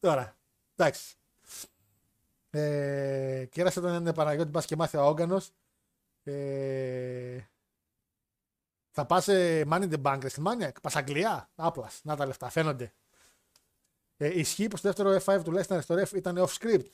Τώρα. 0.00 0.36
Εντάξει. 0.76 1.16
Ε, 2.50 3.46
κέρασε 3.50 3.80
τον 3.80 3.90
έναν 3.90 4.14
Παναγιώτη, 4.14 4.50
πα 4.50 4.62
και 4.62 4.76
μάθει 4.76 4.96
ο 4.96 5.02
Όγκανος. 5.06 5.50
Ε, 6.22 7.38
θα 8.90 9.06
πας 9.06 9.24
σε 9.24 9.60
Money 9.62 9.82
in 9.90 9.92
the 9.92 10.02
Bank, 10.02 10.20
στη 10.28 10.40
Μάνια, 10.40 10.72
πας 10.82 10.96
Αγγλία. 10.96 11.50
Άπλας. 11.54 12.00
Να 12.04 12.16
τα 12.16 12.26
λεφτά, 12.26 12.48
φαίνονται. 12.50 12.92
Ε, 14.16 14.38
ισχύει 14.38 14.68
πως 14.68 14.80
το 14.80 14.88
δεύτερο 14.92 15.16
F5 15.24 15.44
του 15.44 15.52
Λέσναρ 15.52 15.82
στο 15.82 15.94
ref 15.94 16.12
ήταν 16.12 16.36
off 16.38 16.58
script. 16.58 16.84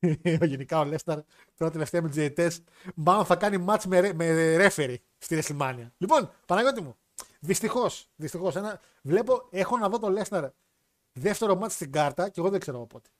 Γενικά 0.52 0.78
ο 0.78 0.84
Λέσναρ 0.84 1.18
τώρα 1.56 1.70
τελευταία 1.72 2.02
με 2.02 2.06
τους 2.08 2.16
διαιτητές, 2.16 2.62
μάλλον 2.94 3.24
θα 3.24 3.36
κάνει 3.36 3.64
match 3.68 3.82
με, 3.86 4.00
ρε- 4.00 4.12
με 4.12 4.56
referee 4.58 4.96
στη 5.18 5.38
WrestleMania. 5.42 5.86
Λοιπόν, 5.96 6.30
Παναγιώτη 6.46 6.80
μου, 6.80 6.96
δυστυχώς, 7.40 8.08
δυστυχώς, 8.16 8.56
ένα, 8.56 8.80
βλέπω, 9.02 9.48
έχω 9.50 9.78
να 9.78 9.88
δω 9.88 9.98
το 9.98 10.08
Λέσναρ 10.08 10.48
δεύτερο 11.12 11.56
μάτς 11.56 11.74
στην 11.74 11.92
κάρτα 11.92 12.28
και 12.28 12.40
εγώ 12.40 12.50
δεν 12.50 12.60
ξέρω 12.60 12.86
πότε. 12.86 13.10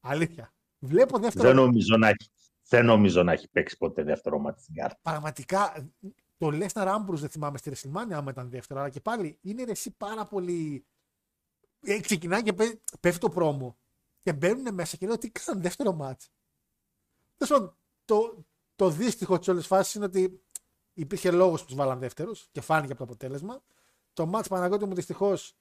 Αλήθεια. 0.00 0.52
Βλέπω 0.78 1.18
δεύτερο. 1.18 1.46
Δεν 1.46 1.56
νομίζω 1.56 1.96
να 1.96 2.08
έχει, 2.08 2.30
δεν 2.68 2.84
νομίζω 2.84 3.22
να 3.22 3.32
έχει 3.32 3.48
παίξει 3.48 3.76
ποτέ 3.76 4.02
δεύτερο 4.02 4.38
μάτι 4.38 4.60
στην 4.62 4.74
κάρτα. 4.74 4.98
Πραγματικά 5.02 5.90
το 6.36 6.50
Λέσναρ 6.50 6.88
Άμπρους 6.88 7.20
δεν 7.20 7.30
θυμάμαι 7.30 7.58
στη 7.58 7.68
Ρεσιλμάνια 7.68 8.16
άμα 8.16 8.30
ήταν 8.30 8.50
δεύτερο, 8.50 8.80
αλλά 8.80 8.88
και 8.88 9.00
πάλι 9.00 9.38
είναι 9.40 9.64
ρε, 9.64 9.70
εσύ 9.70 9.90
πάρα 9.90 10.26
πολύ. 10.26 10.84
Ε, 11.80 12.00
ξεκινάει 12.00 12.42
και 12.42 12.52
πέ- 12.52 12.80
πέφτει 13.00 13.20
το 13.20 13.28
πρόμο 13.28 13.78
και 14.22 14.32
μπαίνουν 14.32 14.74
μέσα 14.74 14.96
και 14.96 15.06
λέω 15.06 15.18
τι 15.18 15.30
κάνουν 15.30 15.62
δεύτερο 15.62 15.92
μάτς. 15.92 16.30
Τέλος 17.36 17.52
πάντων, 17.52 17.76
το, 18.04 18.46
το 18.76 18.90
δύστιχο 18.90 19.38
της 19.38 19.48
όλης 19.48 19.66
φάσης 19.66 19.94
είναι 19.94 20.04
ότι 20.04 20.42
υπήρχε 20.92 21.30
λόγος 21.30 21.60
που 21.60 21.66
τους 21.66 21.76
βάλαν 21.76 21.98
δεύτερους 21.98 22.48
και 22.52 22.60
φάνηκε 22.60 22.92
από 22.92 23.06
το 23.06 23.12
αποτέλεσμα. 23.12 23.62
Το 24.12 24.26
μάτς 24.26 24.48
Παναγιώτη 24.48 24.84
μου 24.84 24.94
δυστυχώς. 24.94 25.56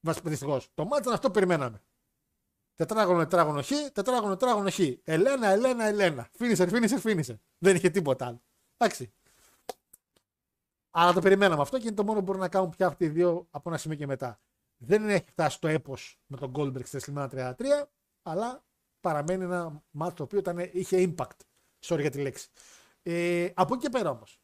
Δυστυχώς. 0.00 0.70
Το 0.74 0.84
μάτς 0.84 1.00
ήταν 1.00 1.12
αυτό 1.12 1.26
που 1.26 1.32
περιμέναμε. 1.32 1.82
Τετράγωνο, 2.74 3.18
τετράγωνο 3.18 3.62
χ, 3.62 3.70
τετράγωνο, 3.92 4.36
τετράγωνο 4.36 4.70
χ. 4.70 4.78
Ελένα, 5.04 5.46
Ελένα, 5.48 5.84
Ελένα. 5.84 6.28
Φίνισερ, 6.32 6.68
φίνισερ, 6.68 7.00
φίνισερ. 7.00 7.36
Δεν 7.58 7.76
είχε 7.76 7.90
τίποτα 7.90 8.26
άλλο. 8.26 8.42
Εντάξει. 8.76 9.12
Αλλά 10.90 11.12
το 11.12 11.20
περιμέναμε 11.20 11.62
αυτό 11.62 11.78
και 11.78 11.86
είναι 11.86 11.96
το 11.96 12.04
μόνο 12.04 12.18
που 12.18 12.24
μπορούν 12.24 12.40
να 12.40 12.48
κάνουν 12.48 12.70
πια 12.70 12.86
αυτοί 12.86 13.04
οι 13.04 13.08
δύο 13.08 13.46
από 13.50 13.68
ένα 13.68 13.78
σημείο 13.78 13.96
και 13.96 14.06
μετά. 14.06 14.40
Δεν 14.76 15.08
έχει 15.08 15.24
φτάσει 15.30 15.60
το 15.60 15.68
έπος 15.68 16.18
με 16.26 16.36
τον 16.36 16.52
Goldberg 16.56 16.86
στη 16.86 16.98
WrestleMania 17.00 17.28
33, 17.56 17.84
αλλά 18.22 18.64
παραμένει 19.00 19.44
ένα 19.44 19.84
μάτι 19.90 20.14
το 20.14 20.22
οποίο 20.22 20.38
ήταν, 20.38 20.58
είχε 20.72 21.14
impact. 21.16 21.36
Sorry 21.84 22.00
για 22.00 22.10
τη 22.10 22.22
λέξη. 22.22 22.48
Ε, 23.02 23.50
από 23.54 23.74
εκεί 23.74 23.82
και 23.82 23.90
πέρα 23.90 24.10
όμως. 24.10 24.40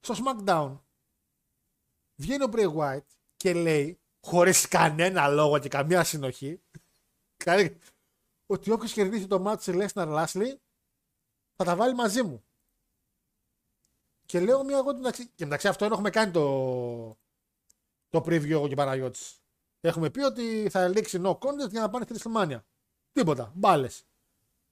Στο 0.00 0.14
SmackDown 0.24 0.78
βγαίνει 2.20 2.44
ο 2.44 2.48
Bray 2.52 2.74
Wyatt 2.76 3.04
και 3.36 3.52
λέει, 3.52 4.00
χωρίς 4.26 4.68
κανένα 4.68 5.28
λόγο 5.28 5.58
και 5.58 5.68
καμία 5.68 6.04
συνοχή, 6.04 6.62
κάνει- 7.36 7.78
ότι 8.46 8.70
όποιος 8.70 8.92
κερδίσει 8.92 9.26
το 9.26 9.40
μάτι 9.40 9.72
Lesnar 9.74 10.26
Lashley 10.26 10.56
θα 11.56 11.64
τα 11.64 11.76
βάλει 11.76 11.94
μαζί 11.94 12.22
μου. 12.22 12.42
Και 14.24 14.40
λέω 14.40 14.64
μια 14.64 14.76
εγώ 14.76 14.94
μεταξύ. 14.94 15.28
Και 15.28 15.44
μεταξύ 15.44 15.68
αυτών 15.68 15.92
έχουμε 15.92 16.10
κάνει 16.10 16.32
το, 16.32 17.18
το 18.08 18.18
preview 18.18 18.50
εγώ 18.50 18.66
και 18.66 18.72
ο 18.72 18.76
Παναγιώτης. 18.76 19.42
Έχουμε 19.80 20.10
πει 20.10 20.20
ότι 20.20 20.68
θα 20.70 20.88
λήξει 20.88 21.20
no 21.24 21.38
contest 21.38 21.70
για 21.70 21.80
να 21.80 21.90
πάνε 21.90 22.06
στη 22.08 22.14
WrestleMania. 22.18 22.60
Τίποτα. 23.12 23.52
Μπάλες. 23.54 24.06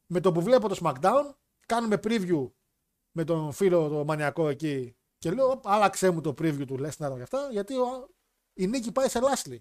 Με 0.07 0.21
το 0.21 0.33
που 0.33 0.43
βλέπω 0.43 0.69
το 0.69 0.77
SmackDown, 0.83 1.35
κάνουμε 1.67 1.97
preview 2.03 2.51
με 3.17 3.25
τον 3.25 3.53
φίλο 3.53 3.89
το 3.89 4.05
μανιακό 4.05 4.49
εκεί 4.49 4.97
και 5.19 5.31
λέω, 5.31 5.51
«Οπ, 5.51 5.67
άλλαξε 5.69 6.11
μου 6.11 6.21
το 6.21 6.31
preview 6.31 6.65
του 6.67 6.75
Lesnar 6.75 7.13
και 7.17 7.23
αυτά, 7.23 7.49
γιατί 7.51 7.75
ο- 7.79 8.09
η 8.53 8.67
νίκη 8.67 8.93
πάει 8.93 9.09
σε 9.09 9.21
Lashley. 9.23 9.59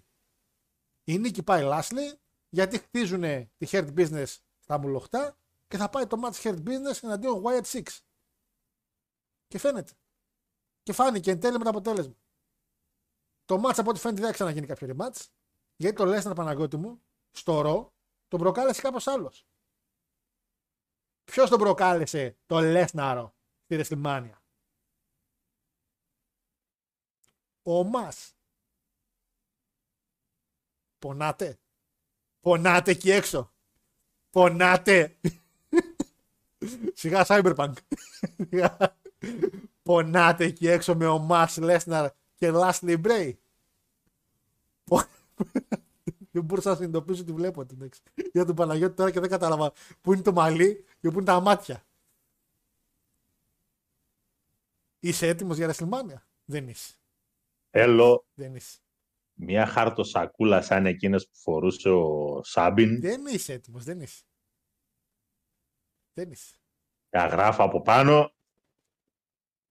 Η 1.04 1.18
νίκη 1.18 1.42
πάει 1.42 1.62
Lashley, 1.64 2.16
γιατί 2.48 2.78
χτίζουν 2.78 3.20
τη 3.56 3.66
Hurt 3.70 3.94
Business 3.96 4.36
στα 4.58 4.78
μουλοχτά 4.78 5.38
και 5.68 5.76
θα 5.76 5.88
πάει 5.90 6.06
το 6.06 6.16
match 6.24 6.42
Hurt 6.42 6.62
Business 6.66 7.02
εναντίον 7.02 7.42
Wyatt 7.46 7.64
6. 7.64 7.82
Και 9.46 9.58
φαίνεται. 9.58 9.92
Και 10.82 10.92
φάνηκε 10.92 11.30
εν 11.30 11.40
τέλει 11.40 11.58
με 11.58 11.64
το 11.64 11.70
αποτέλεσμα. 11.70 12.14
Το 13.46 13.62
match 13.64 13.74
από 13.76 13.90
ό,τι 13.90 13.98
φαίνεται 13.98 14.20
δεν 14.20 14.28
θα 14.28 14.34
ξαναγίνει 14.34 14.66
κάποιο 14.66 14.96
rematch. 14.96 15.26
Γιατί 15.76 15.96
το 15.96 16.04
Lesnar 16.06 16.34
Παναγιώτη 16.34 16.76
μου, 16.76 17.02
στο 17.30 17.60
ρο, 17.60 17.94
τον 18.28 18.40
προκάλεσε 18.40 18.80
κάπως 18.80 19.06
άλλος. 19.06 19.46
Ποιος 21.24 21.50
τον 21.50 21.58
προκάλεσε 21.58 22.36
το 22.46 22.56
Lesnar 22.60 23.30
στη 23.64 23.80
WrestleMania; 23.80 24.30
Ο 27.62 27.84
Μας. 27.84 28.34
Πονάτε. 30.98 31.58
Πονάτε 32.40 32.90
εκεί 32.90 33.10
έξω. 33.10 33.52
Πονάτε. 34.30 35.18
Σιγά 36.94 37.24
Cyberpunk. 37.26 37.72
Πονάτε 39.82 40.44
εκεί 40.44 40.68
έξω 40.68 40.96
με 40.96 41.06
ο 41.06 41.18
Μας 41.18 41.56
Λέσναρ 41.56 42.10
και 42.36 42.50
Lastly 42.54 43.02
Bray. 43.06 43.32
Πο- 44.84 45.02
Δεν 46.30 46.44
μπορούσα 46.44 46.68
να 46.70 46.74
συνειδητοποιήσω 46.76 47.24
τι 47.24 47.32
βλέπω. 47.32 47.60
εντάξει. 47.60 48.00
Για 48.32 48.44
τον 48.44 48.54
Παναγιώτη 48.54 48.94
τώρα 48.94 49.10
και 49.10 49.20
δεν 49.20 49.30
κατάλαβα 49.30 49.72
πού 50.00 50.12
είναι 50.12 50.22
το 50.22 50.32
μαλλί 50.32 50.84
και 51.00 51.08
πού 51.08 51.14
είναι 51.16 51.24
τα 51.24 51.40
μάτια. 51.40 51.84
Είσαι 55.00 55.26
έτοιμος 55.28 55.56
για 55.56 55.74
WrestleMania; 55.74 56.20
Δεν 56.44 56.68
είσαι. 56.68 56.94
Θέλω 57.70 58.26
Δεν 58.34 58.54
είσαι. 58.54 58.78
μια 59.34 59.66
χάρτο 59.66 60.04
σακούλα 60.04 60.62
σαν 60.62 60.86
εκείνες 60.86 61.28
που 61.28 61.36
φορούσε 61.36 61.88
ο 61.90 62.40
Σάμπιν. 62.44 63.00
Δεν 63.00 63.26
είσαι 63.26 63.52
έτοιμος. 63.52 63.84
Δεν 63.84 64.00
είσαι. 64.00 64.22
Δεν 66.12 66.30
είσαι. 66.30 66.54
Και 67.10 67.18
γράφω 67.18 67.62
από 67.62 67.82
πάνω 67.82 68.34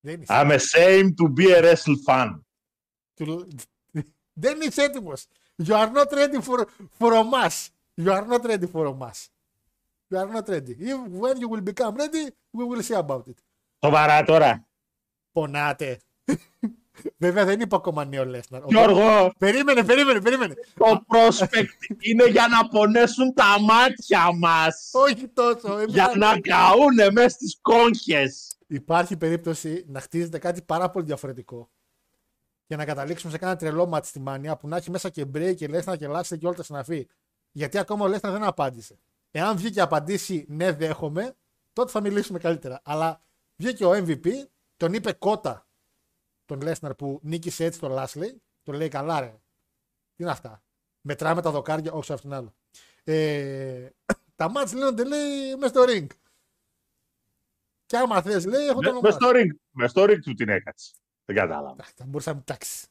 Δεν 0.00 0.20
είσαι. 0.20 0.32
I'm 0.36 0.58
ashamed 0.58 1.10
to 1.20 1.32
be 1.38 1.50
a 1.56 1.62
wrestle 1.62 1.94
fan. 2.06 2.40
Του- 3.16 3.48
Δεν 4.32 4.60
είσαι 4.60 4.82
έτοιμος. 4.82 5.26
You 5.64 5.72
are 5.72 5.90
not 5.92 6.08
ready 6.12 6.40
for, 6.42 6.64
for 6.98 7.12
a 7.12 7.22
mass. 7.32 7.68
You 8.04 8.10
are 8.12 8.26
not 8.28 8.42
ready 8.44 8.66
for 8.72 8.86
a 8.86 8.94
mass. 9.02 9.28
You 10.10 10.18
are 10.18 10.32
not 10.36 10.48
ready. 10.48 10.74
If, 10.78 10.98
when 11.22 11.36
you 11.40 11.48
will 11.52 11.64
become 11.72 11.94
ready, 11.96 12.24
we 12.56 12.64
will 12.70 12.82
see 12.82 12.98
about 13.06 13.26
it. 13.28 13.34
Σοβαρά 13.84 14.22
τώρα. 14.24 14.66
Πονάτε. 15.32 15.98
Βέβαια 17.18 17.44
δεν 17.44 17.60
είπα 17.60 17.76
ακόμα 17.76 18.04
νέο 18.04 18.24
Λέσναρ. 18.26 18.62
Γιώργο, 18.66 19.32
Περίμενε, 19.38 19.84
περίμενε, 19.84 20.20
περίμενε. 20.20 20.54
το 20.74 21.04
prospect 21.08 21.96
είναι 22.00 22.24
για 22.28 22.46
να 22.48 22.68
πονέσουν 22.68 23.34
τα 23.34 23.60
μάτια 23.60 24.32
μας. 24.38 24.90
Όχι 24.92 25.28
τόσο. 25.28 25.72
εμένα- 25.72 25.84
Για 25.86 26.12
να 26.16 26.40
καούνε 26.40 27.10
μέσα 27.10 27.28
στις 27.28 27.58
κόγχες. 27.62 28.56
Υπάρχει 28.66 29.16
περίπτωση 29.16 29.84
να 29.88 30.00
χτίζετε 30.00 30.38
κάτι 30.38 30.62
πάρα 30.62 30.90
πολύ 30.90 31.04
διαφορετικό 31.04 31.68
και 32.66 32.76
να 32.76 32.84
καταλήξουμε 32.84 33.32
σε 33.32 33.38
κάνα 33.38 33.56
τρελό 33.56 33.86
μάτι 33.86 34.06
στη 34.06 34.20
μάνια 34.20 34.56
που 34.56 34.68
να 34.68 34.76
έχει 34.76 34.90
μέσα 34.90 35.08
και 35.08 35.26
break 35.34 35.54
και 35.56 35.68
Λέσνα 35.68 35.96
και 35.96 36.06
Λάσσε 36.06 36.36
και 36.36 36.46
όλα 36.46 36.56
τα 36.56 36.62
συναφή. 36.62 37.08
Γιατί 37.52 37.78
ακόμα 37.78 38.04
ο 38.04 38.08
Λέσνα 38.08 38.30
δεν 38.30 38.44
απάντησε. 38.44 38.98
Εάν 39.30 39.56
βγει 39.56 39.70
και 39.70 39.80
απαντήσει 39.80 40.44
ναι, 40.48 40.72
δέχομαι, 40.72 41.36
τότε 41.72 41.90
θα 41.90 42.00
μιλήσουμε 42.00 42.38
καλύτερα. 42.38 42.80
Αλλά 42.84 43.22
βγήκε 43.56 43.84
ο 43.84 43.90
MVP, 43.90 44.28
τον 44.76 44.92
είπε 44.92 45.12
κότα 45.12 45.66
τον 46.44 46.60
Λέσναρ 46.60 46.94
που 46.94 47.20
νίκησε 47.22 47.64
έτσι 47.64 47.80
τον 47.80 47.90
Λάσλι, 47.90 48.42
τον 48.62 48.74
λέει 48.74 48.88
καλά 48.88 49.20
ρε. 49.20 49.40
Τι 50.16 50.22
είναι 50.22 50.30
αυτά. 50.30 50.62
Μετράμε 51.00 51.42
τα 51.42 51.50
δοκάρια, 51.50 51.92
όχι 51.92 52.04
σε 52.04 52.12
αυτόν 52.12 52.32
άλλο. 52.32 52.54
Ε, 53.04 53.88
τα 54.36 54.50
μάτς 54.50 54.72
λύνονται 54.72 55.04
λέει 55.04 55.56
μέσα 55.56 55.68
στο 55.68 55.84
ring. 55.88 56.06
Και 57.86 57.96
άμα 57.96 58.22
θες 58.22 58.44
λέει 58.44 58.66
έχω 58.66 58.80
το 58.80 58.80
Μες 58.80 58.90
όνομά 58.90 59.10
στο 59.10 59.30
ring, 59.34 59.56
μες 59.70 59.90
στο 59.90 60.02
ring 60.02 60.18
του 60.22 60.34
την 60.34 60.48
έκατσε. 60.48 60.92
Δεν 61.26 61.36
κατάλαβα. 61.36 61.84
θα 61.96 62.04
μπορούσα 62.06 62.30
να 62.30 62.36
μου 62.36 62.42
τάξει. 62.46 62.86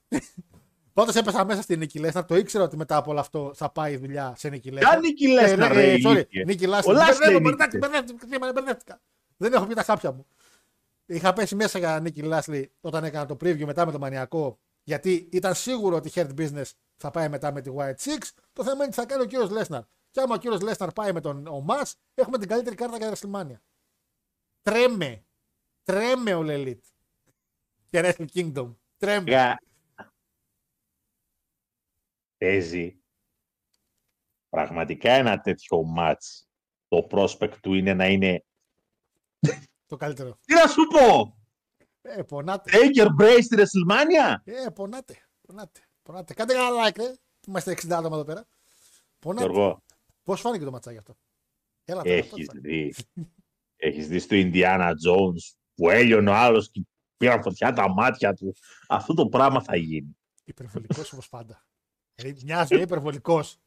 Πάντως 0.94 1.16
έπεσα 1.16 1.46
μέσα 1.46 1.62
στην 1.62 1.80
Νίκη 1.80 2.00
Λέσναρ. 2.00 2.26
Το 2.26 2.36
ήξερα 2.36 2.64
ότι 2.64 2.78
μετά 2.78 2.96
από 2.98 3.12
όλο 3.12 3.20
αυτό 3.20 3.52
θα 3.56 3.70
πάει 3.72 3.94
η 3.94 3.98
δουλειά 3.98 4.34
σε 4.38 4.50
Νίκη 4.50 4.72
Λέσναρ. 4.72 4.92
Ποια 4.92 5.00
Νίκη 5.00 5.28
Λέσναρ, 5.28 5.72
Ε, 5.72 5.76
ρε, 5.76 5.92
ε, 5.94 5.96
sorry, 5.96 6.00
ηλίθιε. 6.06 6.44
Νίκη 6.44 6.66
Ο 6.66 6.70
Λέσναρ. 6.70 6.96
Λάσλι 6.96 7.18
Μπερδεύομαι, 7.18 7.50
νίκησε. 7.50 7.54
εντάξει, 7.54 7.78
μπερδεύτηκα, 7.78 8.28
σήμερα 8.28 8.52
μπερδεύτηκα. 8.52 9.02
Δεν 9.38 9.54
έχω 9.54 9.66
πει 9.66 9.74
τα 9.74 9.84
χάπια 9.84 10.12
μου. 10.12 10.26
Είχα 11.06 11.34
πέσει 11.34 11.56
μέσα 11.56 11.80
για 11.80 12.00
Νίκη 12.00 12.22
Λάσλι 12.22 12.72
όταν 12.82 13.04
έκανα 13.04 13.26
το 13.26 13.34
preview 13.34 13.66
μετά 13.66 13.86
με 13.86 13.92
το 13.92 14.00
Μανιακό. 14.00 14.60
Γιατί 14.84 15.30
ήταν 15.32 15.56
σίγουρο 15.56 15.96
ότι 15.96 16.08
η 16.08 16.12
Hurt 16.16 16.40
Business 16.40 16.72
θα 16.96 17.12
πάει 17.12 17.30
μετά 17.30 17.52
με 17.54 17.62
τη 17.62 17.72
White 17.78 17.96
Six. 17.96 18.30
Το 18.54 18.64
θέμα 18.64 18.76
είναι 18.84 18.88
τι 18.88 18.94
θα 18.94 19.06
κάνει 19.06 19.22
ο 19.24 19.26
κύριος 19.26 19.50
Λέσναρ. 19.50 19.82
Και 20.12 20.22
άμα 20.22 20.36
ο 20.36 20.38
κύριος 20.38 20.62
Λέσναρ 20.62 20.92
πάει 20.92 21.12
με 21.12 21.22
τον 21.22 21.48
ο 21.48 21.60
Μας, 21.62 21.96
έχουμε 22.14 22.38
την 22.38 22.48
καλύτερη 22.48 22.76
κάρτα 22.76 22.98
για 22.98 23.14
WrestleMania. 23.14 23.60
Τρέμε. 24.62 25.26
Τρέμε 25.84 26.34
ο 26.34 26.44
Λελίτ. 26.44 26.84
Και 27.96 28.02
Wrestle 28.04 28.26
Kingdom. 28.34 28.76
Τρέμε. 28.98 29.32
Γα- 29.32 29.62
Παίζει 32.38 33.04
πραγματικά 34.50 35.12
ένα 35.12 35.42
τέτοιο 35.42 35.84
μάτς. 35.84 36.48
Το 36.88 37.08
prospect 37.12 37.54
του 37.62 37.74
είναι 37.74 37.94
να 37.94 38.06
είναι... 38.08 38.46
Το 39.86 39.96
καλύτερο. 39.96 40.38
Τι 40.46 40.54
να 40.54 40.68
σου 40.68 40.84
πω! 40.88 41.38
Ε, 42.02 42.24
πονάτε. 42.24 42.72
Taker 42.74 43.08
Bray 43.22 43.38
στη 43.42 43.56
WrestleMania! 43.60 44.36
Ε, 44.44 44.70
πονάτε. 44.70 45.28
Πονάτε. 45.42 45.80
πονάτε. 46.04 46.34
Κάντε 46.34 46.54
ένα 46.54 46.70
like, 46.70 46.96
ρε. 46.98 47.14
που 47.14 47.48
Είμαστε 47.50 47.72
60 47.72 47.92
άτομα 47.92 48.16
εδώ 48.16 48.24
πέρα. 48.26 48.48
Πονάτε. 49.20 49.52
Γιώργο, 49.52 49.84
Πώς 50.24 50.42
φάνηκε 50.42 50.66
το 50.66 50.72
ματσάκι 50.72 50.98
αυτό; 50.98 51.18
Έλα 51.84 52.02
τώρα, 52.02 52.20
πώς 52.20 52.32
έχεις 52.32 52.46
φάνηκε; 52.46 52.68
δει. 52.68 52.94
Έχεις 53.76 54.08
δει 54.08 54.20
στο 54.20 54.36
Indiana 54.40 54.90
Jones 54.90 55.56
που 55.74 55.90
έλειωνε 55.90 56.30
ο 56.30 56.34
άλλος 56.34 56.72
και 56.72 56.82
πήραν 57.18 57.42
φωτιά 57.42 57.74
τα 57.74 57.90
μάτια 57.90 58.34
του. 58.34 58.56
Αυτό 58.88 59.14
το 59.14 59.28
πράγμα 59.28 59.62
θα 59.64 59.76
γίνει. 59.76 60.18
Υπερβολικός 60.44 61.14
όπω 61.14 61.22
πάντα. 61.30 61.66
Ε, 62.16 62.32
Μοιάζει 62.44 62.82
υπερβολικός. 62.82 63.58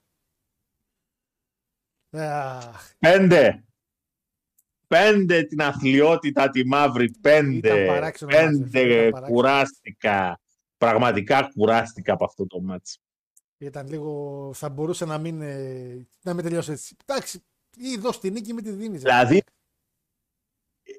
Πέντε. 2.98 3.64
Πέντε 4.86 5.42
την 5.42 5.62
αθλειότητα 5.62 6.50
τη 6.50 6.66
μαύρη. 6.66 7.10
Πέντε. 7.10 7.68
Ήταν 7.68 7.86
παράξενο 7.86 8.30
μάτς, 8.32 8.44
ρε 8.44 8.50
φίλε, 8.56 8.70
Πέντε 8.70 8.92
ήταν 8.92 9.10
παράξενο. 9.10 9.34
κουράστηκα. 9.36 10.40
Πραγματικά 10.76 11.50
κουράστηκα 11.54 12.12
από 12.12 12.24
αυτό 12.24 12.46
το 12.46 12.60
μάτς. 12.60 12.98
Ήταν 13.58 13.88
λίγο. 13.88 14.50
θα 14.54 14.68
μπορούσε 14.68 15.04
να 15.04 15.18
μην, 15.18 15.40
ε, 15.42 16.06
να 16.22 16.34
μην 16.34 16.44
τελειώσει 16.44 16.72
έτσι. 16.72 16.96
Εντάξει, 17.06 17.44
ή 17.76 17.96
δώσει 17.96 18.20
τη 18.20 18.30
νίκη 18.30 18.52
με 18.52 18.62
τη 18.62 18.70
δίνεις. 18.70 19.02
Δηλαδή, 19.02 19.42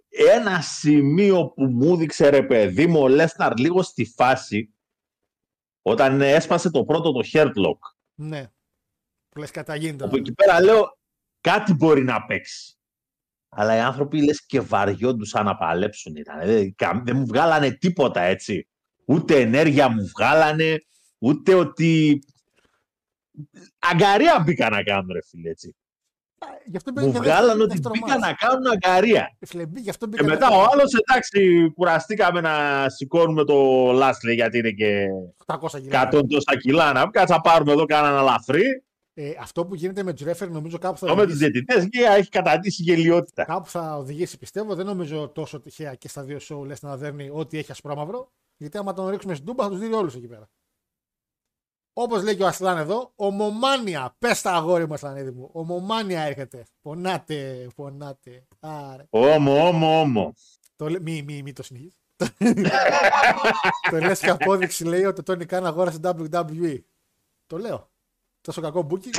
ένα 0.10 0.61
σημείο 0.61 1.48
που 1.48 1.64
μου 1.64 1.94
έδειξε 1.94 2.30
ρε 2.30 2.44
παιδί 2.44 2.88
μου 2.88 3.02
ο 3.02 3.07
Λέσναρ 3.07 3.57
λίγο 3.57 3.81
στη 3.81 4.06
φάση 4.06 4.73
όταν 5.81 6.22
έσπασε 6.22 6.69
το 6.69 6.84
πρώτο 6.86 7.11
το 7.11 7.22
Hertlock. 7.34 7.80
Ναι. 8.15 8.52
Που 9.30 9.40
λες 9.40 9.52
καταγίνει 9.52 10.03
Όπου 10.03 10.15
εκεί 10.15 10.34
πέρα 10.34 10.61
λέω 10.61 10.98
κάτι 11.41 11.73
μπορεί 11.73 12.03
να 12.03 12.26
παίξει. 12.26 12.73
Αλλά 13.49 13.76
οι 13.76 13.80
άνθρωποι 13.80 14.23
λες 14.23 14.45
και 14.45 14.60
βαριόντουσαν 14.61 15.45
να 15.45 15.57
παλέψουν. 15.57 16.15
Ήταν. 16.15 16.40
Δεν, 16.45 16.76
δεν 17.03 17.18
μου 17.18 17.26
βγάλανε 17.26 17.72
τίποτα 17.72 18.22
έτσι. 18.22 18.68
Ούτε 19.06 19.40
ενέργεια 19.40 19.90
μου 19.90 20.07
βγάλανε, 20.07 20.86
ούτε 21.18 21.53
ότι... 21.53 22.19
Αγκαρία 23.80 24.44
μπήκα 24.45 24.69
να 24.69 24.84
κάνουν 24.84 25.11
ρε 25.11 25.22
φίλε 25.22 25.49
έτσι. 25.49 25.76
Γι' 26.66 26.78
αυτό 26.78 26.91
Μου 26.95 27.11
βγάλανε 27.11 27.64
ότι 27.64 27.80
μπήκαν 27.91 28.20
να 28.20 28.34
κάνουν 28.34 28.66
αγκαρία. 28.68 29.38
Γι' 29.76 29.90
αυτό 29.90 30.07
Και 30.07 30.24
μετά 30.24 30.49
ο 30.49 30.61
άλλος, 30.72 30.94
εντάξει, 30.94 31.72
κουραστήκαμε 31.76 32.41
να 32.41 32.86
σηκώνουμε 32.90 33.44
το 33.44 33.56
Λάσλι 33.91 34.34
γιατί 34.34 34.57
είναι 34.57 34.72
και 34.72 35.06
800 35.45 35.82
κιλά. 35.82 36.10
100 36.11 36.22
τόσα 36.30 36.57
κιλά. 36.60 36.94
Να 36.94 37.10
κάτσα 37.10 37.34
να 37.34 37.41
πάρουμε 37.41 37.72
εδώ 37.72 37.86
κανένα 37.86 38.20
ελαφρύ. 38.20 38.84
Ε, 39.14 39.32
αυτό 39.40 39.66
που 39.66 39.76
γίνεται 39.76 40.03
με 40.03 40.14
τους 40.14 40.26
ρέφερ 40.26 40.49
νομίζω 40.49 40.78
κάπου 40.78 40.98
θα 40.98 41.07
Το 41.07 41.16
με 41.16 41.26
τους 41.26 41.34
οδηγήσει, 41.34 41.52
διαιτητές 41.52 41.88
και 41.90 42.03
έχει 42.18 42.30
καταντήσει 42.30 42.82
γελιότητα. 42.84 43.44
κάπου 43.44 43.70
θα 43.70 43.98
οδηγήσει 43.98 44.38
πιστεύω. 44.38 44.76
Δεν 44.76 44.86
νομίζω 44.86 45.30
τόσο 45.30 45.60
τυχαία 45.60 45.95
και 45.95 46.07
στα 46.07 46.24
δύο 46.24 46.38
show 46.49 46.66
λες 46.66 46.82
να 46.82 46.98
δέρνει 46.98 47.30
ό,τι 47.34 47.57
έχει 47.57 47.72
ασπρόμαυρο. 47.72 48.32
Γιατί 48.57 48.78
άμα 48.78 48.94
τον 48.94 49.10
ρίξουμε 49.10 49.34
στην 49.34 49.45
τούμπα 49.45 49.64
θα 49.64 49.70
τους 49.70 49.80
δει 49.80 49.94
όλους 49.94 50.16
εκεί 50.16 50.28
πέρα. 50.28 50.49
Όπως 52.02 52.24
λέει 52.24 52.36
και 52.36 52.44
ο 52.44 52.48
Ασλάν 52.48 52.78
εδώ, 52.78 53.12
ομομάνια. 53.16 54.16
Πες 54.20 54.42
τα 54.42 54.52
αγόρι 54.52 54.88
μου, 54.88 54.94
Ασλανίδη 54.94 55.32
μου. 55.32 55.50
Ομομάνια 55.52 56.22
έρχεται. 56.22 56.66
Πονάτε, 56.82 57.68
πονάτε. 57.76 58.48
Άρα. 58.60 59.06
Όμο, 59.10 59.68
όμο, 59.68 60.00
όμο. 60.00 60.34
Το 60.76 60.90
λέ... 60.90 61.00
Μη, 61.00 61.22
μη, 61.22 61.42
μη 61.42 61.54
το 61.54 61.64
συνεχίζεις. 61.64 62.00
το 63.92 63.98
λες 64.00 64.20
και 64.20 64.30
απόδειξη 64.30 64.84
λέει 64.84 65.04
ότι 65.04 65.24
το 65.24 65.34
Tony 65.34 65.54
Khan 65.54 65.64
αγόρασε 65.64 66.00
WWE. 66.04 66.80
Το 67.48 67.58
λέω. 67.58 67.90
Τόσο 68.42 68.62
κακό 68.62 68.82
μπούκι. 68.82 69.10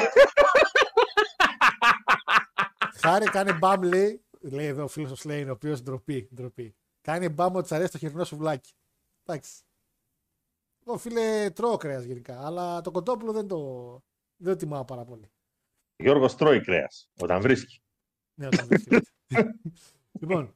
Χάρη 3.02 3.24
κάνει 3.24 3.52
μπαμ 3.52 3.82
λέει. 3.82 4.24
Λέει 4.40 4.66
εδώ 4.66 4.85
ο 4.85 4.89
φίλος 4.89 5.11
ο 5.11 5.15
Σλέιν, 5.15 5.48
ο 5.48 5.52
οποίος 5.52 5.82
ντροπή, 5.82 6.28
ντροπή. 6.35 6.77
Κάνει 7.01 7.28
μπαμ 7.28 7.57
ότι 7.57 7.69
σ' 7.69 7.73
αρέσει 7.73 7.93
το 7.93 7.98
χοιρινό 7.98 8.24
σουβλάκι. 8.24 8.73
Εντάξει. 9.24 9.52
Εγώ 10.86 10.98
φίλε 10.98 11.51
τρώω 11.51 11.77
κρέας 11.77 12.05
γενικά, 12.05 12.47
αλλά 12.47 12.81
το 12.81 12.90
κοτόπουλο 12.90 13.32
δεν 13.32 13.47
το, 13.47 13.93
δεν 14.36 14.52
το 14.52 14.59
τιμάω 14.59 14.85
πάρα 14.85 15.05
πολύ. 15.05 15.31
Γιώργος 15.97 16.36
τρώει 16.36 16.61
κρέας 16.61 17.11
όταν 17.20 17.40
βρίσκει. 17.40 17.82
Ναι, 18.35 18.47
όταν 18.47 18.66
βρίσκεται. 18.66 19.11
λοιπόν. 20.20 20.55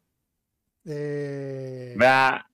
Ε, 0.82 1.88
Βέβαια, 1.88 2.50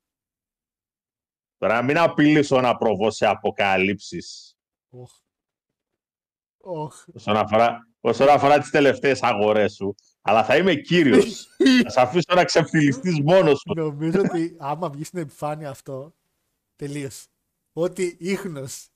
τώρα 1.57 1.83
μην 1.83 1.99
απειλήσω 1.99 2.61
να 2.61 2.77
προβώ 2.77 3.11
σε 3.11 3.27
αποκαλύψεις 3.27 4.57
οχ. 4.91 5.11
Οχ. 6.63 7.05
όσον 7.15 7.37
αφορά, 7.37 7.89
όσον 8.01 8.29
αφορά 8.29 8.59
τις 8.59 8.71
τελευταίες 8.71 9.23
αγορές 9.23 9.75
σου. 9.75 9.95
Αλλά 10.21 10.45
θα 10.45 10.57
είμαι 10.57 10.75
κύριος. 10.75 11.49
θα 11.83 11.91
σε 11.91 12.01
αφήσω 12.01 12.35
να 12.35 12.45
ξεφτυλιστείς 12.45 13.21
μόνος 13.21 13.59
σου. 13.59 13.75
Νομίζω 13.75 14.21
ότι 14.21 14.57
άμα 14.59 14.91
βγει 14.91 15.05
στην 15.05 15.19
επιφάνεια 15.19 15.71
αυτό, 15.71 16.15
τελείωσε. 16.77 17.30
Ό,τι 17.73 18.17
ίχνος 18.19 18.89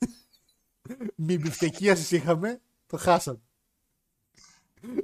μη 1.26 1.38
μπιφτεκίας 1.38 2.10
είχαμε, 2.10 2.60
το 2.86 2.96
χάσαμε. 2.96 3.40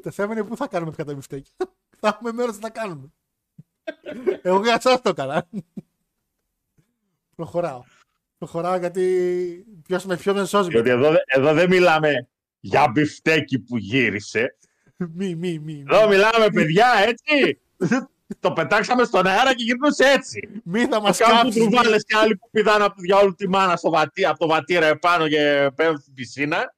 Το 0.03 0.11
θέμα 0.11 0.33
είναι 0.33 0.45
πού 0.45 0.57
θα 0.57 0.67
κάνουμε 0.69 0.91
πια 0.93 1.05
τα 1.05 1.15
μπιφτέκια. 1.15 1.53
θα 2.01 2.09
έχουμε 2.09 2.33
μέρος 2.33 2.55
να 2.55 2.61
τα 2.61 2.71
κάνουμε. 2.71 3.13
Εγώ 4.43 4.63
για 4.63 4.75
εσάς 4.75 5.01
το 5.01 5.09
έκανα. 5.09 5.49
Προχωράω. 7.35 7.83
Προχωράω 8.39 8.77
γιατί 8.77 9.65
ποιος 9.83 10.05
με 10.05 10.17
ποιον 10.17 10.37
με 10.37 10.45
σώζει. 10.47 10.69
Διότι 10.71 10.91
εδώ, 10.91 11.11
δε- 11.11 11.23
εδώ 11.27 11.55
δεν 11.55 11.69
μιλάμε 11.69 12.29
για 12.61 12.89
μπιφτέκι 12.91 13.59
που 13.59 13.77
γύρισε. 13.77 14.57
Μη, 14.97 15.35
μη, 15.35 15.59
μη. 15.59 15.85
Εδώ 15.89 16.09
μιλάμε 16.09 16.49
παιδιά 16.53 16.87
έτσι. 17.07 17.61
το 18.41 18.53
πετάξαμε 18.53 19.05
στον 19.05 19.27
αέρα 19.27 19.55
και 19.55 19.63
γυρνούσε 19.63 20.05
έτσι. 20.05 20.63
Μη 20.65 20.87
θα 20.87 21.01
μας 21.01 21.19
Κάπου 21.19 21.33
κάψεις. 21.33 21.63
του 21.63 21.71
βάλες 21.71 22.05
και 22.05 22.17
άλλοι 22.17 22.37
που 22.37 22.51
πηδάνε 22.51 22.85
από 22.85 23.05
για 23.05 23.17
όλη 23.17 23.35
τη 23.35 23.49
μάνα 23.49 23.77
στο 23.77 23.91
βατή, 23.91 24.25
από 24.25 24.39
το 24.39 24.47
βατήρα 24.47 24.87
επάνω 24.87 25.29
και 25.29 25.71
πέφτουν 25.75 26.01
στην 26.01 26.15
πισίνα. 26.15 26.75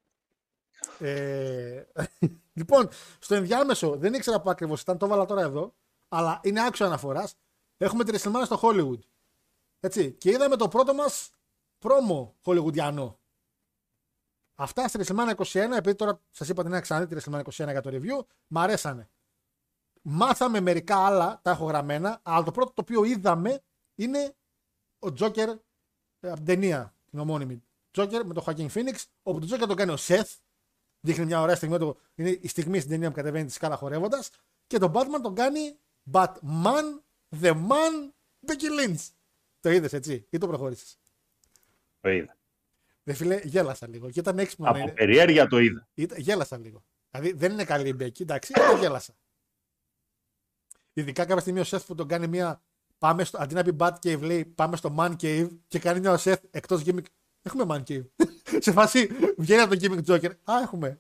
Ε, 0.99 1.83
λοιπόν, 2.59 2.89
στο 3.19 3.35
ενδιάμεσο 3.35 3.97
δεν 3.97 4.15
ήξερα 4.15 4.41
που 4.41 4.51
ακριβώς 4.51 4.81
ήταν, 4.81 4.99
το 4.99 5.07
έβαλα 5.07 5.25
τώρα 5.25 5.41
εδώ, 5.41 5.75
αλλά 6.09 6.41
είναι 6.43 6.65
άξιο 6.67 6.87
αναφοράς. 6.87 7.35
Έχουμε 7.77 8.05
τη 8.05 8.13
WrestleMania 8.15 8.45
στο 8.45 8.61
Hollywood. 8.63 8.99
Έτσι. 9.81 10.13
Και 10.13 10.31
είδαμε 10.31 10.57
το 10.57 10.69
πρώτο 10.69 10.95
μας 10.95 11.31
πρόμο 11.79 12.35
Hollywoodiano. 12.45 13.15
Αυτά 14.55 14.89
στη 14.89 14.99
WrestleMania 15.03 15.35
21, 15.35 15.77
επειδή 15.77 15.95
τώρα 15.95 16.21
σας 16.31 16.49
είπα 16.49 16.63
την 16.63 16.81
ξαναδεί 16.81 17.15
τη 17.15 17.23
WrestleMania 17.25 17.43
21 17.43 17.71
για 17.71 17.81
το 17.81 17.91
review, 17.93 18.27
μ' 18.47 18.59
αρέσανε. 18.59 19.11
Μάθαμε 20.03 20.61
μερικά 20.61 21.07
άλλα, 21.07 21.41
τα 21.43 21.51
έχω 21.51 21.65
γραμμένα, 21.65 22.21
αλλά 22.23 22.45
το 22.45 22.51
πρώτο 22.51 22.73
το 22.73 22.81
οποίο 22.83 23.05
είδαμε 23.05 23.63
είναι 23.95 24.35
ο 24.99 25.09
Joker 25.19 25.57
ε, 26.21 26.29
από 26.29 26.37
την 26.37 26.45
ταινία, 26.45 26.95
την 27.11 27.19
ομώνυμη. 27.19 27.63
Joker 27.97 28.23
με 28.25 28.35
τον 28.35 28.45
Joaquin 28.47 28.69
Phoenix, 28.69 28.95
όπου 29.23 29.39
τον 29.39 29.49
Joker 29.49 29.67
τον 29.67 29.77
κάνει 29.77 29.91
ο 29.91 29.97
Seth, 29.99 30.37
δείχνει 31.01 31.25
μια 31.25 31.41
ωραία 31.41 31.57
στιγμή. 31.57 31.79
Το, 31.79 31.97
είναι 32.15 32.39
η 32.41 32.49
στιγμή 32.49 32.79
στην 32.79 32.91
ταινία 32.91 33.09
που 33.09 33.15
κατεβαίνει 33.15 33.47
τη 33.47 33.53
σκάλα 33.53 33.77
χορεύοντας. 33.77 34.31
Και 34.67 34.79
τον 34.79 34.93
Batman 34.95 35.21
τον 35.23 35.35
κάνει 35.35 35.77
Batman, 36.13 37.01
the 37.41 37.53
man, 37.53 38.11
Becky 38.47 38.81
Lynch. 38.81 39.09
Το 39.61 39.71
είδες 39.71 39.93
έτσι, 39.93 40.27
ή 40.31 40.39
το 40.39 40.47
προχώρησες; 40.47 40.99
Το 42.01 42.11
είδα. 42.11 42.37
Δεν 43.03 43.15
φίλε, 43.15 43.41
γέλασα 43.45 43.89
λίγο. 43.89 44.11
Και 44.11 44.21
ήταν 44.21 44.39
έξυπνο 44.39 44.65
να 44.65 44.71
Από 44.71 44.81
είναι. 44.81 44.93
περιέργεια 44.93 45.47
το 45.47 45.59
είδα. 45.59 45.89
Ήταν, 45.95 46.19
γέλασα 46.19 46.59
λίγο. 46.59 46.85
Δηλαδή 47.11 47.33
δεν 47.33 47.53
είναι 47.53 47.65
καλή 47.65 47.89
η 47.89 47.97
Becky, 48.01 48.21
εντάξει, 48.21 48.53
αλλά 48.57 48.79
γέλασα. 48.79 49.15
Ειδικά 50.93 51.25
κάποια 51.25 51.41
στιγμή 51.41 51.61
ο 51.61 51.65
Seth 51.67 51.85
που 51.87 51.95
τον 51.95 52.09
κάνει 52.09 52.27
μια. 52.27 52.63
Πάμε 52.99 53.25
στο, 53.25 53.39
αντί 53.41 53.55
να 53.55 53.63
πει 53.63 53.77
Bat 53.79 53.93
Cave, 54.03 54.21
λέει 54.21 54.45
πάμε 54.45 54.77
στο 54.77 54.95
Man 54.99 55.17
Cave 55.21 55.49
και 55.69 55.79
κάνει 55.79 56.01
μια 56.01 56.13
ο 56.13 56.17
Seth 56.19 56.41
εκτός 56.51 56.83
gimmick. 56.87 57.05
Έχουμε 57.43 57.65
Man 57.69 57.93
Cave. 57.93 58.07
Σε 58.65 58.73
φάση 58.73 59.09
βγαίνει 59.37 59.61
από 59.61 59.77
το 59.77 59.81
gimmick 59.83 60.05
Joker. 60.07 60.31
Α, 60.45 60.61
έχουμε. 60.63 60.99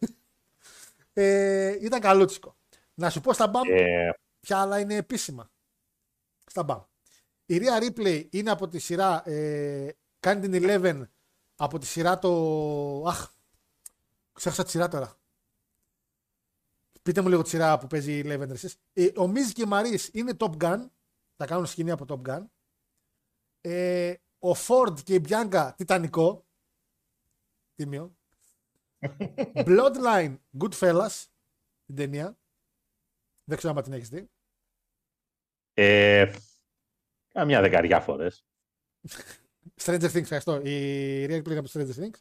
Ε, 1.13 1.77
ήταν 1.81 2.01
καλούτσικο. 2.01 2.57
Να 2.95 3.11
σου 3.11 3.21
πω 3.21 3.33
στα 3.33 3.47
μπαμ 3.47 3.69
Ε, 3.71 4.11
ποια 4.41 4.61
άλλα 4.61 4.81
είναι 4.81 4.95
επίσημα. 4.95 5.51
Στα 6.47 6.63
μπαμ. 6.63 6.81
Η 7.47 7.61
Rhea 7.63 7.83
Ripley 7.83 8.27
είναι 8.31 8.51
από 8.51 8.69
τη 8.69 8.79
σειρά. 8.79 9.29
Ε, 9.29 9.97
κάνει 10.21 10.49
την 10.49 10.65
11 10.67 11.03
από 11.57 11.79
τη 11.79 11.87
σειρά 11.87 12.19
το. 12.19 12.31
Αχ, 13.07 13.31
ξέχασα 14.33 14.65
τη 14.65 14.71
σειρά 14.71 14.89
τώρα. 14.89 15.17
Πείτε 17.03 17.21
μου 17.21 17.29
λίγο 17.29 17.43
τη 17.43 17.49
σειρά 17.49 17.79
που 17.79 17.87
παίζει 17.87 18.19
η 18.19 18.21
11 18.21 18.25
ρε 18.27 18.53
εσείς. 18.53 18.77
Ε, 18.93 19.09
ο 19.17 19.27
Μίζ 19.29 19.51
και 19.53 19.63
η 19.63 19.67
Μαρίς 19.67 20.11
είναι 20.13 20.33
Top 20.39 20.57
Gun. 20.57 20.87
Θα 21.37 21.47
κάνουν 21.47 21.67
σκηνή 21.67 21.91
από 21.91 22.05
Top 22.09 22.29
Gun. 22.31 22.45
Ε, 23.61 24.15
ο 24.39 24.55
Φόρντ 24.55 24.99
και 24.99 25.15
η 25.15 25.19
Μπιάνκα 25.23 25.75
Τιτανικό. 25.75 26.47
Τίμιο. 27.75 28.17
Bloodline 29.67 30.37
Goodfellas. 30.59 31.25
Την 31.87 31.97
ταινία. 31.97 32.39
Δεν 33.45 33.59
ξέρω 33.59 33.75
αν 33.77 33.83
την 33.83 33.93
έχεις 33.93 34.09
δει. 34.09 34.31
ε, 35.75 36.33
καμιά 37.29 37.61
δεκαριά 37.61 38.01
φορές. 38.01 38.45
Stranger 39.83 40.11
Things, 40.11 40.15
ευχαριστώ. 40.15 40.61
Η 40.61 41.27
Rhea 41.27 41.37
Ripley 41.43 41.57
από 41.57 41.69
το 41.69 41.81
Stranger 41.81 41.95
Things. 42.03 42.19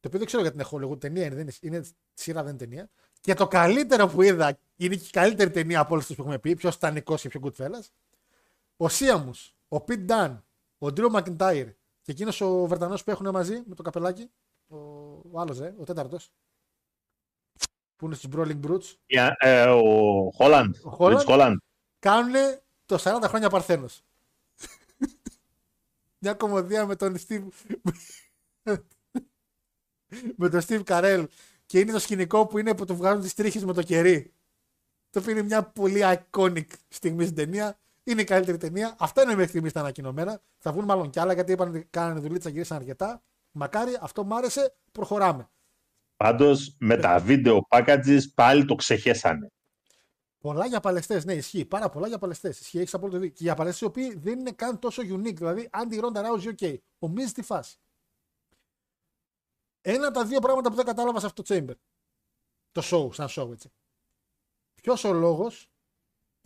Το 0.00 0.08
οποίο 0.08 0.18
δεν 0.18 0.26
ξέρω 0.26 0.42
γιατί 0.42 0.56
είναι 0.56 0.68
Hollywood 0.70 1.00
ταινία, 1.00 1.24
είναι, 1.24 1.34
δεν 1.34 1.48
είναι, 1.48 1.76
είναι 1.76 1.86
σειρά, 2.14 2.42
δεν 2.42 2.50
είναι 2.50 2.58
ταινία. 2.58 2.90
Και 3.26 3.34
το 3.34 3.46
καλύτερο 3.46 4.06
που 4.06 4.22
είδα, 4.22 4.58
είναι 4.76 4.94
και 4.94 5.06
η 5.06 5.10
καλύτερη 5.10 5.50
ταινία 5.50 5.80
από 5.80 5.92
όλες 5.92 6.06
τις 6.06 6.16
που 6.16 6.22
έχουμε 6.22 6.38
πει, 6.38 6.54
πιο 6.54 6.70
στανικό 6.70 7.16
και 7.16 7.28
πιο 7.28 7.40
Goodfellas. 7.42 7.86
Ο 8.76 8.88
Σίαμους, 8.88 9.54
ο 9.68 9.80
Πιτ 9.80 10.00
Ντάν, 10.00 10.44
ο 10.78 10.92
Ντρίο 10.92 11.10
Μακιντάιρ 11.10 11.66
και 12.02 12.12
εκείνος 12.12 12.40
ο 12.40 12.66
Βρετανός 12.66 13.04
που 13.04 13.10
έχουν 13.10 13.30
μαζί 13.30 13.62
με 13.66 13.74
το 13.74 13.82
καπελάκι. 13.82 14.30
Ο, 14.68 14.76
ο 15.30 15.40
άλλος, 15.40 15.60
ε, 15.60 15.74
ο 15.78 15.84
τέταρτος. 15.84 16.30
Που 17.96 18.06
είναι 18.06 18.14
στους 18.14 18.30
Brawling 18.34 18.60
Brutes. 18.66 18.94
Ε, 19.06 19.28
ε, 19.38 19.66
ο 19.66 20.30
Χόλαντ. 20.34 20.74
Ο 20.82 20.90
Χόλαντ. 20.90 21.20
Rich 21.20 21.32
Holland. 21.32 21.56
Κάνουν 21.98 22.34
το 22.86 22.96
40 22.98 23.22
χρόνια 23.28 23.50
Παρθένος. 23.50 24.02
Μια 26.18 26.34
κομμωδία 26.34 26.86
με 26.86 26.96
τον 26.96 27.16
Steve... 27.28 27.48
με 30.36 30.48
τον 30.48 30.60
Steve 30.66 30.84
Carell 30.84 31.26
και 31.66 31.78
είναι 31.78 31.92
το 31.92 31.98
σκηνικό 31.98 32.46
που 32.46 32.58
είναι 32.58 32.74
που 32.74 32.84
του 32.84 32.96
βγάζουν 32.96 33.22
τις 33.22 33.34
τρίχες 33.34 33.64
με 33.64 33.72
το 33.72 33.82
κερί. 33.82 34.32
Το 35.10 35.18
οποίο 35.18 35.32
είναι 35.32 35.42
μια 35.42 35.62
πολύ 35.62 36.00
iconic 36.04 36.66
στιγμή 36.88 37.24
στην 37.24 37.36
ταινία. 37.36 37.78
Είναι 38.04 38.20
η 38.20 38.24
καλύτερη 38.24 38.56
ταινία. 38.56 38.96
Αυτά 38.98 39.22
είναι 39.22 39.34
μέχρι 39.34 39.48
στιγμής 39.48 39.72
τα 39.72 39.80
ανακοινωμένα. 39.80 40.40
Θα 40.58 40.72
βγουν 40.72 40.84
μάλλον 40.84 41.10
κι 41.10 41.20
άλλα 41.20 41.32
γιατί 41.32 41.52
είπαν 41.52 41.68
ότι 41.68 41.86
κάνανε 41.90 42.20
δουλίτσα, 42.20 42.48
γυρίσαν 42.48 42.76
αρκετά. 42.76 43.22
Μακάρι, 43.50 43.98
αυτό 44.00 44.24
μου 44.24 44.36
άρεσε, 44.36 44.74
προχωράμε. 44.92 45.48
Πάντως 46.16 46.76
με 46.78 46.96
τα 46.96 47.18
βίντεο 47.18 47.66
packages 47.70 48.20
πάλι 48.34 48.64
το 48.64 48.74
ξεχέσανε. 48.74 49.50
Πολλά 50.38 50.66
για 50.66 50.80
παλαιστές, 50.80 51.24
ναι, 51.24 51.32
ισχύει. 51.32 51.64
Πάρα 51.64 51.88
πολλά 51.88 52.08
για 52.08 52.18
παλαιστές. 52.18 52.60
Ισχύει, 52.60 52.78
έχεις 52.78 52.94
απόλυτο 52.94 53.18
δίκιο. 53.18 53.34
Και 53.36 53.42
για 53.42 53.54
παλαιστές 53.54 53.80
οι 53.82 53.84
οποίοι 53.84 54.16
δεν 54.16 54.38
είναι 54.38 54.50
καν 54.50 54.78
τόσο 54.78 55.02
unique. 55.02 55.34
Δηλαδή, 55.34 55.68
αντί 55.72 56.00
Ronda 56.02 56.18
Rousey, 56.18 56.52
OK. 56.58 56.76
Ο 56.98 57.12
Miz 57.16 57.30
τι 57.34 57.42
φάση. 57.42 57.76
Ένα 59.88 60.06
από 60.06 60.18
τα 60.18 60.24
δύο 60.24 60.40
πράγματα 60.40 60.68
που 60.68 60.74
δεν 60.74 60.84
κατάλαβα 60.84 61.20
σε 61.20 61.26
αυτό 61.26 61.42
το 61.42 61.54
Chamber. 61.54 61.74
Το 62.72 62.82
show, 62.84 63.14
σαν 63.14 63.28
show 63.30 63.52
έτσι. 63.52 63.72
Ποιος 64.74 65.04
ο 65.04 65.12
λόγος, 65.12 65.70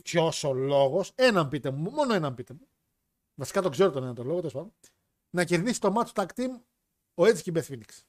ποιος 0.03 0.45
ο 0.45 0.53
λόγος, 0.53 1.13
έναν 1.15 1.49
πείτε 1.49 1.71
μου, 1.71 1.91
μόνο 1.91 2.15
έναν 2.15 2.35
πείτε 2.35 2.55
μου. 2.55 2.69
Βασικά 3.35 3.63
το 3.63 3.69
ξέρω 3.69 3.91
τον 3.91 4.03
ένα 4.03 4.15
τον 4.15 4.27
λόγο, 4.27 4.39
τέλος 4.39 4.53
πάντων. 4.53 4.73
Να 5.31 5.45
κερδίσει 5.45 5.81
το 5.81 5.95
match 5.97 6.13
tag 6.13 6.27
team 6.35 6.61
ο 7.15 7.23
Edge 7.23 7.41
και 7.43 7.51
η 7.51 7.53
Beth 7.57 7.67
Phoenix. 7.67 8.03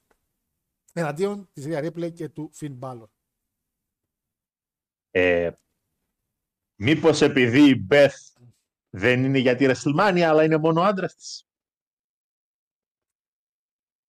Εναντίον 0.92 1.48
της 1.52 1.64
Rhea 1.66 1.84
Ripley 1.84 2.12
και 2.12 2.28
του 2.28 2.50
Finn 2.54 2.78
Balor. 2.78 3.08
Ε, 5.10 5.52
μήπως 6.74 7.20
επειδή 7.20 7.68
η 7.68 7.86
Beth 7.90 8.42
δεν 8.90 9.24
είναι 9.24 9.38
για 9.38 9.56
τη 9.56 9.66
WrestleMania, 9.68 10.20
αλλά 10.20 10.44
είναι 10.44 10.56
μόνο 10.56 10.82
άντρας 10.82 11.14
της. 11.14 11.46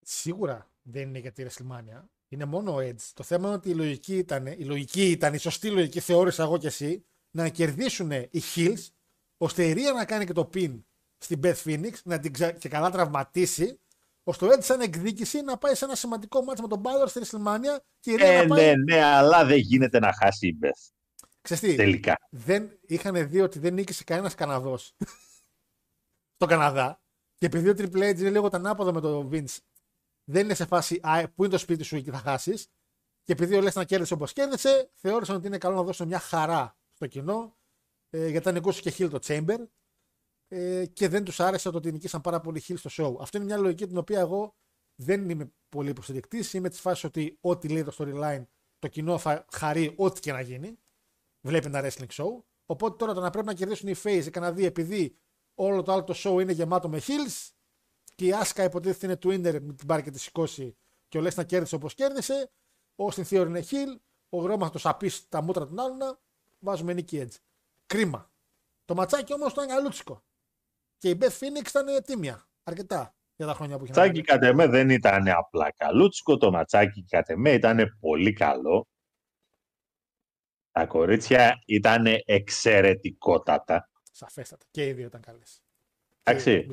Σίγουρα 0.02 0.72
δεν 0.84 1.08
είναι 1.08 1.20
για 1.20 1.32
τη 1.32 1.46
WrestleMania. 1.48 2.04
Είναι 2.28 2.46
μόνο 2.46 2.74
ο 2.74 2.78
Edge. 2.78 3.12
Το 3.14 3.24
θέμα 3.24 3.48
είναι 3.48 3.56
ότι 3.56 3.70
η 3.70 3.74
λογική 3.74 4.18
ήταν, 4.18 4.46
η 4.46 4.64
λογική 4.66 5.12
ήταν, 5.12 5.34
η 5.34 5.38
σωστή 5.38 5.70
λογική 5.70 6.00
θεώρησα 6.00 6.44
εγώ 6.44 6.58
και 6.58 6.68
εσύ, 6.68 7.06
να 7.32 7.50
κερδίσουν 7.50 8.12
οι 8.12 8.42
Hills, 8.56 8.88
ώστε 9.38 9.68
η 9.68 9.74
Rhea 9.78 9.96
να 9.96 10.06
κάνει 10.06 10.26
και 10.26 10.34
το 10.34 10.50
pin 10.54 10.82
στην 11.18 11.40
Beth 11.44 11.64
Phoenix, 11.64 11.94
να 12.04 12.20
την 12.20 12.34
ξα... 12.34 12.52
και 12.52 12.70
καλά 12.70 12.90
τραυματίσει, 12.92 13.80
ώστε 14.24 14.46
ο 14.46 14.50
Edge 14.50 14.64
σαν 14.64 14.82
εκδίκηση 14.82 15.42
να 15.42 15.58
πάει 15.58 15.76
σε 15.76 15.86
ένα 15.86 15.96
σημαντικό 15.96 16.44
μάτσο 16.44 16.62
με 16.62 16.68
τον 16.68 16.82
Balor 16.84 17.08
στη 17.08 17.22
WrestleMania 17.24 17.80
και 18.00 18.12
η 18.12 18.16
Rhea 18.20 18.24
Ε, 18.24 18.42
να 18.42 18.48
πάει... 18.48 18.66
ναι, 18.66 18.94
ναι, 18.94 19.04
αλλά 19.04 19.46
δεν 19.46 19.58
γίνεται 19.58 20.00
να 20.00 20.14
χάσει 20.14 20.48
η 20.48 20.58
Beth. 20.62 20.92
Ξέρεις 21.42 21.64
τι, 21.64 21.76
Τελικά. 21.76 22.16
δεν 22.30 22.80
είχαν 22.82 23.30
δει 23.30 23.42
ότι 23.42 23.60
δεν 23.60 23.74
νίκησε 23.74 24.04
κανένας 24.04 24.36
Καναδός 24.36 24.96
στο 26.36 26.46
Καναδά. 26.46 27.02
Και 27.36 27.46
επειδή 27.46 27.70
ο 27.70 27.74
Triple 27.78 28.12
H 28.12 28.20
είναι 28.20 28.30
λίγο 28.30 28.50
τανάποδο 28.50 28.94
με 28.94 29.02
τον 29.02 29.30
Vince, 29.32 29.58
δεν 30.24 30.44
είναι 30.44 30.54
σε 30.54 30.66
φάση 30.66 31.00
«Α, 31.02 31.30
πού 31.36 31.44
είναι 31.44 31.54
το 31.54 31.58
σπίτι 31.58 31.84
σου 31.84 32.02
και 32.02 32.12
θα 32.12 32.18
χάσεις. 32.18 32.68
Και 33.24 33.32
επειδή 33.32 33.56
ο 33.56 33.62
Λέσνα 33.62 33.84
κέρδισε 33.84 34.14
όπως 34.14 34.34
κέρδισε, 34.34 34.92
θεώρησαν 34.94 35.36
ότι 35.36 35.48
είναι 35.48 35.58
καλό 35.58 35.76
να 35.76 35.84
δώσουν 35.84 36.08
μια 36.08 36.20
χαρά 36.20 36.78
στο 36.94 37.08
κοινό. 37.08 37.58
Ε, 38.10 38.20
γιατί 38.20 38.38
ήταν 38.38 38.54
νικούσε 38.54 38.82
και 38.82 38.94
Hill 38.98 39.10
το 39.10 39.20
Chamber. 39.24 39.58
Ε, 40.48 40.86
και 40.86 41.08
δεν 41.08 41.24
τους 41.24 41.40
άρεσε 41.40 41.70
το 41.70 41.78
ότι 41.78 41.92
νικήσαν 41.92 42.22
πάρα 42.22 42.40
πολύ 42.40 42.64
Hill 42.68 42.78
στο 42.78 42.90
show. 42.92 43.22
Αυτή 43.22 43.38
είναι 43.38 43.46
μια 43.46 43.58
λογική 43.58 43.88
την 43.88 43.98
οποία 43.98 44.20
εγώ 44.20 44.56
δεν 44.96 45.30
είμαι 45.30 45.54
πολύ 45.70 45.90
υποστηρικτή. 45.90 46.44
Είμαι 46.54 46.70
της 46.70 46.80
φάσης 46.80 47.04
ότι 47.04 47.38
ό,τι 47.42 47.70
λέει 47.70 47.84
το 47.84 47.96
storyline, 47.98 48.44
το 48.80 48.88
κοινό 48.88 49.18
θα 49.18 49.46
χαρεί 49.52 49.94
ό,τι 49.98 50.20
και 50.20 50.32
να 50.32 50.42
γίνει 50.42 50.78
βλέπει 51.46 51.66
ένα 51.66 51.82
wrestling 51.84 52.24
show. 52.24 52.44
Οπότε 52.66 52.96
τώρα 52.96 53.14
το 53.14 53.20
να 53.20 53.30
πρέπει 53.30 53.48
να 53.48 53.54
κερδίσουν 53.54 53.90
οι 53.90 53.96
face 54.04 54.28
και 54.32 54.40
να 54.40 54.52
δει 54.52 54.66
επειδή 54.66 55.18
όλο 55.54 55.82
το 55.82 55.92
άλλο 55.92 56.04
το 56.04 56.14
show 56.18 56.42
είναι 56.42 56.52
γεμάτο 56.52 56.90
με 56.90 57.02
heels 57.08 57.50
και 58.16 58.26
η 58.26 58.34
Άσκα 58.34 58.64
υποτίθεται 58.64 59.06
είναι 59.06 59.16
Twinder 59.24 59.62
με 59.62 59.74
την 59.74 59.88
πάρει 59.88 60.04
και 60.04 60.12
τη 60.12 60.20
σηκώσει 60.20 60.76
και 61.08 61.18
ο 61.18 61.22
Λέσνα 61.22 61.44
κέρδισε 61.44 61.76
όπως 61.76 61.94
κέρδισε. 61.94 62.52
Ο 62.96 63.12
στην 63.12 63.26
Theory 63.30 63.46
είναι 63.48 63.64
heel. 63.70 64.00
Ο 64.30 64.42
Γρώμα 64.42 64.66
θα 64.66 64.72
το 64.72 64.80
σαπίσει 64.80 65.30
τα 65.30 65.42
μούτρα 65.42 65.68
των 65.68 65.80
άλλων. 65.80 66.20
Βάζουμε 66.60 66.94
νίκη 66.94 67.18
έτσι. 67.18 67.40
Κρίμα. 67.86 68.32
Το 68.86 68.96
ματσάκι 68.96 69.34
όμως 69.34 69.52
ήταν 69.52 69.68
γαλούτσικο. 69.68 70.24
Και 70.98 71.10
η 71.10 71.18
Beth 71.22 71.40
Phoenix 71.40 71.68
ήταν 71.68 72.04
τίμια. 72.04 72.48
Αρκετά 72.64 73.16
για 73.36 73.46
τα 73.46 73.54
χρόνια 73.54 73.78
που 73.78 73.84
είχε. 73.84 73.94
ματσάκι 73.94 74.22
κατ' 74.22 74.44
εμέ 74.44 74.68
δεν 74.68 74.90
ήταν 74.90 75.28
απλά 75.28 75.72
καλούτσικο, 75.72 76.38
το 76.38 76.52
ματσάκι 76.52 77.04
κατ' 77.04 77.30
εμέ 77.30 77.52
ήταν 77.52 77.98
πολύ 78.00 78.34
καλό. 78.34 78.88
Τα 80.72 80.86
κορίτσια 80.86 81.62
ήταν 81.66 82.06
εξαιρετικότατα. 82.26 83.90
Σαφέστατα. 84.12 84.66
Και 84.72 84.88
οι 84.88 84.94
δύο 84.94 85.06
ήταν 85.06 85.22
καλές. 85.22 85.63
Εντάξει. 86.24 86.68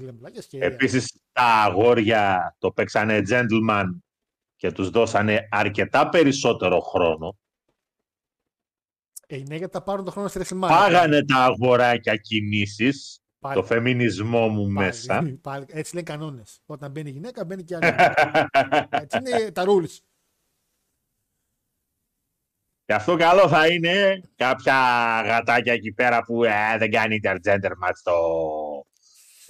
Επίσης 0.51 1.21
τα 1.33 1.43
αγόρια 1.43 2.57
το 2.59 2.73
παίξανε 2.73 3.23
gentleman 3.29 3.87
και 4.57 4.73
τους 4.73 4.91
δώσανε 4.91 5.49
αρκετά 5.51 6.09
περισσότερο 6.09 6.81
χρόνο. 6.81 7.39
Ε, 9.27 9.37
ναι, 9.37 9.57
γιατί 9.57 9.73
θα 9.73 9.83
πάρουν 9.83 10.05
τον 10.05 10.13
χρόνο 10.13 10.29
στη 10.29 10.41
WrestleMania. 10.43 10.69
Πάγανε 10.69 11.25
τα 11.25 11.37
αγοράκια 11.37 12.17
κινήσεις, 12.17 13.21
Πάλι. 13.39 13.55
το 13.55 13.63
φεμινισμό 13.63 14.49
μου 14.49 14.63
Πάλι, 14.63 14.73
μέσα. 14.73 15.23
Πάλι, 15.43 15.65
έτσι 15.69 15.95
λένε 15.95 16.07
κανόνες. 16.07 16.61
Όταν 16.67 16.91
μπαίνει 16.91 17.09
η 17.09 17.13
γυναίκα, 17.13 17.45
μπαίνει 17.45 17.65
και 17.65 17.77
άλλη. 17.77 17.87
έτσι 19.03 19.19
είναι 19.19 19.51
τα 19.51 19.65
rules. 19.67 19.99
Και 22.85 22.95
αυτό 22.97 23.17
καλό 23.17 23.49
θα 23.49 23.67
είναι 23.67 24.23
κάποια 24.37 24.75
γατάκια 25.25 25.73
εκεί 25.73 25.93
πέρα 25.93 26.23
που 26.23 26.45
ε, 26.45 26.77
δεν 26.79 26.91
κάνει 26.91 27.21
intergender 27.23 27.71
match 27.71 27.95
στο, 27.95 28.17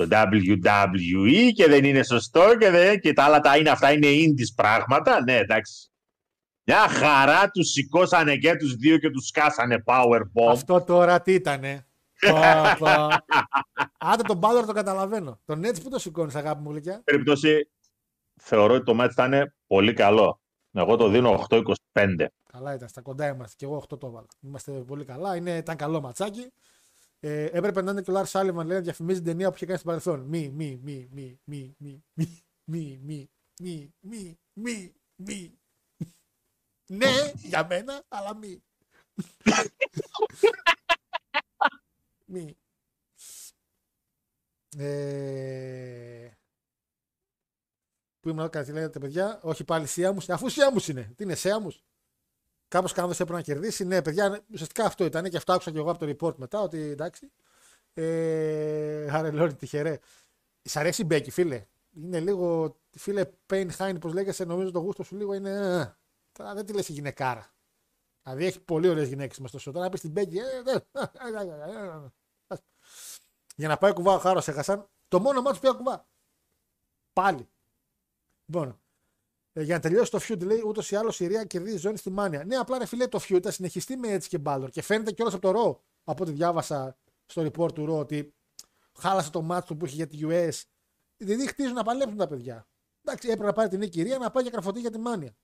στο 0.04 0.06
WWE 0.10 1.50
και 1.54 1.68
δεν 1.68 1.84
είναι 1.84 2.02
σωστό 2.02 2.56
και, 2.58 2.70
δεν, 2.70 3.00
και 3.00 3.12
τα 3.12 3.24
άλλα 3.24 3.40
τα 3.40 3.56
είναι, 3.56 3.70
αυτά 3.70 3.92
είναι 3.92 4.06
indies 4.06 4.54
πράγματα. 4.56 5.22
Ναι, 5.22 5.36
εντάξει. 5.36 5.90
Μια 6.64 6.88
χαρά 6.88 7.50
τους 7.50 7.68
σηκώσανε 7.70 8.36
και 8.36 8.56
τους 8.56 8.74
δύο 8.74 8.98
και 8.98 9.10
τους 9.10 9.26
σκάσανε 9.26 9.82
powerbomb. 9.86 10.50
Αυτό 10.50 10.80
τώρα 10.80 11.22
τι 11.22 11.32
ήτανε; 11.32 11.86
Πω, 12.20 12.38
πω. 12.78 13.08
Άντε 13.98 14.22
τον 14.22 14.40
Bálor 14.42 14.66
το 14.66 14.72
καταλαβαίνω. 14.72 15.40
Τον 15.44 15.64
έτσι 15.64 15.82
που 15.82 15.88
το 15.88 15.98
σηκώνεις, 15.98 16.34
αγάπη 16.34 16.62
μου 16.62 16.70
γλυκιά; 16.70 17.00
περίπτωση 17.04 17.70
θεωρώ 18.40 18.74
ότι 18.74 18.84
το 18.84 19.04
match 19.04 19.10
ήταν 19.10 19.54
πολύ 19.66 19.92
καλό. 19.92 20.40
Εγώ 20.72 20.96
το 20.96 21.08
δίνω 21.08 21.46
8-25. 21.48 21.62
Καλά 22.52 22.74
ήταν, 22.74 22.88
στα 22.88 23.00
κοντά 23.00 23.28
είμαστε. 23.28 23.54
Και 23.56 23.64
εγώ 23.64 23.84
8 23.90 23.98
το 23.98 24.06
έβαλα. 24.06 24.26
Είμαστε 24.40 24.72
πολύ 24.72 25.04
καλά. 25.04 25.36
Είναι, 25.36 25.56
ήταν 25.56 25.76
καλό 25.76 26.00
ματσάκι. 26.00 26.52
Ε, 27.22 27.44
έπρεπε 27.44 27.82
να 27.82 27.90
είναι 27.90 28.02
και 28.02 28.10
ο 28.10 28.12
Λάρ 28.12 28.26
Σάλιβαν 28.26 28.66
λέει, 28.66 28.76
να 28.76 28.82
διαφημίζει 28.82 29.18
την 29.18 29.28
ταινία 29.28 29.48
που 29.48 29.54
είχε 29.54 29.66
κάνει 29.66 29.78
στο 29.78 29.86
παρελθόν. 29.86 30.20
Μη, 30.20 30.48
μη, 30.48 30.80
μη, 30.82 31.08
μη, 31.12 31.40
μη, 31.44 31.74
μη, 31.78 32.04
μη, 32.14 32.38
μη, 32.64 32.98
μη, 33.04 33.30
μη, 33.58 33.94
μη, 34.00 34.38
μη, 34.52 34.94
μη. 35.16 35.58
Ναι, 36.86 37.32
για 37.34 37.66
μένα, 37.66 38.04
αλλά 38.08 38.36
μη. 38.36 38.62
μη. 42.26 42.56
Ε... 44.76 46.30
Πού 48.20 48.28
ήμουν, 48.28 48.50
κάτι 48.50 48.72
λέτε 48.72 48.98
παιδιά, 48.98 49.40
όχι 49.42 49.64
πάλι 49.64 49.86
Σιάμους, 49.86 50.28
αφού 50.28 50.48
Σιάμους 50.48 50.88
είναι. 50.88 51.12
Τι 51.16 51.24
είναι, 51.24 51.34
Σιάμους. 51.34 51.82
Κάπω 52.70 52.88
κανένα 52.88 53.12
έπρεπε 53.12 53.32
να 53.32 53.42
κερδίσει. 53.42 53.84
Ναι, 53.84 54.02
παιδιά, 54.02 54.40
ουσιαστικά 54.52 54.84
αυτό 54.84 55.04
ήταν 55.04 55.24
και 55.30 55.36
αυτό 55.36 55.52
άκουσα 55.52 55.70
και 55.70 55.78
εγώ 55.78 55.90
από 55.90 56.06
το 56.06 56.16
report 56.18 56.34
μετά. 56.36 56.60
Ότι 56.60 56.78
εντάξει. 56.78 57.32
Ε, 57.94 59.08
Άρε 59.10 59.30
Λόρι, 59.30 59.54
τυχερέ. 59.54 59.98
Σ' 60.62 60.76
αρέσει 60.76 61.02
η 61.02 61.04
Μπέκη, 61.08 61.30
φίλε. 61.30 61.66
Είναι 61.90 62.20
λίγο. 62.20 62.76
Φίλε, 62.90 63.24
Pain 63.46 63.68
Hine, 63.76 63.96
πώ 64.00 64.08
λέγεσαι, 64.08 64.44
νομίζω 64.44 64.70
το 64.70 64.78
γούστο 64.78 65.02
σου 65.02 65.16
λίγο 65.16 65.34
είναι. 65.34 65.50
ε, 65.50 65.94
Τώρα 66.32 66.54
δεν 66.54 66.66
τη 66.66 66.72
λε 66.72 66.80
η 66.80 66.92
γυναικάρα. 66.92 67.54
Δηλαδή 68.22 68.46
έχει 68.46 68.60
πολύ 68.60 68.88
ωραίε 68.88 69.04
γυναίκε 69.04 69.40
με 69.40 69.48
στο 69.48 69.58
σώμα. 69.58 69.74
Τώρα 69.76 69.86
να 69.88 69.92
πει 69.92 69.98
την 70.00 70.10
Μπέκη. 70.10 70.38
ε, 70.38 70.42
ε, 70.42 70.74
ε, 72.48 72.56
Για 73.56 73.68
να 73.68 73.76
πάει 73.78 73.92
κουβά 73.92 74.12
ο 74.14 74.18
Χάρο 74.18 74.42
έχασαν. 74.46 74.88
Το 75.08 75.20
μόνο 75.20 75.42
μάτσο 75.42 75.60
πήγα 75.60 75.72
κουβά. 75.72 76.06
Πάλι. 77.12 77.48
Λοιπόν, 78.44 78.68
ε, 78.68 78.74
για 79.52 79.74
να 79.74 79.80
τελειώσει 79.80 80.10
το 80.10 80.18
feud, 80.22 80.44
λέει 80.44 80.62
ούτως 80.66 80.90
ή 80.90 80.96
άλλως 80.96 81.20
η 81.20 81.26
Ρία 81.26 81.44
κερδίζει 81.44 81.76
ζώνη 81.76 81.96
στη 81.96 82.10
Μάνια. 82.10 82.44
Ναι, 82.44 82.56
απλά 82.56 82.78
ρε 82.78 82.86
φίλε 82.86 83.06
το 83.06 83.20
feud 83.22 83.42
θα 83.42 83.50
συνεχιστεί 83.50 83.96
με 83.96 84.08
έτσι 84.08 84.28
και 84.28 84.38
μπάλορ. 84.38 84.70
Και 84.70 84.82
φαίνεται 84.82 85.12
κιόλας 85.12 85.34
από 85.34 85.42
το 85.42 85.50
ρο. 85.50 85.82
Από 86.04 86.22
ό,τι 86.22 86.32
διάβασα 86.32 86.96
στο 87.26 87.42
report 87.42 87.74
του 87.74 87.86
ρο 87.86 87.98
ότι 87.98 88.34
χάλασε 88.98 89.30
το 89.30 89.42
μάτσο 89.42 89.76
που 89.76 89.86
είχε 89.86 89.94
για 89.94 90.06
τη 90.06 90.18
US. 90.22 90.62
Δηλαδή 91.16 91.46
χτίζουν 91.46 91.74
να 91.74 91.82
παλέψουν 91.82 92.16
τα 92.16 92.26
παιδιά. 92.26 92.68
Εντάξει, 93.04 93.28
έπρεπε 93.28 93.46
να 93.46 93.52
πάρει 93.52 93.68
την 93.68 93.78
νίκη 93.78 94.00
η 94.00 94.02
Ρία 94.02 94.18
να 94.18 94.30
πάει 94.30 94.42
για 94.42 94.52
κραφωτή 94.52 94.80
για 94.80 94.90
τη 94.90 94.98
Μάνια. 94.98 95.36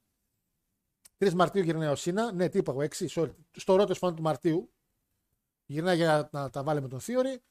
3 1.19 1.33
Μαρτίου 1.33 1.63
γυρνάει 1.63 1.89
ο 1.89 1.95
Σίνα. 1.95 2.33
Ναι, 2.33 2.49
τι 2.49 2.59
είπα 2.59 2.73
εγώ, 2.73 2.89
6, 2.97 3.07
sorry. 3.09 3.31
Στο 3.53 3.77
ρο 3.77 3.85
του 3.87 4.23
Μαρτίου. 4.23 4.73
Γυρνάει 5.67 5.97
για 5.97 6.29
να 6.33 6.51
τα 6.51 6.63
βάλει 6.63 6.81
με 6.81 6.89
τον 6.89 7.01
Θείορη. 7.01 7.43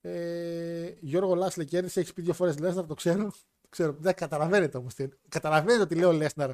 Ε, 0.00 0.94
Γιώργο 1.00 1.34
Λάσλε 1.34 1.64
κέρδισε, 1.64 2.00
έχεις 2.00 2.12
πει 2.12 2.22
δύο 2.22 2.32
φορές 2.32 2.58
Λέσναρ, 2.58 2.86
το 2.86 2.94
ξέρω. 2.94 3.32
Το 3.70 3.76
ξέρω. 3.76 3.92
Δεν 3.92 4.14
καταλαβαίνετε 4.14 4.76
όμως. 4.76 4.94
Καταλαβαίνετε 5.28 5.82
ότι 5.82 5.94
λέω 5.94 6.12
Λέσναρ, 6.12 6.50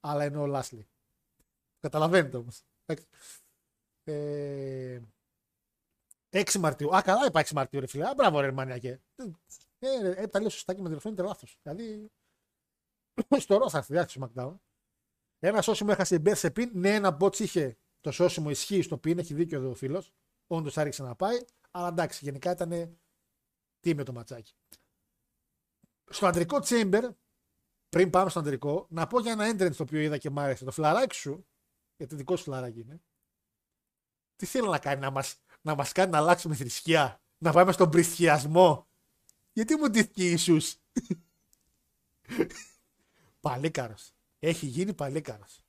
αλλά 0.00 0.24
εννοώ 0.24 0.46
Λάσλι. 0.46 0.88
Καταλαβαίνετε 1.80 2.36
όμως. 2.36 2.62
Ε, 4.04 5.00
6 6.30 6.58
Μαρτίου. 6.58 6.96
Α, 6.96 7.02
καλά 7.02 7.26
είπα 7.26 7.40
6 7.40 7.52
Μαρτίου, 7.54 7.80
ρε 7.80 7.86
φίλε. 7.86 8.08
Α, 8.08 8.14
μπράβο, 8.14 8.40
ρε 8.40 8.52
Μανιακέ. 8.52 9.00
Ε, 9.78 10.00
ρε, 10.00 10.10
ε, 10.10 10.26
τα 10.26 10.40
λέω 10.40 10.48
σωστά 10.48 10.74
και 10.74 10.82
με 10.82 10.88
τηλεφωνείτε 10.88 11.22
λάθος. 11.22 11.58
Δηλαδή. 11.62 12.10
στο 13.44 13.56
Ρο 13.56 13.70
θα 13.70 13.78
έρθει, 13.78 13.92
διάθεση 13.92 14.20
SmackDown. 14.20 14.54
Ένα 15.38 15.62
σώσιμο 15.62 15.90
έχασε 15.92 16.14
η 16.14 16.22
Beth 16.26 16.36
σε 16.36 16.50
πιν. 16.50 16.70
Ναι, 16.74 16.94
ένα 16.94 17.10
μπότ 17.10 17.38
είχε 17.38 17.78
το 18.00 18.10
σώσιμο 18.10 18.50
ισχύει 18.50 18.82
στο 18.82 18.98
πιν. 18.98 19.18
Έχει 19.18 19.34
δίκιο 19.34 19.58
εδώ 19.58 19.70
ο 19.70 19.74
φίλος. 19.74 20.12
Όντως 20.46 20.78
άρχισε 20.78 21.02
να 21.02 21.14
πάει. 21.14 21.36
Αλλά 21.70 21.88
εντάξει, 21.88 22.24
γενικά 22.24 22.50
ήταν 22.50 22.98
τι 23.80 23.94
με 23.94 24.02
το 24.02 24.12
ματσάκι. 24.12 24.54
Στο 26.10 26.26
αντρικό 26.26 26.58
chamber 26.64 27.10
πριν 27.88 28.10
πάμε 28.10 28.30
στο 28.30 28.38
αντρικό, 28.38 28.86
να 28.90 29.06
πω 29.06 29.20
για 29.20 29.32
ένα 29.32 29.50
entrance 29.50 29.76
το 29.76 29.82
οποίο 29.82 30.00
είδα 30.00 30.18
και 30.18 30.30
μ' 30.30 30.38
άρεσε. 30.38 30.64
Το 30.64 30.70
φλαράκι 30.70 31.14
σου, 31.14 31.46
γιατί 31.96 32.14
δικό 32.14 32.36
σου 32.36 32.44
φλαράκι 32.44 32.80
είναι, 32.80 33.00
τι 34.36 34.46
θέλει 34.46 34.68
να 34.68 34.78
κάνει, 34.78 35.00
να 35.00 35.10
μας, 35.10 35.36
να 35.60 35.74
μας 35.74 35.92
κάνει 35.92 36.10
να 36.10 36.18
αλλάξουμε 36.18 36.54
θρησκεία, 36.54 37.20
να 37.38 37.52
πάμε 37.52 37.72
στον 37.72 37.90
πριστιασμό. 37.90 38.88
Γιατί 39.52 39.76
μου 39.76 39.90
ντύθηκε 39.90 40.24
Ιησούς; 40.24 40.76
παλίκαρος. 43.40 44.12
Έχει 44.38 44.66
γίνει 44.66 44.94
παλίκαρος. 44.94 45.60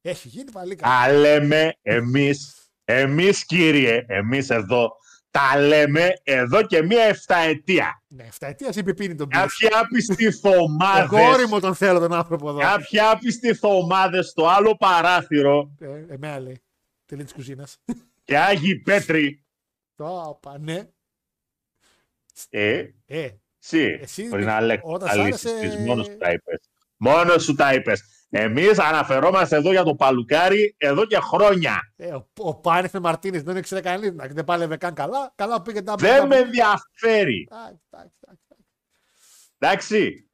Έχει 0.00 0.28
γίνει 0.28 0.50
παλίκαρος. 0.50 0.94
Τα 0.94 1.12
λέμε 1.12 1.78
εμείς, 1.82 2.70
εμείς 2.84 3.44
κύριε, 3.44 4.04
εμείς 4.08 4.50
εδώ, 4.50 4.96
τα 5.38 5.58
λέμε 5.60 6.12
εδώ 6.22 6.62
και 6.62 6.82
μία 6.82 7.02
εφταετία. 7.04 8.02
Ναι, 8.08 8.28
7 8.38 8.46
ετία 8.48 8.70
είπε 8.74 8.94
πίνει 8.94 9.14
τον 9.14 9.28
πίσω. 9.28 9.40
Κάποιοι 9.40 9.68
άπιστοι 9.80 10.40
Το 10.40 10.48
γόρι 10.48 10.56
θωμάδες, 10.58 11.46
μου 11.50 11.60
τον 11.60 11.74
θέλω 11.74 11.98
τον 11.98 12.12
άνθρωπο 12.12 12.48
εδώ. 12.48 12.58
κάποιοι 12.58 13.00
άπιστοι 13.00 13.54
θωμάδες 13.54 14.26
στο 14.28 14.46
άλλο 14.48 14.76
παράθυρο 14.76 15.74
Ε, 15.80 16.04
εμένα 16.14 16.38
λέει. 16.38 16.62
Τελεί 17.06 17.22
της 17.24 17.32
κουζίνας. 17.32 17.78
και 18.24 18.38
Άγιοι 18.38 18.78
Πέτροι, 18.78 19.44
Το 19.96 20.20
όπα, 20.28 20.58
ναι. 20.58 20.82
ε, 22.50 22.84
Ε, 23.06 23.28
εσύ, 23.62 23.98
Εσύ, 24.02 24.28
πριν 24.28 24.46
να 24.46 24.60
λέξεις 24.60 24.90
όταν 24.92 25.08
τα 25.08 25.14
σ' 25.14 25.16
λύσεις 25.26 25.44
άρεσε- 25.52 25.60
της, 25.76 25.76
μόνος 25.86 26.06
σου 26.06 26.16
τα 26.16 26.30
είπες. 26.30 26.60
Μόνος 26.96 27.42
σου 27.44 27.54
τα 27.54 27.74
είπες. 27.74 28.02
Εμείς 28.36 28.78
αναφερόμαστε 28.78 29.56
εδώ 29.56 29.70
για 29.70 29.82
το 29.82 29.94
παλουκάρι 29.94 30.74
εδώ 30.78 31.04
και 31.06 31.16
χρόνια. 31.16 31.92
ε, 31.96 32.14
ο, 32.14 32.28
ο 32.36 32.54
Πάνης 32.54 32.90
με 32.92 33.00
Μαρτίνες 33.00 33.42
δεν 33.42 33.56
ήξερε 33.56 33.80
κανείς. 33.80 34.10
Δεν 34.14 34.44
πάλευε 34.44 34.76
καν 34.76 34.94
καλά. 34.94 35.32
Καλά 35.34 35.56
που 35.56 35.62
πήγε 35.62 35.82
τα 35.82 35.94
Δεν 35.94 36.26
με 36.26 36.36
ενδιαφέρει. 36.36 37.48
Εντάξει, 37.50 37.80
εντάξει, 37.90 38.14
εντάξει. 38.20 38.44
Εντάξει. 39.58 40.28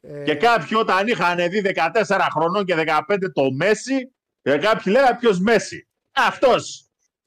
Ε, 0.00 0.22
Και 0.24 0.34
κάποιοι 0.34 0.76
όταν 0.80 1.06
είχαν 1.06 1.36
δει 1.50 1.62
14 2.06 2.18
χρονών 2.32 2.64
και 2.64 2.74
15 3.08 3.16
το 3.32 3.50
Μέση, 3.52 4.12
και 4.42 4.56
κάποιοι 4.58 4.92
λέγανε 4.96 5.16
ποιος 5.18 5.40
Μέση. 5.40 5.88
Αυτός. 6.12 6.86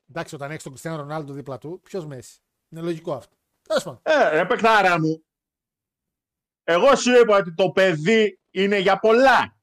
Εντάξει, 0.10 0.36
όταν 0.36 0.50
έχεις 0.52 0.64
τον 0.64 0.72
Κριστιανό 0.72 0.98
Ρονάλντο 0.98 1.34
δίπλα 1.34 1.58
του, 1.58 1.82
ποιος 1.84 2.06
μέση. 2.06 2.40
Είναι 2.70 2.82
λογικό 2.82 3.14
αυτό. 3.14 3.36
Τέλος 3.62 3.84
πάντων. 3.84 4.00
Ε, 4.04 4.30
ρε 4.30 4.46
παιχτάρα 4.46 5.00
μου. 5.00 5.26
Εγώ 6.64 6.96
σου 6.96 7.12
είπα 7.22 7.38
ότι 7.38 7.54
το 7.54 7.70
παιδί 7.70 8.40
είναι 8.52 8.78
για 8.78 9.00
πολλά. 9.00 9.55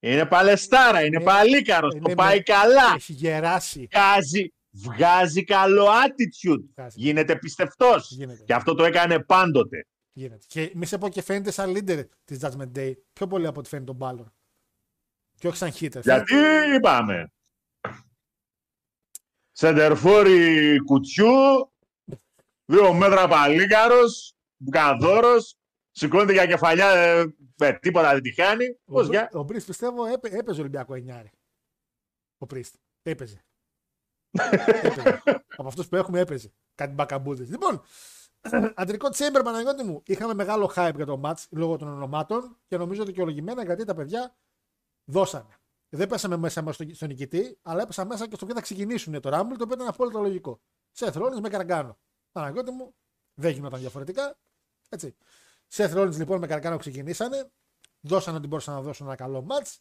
Είναι 0.00 0.26
παλαιστάρα, 0.26 1.04
είναι 1.04 1.16
Ε, 1.20 1.24
παλίκαρος, 1.24 1.92
είναι 1.92 2.02
το 2.02 2.08
με- 2.08 2.14
πάει 2.14 2.42
καλά. 2.42 2.92
Έχει 2.96 3.12
γεράσει. 3.12 3.88
Βγάζει, 3.92 4.52
βγάζει 4.70 5.44
καλό 5.44 5.86
attitude. 5.86 6.64
Βγάζει. 6.74 7.00
Γίνεται 7.00 7.36
πιστευτός. 7.38 8.10
Γίνεται. 8.10 8.42
Και 8.44 8.54
αυτό 8.54 8.74
το 8.74 8.84
έκανε 8.84 9.18
πάντοτε. 9.18 9.86
Γίνεται. 10.12 10.44
Και 10.46 10.72
μη 10.74 10.86
σε 10.86 10.98
πω 10.98 11.08
και 11.08 11.22
φαίνεται 11.22 11.50
σαν 11.50 11.72
leader 11.76 12.04
της 12.24 12.38
Judgment 12.42 12.72
Day 12.78 12.92
πιο 13.12 13.26
πολύ 13.26 13.46
από 13.46 13.60
ό,τι 13.60 13.68
φαίνεται 13.68 13.92
τον 13.94 13.98
Balor. 14.00 14.26
Και 15.38 15.46
όχι 15.48 15.56
σαν 15.56 15.70
hitter. 15.80 16.00
Γιατί 16.02 16.34
είπαμε. 16.76 17.32
Σεντερφόρη 19.52 20.78
κουτσιού, 20.84 21.72
δύο 22.64 22.92
μέτρα 22.92 23.28
παλίκαρος, 23.28 24.34
μπουκαδόρος, 24.56 25.54
σηκώνεται 26.00 26.32
για 26.32 26.46
κεφαλιά, 26.46 26.88
ε, 26.88 27.34
με 27.56 27.78
τίποτα 27.82 28.12
δεν 28.12 28.22
τη 28.22 28.32
χάνει. 28.32 28.78
Πώς 28.84 29.06
Ο, 29.06 29.10
για... 29.10 29.30
ο 29.32 29.44
Πρίστ 29.44 29.66
πιστεύω 29.66 30.04
έπαι, 30.04 30.28
έπαιζε 30.28 30.60
Ολυμπιακό 30.60 30.94
9. 30.94 31.24
Ο 32.38 32.46
Πρίστ. 32.46 32.74
Έπαιζε. 33.02 33.44
έπαιζε. 34.82 35.22
Από 35.56 35.68
αυτούς 35.68 35.88
που 35.88 35.96
έχουμε 35.96 36.20
έπαιζε. 36.20 36.52
Κάτι 36.74 36.92
μπακαμπούδες. 36.92 37.48
Λοιπόν, 37.48 37.82
αντρικό 38.74 39.08
Τσέμπερ 39.08 39.42
Παναγιώτη 39.42 39.84
μου. 39.84 40.02
Είχαμε 40.06 40.34
μεγάλο 40.34 40.72
hype 40.74 40.92
για 40.94 41.06
το 41.06 41.20
match 41.24 41.44
λόγω 41.50 41.76
των 41.76 41.88
ονομάτων 41.88 42.56
και 42.66 42.76
νομίζω 42.76 43.04
δικαιολογημένα 43.04 43.64
γιατί 43.64 43.84
τα 43.84 43.94
παιδιά 43.94 44.36
δώσανε. 45.04 45.54
Δεν 45.88 46.08
πέσαμε 46.08 46.36
μέσα 46.36 46.62
μας 46.62 46.74
στο, 46.74 46.84
στο 46.94 47.06
νικητή, 47.06 47.58
αλλά 47.62 47.82
έπεσα 47.82 48.04
μέσα 48.04 48.28
και 48.28 48.34
στο 48.34 48.44
οποίο 48.44 48.56
θα 48.56 48.62
ξεκινήσουν 48.62 49.20
το 49.20 49.30
Rumble, 49.32 49.56
το 49.58 49.64
οποίο 49.64 49.74
ήταν 49.74 49.86
απόλυτα 49.86 50.20
λογικό. 50.20 50.60
Σεθ 50.90 51.16
Rollins 51.16 51.40
με 51.40 51.48
Καργκάνο. 51.48 51.98
Παναγιώτη 52.32 52.70
μου, 52.70 52.94
δεν 53.34 53.52
γινόταν 53.52 53.80
διαφορετικά. 53.80 54.38
Έτσι. 54.88 55.16
Σεθ 55.72 55.92
Rollins 55.96 56.16
λοιπόν 56.16 56.38
με 56.38 56.46
Καργκάνο 56.46 56.76
ξεκινήσανε. 56.76 57.50
Δώσανε 58.00 58.36
ότι 58.36 58.46
μπορούσαν 58.46 58.74
να 58.74 58.80
δώσουν 58.80 59.06
ένα 59.06 59.16
καλό 59.16 59.46
match. 59.48 59.74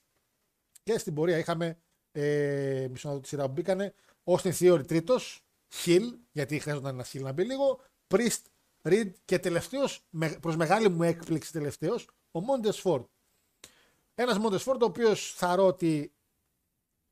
Και 0.84 0.98
στην 0.98 1.14
πορεία 1.14 1.38
είχαμε. 1.38 1.78
Ε, 2.12 2.88
μισό 2.92 3.08
να 3.08 3.14
δω 3.14 3.20
τη 3.20 3.28
σειρά 3.28 3.46
που 3.46 3.52
μπήκανε. 3.52 3.94
Austin 4.24 4.52
Theory 4.52 4.88
τρίτος. 4.88 5.44
Hill, 5.86 6.02
γιατί 6.32 6.60
χρειάζονταν 6.60 6.94
ένα 6.94 7.06
Hill 7.06 7.22
να 7.22 7.32
μπει 7.32 7.44
λίγο. 7.44 7.80
Priest, 8.08 8.42
Reed 8.84 9.12
και 9.26 9.40
τελευταίος, 9.40 10.06
προς 10.40 10.56
μεγάλη 10.56 10.90
μου 10.90 11.04
έκπληξη 11.04 11.52
τελευταίος, 11.52 12.10
ο 12.32 12.40
Montes 12.40 12.82
Ford. 12.84 13.04
Ένας 14.16 14.38
Montes 14.40 14.64
Ford, 14.64 14.80
ο 14.82 14.86
οποίος 14.86 15.34
θεωρώ 15.34 15.68
ότι 15.68 16.14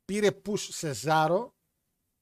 πήρε 0.06 0.30
push 0.46 0.58
σε 0.58 0.94
Ζάρο, 0.94 1.56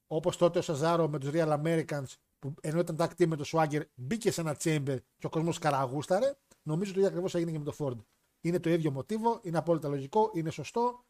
όπως 0.07 0.37
τότε 0.37 0.59
ο 0.59 0.61
Σεζάρο 0.61 1.09
με 1.09 1.19
τους 1.19 1.29
Real 1.33 1.63
Americans, 1.63 2.07
που 2.39 2.53
ενώ 2.61 2.79
ήταν 2.79 2.95
tag 2.99 3.09
team 3.21 3.27
με 3.27 3.35
το 3.35 3.45
Swagger, 3.51 3.81
μπήκε 3.95 4.31
σε 4.31 4.41
ένα 4.41 4.57
chamber 4.63 4.97
και 5.17 5.25
ο 5.25 5.29
κόσμος 5.29 5.59
καραγούσταρε. 5.59 6.35
Νομίζω 6.67 6.93
το 6.93 6.99
ίδιο 6.99 7.11
ακριβώ 7.11 7.37
έγινε 7.37 7.51
και 7.51 7.59
με 7.59 7.63
το 7.63 7.75
Ford. 7.79 8.05
Είναι 8.41 8.59
το 8.59 8.69
ίδιο 8.69 8.91
μοτίβο, 8.91 9.39
είναι 9.43 9.57
απόλυτα 9.57 9.87
λογικό, 9.87 10.31
είναι 10.33 10.49
σωστό. 10.49 11.05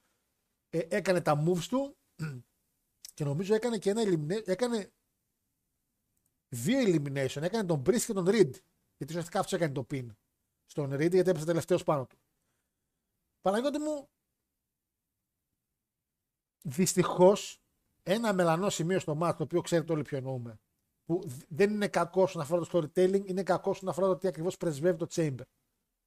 Ε, 0.69 0.79
έκανε 0.89 1.21
τα 1.21 1.43
moves 1.45 1.65
του 1.69 1.97
και 3.15 3.23
νομίζω 3.23 3.55
έκανε 3.55 3.77
και 3.77 3.89
ένα 3.89 4.01
elimination. 4.05 4.47
Έκανε 4.47 4.93
δύο 6.55 6.79
elimination. 6.79 7.41
Έκανε 7.41 7.65
τον 7.65 7.81
Brisk 7.85 8.01
και 8.05 8.13
τον 8.13 8.25
Reed. 8.27 8.51
Γιατί 8.97 9.13
ουσιαστικά 9.13 9.39
αυτός 9.39 9.53
έκανε 9.53 9.73
το 9.73 9.85
pin 9.89 10.07
στον 10.65 10.93
Reed 10.93 11.11
γιατί 11.11 11.29
έπεσε 11.29 11.45
τελευταίος 11.45 11.83
πάνω 11.83 12.05
του. 12.05 12.17
Παναγιώτη 13.41 13.79
μου, 13.79 14.09
δυστυχώς 16.61 17.61
ένα 18.03 18.33
μελανό 18.33 18.69
σημείο 18.69 18.99
στο 18.99 19.15
μάτι, 19.15 19.37
το 19.37 19.43
οποίο 19.43 19.61
ξέρετε 19.61 19.93
όλοι 19.93 20.01
ποιο 20.01 20.17
εννοούμε, 20.17 20.59
που 21.05 21.21
δ- 21.25 21.43
δεν 21.47 21.71
είναι 21.71 21.87
κακό 21.87 22.21
όσον 22.21 22.41
αφορά 22.41 22.65
το 22.65 22.69
storytelling, 22.71 23.25
είναι 23.25 23.43
κακό 23.43 23.69
όσον 23.69 23.89
αφορά 23.89 24.07
το 24.07 24.17
τι 24.17 24.27
ακριβώς 24.27 24.57
πρεσβεύει 24.57 24.97
το 24.97 25.07
Chamber. 25.09 25.45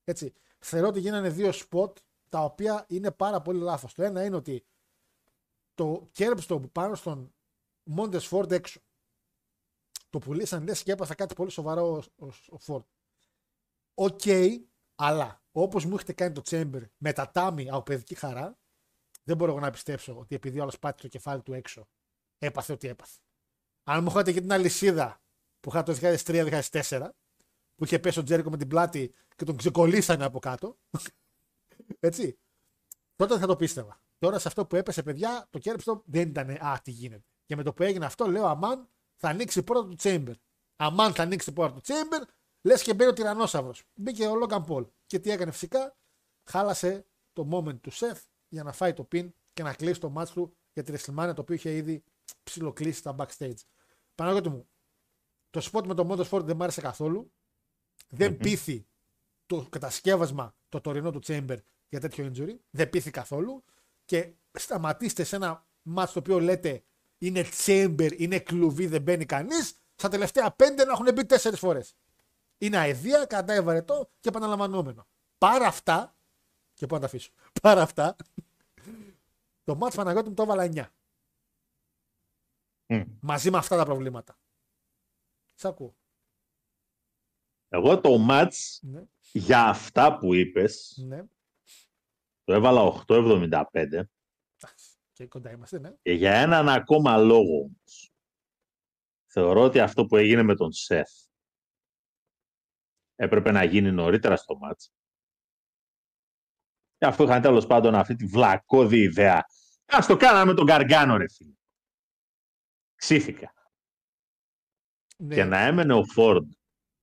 Έτσι. 0.04 0.32
Θεωρώ 0.58 0.88
ότι 0.88 1.00
γίνανε 1.00 1.30
δύο 1.30 1.50
spot 1.52 1.92
τα 2.28 2.40
οποία 2.44 2.84
είναι 2.88 3.10
πάρα 3.10 3.42
πολύ 3.42 3.60
λάθος. 3.60 3.94
Το 3.94 4.02
ένα 4.02 4.24
είναι 4.24 4.36
ότι 4.36 4.66
το 5.74 6.10
Curb 6.16 6.41
Stomp 6.41 6.72
πάνω 6.72 6.94
στον 6.94 7.34
Montes 7.96 8.20
Ford 8.20 8.50
έξω 8.50 8.80
το 10.10 10.18
πουλήσαν 10.18 10.64
λες 10.64 10.82
και 10.82 10.92
έπαθε 10.92 11.14
κάτι 11.16 11.34
πολύ 11.34 11.50
σοβαρό 11.50 12.02
ο, 12.16 12.26
ο, 12.26 12.26
ο 12.26 12.58
Ford. 12.66 12.84
Οκ, 13.94 14.22
αλλά 14.94 15.42
όπως 15.52 15.84
μου 15.84 15.94
έχετε 15.94 16.12
κάνει 16.12 16.34
το 16.34 16.42
Chamber 16.44 16.82
με 16.96 17.12
τατάμι 17.12 17.70
από 17.70 17.82
παιδική 17.82 18.14
χαρά, 18.14 18.58
δεν 19.24 19.36
μπορώ 19.36 19.50
εγώ 19.50 19.60
να 19.60 19.70
πιστέψω 19.70 20.18
ότι 20.18 20.34
επειδή 20.34 20.60
του 20.60 20.72
πάτησε 20.80 21.02
το 21.02 21.08
κεφάλι 21.08 21.42
του 21.42 21.52
έξω, 21.52 21.88
έπαθε 22.38 22.72
ό,τι 22.72 22.88
έπαθε. 22.88 23.18
Αν 23.90 24.02
μου 24.02 24.10
είχατε 24.10 24.32
και 24.32 24.40
την 24.40 24.52
αλυσίδα 24.52 25.20
που 25.60 25.68
είχε 25.68 25.82
το 25.82 25.96
2003-2004, 26.00 27.08
που 27.74 27.84
είχε 27.84 27.98
πέσει 27.98 28.18
ο 28.18 28.22
Τζέρικο 28.22 28.50
με 28.50 28.56
την 28.56 28.68
πλάτη 28.68 29.14
και 29.36 29.44
τον 29.44 29.56
ξεκολλήσανε 29.56 30.24
από 30.24 30.38
κάτω. 30.38 30.78
Έτσι. 32.00 32.38
Τότε 33.16 33.32
δεν 33.32 33.40
θα 33.40 33.46
το 33.46 33.56
πίστευα. 33.56 34.00
Τώρα 34.18 34.38
σε 34.38 34.48
αυτό 34.48 34.66
που 34.66 34.76
έπεσε, 34.76 35.02
παιδιά, 35.02 35.46
το 35.50 35.58
κέρδο 35.58 36.02
δεν 36.06 36.28
ήταν 36.28 36.50
Α, 36.50 36.80
τι 36.82 36.90
γίνεται. 36.90 37.24
Και 37.46 37.56
με 37.56 37.62
το 37.62 37.72
που 37.72 37.82
έγινε 37.82 38.04
αυτό, 38.04 38.26
λέω 38.26 38.46
Αμάν 38.46 38.88
θα 39.16 39.28
ανοίξει 39.28 39.62
πρώτα 39.62 39.88
το 39.88 39.96
Chamber. 39.98 40.34
Αμάν 40.76 41.14
θα 41.14 41.22
ανοίξει 41.22 41.52
πρώτα 41.52 41.74
το 41.74 41.80
Chamber, 41.84 42.22
λες 42.62 42.82
και 42.82 42.94
μπαίνει 42.94 43.10
ο 43.10 43.12
τυρανόσαυρος. 43.12 43.82
Μπήκε 43.94 44.26
ο 44.26 44.34
Λόγκαν 44.34 44.64
Πολ. 44.64 44.86
Και 45.06 45.18
τι 45.18 45.30
έκανε 45.30 45.50
φυσικά, 45.50 45.96
χάλασε 46.44 47.06
το 47.32 47.48
moment 47.52 47.80
του 47.80 47.92
Seth 47.92 48.22
για 48.48 48.62
να 48.62 48.72
φάει 48.72 48.92
το 48.92 49.08
pin 49.12 49.28
και 49.52 49.62
να 49.62 49.74
κλείσει 49.74 50.00
το 50.00 50.12
match 50.16 50.28
του 50.28 50.56
για 50.72 50.82
τη 50.82 50.92
WrestleMania 50.92 51.32
το 51.34 51.40
οποίο 51.40 51.54
είχε 51.54 51.74
ήδη 51.76 52.04
ψιλοκλείσει 52.42 52.98
στα 52.98 53.16
backstage. 53.18 53.56
Παναγιώτη 54.18 54.48
μου, 54.48 54.68
το 55.50 55.68
spot 55.72 55.86
με 55.86 55.94
το 55.94 56.08
Motorsport 56.10 56.44
δεν 56.44 56.56
μ' 56.56 56.62
άρεσε 56.62 56.80
καθόλου. 56.80 57.32
Δεν 58.08 58.36
πείθει 58.36 58.86
το 59.46 59.66
κατασκεύασμα 59.68 60.54
το 60.68 60.80
τωρινό 60.80 61.10
του 61.10 61.20
Chamber 61.26 61.56
για 61.88 62.00
τέτοιο 62.00 62.30
injury. 62.32 62.56
Δεν 62.70 62.90
πείθει 62.90 63.10
καθόλου. 63.10 63.64
Και 64.04 64.32
σταματήστε 64.52 65.24
σε 65.24 65.36
ένα 65.36 65.66
match 65.94 66.08
το 66.12 66.18
οποίο 66.18 66.40
λέτε 66.40 66.82
είναι 67.18 67.44
Chamber, 67.66 68.12
είναι 68.16 68.38
κλουβί, 68.38 68.86
δεν 68.86 69.02
μπαίνει 69.02 69.24
κανείς. 69.24 69.80
Στα 69.94 70.08
τελευταία 70.08 70.50
πέντε 70.50 70.84
να 70.84 70.92
έχουν 70.92 71.06
μπει 71.14 71.26
τέσσερις 71.26 71.58
φορές. 71.58 71.96
Είναι 72.58 72.76
αεδία, 72.76 73.24
κατά 73.24 73.62
βαρετό 73.62 74.10
και 74.20 74.28
επαναλαμβανόμενο. 74.28 75.06
Παρά 75.38 75.66
αυτά, 75.66 76.16
και 76.74 76.86
πού 76.86 76.94
να 76.94 77.00
τα 77.00 77.06
αφήσω. 77.06 77.30
Παρά 77.62 77.82
αυτά, 77.82 78.16
το 79.64 79.78
match 79.80 79.92
Παναγιώτη 79.94 80.28
μου 80.28 80.34
το 80.34 80.42
έβαλα 80.42 80.68
9. 80.74 80.84
Μμ. 82.90 83.02
Μαζί 83.20 83.50
με 83.50 83.58
αυτά 83.58 83.76
τα 83.76 83.84
προβλήματα. 83.84 84.38
Σ' 85.54 85.64
ακούω. 85.64 85.96
Εγώ 87.68 88.00
το 88.00 88.26
match 88.30 88.78
Ναι, 88.80 89.02
για 89.32 89.64
αυτά 89.64 90.18
που 90.18 90.34
είπες 90.34 91.02
ναι. 91.06 91.22
το 92.44 92.52
έβαλα 92.52 93.04
8,75 93.06 93.72
Εντάξει, 93.74 94.08
Και 95.12 95.26
κοντά 95.26 95.50
είμαστε, 95.50 95.78
ναι. 95.78 95.92
και 96.02 96.12
για 96.12 96.34
έναν 96.34 96.68
ακόμα 96.68 97.16
λόγο 97.16 97.58
όμως. 97.58 98.12
Θεωρώ 99.26 99.62
ότι 99.62 99.80
αυτό 99.80 100.06
που 100.06 100.16
έγινε 100.16 100.42
με 100.42 100.54
τον 100.54 100.72
Σεφ 100.72 101.10
έπρεπε 103.14 103.50
να 103.50 103.64
γίνει 103.64 103.92
νωρίτερα 103.92 104.36
στο 104.36 104.58
match 104.62 104.86
Αφού 106.98 107.22
είχαν 107.22 107.42
τέλος 107.42 107.66
πάντων 107.66 107.94
αυτή 107.94 108.14
τη 108.14 108.24
βλακώδη 108.26 108.98
ιδέα. 108.98 109.38
Α 109.86 109.98
το 110.06 110.16
κάναμε 110.16 110.54
τον 110.54 110.66
Καργκάνο, 110.66 111.16
ρε 111.16 111.28
φίλε. 111.28 111.52
Ξύθηκα. 112.98 113.52
Ναι. 115.16 115.34
Και 115.34 115.44
να 115.44 115.58
έμενε 115.58 115.94
ο 115.94 116.04
Φόρντ 116.04 116.50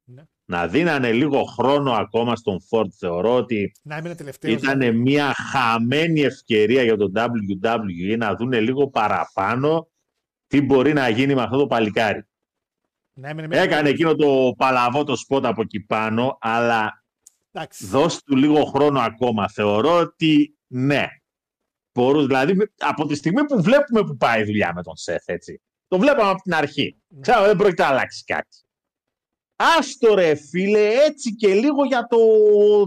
Ναι. 0.04 0.24
να 0.46 0.68
δίνανε 0.68 1.12
λίγο 1.12 1.44
χρόνο 1.44 1.92
ακόμα 1.92 2.36
στον 2.36 2.62
Φόρντ. 2.62 2.92
Θεωρώ 2.98 3.36
ότι 3.36 3.72
Να 3.84 3.96
έμεινε 3.96 4.16
τελευταίος. 4.16 4.54
ήταν 4.62 4.96
μια 4.98 5.34
χαμένη 5.52 6.22
ευκαιρία 6.22 6.84
για 6.84 6.98
τον 6.98 7.12
WWE 7.16 8.18
να 8.18 8.36
δούνε 8.36 8.60
λίγο 8.60 8.90
παραπάνω 8.90 9.88
τι 10.48 10.62
μπορεί 10.62 10.94
να 10.94 11.10
γίνει 11.10 11.36
με 11.36 11.42
αυτό 11.42 11.58
το 11.58 11.68
παλικάρι. 11.68 12.24
Να 13.14 13.30
έμενε 13.30 13.48
μέχρι- 13.48 13.66
Έκανε 13.66 13.90
εκείνο 13.90 14.16
το 14.16 14.54
παλαβό 14.58 15.04
το 15.04 15.16
σπότ 15.16 15.46
από 15.46 15.62
εκεί 15.62 15.80
πάνω, 15.80 16.38
αλλά 16.42 17.04
Εντάξει. 17.52 17.86
δώσ' 17.86 18.24
του 18.24 18.36
λίγο 18.36 18.64
χρόνο 18.66 19.00
ακόμα. 19.00 19.50
Θεωρώ 19.50 19.98
ότι 20.00 20.58
ναι. 20.68 21.06
Μπορούς, 21.94 22.26
δηλαδή, 22.26 22.54
με- 22.56 22.72
από 22.78 23.06
τη 23.06 23.16
στιγμή 23.16 23.46
που 23.46 23.62
βλέπουμε 23.62 24.02
που 24.04 24.18
πάει 24.18 24.42
η 24.42 24.46
δουλειά 24.46 24.74
με 24.74 24.84
τον 24.84 24.96
Σεφ, 24.96 25.24
έτσι. 25.28 25.62
Το 25.88 26.00
βλέπαμε 26.00 26.30
από 26.30 26.42
την 26.42 26.54
αρχή. 26.54 27.02
Ξέρω, 27.22 27.46
δεν 27.46 27.56
πρόκειται 27.56 27.84
να 27.84 27.90
αλλάξει 27.90 28.24
κάτι. 28.24 28.58
Άστο 29.56 30.16
ρε 30.16 30.36
φίλε, 30.36 31.04
έτσι 31.04 31.36
και 31.36 31.54
λίγο 31.54 31.86
για 31.86 32.08
το 32.08 32.18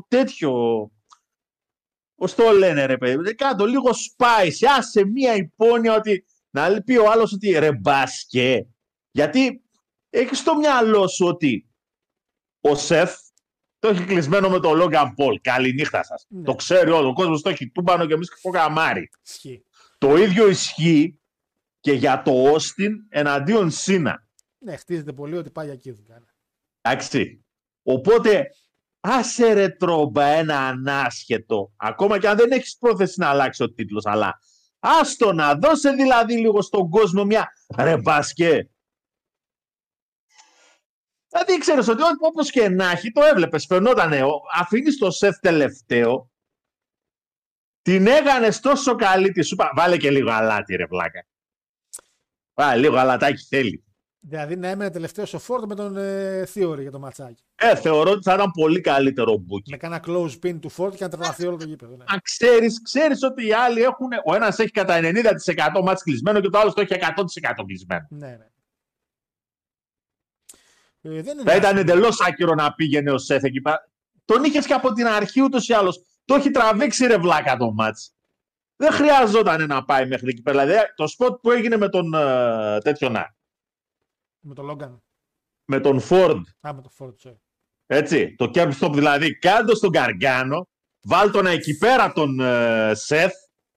τέτοιο. 0.09 0.53
Πώς 2.15 2.35
το 2.35 2.51
λένε 2.51 2.85
ρε 2.85 2.99
παιδί, 2.99 3.35
κάτω 3.35 3.67
λίγο 3.67 3.91
spice, 3.91 4.67
άσε 4.79 5.05
μία 5.05 5.35
υπόνοια 5.35 5.95
ότι 5.95 6.25
να 6.51 6.83
πει 6.83 6.97
ο 6.97 7.11
άλλος 7.11 7.33
ότι 7.33 7.59
ρε 7.59 7.73
μπάσκε. 7.73 8.67
Γιατί 9.11 9.63
έχει 10.11 10.35
στο 10.35 10.57
μυαλό 10.57 11.09
σου 11.09 11.27
ότι 11.27 11.69
ο 12.61 12.75
Σεφ 12.75 13.17
το 13.79 13.89
έχει 13.89 14.05
κλεισμένο 14.05 14.49
με 14.49 14.61
τον 14.61 14.77
Λόγκαν 14.77 15.15
Πολ. 15.15 15.41
Καληνύχτα 15.41 16.05
σας. 16.05 16.27
Ναι. 16.29 16.43
Το 16.43 16.55
ξέρει 16.55 16.91
όλο. 16.91 17.09
Ο 17.09 17.13
κόσμος 17.13 17.43
το 17.43 17.49
έχει 17.49 17.71
τούμπανο 17.71 18.07
και 18.07 18.13
εμείς 18.13 18.31
καμάρι. 18.53 19.11
Ισχύει. 19.27 19.65
Το 19.99 20.17
ίδιο 20.17 20.49
ισχύει 20.49 21.21
και 21.89 21.95
για 21.95 22.23
το 22.23 22.51
Όστιν 22.53 22.95
εναντίον 23.09 23.71
Σίνα. 23.71 24.27
Ναι, 24.59 24.77
χτίζεται 24.77 25.13
πολύ 25.13 25.37
ότι 25.37 25.51
πάει 25.51 25.65
για 25.65 25.75
εκεί 25.75 25.89
η 25.89 25.93
δουλειά. 25.93 26.23
Εντάξει. 26.81 27.47
Οπότε, 27.83 28.47
άσε 29.01 29.53
ρε 29.53 29.69
τρόμπα 29.69 30.25
ένα 30.25 30.59
ανάσχετο, 30.59 31.73
ακόμα 31.77 32.19
και 32.19 32.29
αν 32.29 32.37
δεν 32.37 32.51
έχεις 32.51 32.77
πρόθεση 32.79 33.21
να 33.21 33.29
αλλάξει 33.29 33.63
ο 33.63 33.73
τίτλος, 33.73 34.07
αλλά 34.07 34.39
άστο 34.79 35.33
να 35.33 35.55
δώσε 35.55 35.91
δηλαδή 35.91 36.37
λίγο 36.37 36.63
στον 36.63 36.89
κόσμο 36.91 37.25
μια 37.25 37.49
ρε 37.79 37.97
μπάσκε. 37.97 38.71
Δηλαδή 41.29 41.59
ξέρεις 41.59 41.89
ότι 41.89 42.03
όπως 42.21 42.51
και 42.51 42.69
να 42.69 42.91
έχει, 42.91 43.11
το 43.11 43.23
έβλεπες, 43.25 43.67
φαινότανε, 43.67 44.23
ο- 44.23 44.41
αφήνεις 44.55 44.99
το 44.99 45.11
σεφ 45.11 45.39
τελευταίο, 45.39 46.31
την 47.83 48.07
έκανες 48.07 48.61
τόσο 48.61 48.95
καλή 48.95 49.31
τη 49.33 49.43
σούπα. 49.43 49.73
Βάλε 49.77 49.97
και 49.97 50.11
λίγο 50.11 50.31
αλάτι 50.31 50.77
ρε 50.77 50.87
πλάκα. 50.87 51.27
Βάλε 52.59 52.81
λίγο 52.81 52.97
αλατάκι 52.97 53.45
θέλει. 53.49 53.83
Δηλαδή 54.21 54.57
να 54.57 54.69
έμενε 54.69 54.91
τελευταίος 54.91 55.35
ο 55.35 55.39
Φόρντ 55.39 55.65
με 55.65 55.75
τον 55.75 55.97
ε, 55.97 56.43
Theory 56.55 56.81
για 56.81 56.91
το 56.91 56.99
ματσάκι. 56.99 57.43
Ε, 57.55 57.77
θεωρώ 57.77 58.11
ότι 58.11 58.23
θα 58.23 58.35
ήταν 58.35 58.51
πολύ 58.51 58.81
καλύτερο 58.81 59.37
μπουκι. 59.37 59.71
Με 59.71 59.77
κάνα 59.77 60.03
close 60.07 60.39
pin 60.43 60.59
του 60.61 60.69
Φόρντ 60.69 60.95
και 60.95 61.05
να 61.05 61.11
τρελαθεί 61.11 61.47
όλο 61.47 61.57
το 61.57 61.65
γήπεδο. 61.65 61.97
Ναι. 61.97 62.05
Αν 62.09 62.21
ξέρεις, 62.23 62.83
ξέρεις 62.83 63.23
ότι 63.23 63.47
οι 63.47 63.53
άλλοι 63.53 63.83
έχουν, 63.83 64.09
ο 64.27 64.35
ένας 64.35 64.59
έχει 64.59 64.71
κατά 64.71 64.99
90% 65.03 65.83
μάτς 65.85 66.03
κλεισμένο 66.03 66.41
και 66.41 66.49
το 66.49 66.59
άλλος 66.59 66.75
το 66.75 66.81
έχει 66.81 66.95
100% 66.95 67.65
κλεισμένο. 67.67 68.07
ναι, 68.11 68.27
ναι. 68.27 68.47
Ε, 71.01 71.23
δεν 71.23 71.39
είναι 71.39 71.51
Θα 71.51 71.57
ήταν 71.57 71.77
άσχημο. 71.77 71.81
εντελώς 71.81 72.21
άκυρο 72.21 72.55
να 72.55 72.75
πήγαινε 72.75 73.11
ο 73.11 73.19
Σεφ 73.19 73.43
εκεί 73.43 73.61
πέρα. 73.61 73.91
Τον 74.25 74.45
είχες 74.45 74.67
και 74.67 74.73
από 74.73 74.93
την 74.93 75.07
αρχή 75.07 75.43
ούτως 75.43 75.69
ή 75.69 75.73
άλλως. 75.73 76.03
Το 76.25 76.35
έχει 76.35 76.51
τραβήξει 76.51 77.07
ρε 77.07 77.19
βλάκα 77.19 77.57
το 77.57 77.73
μάτς. 77.73 78.13
Δεν 78.81 78.93
χρειαζόταν 78.93 79.67
να 79.67 79.85
πάει 79.85 80.07
μέχρι 80.07 80.29
εκεί 80.29 80.43
πέρα. 80.43 80.65
Δηλαδή 80.65 80.93
το 80.95 81.07
σποτ 81.07 81.41
που 81.41 81.51
έγινε 81.51 81.77
με 81.77 81.89
τον 81.89 82.15
ε, 82.15 82.79
τέτοιο 82.79 83.09
να. 83.09 83.37
Με 84.41 84.55
τον 84.55 84.65
Λόγκαν. 84.65 85.03
Με 85.65 85.81
τον 85.81 86.01
Φόρντ. 86.01 86.47
Α, 86.61 86.75
με 86.75 86.81
τον 86.83 86.91
Φόρντ, 86.91 87.15
sorry. 87.25 87.37
Έτσι. 87.87 88.35
Το 88.35 88.51
curb 88.55 88.73
stomp 88.81 88.91
δηλαδή. 88.93 89.39
Κάντο 89.39 89.75
στον 89.75 89.91
Γκαργκάνο. 89.91 90.69
Βάλ 91.03 91.31
τον 91.31 91.47
εκεί 91.47 91.79
πέρα 91.79 92.13
τον 92.13 92.41
ε, 92.41 92.93
Σεθ. 92.95 93.33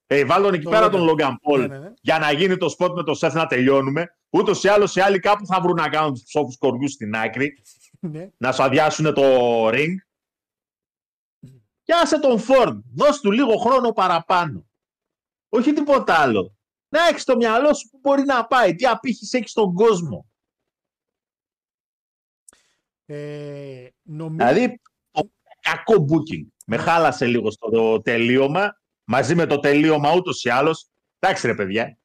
Ε, 0.08 0.26
βάλ 0.26 0.44
τον 0.44 0.54
εκεί 0.54 0.64
Τον 0.64 0.72
πέρα 0.72 0.88
Logan. 0.88 0.92
τον 0.92 1.04
Λόγκαν 1.04 1.38
Πολ. 1.42 1.60
Ναι, 1.60 1.68
ναι, 1.68 1.80
ναι. 1.80 1.94
για 2.02 2.20
να 2.20 2.32
γίνει 2.32 2.58
το 2.58 2.70
σποτ 2.70 2.96
με 2.96 3.04
το 3.04 3.14
Σεθ 3.14 3.34
να 3.34 3.46
τελειώνουμε. 3.46 4.16
Ούτως 4.30 4.64
ή 4.64 4.68
άλλως 4.68 4.96
οι 4.96 5.00
άλλοι 5.02 5.20
κάπου 5.20 5.46
θα 5.46 5.62
βρουν 5.62 5.76
να 5.76 5.90
κάνουν 5.90 6.14
τους 6.14 6.24
ψόφους 6.24 6.58
κοριούς 6.58 6.92
στην 6.92 7.16
άκρη. 7.16 7.64
ναι. 8.00 8.30
να 8.38 8.52
σου 8.52 8.64
αδειάσουν 8.64 9.14
το 9.14 9.68
ring. 9.68 9.96
Και 11.84 11.94
άσε 11.94 12.20
τον 12.20 12.40
Φόρντ. 12.40 12.84
Δώσ' 12.96 13.20
του 13.20 13.32
λίγο 13.32 13.58
χρόνο 13.58 13.92
παραπάνω. 13.92 14.66
Όχι 15.54 15.74
τίποτα 15.74 16.16
άλλο. 16.16 16.56
Να 16.90 17.08
έχεις 17.08 17.22
στο 17.22 17.36
μυαλό 17.36 17.74
σου 17.74 17.90
που 17.90 17.98
μπορεί 18.02 18.24
να 18.24 18.48
πάει. 18.48 18.76
Τι 18.76 18.86
απήχηση 18.86 19.38
έχεις 19.38 19.52
στον 19.52 19.74
κόσμο. 19.74 20.26
Ε, 23.06 23.88
νομίζω... 24.02 24.36
Δηλαδή, 24.48 24.82
το 25.12 25.32
κακό 25.62 26.06
booking. 26.10 26.48
Με 26.66 26.78
χάλασε 26.78 27.26
λίγο 27.26 27.52
στο 27.52 28.02
τελείωμα. 28.02 28.80
Μαζί 29.04 29.36
με 29.36 29.46
το 29.46 29.60
τελείωμα 29.60 30.14
ούτως 30.16 30.44
ή 30.44 30.50
άλλως. 30.50 30.88
Εντάξει, 31.20 31.48
ρε 31.48 31.56
παιδιά. 31.56 31.98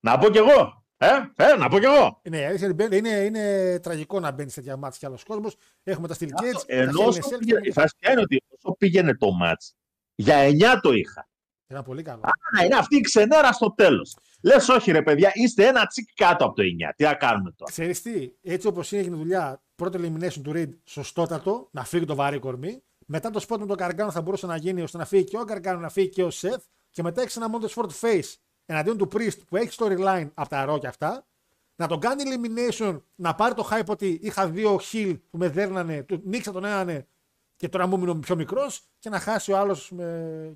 Να 0.00 0.18
πω 0.18 0.30
κι 0.30 0.38
εγώ. 0.38 0.84
Ε, 0.96 1.08
ε, 1.36 1.54
να 1.56 1.68
πω 1.68 1.78
κι 1.78 1.84
εγώ. 1.84 2.20
Ναι, 2.28 2.38
η 2.38 2.44
αλήθεια 2.44 2.66
είναι, 2.68 2.96
είναι, 2.96 3.08
είναι 3.08 3.78
τραγικό 3.80 4.20
να 4.20 4.30
μπαίνει 4.30 4.50
σε 4.50 4.60
τέτοια 4.60 4.76
μάτια 4.76 4.98
κι 4.98 5.06
άλλος 5.06 5.24
κόσμος. 5.24 5.56
Έχουμε 5.82 6.08
τα 6.08 6.14
Steel 6.14 6.28
Cage. 6.28 6.52
τα 6.52 6.62
Ενώ 6.66 6.92
Hell 7.00 7.04
in 7.04 7.04
a 7.04 7.06
όσο 7.06 7.18
Cell 7.18 7.22
και 7.22 7.36
πήγαινε, 7.38 7.52
έχουμε- 7.58 7.68
η 7.68 7.72
φασιά 7.72 8.12
είναι 8.12 8.20
ότι 8.20 8.42
όσο 8.48 8.74
πήγαινε 8.76 9.16
το 9.16 9.30
μάτς, 9.32 9.74
για 10.14 10.36
9 10.36 10.80
το 10.82 10.92
είχα. 10.92 11.28
Ήταν 11.72 11.84
πολύ 11.84 12.02
καλό. 12.02 12.20
Α, 12.20 12.64
είναι 12.64 12.74
αυτή 12.74 12.96
η 12.96 13.00
ξενέρα 13.00 13.52
στο 13.52 13.74
τέλος. 13.74 14.16
Λες, 14.42 14.68
όχι 14.68 14.90
ρε 14.90 15.02
παιδιά, 15.02 15.30
είστε 15.34 15.66
ένα 15.66 15.86
τσικ 15.86 16.08
κάτω 16.14 16.44
από 16.44 16.54
το 16.54 16.62
9. 16.62 16.92
Τι 16.96 17.04
να 17.04 17.14
κάνουμε 17.14 17.52
τώρα; 17.56 17.70
Ξέρεις 17.70 18.02
τι, 18.02 18.32
έτσι 18.42 18.66
όπως 18.66 18.92
έγινε 18.92 19.16
η 19.16 19.18
δουλειά, 19.18 19.62
πρώτο 19.74 19.98
elimination 19.98 20.40
του 20.42 20.52
Reed, 20.54 20.68
σωστότατο, 20.84 21.68
να 21.70 21.84
φύγει 21.84 22.04
το 22.04 22.14
βαρύ 22.14 22.38
κορμί. 22.38 22.82
Μετά 23.06 23.30
το 23.30 23.44
spot 23.48 23.58
με 23.58 23.66
τον 23.66 23.76
Καργκάνο 23.76 24.10
θα 24.10 24.22
μπορούσε 24.22 24.46
να 24.46 24.56
γίνει 24.56 24.82
ώστε 24.82 24.98
να 24.98 25.04
φύγει 25.04 25.24
και 25.24 25.38
ο 25.38 25.44
Καργκάνο, 25.44 25.80
να 25.80 25.88
φύγει 25.88 26.08
και 26.08 26.22
ο 26.22 26.28
Seth. 26.32 26.62
Και 26.90 27.02
μετά 27.02 27.22
έχει 27.22 27.38
ένα 27.38 27.48
μόνο 27.48 27.68
Sword 27.74 27.90
Face 28.00 28.34
εναντίον 28.66 28.96
του 28.96 29.08
Priest 29.12 29.38
που 29.48 29.56
έχει 29.56 29.76
storyline 29.78 30.30
από 30.34 30.48
τα 30.48 30.64
ρο 30.64 30.78
και 30.78 30.86
αυτά. 30.86 31.26
Να 31.76 31.86
τον 31.86 32.00
κάνει 32.00 32.22
elimination, 32.26 33.00
να 33.14 33.34
πάρει 33.34 33.54
το 33.54 33.68
hype 33.70 33.86
ότι 33.86 34.18
είχα 34.22 34.48
δύο 34.48 34.80
heel 34.92 35.16
που 35.30 35.38
με 35.38 35.48
δέρνανε, 35.48 36.02
του 36.02 36.20
νίξα 36.24 36.52
τον 36.52 36.64
έναν 36.64 37.06
και 37.56 37.68
τώρα 37.68 37.86
μου 37.86 37.94
έμεινε 37.94 38.14
πιο 38.14 38.36
μικρός 38.36 38.82
και 38.98 39.08
να 39.08 39.18
χάσει 39.18 39.52
ο 39.52 39.58
άλλος 39.58 39.92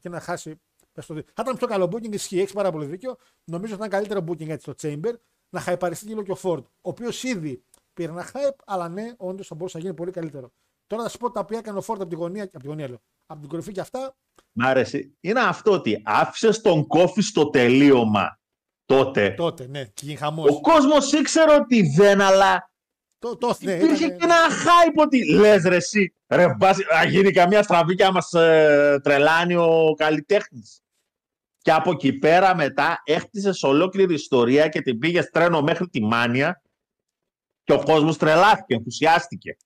και 0.01 0.09
να 0.09 0.21
χάσει. 0.21 0.61
Πες 0.97 1.07
το 1.07 1.15
δι- 1.15 1.27
Θα 1.35 1.43
ήταν 1.43 1.57
πιο 1.57 1.67
καλό 1.67 1.85
booking, 1.93 2.13
ισχύει, 2.13 2.39
έχεις 2.41 2.53
πάρα 2.53 2.71
πολύ 2.73 2.87
δίκιο. 2.87 3.17
Νομίζω 3.45 3.75
ότι 3.75 3.85
ήταν 3.87 3.99
καλύτερο 4.01 4.25
booking 4.29 4.49
έτσι 4.49 4.73
στο 4.73 4.89
Chamber 4.89 5.13
να 5.51 5.61
χαϊπαριστεί 5.61 6.07
λίγο 6.07 6.23
και 6.23 6.31
ο 6.33 6.39
Ford, 6.43 6.63
ο 6.63 6.69
οποίος 6.81 7.23
ήδη 7.23 7.63
πήρε 7.93 8.11
ένα 8.13 8.27
hype, 8.33 8.57
αλλά 8.67 8.89
ναι, 8.89 9.13
όντως 9.17 9.47
θα 9.47 9.55
μπορούσε 9.55 9.77
να 9.77 9.83
γίνει 9.83 9.95
πολύ 9.97 10.11
καλύτερο. 10.11 10.53
Τώρα 10.87 11.03
θα 11.03 11.09
σου 11.09 11.19
πω 11.19 11.31
τα 11.31 11.41
οποία 11.41 11.59
έκανε 11.59 11.79
ο 11.79 11.83
Ford 11.87 11.95
από 12.01 12.07
τη 12.07 12.15
γωνία, 12.15 12.43
από 12.45 12.59
τη 12.59 12.67
γωνία 12.67 12.89
λέω, 12.89 13.01
από 13.27 13.41
την 13.41 13.49
κορυφή 13.49 13.73
και 13.73 13.81
αυτά. 13.81 14.17
Μ' 14.53 14.63
άρεσε. 14.67 15.11
Είναι 15.21 15.41
αυτό 15.41 15.73
ότι 15.73 16.03
άφησες 16.05 16.61
τον 16.61 16.87
κόφι 16.87 17.21
στο 17.23 17.51
τελείωμα 17.51 18.39
τότε. 18.85 19.31
Τότε, 19.31 19.67
ναι, 19.67 19.85
και 19.85 20.05
γίνει 20.05 20.17
χαμός. 20.17 20.51
Ο 20.51 20.61
κόσμος 20.61 21.13
ήξερε 21.13 21.55
ότι 21.55 21.83
δεν, 21.97 22.21
αλλά 22.21 22.71
Το, 23.19 23.37
το, 23.37 23.57
ναι, 23.61 23.73
υπήρχε 23.73 24.05
ήταν- 24.05 24.19
και 24.19 24.25
ένα 24.25 24.37
hype 24.49 24.95
ότι 25.05 25.33
λες 25.35 25.63
ρε 25.65 25.77
εσύ, 25.77 26.15
ρε 26.29 26.55
μπας, 26.55 26.77
θα 26.77 27.05
γίνει 27.05 27.31
καμιά 27.31 27.63
στραβή 27.63 27.95
και 27.95 28.05
άμα 28.05 28.21
σε 28.21 28.39
τρελάνει 29.01 29.55
ο 29.55 29.95
καλλιτέχνης. 29.97 30.81
Και 31.67 31.73
από 31.73 31.91
εκεί 31.91 32.13
πέρα 32.13 32.57
μετά 32.57 33.03
έχτισες 33.05 33.63
ολόκληρη 33.63 34.15
ιστορία 34.15 34.69
και 34.69 34.83
την 34.83 34.99
πήγες 34.99 35.31
τρένο 35.31 35.63
μέχρι 35.63 35.89
τη 35.89 36.03
Μάνια 36.03 36.63
και 37.63 37.73
ο 37.73 37.83
κόσμος 37.83 38.17
τρελάθηκε, 38.17 38.75
ενθουσιάστηκε. 38.75 39.57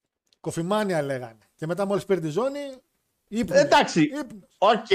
KofiMania 0.41 1.03
λέγανε. 1.03 1.39
Και 1.55 1.67
μετά 1.67 1.87
μόλις 1.87 2.05
πήρε 2.05 2.21
τη 2.21 2.29
ζώνη, 2.29 2.59
ύπνος. 3.29 3.59
Εντάξει. 3.59 4.03
Ύπνος. 4.03 4.57
Οκ. 4.59 4.87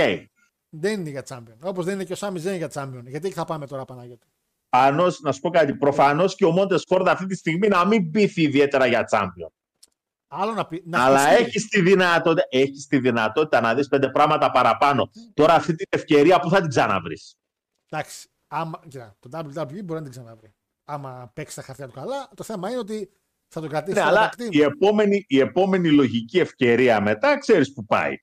Δεν 0.70 1.00
είναι 1.00 1.10
για 1.10 1.24
champion. 1.30 1.58
Όπως 1.62 1.86
δεν 1.86 1.94
είναι 1.94 2.04
και 2.04 2.14
ο 2.14 2.16
Σάμις 2.16 2.42
Ζέν 2.42 2.56
για 2.56 2.70
champion. 2.74 3.04
Γιατί 3.06 3.26
εκεί 3.26 3.36
θα 3.36 3.46
πάμε 3.46 3.68
τώρα, 3.68 3.86
Παναγιώτη; 3.86 4.28
Προφανώς, 4.70 5.20
να 5.20 5.32
σου 5.32 5.40
πω 5.40 5.50
κάτι, 5.50 5.76
προφανώς 5.76 6.36
και 6.36 6.46
ο 6.46 6.52
Μόντε 6.52 6.76
Φόρντ 6.88 7.08
αυτή 7.08 7.26
τη 7.26 7.36
στιγμή 7.36 7.68
να 7.68 7.86
μην 7.86 8.12
πείθει 8.12 8.42
ιδιαίτερα 8.42 8.86
για 8.86 9.04
τσάμπιον. 9.04 9.54
Άλλο 10.38 10.54
να 10.54 10.66
πει. 10.68 10.84
Να 10.86 11.04
Αλλά 11.06 11.28
πιστεί. 11.28 11.44
έχεις 11.44 11.68
τη, 11.68 11.82
δυνατότητα, 11.82 12.48
έχεις 12.50 12.88
τη 12.88 13.00
δυνατότητα 13.00 13.62
να 13.62 13.76
δεις 13.76 13.88
πέντε 13.88 14.10
πράγματα 14.10 14.52
παραπάνω. 14.52 15.10
Τώρα 15.34 15.54
αυτή 15.54 15.76
την 15.76 15.86
ευκαιρία 15.90 16.40
που 16.40 16.50
θα 16.50 16.60
την 16.62 16.70
ξαναβρεις. 16.70 17.36
Εντάξει, 17.90 18.30
άμα, 18.48 18.80
κοίτα, 18.88 19.16
το 19.20 19.30
WWE 19.40 19.84
μπορεί 19.84 19.94
να 20.00 20.02
την 20.02 20.12
ξαναβρει. 20.12 20.54
Άμα 20.86 21.32
παίξει 21.34 21.56
τα 21.56 21.62
χαρτιά 21.62 21.88
του 21.88 21.94
καλά, 21.94 22.30
το 22.36 22.44
θέμα 22.44 22.70
είναι 22.70 22.78
ότι 22.80 23.10
θα 23.48 23.62
το 23.62 23.68
κρατήσει 23.68 23.98
Ναι, 23.98 24.02
στο 24.06 24.10
αλλά 24.10 24.30
tag 24.38 24.42
team. 24.42 24.48
η 24.54 24.62
επόμενη, 24.62 25.26
η 25.28 25.40
επόμενη 25.40 25.92
λογική 25.92 26.40
ευκαιρία 26.40 27.02
μετά 27.02 27.38
ξέρεις 27.38 27.74
που 27.74 27.86
πάει. 27.86 28.14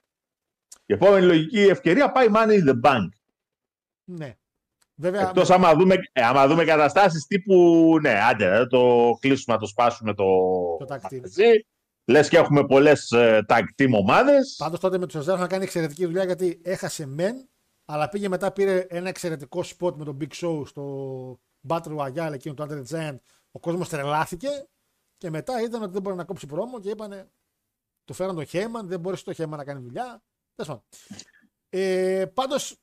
Η 0.87 0.93
επόμενη 0.95 1.27
λογική 1.27 1.61
ευκαιρία 1.61 2.13
πάει 2.13 2.27
Money 2.35 2.63
in 2.65 2.69
the 2.69 2.81
Bank. 2.91 3.09
Ναι. 4.05 4.37
Βέβαια, 4.95 5.21
Εκτός 5.21 5.51
άμα 5.51 5.75
δούμε, 5.75 5.95
ε, 6.13 6.23
άμα 6.23 6.47
δούμε 6.47 6.65
καταστάσεις 6.65 7.27
τύπου, 7.27 7.55
ναι, 8.01 8.21
άντε, 8.31 8.59
να 8.59 8.67
το 8.67 9.11
κλείσουμε, 9.21 9.55
να 9.55 9.61
το 9.61 9.67
σπάσουμε 9.67 10.15
το, 10.15 10.25
Το 10.79 10.87
tag 10.89 10.97
team. 11.13 11.21
Μαγαζί. 12.07 12.21
Λες 12.21 12.29
και 12.29 12.37
έχουμε 12.37 12.67
πολλές 12.67 13.11
ε, 13.11 13.45
tag 13.49 13.63
team 13.77 13.91
ομάδες. 13.93 14.55
Πάντως 14.59 14.81
τότε 14.81 14.99
με 14.99 15.07
τους 15.07 15.15
Σεζάρο 15.15 15.41
να 15.41 15.47
κάνει 15.47 15.65
εξαιρετική 15.65 16.05
δουλειά 16.05 16.25
γιατί 16.25 16.61
έχασε 16.65 17.07
μεν, 17.07 17.49
αλλά 17.85 18.09
πήγε 18.09 18.29
μετά 18.29 18.53
πήρε 18.53 18.87
ένα 18.89 19.09
εξαιρετικό 19.09 19.65
spot 19.65 19.95
με 19.95 20.05
τον 20.05 20.17
Big 20.21 20.33
Show 20.35 20.67
στο 20.67 21.41
Battle 21.69 21.97
Royale 21.99 22.33
εκείνο 22.33 22.55
του 22.55 22.67
Under 22.69 22.83
the 22.83 22.97
Giant. 22.97 23.19
Ο 23.51 23.61
κόσμος 23.61 23.89
τρελάθηκε 23.89 24.49
και 25.17 25.31
μετά 25.31 25.61
είδαν 25.61 25.83
ότι 25.83 25.93
δεν 25.93 26.03
μπορεί 26.03 26.17
να 26.17 26.25
κόψει 26.25 26.47
πρόμο 26.47 26.81
και 26.81 26.91
είπανε. 26.91 27.31
Του 28.05 28.15
φέραν 28.15 28.35
τον 28.35 28.47
Χέμαν, 28.47 28.89
δεν 28.89 29.01
μπορούσε 29.01 29.25
το 29.25 29.33
Χέμαν 29.33 29.59
να 29.59 29.65
κάνει 29.65 29.81
δουλειά. 29.81 30.23
Τέλος 30.55 30.71
πάντων. 30.71 30.85
Ε, 31.69 32.27
Πάντως 32.35 32.77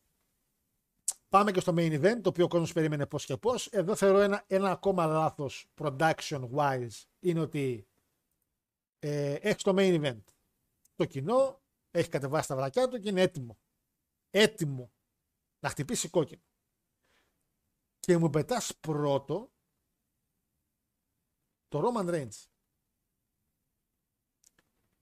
πάμε 1.29 1.51
και 1.51 1.59
στο 1.59 1.73
main 1.77 2.01
event, 2.01 2.19
το 2.21 2.29
οποίο 2.29 2.45
ο 2.45 2.47
κόσμος 2.47 2.73
περίμενε 2.73 3.05
πώς 3.05 3.25
και 3.25 3.37
πώς. 3.37 3.67
Εδώ 3.67 3.95
θεωρώ 3.95 4.19
ένα, 4.19 4.43
ένα 4.47 4.71
ακόμα 4.71 5.05
λάθος 5.05 5.67
production 5.81 6.49
wise 6.55 7.03
είναι 7.19 7.39
ότι 7.39 7.88
ε, 8.99 9.33
έχεις 9.33 9.63
το 9.63 9.73
main 9.77 10.01
event. 10.03 10.23
Το 10.95 11.05
κοινό 11.05 11.61
έχει 11.91 12.09
κατεβάσει 12.09 12.47
τα 12.47 12.55
βρακιά 12.55 12.87
του 12.87 12.99
και 12.99 13.09
είναι 13.09 13.21
έτοιμο. 13.21 13.57
Έτοιμο 14.29 14.91
να 15.59 15.69
χτυπήσει 15.69 16.09
κόκκινο. 16.09 16.41
Και 17.99 18.17
μου 18.17 18.29
πετάς 18.29 18.75
πρώτο 18.79 19.51
το 21.67 21.81
Roman 21.83 22.09
Reigns. 22.09 22.45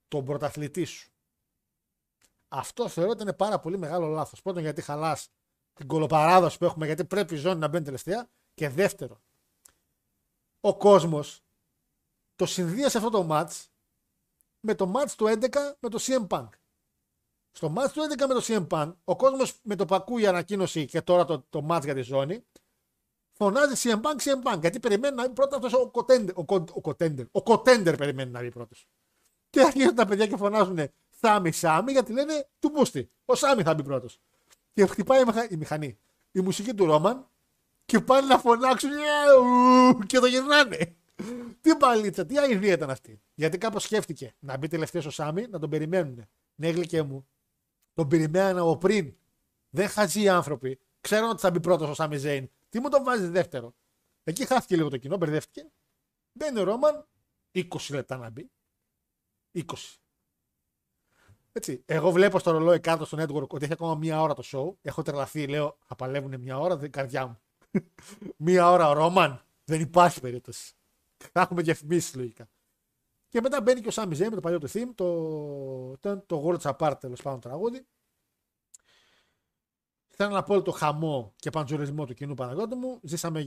Τον 0.08 0.26
πρωταθλητή 0.26 0.86
σου. 0.86 1.12
Αυτό 2.48 2.90
θεωρώ 2.90 3.10
ότι 3.10 3.22
είναι 3.22 3.34
πάρα 3.34 3.60
πολύ 3.60 3.78
μεγάλο 3.78 4.08
λάθος. 4.08 4.42
Πρώτον 4.42 4.62
γιατί 4.62 4.82
χαλάς 4.82 5.30
την 5.74 5.88
κολοπαράδοση 5.88 6.58
που 6.58 6.66
έχουμε 6.66 6.86
γιατί 6.86 7.06
πρέπει 7.06 7.34
η 7.34 7.38
ζώνη 7.38 7.60
να 7.60 7.68
μπαίνει 7.68 7.86
τελευταία. 7.86 8.30
Και 8.54 8.70
δεύτερο, 8.70 9.22
ο 10.60 10.78
κόσμος 10.78 11.44
το 12.36 12.46
συνδύασε 12.46 12.98
αυτό 12.98 13.10
το 13.10 13.28
match 13.30 13.66
με 14.68 14.76
το 14.76 14.92
match 14.96 15.10
του 15.18 15.26
11 15.26 15.48
με 15.80 15.90
το 15.90 15.98
CM 16.02 16.28
Punk. 16.28 16.50
Στο 17.52 17.74
match 17.78 17.90
του 17.94 18.02
11 18.02 18.28
με 18.28 18.34
το 18.34 18.42
CM 18.44 18.68
Punk, 18.68 18.94
ο 19.04 19.16
κόσμος 19.16 19.60
με 19.64 19.76
το 19.76 19.86
πακού 19.86 20.18
η 20.18 20.28
ανακοίνωση 20.28 20.86
και 20.86 21.02
τώρα 21.02 21.26
το, 21.26 21.46
το 21.50 21.66
match 21.70 21.82
για 21.84 21.94
τη 21.94 22.02
ζώνη, 22.02 22.46
φωνάζει 23.32 23.90
CM 23.90 24.02
Punk, 24.02 24.16
CM 24.24 24.54
Punk. 24.54 24.60
Γιατί 24.60 24.80
περιμένει 24.80 25.16
να 25.16 25.28
μπει 25.28 25.34
πρώτα 25.34 25.56
αυτός 25.56 25.74
ο 25.74 25.90
κοτέντερ. 25.90 26.38
Ο, 26.38 26.46
κο- 26.46 26.66
ο 26.72 26.82
κοτέντερ. 26.82 27.26
Ο 27.32 27.44
κοτέντερ 27.44 27.96
περιμένει 27.96 28.32
να 28.32 28.40
μπει 28.42 28.50
πρώτος. 28.52 28.88
Και 29.50 29.62
αρχίζουν 29.62 29.96
τα 29.96 30.06
παιδιά 30.06 30.28
και 30.28 30.38
φωνάζουν 30.38 30.80
Σάμι, 31.10 31.52
Σάμι, 31.52 31.92
γιατί 31.92 32.14
λένε 32.14 32.50
του 32.60 32.70
Μπούστη. 32.70 33.12
Ο 33.26 33.36
Σάμι 33.36 33.64
θα 33.64 33.74
μπει 33.74 33.84
πρώτος. 33.84 34.20
Και 34.74 34.86
χτυπάει 34.86 35.22
η, 35.22 35.26
μηχα- 35.26 35.52
η 35.52 35.56
μηχανή. 35.56 36.00
Η 36.32 36.40
μουσική 36.40 36.74
του 36.74 36.86
Ρόμαν 36.86 37.28
και 37.86 38.00
πάνε 38.00 38.28
να 38.28 38.38
φωνάξουν 38.40 38.92
«Ε, 38.92 38.98
ου», 39.40 40.00
και 40.00 40.20
το 40.20 40.26
γυρνάνε. 40.26 40.96
Τι 41.68 41.78
παλίτσα, 41.78 42.26
τι 42.26 42.40
αηδία 42.40 42.74
ήταν 42.74 42.90
αυτή; 42.90 43.22
Γιατί 43.34 43.58
κάπως 43.58 43.84
σκέφτηκε 43.84 44.36
να 44.40 44.58
μπει 44.58 44.68
τελευταίος 44.68 45.06
ο 45.06 45.10
Σάμι, 45.10 45.48
να 45.48 45.60
τον 45.60 45.70
περιμένουν. 45.70 46.28
Ναι, 46.56 46.70
γλυκέ 46.70 47.02
μου. 47.02 47.28
Τον 47.94 48.08
περιμέναν 48.08 48.58
από 48.58 48.78
πριν. 48.78 49.16
Δεν 49.70 49.88
χαζεί 49.88 50.22
οι 50.22 50.30
άνθρωποι. 50.30 50.80
Ξέρουν 51.02 51.30
ότι 51.30 51.42
θα 51.42 51.52
μπει 51.52 51.60
πρώτος 51.60 51.90
ο 51.90 51.94
Σάμι 51.94 52.18
Ζέιν. 52.18 52.50
Τι 52.70 52.80
μου 52.80 52.90
τον 52.90 53.04
βάζει 53.04 53.28
δεύτερο; 53.28 53.76
Εκεί 54.24 54.46
χάθηκε 54.46 54.76
λίγο 54.76 54.90
το 54.90 54.98
κοινό, 54.98 55.18
μπερδεύτηκε. 55.18 55.72
Μπαίνει 56.32 56.60
ο 56.60 56.64
Ρόμαν, 56.64 57.08
20 57.52 57.66
λεπτά 57.90 58.18
να 58.18 58.30
μπει. 58.30 58.52
20. 59.54 59.64
Έτσι. 61.52 61.84
Εγώ 61.86 62.12
βλέπω 62.12 62.40
στο 62.40 62.52
ρολόι 62.52 62.80
κάτω 62.80 63.06
στο 63.06 63.18
network 63.18 63.48
ότι 63.48 63.64
έχει 63.64 63.74
ακόμα 63.74 63.96
μία 63.96 64.22
ώρα 64.22 64.34
το 64.34 64.44
show. 64.46 64.76
Έχω 64.82 65.02
τρελαθεί, 65.02 65.48
λέω, 65.48 65.78
θα 65.86 65.96
παλεύουν 65.96 66.40
μία 66.40 66.60
ώρα, 66.60 66.78
δεν 66.78 66.92
καρδιά 66.92 67.28
μου. 67.28 67.40
μία 68.48 68.72
ώρα 68.72 68.90
ο 68.90 68.94
Ρόμαν. 68.94 69.46
Δεν 69.64 69.82
υπάρχει 69.82 70.20
περίπτωση. 70.20 70.77
Θα 71.34 71.42
έχουμε 71.42 71.62
διαφημίσει 71.62 72.18
λογικά. 72.18 72.50
Και 73.28 73.42
μετά 73.42 73.62
μπαίνει 73.62 73.82
και 73.82 73.88
ο 73.88 73.92
Σάμι 73.92 74.16
Ζέι 74.16 74.30
με 74.30 74.36
το 74.36 74.42
παλιό 74.42 74.60
του 74.60 74.70
theme, 74.70 74.92
το, 74.96 75.98
το, 75.98 76.22
το 76.22 76.44
Worlds 76.46 76.76
Apart 76.76 76.96
τέλος 77.00 77.22
πάντων 77.22 77.40
τραγούδι. 77.40 77.88
Θέλω 80.08 80.30
να 80.30 80.44
πω 80.44 80.62
το 80.62 80.72
χαμό 80.72 81.34
και 81.36 81.50
παντζουρισμό 81.50 82.06
του 82.06 82.14
κοινού 82.14 82.34
Παναγιώτη 82.34 82.76
μου. 82.76 83.00
Ζήσαμε 83.04 83.44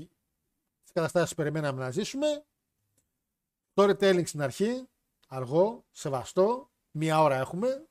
τις 0.83 0.93
καταστάσεις 0.93 1.31
που 1.31 1.37
περιμέναμε 1.37 1.83
να 1.83 1.91
ζήσουμε. 1.91 2.45
Storytelling 3.75 4.27
στην 4.27 4.43
αρχή, 4.43 4.89
αργό, 5.29 5.85
σεβαστό. 5.91 6.71
Μία 6.91 7.23
ώρα 7.23 7.37
έχουμε. 7.37 7.89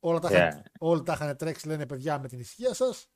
Όλα 0.00 0.18
τα, 0.18 0.30
είχαν, 0.30 0.62
Yeah. 0.62 0.66
όλα 0.78 1.02
τα 1.02 1.12
είχαν 1.12 1.36
τρέξει, 1.36 1.66
λένε 1.66 1.86
παιδιά, 1.86 2.18
με 2.18 2.28
την 2.28 2.40
ησυχία 2.40 2.74
σας. 2.74 3.08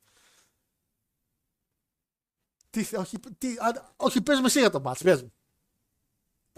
Τι, 2.70 2.96
όχι, 2.96 3.18
τι, 3.38 3.48
α, 3.48 3.92
όχι, 3.96 4.22
πες 4.22 4.40
με 4.40 4.46
εσύ 4.46 4.58
για 4.58 4.70
το 4.70 4.80
μάτς, 4.80 5.02
πες 5.02 5.22
μου. 5.22 5.32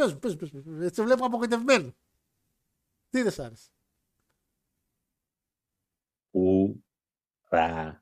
Πες 0.01 0.13
μου, 0.13 0.19
πες 0.19 0.33
μου, 0.33 0.39
πες 0.39 0.51
μου. 0.65 0.83
Έτσι 0.83 1.03
βλέπω 1.03 1.25
απογοητευμένο. 1.25 1.95
Τι 3.11 3.23
δεν 3.23 3.33
σ' 3.33 3.39
άρεσε; 3.39 3.69
Ουραστικά. 6.31 7.99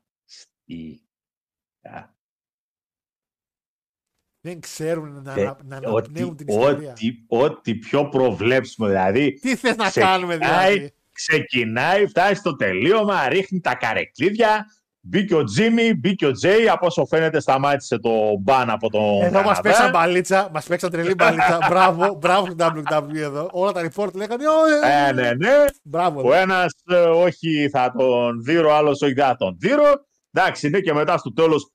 Δεν 4.41 4.59
ξέρουν 4.59 5.21
να, 5.21 5.33
Ε, 5.33 5.43
να, 5.43 5.57
να 5.63 5.77
Ό,τι, 5.77 5.85
αναπνέουν 5.87 6.35
την 6.35 6.47
ιστορία. 6.47 6.91
ό,τι, 6.91 7.23
ό,τι 7.27 7.75
πιο 7.75 8.09
προβλέψιμο. 8.09 8.87
Δηλαδή, 8.87 9.33
Τι 9.33 9.55
θες 9.55 9.75
να 9.75 9.89
ξεκινάει- 9.89 10.11
κάνουμε 10.13 10.37
δηλαδή; 10.37 10.93
ξεκινάει, 11.11 12.07
φτάσει 12.07 12.35
στο 12.35 12.55
τελείωμα, 12.55 13.29
ρίχνει 13.29 13.59
τα 13.59 13.75
καρεκλίδια. 13.75 14.65
Μπήκε 15.01 15.35
ο 15.35 15.43
Τζίμι, 15.43 15.93
μπήκε 15.93 16.25
ο 16.25 16.31
Τζέι. 16.31 16.69
Από 16.69 16.85
όσο 16.85 17.05
φαίνεται, 17.05 17.39
σταμάτησε 17.39 17.99
το 17.99 18.11
μπαν 18.39 18.69
από 18.69 18.89
τον. 18.89 19.01
Εδώ 19.01 19.21
μας 19.21 19.33
Καναδά. 19.33 19.61
παίξαν 19.61 19.89
μπαλίτσα, 19.91 20.49
μας 20.53 20.65
παίξαν 20.65 20.89
τρελή 20.91 21.13
μπαλίτσα. 21.13 21.57
μπράβο, 21.69 22.13
μπράβο 22.21 22.45
στο 22.45 22.55
WWE 22.59 23.15
εδώ. 23.15 23.49
Όλα 23.51 23.71
τα 23.71 23.81
report 23.81 24.13
λέγανε. 24.13 24.43
«Ω, 24.47 24.85
ε, 24.87 25.07
Ε, 25.07 25.11
ναι, 25.11 25.31
ναι. 25.33 25.65
Μπράβο. 25.83 26.21
Ο 26.29 26.33
ένας 26.33 26.73
όχι 27.15 27.69
θα 27.71 27.93
τον 27.97 28.43
δείρω, 28.43 28.73
άλλος 28.75 29.01
όχι 29.01 29.13
θα 29.13 29.35
τον 29.35 29.55
δείρω. 29.59 29.91
Εντάξει, 30.33 30.69
ναι, 30.69 30.79
και 30.79 30.93
μετά 30.93 31.17
στο 31.17 31.33
τέλος. 31.33 31.71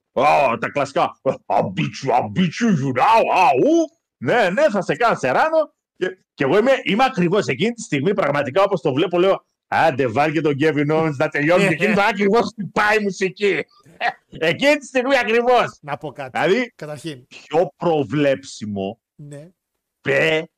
τα 0.60 0.70
κλασικά. 0.72 1.20
I'll 1.46 1.62
beat 1.62 2.06
you, 2.06 2.12
I'll 2.14 2.38
beat 2.38 2.54
you, 2.60 2.70
you 2.70 2.92
know, 2.98 3.22
αου. 3.34 3.88
Ναι, 4.16 4.48
ναι, 4.50 4.62
θα 4.70 4.82
σε 4.82 4.96
κάνω 4.96 5.14
σεράνο. 5.18 5.72
Και, 5.96 6.18
και 6.34 6.44
εγώ 6.44 6.58
είμαι, 6.58 6.70
είμαι 6.82 7.04
ακριβώς 7.04 7.46
εκείνη 7.46 7.72
τη 7.72 7.82
στιγμή, 7.82 8.14
πραγματικά 8.14 8.62
όπως 8.62 8.80
το 8.80 8.92
βλέπω, 8.92 9.18
λέω. 9.18 9.44
Άντε, 9.74 10.06
βάλει 10.06 10.32
και 10.32 10.40
τον 10.40 10.56
Kevin 10.60 10.90
Owens 10.90 11.12
να 11.16 11.28
τελειώνει. 11.28 11.66
και 11.66 11.72
εκείνη 11.72 11.94
ακριβώς 12.08 12.42
χτυπάει 12.44 12.96
η 12.96 13.02
μουσική. 13.02 13.64
εκείνη 14.50 14.76
τη 14.76 14.86
στιγμή 14.86 15.16
ακριβώς. 15.18 15.78
Να 15.80 15.96
πω 15.96 16.12
κάτι. 16.12 16.38
Δηλαδή, 16.40 16.72
Καταρχήν. 16.76 17.26
πιο 17.26 17.72
προβλέψιμο 17.76 19.00
Ναι, 19.14 19.48
πεθαίνεις. 20.00 20.48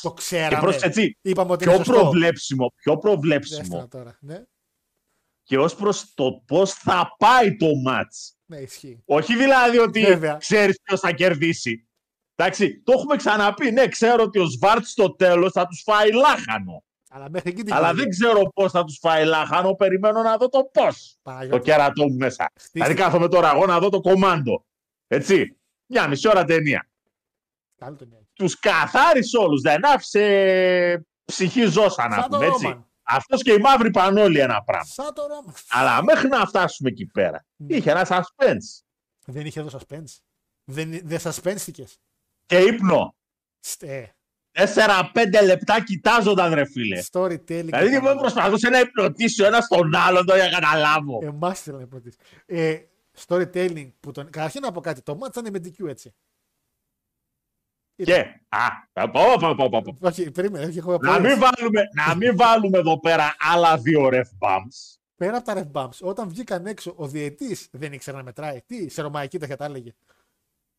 το 0.00 0.08
Και 0.08 0.14
ξέραμε. 0.16 0.60
πρόσεξε 0.60 0.86
έτσι, 0.86 1.18
Είπαμε 1.22 1.52
ότι 1.52 1.64
είναι 1.64 1.74
πιο 1.74 1.84
σωστό. 1.84 2.00
προβλέψιμο, 2.00 2.72
πιο 2.76 2.92
Δεύτερα 2.92 3.12
προβλέψιμο 3.14 3.88
τώρα. 3.88 4.16
Ναι, 4.20 4.42
και 5.42 5.58
ως 5.58 5.74
προς 5.74 6.14
το 6.14 6.42
πώς 6.46 6.72
θα 6.72 7.14
πάει 7.18 7.56
το 7.56 7.66
μάτς. 7.84 8.36
ναι, 8.46 8.56
ισχύει. 8.58 9.02
Όχι 9.04 9.36
δηλαδή 9.36 9.78
ότι 9.78 10.04
Βέβαια. 10.04 10.36
ξέρεις 10.36 10.80
ποιος 10.82 11.00
θα 11.00 11.12
κερδίσει. 11.12 11.86
Εντάξει, 12.34 12.82
το 12.84 12.92
έχουμε 12.92 13.16
ξαναπεί. 13.16 13.70
Ναι, 13.70 13.88
ξέρω 13.88 14.22
ότι 14.22 14.38
ο 14.38 14.44
Σβάρτς 14.46 14.90
στο 14.90 15.14
τέλος 15.14 15.52
θα 15.52 15.66
τους 15.66 15.82
φάει 15.82 16.12
λάχανο. 16.12 16.84
Αλλά 17.14 17.30
μέχρι 17.30 17.50
εκεί 17.50 17.62
την 17.62 17.74
Αλλά 17.74 17.90
είδε. 17.90 18.00
δεν 18.00 18.10
ξέρω 18.10 18.48
πώς 18.54 18.70
θα 18.72 18.84
τους 18.84 18.98
φάει 19.00 19.24
λάχανο. 19.24 19.74
Περιμένω 19.74 20.22
να 20.22 20.36
δω 20.36 20.48
το 20.48 20.64
πώς. 20.72 21.12
Το 21.12 21.18
Παναγιώτης, 21.30 21.64
κέρατό 21.64 22.04
μου 22.08 22.16
μέσα. 22.16 22.44
χτίστε- 22.54 22.70
Δηλαδή 22.72 22.94
κάθομαι 22.94 23.28
τώρα 23.28 23.50
εγώ 23.54 23.66
να 23.66 23.78
δω 23.78 23.88
το 23.88 24.00
κομάντο. 24.00 24.64
Έτσι. 25.06 25.56
Μια 25.86 26.08
μισή 26.08 26.28
ώρα 26.28 26.44
ταινία. 26.44 26.88
Καλό 27.78 27.96
το 27.96 28.04
νέο. 28.10 28.26
Τους 28.32 28.58
καθάρισε 28.58 29.36
όλους. 29.38 29.60
Δεν 29.60 29.86
άφησε 29.86 31.06
ψυχή 31.24 31.64
ζώσα 31.64 32.08
να 32.08 32.14
Σαν 32.20 32.30
το 32.30 32.36
πούμε 32.36 32.46
έτσι. 32.48 32.62
Ρόμαν. 32.64 32.86
Αυτός 33.02 33.42
και 33.42 33.52
οι 33.52 33.58
μαύροι 33.58 33.90
πανόλοι 33.90 34.38
ένα 34.38 34.62
πράγμα. 34.62 34.84
Σαν 34.84 35.14
το 35.14 35.26
Ρόμαν. 35.26 35.54
Αλλά 35.68 36.02
μέχρι 36.04 36.28
να 36.28 36.46
φτάσουμε 36.46 36.88
εκεί 36.88 37.06
πέρα, 37.06 37.44
Ναι. 37.56 37.76
είχε 37.76 37.90
ένα 37.90 38.06
suspense 38.08 38.82
Δεν 39.24 39.46
είχε 39.46 39.60
εδώ 39.60 39.78
suspense. 39.78 40.18
Δεν, 40.64 41.00
δεν 41.04 41.18
suspense 41.22 41.70
και 42.46 42.58
ύπνο. 42.58 43.14
Στε. 43.60 44.14
4-5 44.52 45.44
λεπτά 45.44 45.82
κοιτάζονταν, 45.84 46.54
ρε 46.54 46.64
φίλε. 46.64 47.02
Storytelling. 47.10 47.64
Δηλαδή, 47.64 47.88
δεν 47.88 48.16
προσπαθούσε 48.16 48.68
να 48.68 48.80
υπνοτήσει 48.80 49.42
ο 49.42 49.46
ένας 49.46 49.68
τον 49.68 49.94
άλλον, 49.94 50.26
το 50.26 50.34
για 50.34 50.44
να 50.44 50.50
καταλάβω. 50.50 51.18
Εμά 51.22 51.50
ήθελα 51.50 51.78
να 51.78 51.86
πρώτη. 51.86 52.12
Ε, 52.46 52.78
storytelling 53.26 53.90
που 54.00 54.10
τον. 54.10 54.30
Καταρχήν 54.30 54.60
να 54.60 54.72
πω 54.72 54.80
κάτι. 54.80 55.02
Το 55.02 55.16
μάτσα 55.16 55.40
είναι 55.40 55.50
με 55.50 55.58
DQ 55.64 55.88
έτσι. 55.88 56.14
Και, 57.94 58.40
α, 58.48 59.08
πω, 59.08 59.20
πω, 59.40 59.54
πω, 59.54 59.68
πω, 59.68 59.82
πω. 59.82 59.96
Όχι, 60.00 60.30
περίμενε. 60.30 60.64
όχι, 60.64 60.78
έχω 60.78 60.98
Να 61.00 61.20
μην, 61.20 61.38
βάλουμε, 61.38 61.82
να 62.06 62.14
μην 62.14 62.36
βάλουμε 62.36 62.78
εδώ 62.78 63.00
πέρα 63.00 63.34
άλλα 63.38 63.78
δύο 63.78 64.08
ref 64.12 64.20
bumps. 64.38 64.98
Πέρα 65.16 65.36
από 65.36 65.44
τα 65.44 65.54
ref 65.54 65.80
bumps, 65.80 65.98
όταν 66.00 66.28
βγήκαν 66.28 66.66
έξω, 66.66 66.94
ο 66.96 67.06
διαιτής 67.06 67.68
δεν 67.72 67.92
ήξερε 67.92 68.16
να 68.16 68.22
μετράει. 68.22 68.60
Τι, 68.66 68.88
σε 68.88 69.02
ρωμαϊκή 69.02 69.38
τέτοια 69.38 69.56
τα 69.56 69.64
έλεγε. 69.64 69.94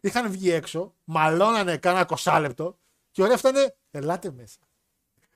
Είχαν 0.02 0.32
βγει 0.32 0.52
έξω, 0.52 0.96
μαλώνανε 1.04 1.78
κάνα 1.78 2.06
κοσάλεπτο 2.06 2.78
και 3.14 3.22
ο 3.22 3.26
ρεφ 3.28 3.40
ήταν. 3.40 3.56
Ελάτε 3.92 4.32
μέσα. 4.32 4.58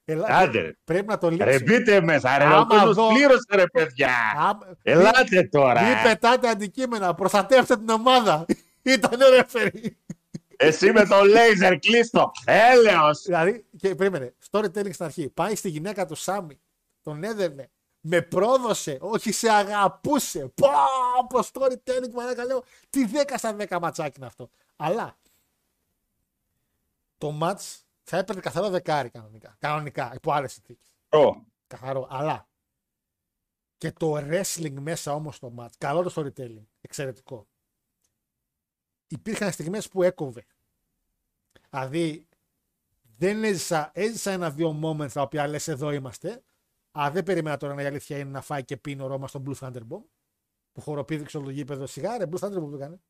Ελάτε. 0.06 0.34
Άντε, 0.34 0.60
ρε. 0.62 0.72
Πρέπει 0.84 1.08
να 1.08 1.18
το 1.18 1.28
Ρε 1.30 1.36
λύσουμε. 1.36 1.60
μπείτε 1.60 2.02
μέσα, 2.02 2.38
ρε. 2.38 2.44
Άμα 2.44 2.60
Ο 2.60 2.66
κόσμος 2.66 2.96
δω- 2.96 3.08
πλήρωσε, 3.08 3.46
ρε 3.54 3.68
παιδιά. 3.68 4.12
Άμα- 4.38 4.78
Ελάτε 4.82 5.36
Μην 5.36 5.50
τώρα. 5.50 5.82
πετάτε 6.04 6.50
αντικείμενα, 6.50 7.14
προστατεύστε 7.14 7.78
την 7.78 7.90
ομάδα. 7.90 8.46
Ήταν 8.84 9.20
ρεφερή. 9.36 9.98
Εσύ 10.58 10.92
με 10.92 11.06
το 11.06 11.22
λέιζερ 11.24 11.80
κλείστο. 11.80 12.32
Έλεος. 12.46 13.22
Δηλαδή, 13.22 13.66
και 13.78 13.96
περίμενε, 13.96 14.34
storytelling 14.52 14.94
στην 14.94 15.06
αρχή. 15.06 15.30
Πάει 15.30 15.56
στη 15.56 15.70
γυναίκα 15.70 16.06
του 16.06 16.16
Σάμι, 16.16 16.60
τον 17.02 17.24
έδερνε, 17.24 17.70
με 18.02 18.22
πρόδωσε, 18.22 18.98
όχι 19.02 19.32
σε 19.32 19.50
αγαπούσε. 19.50 20.40
Πω, 20.56 20.68
πω 21.30 21.40
storytelling, 21.54 22.12
μαλάκα 22.14 22.46
λέω, 22.46 22.64
τι 22.90 23.06
10 23.06 23.38
στα 23.38 23.56
10 23.60 23.80
ματσάκι 23.82 24.14
είναι 24.18 24.26
αυτό. 24.26 24.50
Αλλά 24.76 25.18
το 27.18 27.40
match 27.42 27.82
θα 28.04 28.18
έπαιρνε 28.18 28.42
καθαρό 28.42 28.70
δεκάρι 28.70 29.10
κανονικά. 29.10 29.56
Κανονικά, 29.60 30.12
υπό 30.14 30.32
άλλες 30.32 30.54
συνθήκες. 30.54 30.96
Ω, 31.10 31.46
Καθαρό. 31.68 32.08
Αλλά 32.10 32.48
και 33.78 33.92
το 33.92 34.16
wrestling 34.18 34.74
μέσα 34.80 35.14
όμως 35.14 35.36
στο 35.36 35.54
match. 35.58 35.72
Καλό 35.78 36.04
το 36.04 36.14
storytelling. 36.16 36.66
Εξαιρετικό. 36.82 37.48
Υπήρχαν 39.08 39.52
στιγμές 39.52 39.88
που 39.88 40.04
έκοβε. 40.04 40.46
Δηλαδή, 41.70 42.28
δεν 43.18 43.44
έζησα, 43.44 43.92
έζησα 43.94 44.32
ένα-δύο 44.32 44.80
moments 44.84 45.12
τα 45.12 45.22
οποία 45.22 45.48
λες 45.48 45.68
εδώ 45.68 45.92
είμαστε. 45.92 46.44
Αλλά 46.92 47.12
δεν 47.12 47.24
περίμενα 47.24 47.58
τώρα 47.58 47.74
να 47.74 47.82
η 47.82 47.86
αλήθεια 47.86 48.18
είναι 48.18 48.30
να 48.30 48.42
φάει 48.42 48.64
και 48.64 48.78
πίνει 48.78 49.02
ο 49.02 49.08
Ρώμα 49.08 49.28
στον 49.28 49.44
Blue 49.48 49.56
Thunder 49.60 49.82
Bomb. 49.90 50.04
Που 50.72 50.82
χοροπήδηξε 50.82 51.38
όλο 51.38 51.46
το 51.46 51.52
γήπεδο. 51.52 51.86
Σιγά 51.88 52.18
ρε, 52.18 52.26
Blue 52.32 52.40
Thunder 52.40 52.64
Bomb 52.64 52.70
το 52.70 52.76
έκανε. 52.76 53.02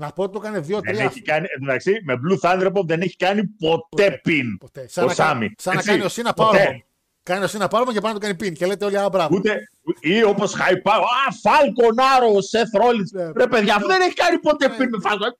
Να 0.00 0.12
πω 0.12 0.22
ότι 0.22 0.32
το 0.32 0.38
έκανε 0.42 0.54
δεν 0.58 0.64
δύο-τρία. 0.66 1.04
έχει 1.04 1.22
κάνει, 1.22 1.46
εντάξει, 1.60 1.92
με 2.04 2.14
Blue 2.14 2.38
Thunderbolt 2.50 2.84
δεν 2.86 3.00
έχει 3.00 3.16
κάνει 3.16 3.42
ποτέ 3.46 4.20
πιν. 4.22 4.58
Ποτέ. 4.58 4.88
Σαν, 4.88 5.04
ο 5.04 5.06
να, 5.06 5.14
κάνει- 5.14 5.30
Σάμι. 5.32 5.54
σαν 5.58 5.72
να 5.74 5.78
Έτσι, 5.78 5.90
κάνει 5.92 6.02
ο 6.04 6.08
Σίνα 6.08 6.32
ποτέ. 6.32 6.66
Powerbomb. 6.70 6.84
Κάνει 7.22 7.44
ο 7.44 7.46
Σίνα 7.46 7.68
Powerbomb 7.70 7.92
και 7.92 8.00
πάνω 8.00 8.14
του 8.14 8.20
κάνει 8.20 8.34
πιν. 8.34 8.54
Και 8.54 8.66
λέτε 8.66 8.84
όλοι, 8.84 8.98
α, 8.98 9.08
μπράβο. 9.08 9.36
Ούτε, 9.36 9.58
ή 10.00 10.22
όπως 10.22 10.52
χαϊπά. 10.54 10.94
Α, 10.94 11.02
Φάλκον 11.42 11.98
ο 12.36 12.40
Σεθ 12.40 12.74
Ρόλιτ. 12.74 13.12
Ναι. 13.12 13.30
Ρε 13.36 13.46
παιδιά, 13.46 13.74
αυτό 13.74 13.86
δεν 13.88 14.00
έχει 14.00 14.14
κάνει 14.14 14.38
ποτέ 14.38 14.68
Ναι. 14.68 14.76
πιν 14.76 14.88
με 14.88 14.98
Φάλκον. 15.00 15.36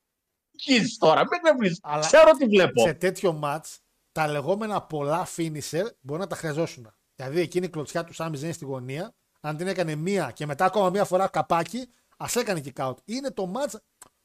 Κίζει 0.57 0.97
τώρα, 0.99 1.21
μην 1.21 1.41
με 1.43 1.51
βρεις. 1.59 1.79
Αλλά- 1.83 2.07
Ξέρω 2.07 2.31
τι 2.39 2.45
βλέπω. 2.47 2.83
σε 2.87 2.93
τέτοιο 2.95 3.41
match 3.45 3.77
τα 4.13 4.27
λεγόμενα 4.29 4.83
πολλά 4.83 5.27
finisher 5.37 5.85
μπορεί 6.01 6.21
να 6.21 6.27
τα 6.27 6.37
χρειαζόσουν. 6.37 6.95
Δηλαδή 7.15 7.41
εκείνη 7.41 7.67
η 7.67 7.69
κλωτσιά 7.69 8.05
του 8.05 8.13
Σάμι 8.15 8.37
Ζέιν 8.37 8.53
στη 8.53 8.65
γωνία, 8.65 9.15
αν 9.41 9.57
την 9.57 9.67
έκανε 9.67 9.95
μία 9.95 10.31
και 10.35 10.47
μετά 10.47 10.65
ακόμα 10.65 10.91
μία 10.91 11.05
φορά 11.05 11.29
καπάκι, 11.29 11.87
ας 12.17 12.37
έκανε 12.37 12.61
kick 12.65 12.87
out. 12.89 12.95
Είναι 13.05 13.31
το 13.31 13.53
match, 13.57 13.75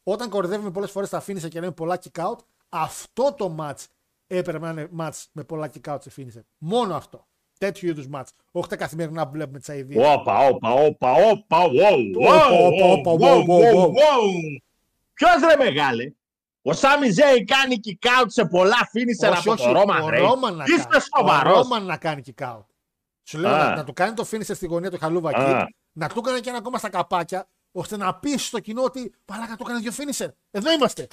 όταν 0.08 0.30
κορυδεύουμε 0.30 0.72
πολλές 0.72 0.92
φορές 0.92 1.10
τα 1.10 1.24
finisher 1.28 1.50
και 1.50 1.60
λέμε 1.60 1.72
πολλά 1.72 2.00
kick 2.04 2.24
out, 2.24 2.36
αυτό 2.70 3.34
το 3.38 3.56
match 3.60 3.84
έπρεπε 4.28 4.60
να 4.60 4.70
είναι 4.70 4.90
match 5.00 5.24
με 5.32 5.44
πολλά 5.44 5.70
kick 5.74 5.94
out 5.94 5.98
σε 6.02 6.12
finisher. 6.18 6.42
Μόνο 6.58 6.96
αυτό. 6.96 7.28
Τέτοιου 7.58 7.90
είδους 7.90 8.08
match. 8.14 8.28
Όχι 8.52 8.68
τα 8.70 8.76
καθημερινά 8.76 9.26
που 9.26 9.32
βλέπουμε 9.32 9.60
τις 9.60 9.70
αειδίε. 9.70 10.14
Όπα, 10.14 10.38
όπα, 10.48 10.72
όπα, 10.72 11.12
όπα, 11.12 11.58
wow, 11.64 12.12
Όπα, 12.16 12.48
όπα, 12.48 13.12
όπα, 13.12 13.12
wow, 13.12 13.46
wow, 13.48 13.86
wow. 13.86 14.62
Ποιος 15.14 15.32
ρε 15.50 15.64
μεγάλε; 15.64 16.14
Ο 16.62 16.74
Σάμι 16.74 17.10
Ζέι 17.10 17.44
κάνει 17.44 17.80
kick 17.84 18.08
out 18.08 18.26
σε 18.28 18.46
πολλά 18.46 18.90
finisher 18.94 19.32
όχι, 19.32 19.40
από 19.40 19.52
όχι, 19.52 19.66
το 19.66 19.72
Ρόμαν 19.72 20.02
ο 20.02 20.10
Ρέι. 20.10 20.20
Ρόμαν 20.20 20.56
να 20.56 20.64
Είστε 20.64 20.88
κάνει. 20.90 20.96
Ο 20.96 21.18
σοβαρό. 21.18 21.54
Ρόμαν 21.54 21.86
να 21.86 21.98
κάνει 21.98 22.22
kick 22.26 22.44
out. 22.44 22.66
Σου 23.24 23.38
λέω 23.38 23.52
Α. 23.52 23.58
να, 23.58 23.76
να 23.76 23.84
του 23.84 23.94
κάνει 23.94 24.14
το 24.14 24.28
finisher 24.32 24.56
στη 24.56 24.66
γωνία 24.66 24.92
του 24.92 24.98
χαλούβα 25.00 25.30
Α. 25.30 25.60
εκεί, 25.62 25.76
να 25.92 26.08
του 26.10 26.20
έκανε 26.20 26.40
και 26.40 26.50
ένα 26.50 26.58
ακόμα 26.58 26.78
στα 26.78 26.90
καπάκια, 26.90 27.48
ώστε 27.76 27.98
να 27.98 28.16
πείσει 28.16 28.46
στο 28.46 28.60
κοινό 28.60 28.84
ότι 28.84 29.14
παράκα 29.26 29.56
το 29.56 29.66
έκανε 29.68 29.80
δύο 29.80 29.92
finisher. 29.98 30.30
Εδώ 30.52 30.72
είμαστε. 30.72 31.08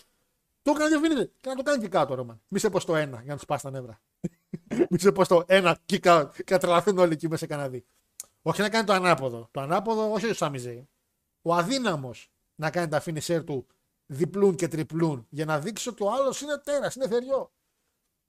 Το 0.63 0.71
έκανε 0.71 0.97
δύο 0.97 1.01
finisher. 1.01 1.29
Και 1.41 1.49
να 1.49 1.55
το 1.55 1.63
κάνει 1.63 1.89
kick 1.91 2.03
out 2.03 2.07
ο 2.09 2.15
Ρόμαν. 2.15 2.43
Μη 2.49 2.59
σε 2.59 2.71
πω 2.71 2.85
το 2.85 2.97
ένα 2.97 3.17
για 3.17 3.31
να 3.31 3.37
τους 3.37 3.45
πας 3.45 3.63
τα 3.63 3.71
νεύρα. 3.71 4.01
Μη 4.91 4.99
σε 4.99 5.13
πω 5.13 5.27
το 5.27 5.43
ένα 5.47 5.79
kick 5.91 6.01
out. 6.01 6.29
Και 6.45 6.55
να 6.55 6.59
τρελαθούν 6.59 6.99
όλοι 6.99 7.13
εκεί 7.13 7.29
μέσα 7.29 7.47
κανένα 7.47 7.69
δει. 7.69 7.87
Όχι 8.43 8.61
να 8.61 8.69
κάνει 8.69 8.85
το 8.85 8.93
ανάποδο. 8.93 9.49
Το 9.51 9.61
ανάποδο, 9.61 10.13
όχι 10.13 10.27
ο 10.27 10.35
Σάμι 10.35 10.89
Ο 11.43 11.55
αδύναμος 11.55 12.31
να 12.55 12.71
κάνει 12.71 12.89
τα 12.89 13.03
finisher 13.05 13.43
του 13.47 13.67
διπλούν 14.07 14.55
και 14.55 14.69
τριπλούν 14.69 15.27
για 15.29 15.45
να 15.45 15.59
δείξει 15.59 15.89
ότι 15.89 16.03
ο 16.03 16.11
άλλος 16.13 16.41
είναι 16.41 16.59
τέρας, 16.65 16.95
είναι 16.95 17.09
θεριό. 17.09 17.53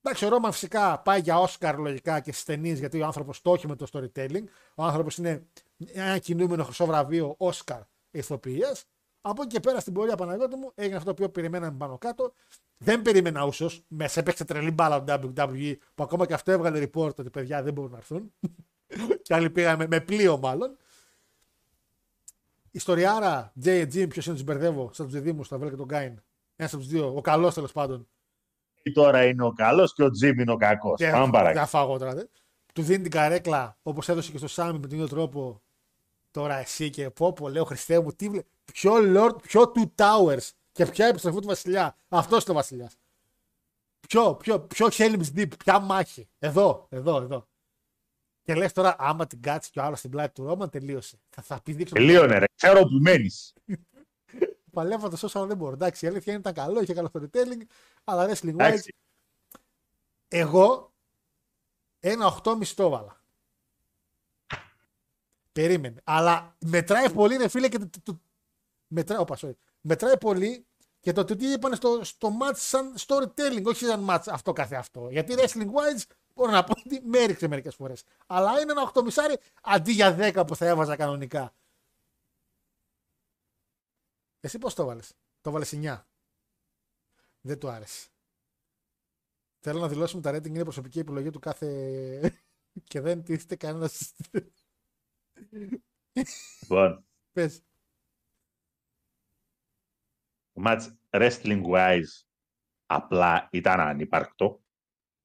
Εντάξει, 0.01 0.25
ο 0.25 0.29
Ρόμαν 0.29 0.51
φυσικά 0.51 0.99
πάει 0.99 1.19
για 1.21 1.39
Όσκαρ 1.39 1.77
λογικά 1.77 2.19
και 2.19 2.31
στι 2.31 2.45
ταινίε 2.45 2.73
γιατί 2.73 3.01
ο 3.01 3.05
άνθρωπος 3.05 3.41
το 3.41 3.53
έχει 3.53 3.67
με 3.67 3.75
το 3.75 3.87
storytelling. 3.93 4.43
Ο 4.75 4.83
άνθρωπος 4.83 5.17
είναι 5.17 5.47
ένα 5.93 6.17
κινούμενο 6.17 6.63
χρυσό 6.63 6.85
βραβείο 6.85 7.35
Όσκαρ 7.37 7.81
ηθοποιίας. 8.13 8.85
Από 9.21 9.41
εκεί 9.41 9.53
και 9.53 9.59
πέρα 9.59 9.79
στην 9.79 9.93
πορεία 9.93 10.15
Παναγιώτη 10.15 10.55
μου 10.55 10.71
έγινε 10.75 10.95
αυτό 10.95 11.05
το 11.05 11.11
οποίο 11.11 11.29
περιμέναμε 11.29 11.77
πάνω 11.77 11.97
κάτω. 11.97 12.33
Δεν 12.77 13.01
περίμενα 13.01 13.45
ούσο. 13.45 13.69
Μέσα 13.87 14.19
έπαιξε 14.19 14.45
τρελή 14.45 14.71
μπάλα 14.71 14.95
ο 14.95 15.03
WWE 15.07 15.75
που 15.95 16.03
ακόμα 16.03 16.25
και 16.25 16.33
αυτό 16.33 16.51
έβγαλε 16.51 16.89
report 16.93 17.15
ότι 17.15 17.29
παιδιά 17.29 17.63
δεν 17.63 17.73
μπορούν 17.73 17.91
να 17.91 17.97
έρθουν. 17.97 18.33
και 19.21 19.33
άλλοι 19.33 19.49
πήγαμε 19.49 19.87
με 19.87 19.99
πλοίο 19.99 20.37
μάλλον. 20.37 20.77
Ιστοριάρα, 22.71 23.53
J. 23.63 23.81
Jim, 23.81 24.09
ποιος 24.09 24.25
είναι, 24.25 24.35
τους 24.35 24.43
μπερδεύω, 24.43 24.89
σαν 24.93 25.05
τους 25.05 25.15
διδήμου, 25.15 25.45
θα 25.45 25.57
και 25.57 25.69
τον 25.75 25.85
Γκάιν. 25.85 26.21
Ένα 26.55 26.69
από 26.71 26.77
τους 26.77 26.87
δύο, 26.87 27.15
ο 27.15 27.21
καλός 27.21 27.53
τέλος 27.53 27.71
πάντων. 27.71 28.07
Τώρα 28.93 29.25
είναι 29.25 29.43
ο 29.43 29.51
καλός 29.51 29.93
και 29.93 30.03
ο 30.03 30.09
Τζιμ 30.09 30.39
είναι 30.39 30.51
ο 30.51 30.57
κακός. 30.57 30.99
Δεν 30.99 31.11
Πάμε 31.11 31.25
θα 31.25 31.31
παρακάτω. 31.31 31.67
φάγω 31.67 31.97
τώρα. 31.97 32.13
δε. 32.13 32.23
Του 32.73 32.81
δίνει 32.81 33.01
την 33.01 33.11
καρέκλα 33.11 33.77
όπως 33.83 34.09
έδωσε 34.09 34.31
και 34.31 34.37
στο 34.37 34.47
Σάμι 34.47 34.79
με 34.79 34.87
τον 34.87 34.91
ίδιο 34.91 35.07
τρόπο. 35.07 35.61
Τώρα 36.33 36.55
εσύ 36.55 36.89
και 36.89 37.09
πω, 37.09 37.33
πω 37.33 37.49
λέω 37.49 37.63
Χριστέ 37.63 37.99
μου, 37.99 38.13
τι 38.13 38.29
βλέ... 38.29 38.41
ποιο 38.65 38.93
Lord, 38.95 39.41
ποιο 39.41 39.71
Two 39.75 39.85
Towers 39.95 40.49
και 40.71 40.85
ποια 40.85 41.05
επιστροφή 41.05 41.39
του 41.39 41.47
Βασιλιά. 41.47 41.95
Αυτός 42.07 42.43
είναι 42.43 42.51
ο 42.51 42.53
Βασιλιάς. 42.53 42.97
Ποιο, 44.07 44.35
ποιο, 44.35 44.59
ποιο 44.59 44.87
Helm's 44.91 45.25
Deep, 45.35 45.57
ποια 45.57 45.79
μάχη. 45.79 46.27
Εδώ, 46.39 46.87
εδώ, 46.89 47.21
εδώ. 47.21 47.47
Και 48.43 48.55
λες 48.55 48.73
τώρα, 48.73 48.95
άμα 48.97 49.27
την 49.27 49.41
κάτσει 49.41 49.71
κι 49.71 49.79
ο 49.79 49.83
άλλος 49.83 49.99
στην 49.99 50.11
πλάτη 50.11 50.33
του 50.33 50.43
Ρόμαν, 50.43 50.69
τελείωσε. 50.69 51.19
Θα, 51.29 51.41
θα 51.41 51.61
πηδήξω. 51.61 51.93
Τελείωνε, 51.93 52.37
ρε. 52.37 52.45
Ξέρω 52.55 52.81
που 52.81 52.97
μένεις. 53.01 53.53
Παλεύω 54.73 55.09
το 55.09 55.17
σώσο, 55.17 55.37
αλλά 55.39 55.47
δεν 55.47 55.57
μπορώ. 55.57 55.73
Εντάξει, 55.73 56.05
η 56.05 56.07
αλήθεια 56.07 56.31
είναι 56.33 56.41
ήταν 56.41 56.53
καλό, 56.53 56.81
είχε 56.81 56.93
καλό 56.93 57.11
storytelling, 57.13 57.61
αλλά 58.03 58.29
wrestling 58.29 58.55
wise. 58.55 58.59
Εντάξει. 58.59 58.95
Εγώ 60.27 60.93
ένα 61.99 62.41
8,5 62.43 62.67
το 62.67 62.83
έβαλα. 62.83 63.22
Περίμενε. 65.53 66.01
Αλλά 66.03 66.55
μετράει 66.65 67.11
πολύ, 67.11 67.37
ρε 67.37 67.47
φίλε, 67.47 67.69
και 67.69 67.77
το. 67.77 67.89
το- 67.89 67.99
το- 68.03 68.21
μετράει, 68.87 69.19
όπα, 69.19 69.37
sorry. 69.41 69.53
μετράει 69.81 70.17
πολύ 70.17 70.67
και 70.99 71.11
το 71.11 71.23
τι 71.25 71.51
είπαν 71.51 71.75
στο, 71.75 72.03
στο 72.03 72.29
match 72.41 72.55
σαν 72.55 72.95
storytelling, 72.99 73.63
όχι 73.65 73.85
σαν 73.85 74.05
match 74.09 74.23
αυτό 74.27 74.53
καθε 74.53 74.75
αυτό. 74.75 75.09
Γιατί 75.09 75.33
wrestling 75.37 75.67
wise 75.67 76.03
μπορώ 76.35 76.51
να 76.51 76.63
πω 76.63 76.73
ότι 76.85 77.01
με 77.05 77.17
έριξε 77.19 77.47
μερικές 77.47 77.75
φορές. 77.75 78.03
Αλλά 78.27 78.59
είναι 78.59 78.71
ένα 78.71 78.91
8,5 78.93 79.35
αντί 79.61 79.91
για 79.91 80.15
10 80.19 80.43
που 80.47 80.55
θα 80.55 80.65
έβαζα 80.65 80.95
κανονικά. 80.95 81.55
Εσύ 84.39 84.57
πώς 84.57 84.73
το 84.73 84.85
βάλες; 84.85 85.13
Το 85.41 85.51
βάλες 85.51 85.73
9. 85.73 86.05
Δεν 87.41 87.59
του 87.59 87.69
άρεσε. 87.69 88.07
Θέλω 89.59 89.79
να 89.79 89.87
δηλώσουμε 89.87 90.21
τα 90.21 90.35
rating 90.35 90.45
είναι 90.47 90.63
προσωπική 90.63 90.99
επιλογή 90.99 91.29
του 91.29 91.39
κάθε. 91.39 92.37
και 92.89 93.01
δεν 93.01 93.23
τίθεται 93.23 93.55
κανένας. 93.55 94.13
Λοιπόν, 96.61 97.05
Πες. 97.31 97.63
το 100.53 100.61
match 100.65 100.87
wrestling 101.09 101.63
wise 101.63 102.23
απλά 102.85 103.47
ήταν 103.51 103.79
ανύπαρκτο. 103.79 104.61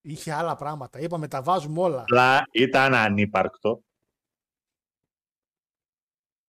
Είχε 0.00 0.32
άλλα 0.32 0.56
πράγματα. 0.56 0.98
Είπαμε 0.98 1.28
τα 1.28 1.42
βάζουμε 1.42 1.80
όλα. 1.80 2.00
Απλά 2.00 2.44
ήταν 2.52 2.94
ανύπαρκτο. 2.94 3.82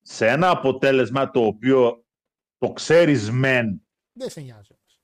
Σε 0.02 0.27
ένα 0.27 0.49
αποτέλεσμα 0.49 1.31
το 1.31 1.45
οποίο 1.45 2.06
το 2.57 2.73
ξέρεις 2.73 3.31
μεν 3.31 3.88
Δεν 4.11 4.30
σε 4.30 4.41
νοιάζει 4.41 4.73
όμως. 4.73 5.02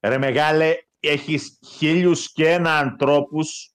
Ρε 0.00 0.18
μεγάλε, 0.18 0.76
έχεις 1.00 1.58
χίλιους 1.66 2.32
και 2.32 2.50
ένα 2.50 2.78
ανθρώπους, 2.78 3.71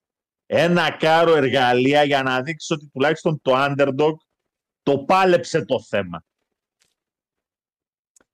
ένα 0.48 0.92
κάρο 0.92 1.36
εργαλεία 1.36 2.04
για 2.04 2.24
να 2.24 2.42
δείξεις 2.42 2.70
ότι 2.70 2.90
τουλάχιστον 2.90 3.42
το 3.42 3.52
underdog 3.56 4.14
το 4.82 5.00
πάλεψε 5.00 5.66
το 5.66 5.82
θέμα. 5.82 6.24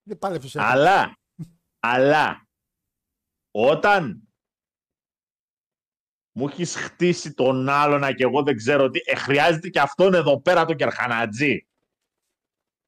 Δεν 0.04 0.18
πάλεψε 0.18 0.50
σε 0.50 0.62
Αλλά, 0.62 1.18
αλλά, 1.80 2.48
όταν 3.52 4.28
μου 6.32 6.48
έχεις 6.48 6.76
χτίσει 6.76 7.34
τον 7.34 7.70
άλλον 7.70 8.16
και 8.16 8.24
εγώ 8.24 8.44
δεν 8.44 8.56
ξέρω 8.56 8.90
τι, 8.90 9.00
ε, 9.06 9.16
χρειάζεται 9.16 9.70
και 9.70 9.80
αυτόν 9.80 10.14
εδώ 10.14 10.42
πέρα 10.42 10.66
τον 10.66 10.76
Κερχανατζή 10.76 11.68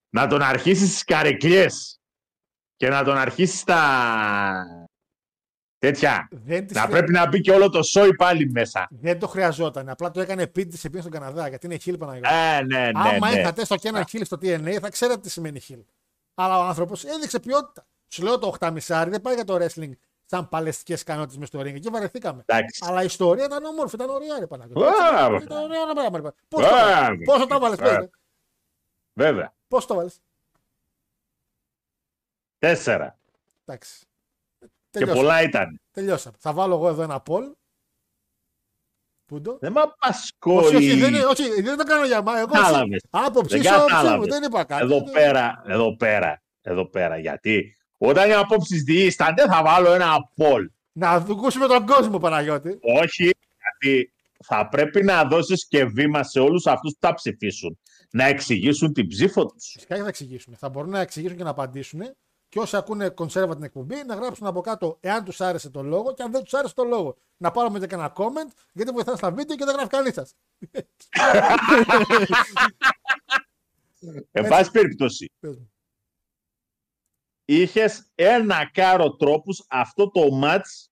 να 0.09 0.27
τον 0.27 0.41
αρχίσεις 0.41 0.89
στις 0.89 1.03
καρεκλιές 1.03 2.01
και 2.75 2.89
να 2.89 3.03
τον 3.03 3.17
αρχίσεις 3.17 3.59
στα 3.59 4.84
τέτοια. 5.79 6.27
Δεν, 6.31 6.67
της 6.67 6.75
Να 6.75 6.81
χρεια- 6.81 6.91
πρέπει 6.93 7.11
να 7.11 7.27
μπει 7.27 7.41
και 7.41 7.51
όλο 7.51 7.69
το 7.69 7.83
σόι 7.83 8.15
πάλι 8.15 8.51
μέσα. 8.51 8.87
δεν 8.89 9.19
το 9.19 9.27
χρειαζόταν. 9.27 9.89
Απλά 9.89 10.11
το 10.11 10.21
έκανε 10.21 10.41
επίτηδε 10.41 10.77
σε 10.77 10.89
πήγε 10.89 10.99
στον 11.01 11.11
Καναδά 11.13 11.47
γιατί 11.47 11.65
είναι 11.65 11.77
χίλ 11.77 11.97
Παναγιώτης. 11.97 12.31
Ε, 12.31 12.61
ναι, 12.61 12.79
ναι, 12.79 12.91
Άμα 12.93 13.31
ναι. 13.31 13.39
είχατε 13.39 13.61
έστω 13.61 13.75
και 13.75 13.87
ένα 13.87 14.03
χίλ 14.09 14.25
στο 14.25 14.37
TNA 14.41 14.77
θα 14.81 14.89
ξέρατε 14.89 15.19
τι 15.19 15.29
σημαίνει 15.29 15.59
χίλ. 15.59 15.79
Αλλά 16.35 16.59
ο 16.59 16.61
άνθρωπος 16.63 17.03
έδειξε 17.03 17.39
ποιότητα. 17.39 17.85
Σου 18.07 18.23
λέω 18.23 18.39
το 18.39 18.47
8 18.59 18.69
μισάρι 18.71 19.09
δεν 19.09 19.21
πάει 19.21 19.33
για 19.35 19.43
το 19.43 19.55
wrestling 19.55 19.91
σαν 20.25 20.49
παλαιστικές 20.49 21.01
ικανότητε 21.01 21.39
μες 21.39 21.47
στο 21.47 21.59
ring. 21.59 21.65
Εκεί 21.75 21.89
βαρεθήκαμε. 21.89 22.43
Εντάξει. 22.45 22.83
Αλλά 22.87 23.01
η 23.01 23.05
ιστορία 23.05 23.45
ήταν 23.45 23.63
όμορφη, 23.65 23.95
ήταν 23.95 24.09
ωραία, 24.09 24.39
ρε 24.39 24.47
Παναγιώτη. 24.47 24.79
Μπράβο. 24.79 25.35
Ήταν 25.35 25.63
ωραία 25.63 25.81
ένα 25.81 25.93
πράγμα. 25.93 26.17
ρε. 26.19 26.29
Πώς 26.47 26.61
Μπράβο. 26.61 26.75
το 26.77 26.85
βάλες, 26.85 27.25
Πώς 27.25 27.47
το 27.47 27.59
βάλες, 27.59 27.77
Μπράβο. 27.77 27.97
πες, 27.99 28.09
Βέβαια. 29.13 29.53
Πώς 29.67 29.85
το 29.85 29.95
βάλες. 29.95 30.19
Τέσσερα. 32.59 33.17
Εντάξει. 33.65 34.05
Τελειώσαμε. 34.99 35.21
πολλά 35.27 35.41
ήταν. 35.41 35.81
Τελειώσαμε. 35.91 36.35
Θα 36.39 36.53
βάλω 36.53 36.75
εγώ 36.75 36.87
εδώ 36.87 37.01
ένα 37.01 37.23
poll. 37.29 37.51
Πού 39.25 39.41
το. 39.41 39.57
Δεν 39.61 39.71
με 39.71 39.79
Όχι, 39.81 39.89
απασχολεί. 39.99 40.75
όχι, 40.75 40.95
δεν, 40.99 41.13
είναι- 41.13 41.23
όχι, 41.25 41.61
δεν 41.61 41.77
το 41.77 41.83
κάνω 41.83 42.05
για 42.05 42.23
μένα. 42.23 42.37
Εγώ 42.39 42.47
Κατάλαβες. 42.47 43.01
άποψη 43.09 43.57
Δεν 43.57 43.63
σου, 43.65 43.73
άποψη 43.75 43.93
μου. 43.95 44.01
κατάλαβες. 44.01 44.27
Δεν 44.27 44.43
είπα 44.43 44.63
κάτι. 44.63 44.83
Εδώ 44.83 44.97
Δεν- 45.03 45.11
πέρα, 45.13 45.63
εδώ 45.67 45.95
πέρα, 45.95 46.41
εδώ 46.61 46.85
πέρα. 46.89 47.17
Γιατί 47.17 47.75
όταν 47.97 48.29
οι 48.29 48.33
απόψεις 48.33 48.83
διήστανται, 48.83 49.45
θα 49.45 49.61
βάλω 49.63 49.93
ένα 49.93 50.15
poll. 50.37 50.65
Να 50.91 51.09
ακούσουμε 51.09 51.67
τον 51.67 51.85
κόσμο, 51.85 52.17
Παναγιώτη. 52.17 52.77
Όχι, 52.81 53.29
γιατί 53.59 54.13
θα 54.45 54.67
πρέπει 54.69 55.03
να 55.03 55.23
δώσεις 55.23 55.67
και 55.67 55.85
βήμα 55.85 56.23
σε 56.23 56.39
όλους 56.39 56.65
αυτούς 56.65 56.91
που 56.91 56.99
θα 57.07 57.13
ψηφίσουν. 57.13 57.79
Να 58.11 58.25
εξηγήσουν 58.25 58.93
την 58.93 59.07
ψήφο 59.07 59.45
τους. 59.45 59.69
Φυσικά 59.73 59.95
και 59.95 60.01
θα 60.01 60.07
εξηγήσουμε. 60.07 60.55
Θα 60.55 60.69
μπορούν 60.69 60.89
να 60.89 60.99
εξηγήσουν 60.99 61.37
και 61.37 61.43
να 61.43 61.49
απαντήσουν. 61.49 62.01
Και 62.49 62.59
όσοι 62.59 62.77
ακούνε 62.77 63.09
κονσέρβα 63.09 63.55
την 63.55 63.63
εκπομπή, 63.63 64.03
να 64.03 64.15
γράψουν 64.15 64.47
από 64.47 64.61
κάτω 64.61 64.97
εάν 64.99 65.23
τους 65.23 65.41
άρεσε 65.41 65.69
το 65.69 65.81
λόγο 65.81 66.13
και 66.13 66.23
αν 66.23 66.31
δεν 66.31 66.43
τους 66.43 66.53
άρεσε 66.53 66.73
το 66.73 66.83
λόγο. 66.83 67.17
Να 67.37 67.51
πάρουμε 67.51 67.79
και 67.79 67.87
κανένα 67.87 68.13
comment, 68.15 68.51
γιατί 68.73 68.91
βοηθάνε 68.91 69.17
στα 69.17 69.31
βίντεο 69.31 69.55
και 69.55 69.65
δεν 69.65 69.75
γράφει 69.75 69.89
κανείς 69.89 70.13
σας. 70.13 70.35
Εν 74.31 74.47
πάση 74.47 74.71
περιπτώσει, 74.71 75.31
είχες 77.45 78.09
ένα 78.15 78.71
κάρο 78.71 79.15
τρόπους 79.15 79.65
αυτό 79.69 80.11
το 80.11 80.31
μάτς 80.31 80.89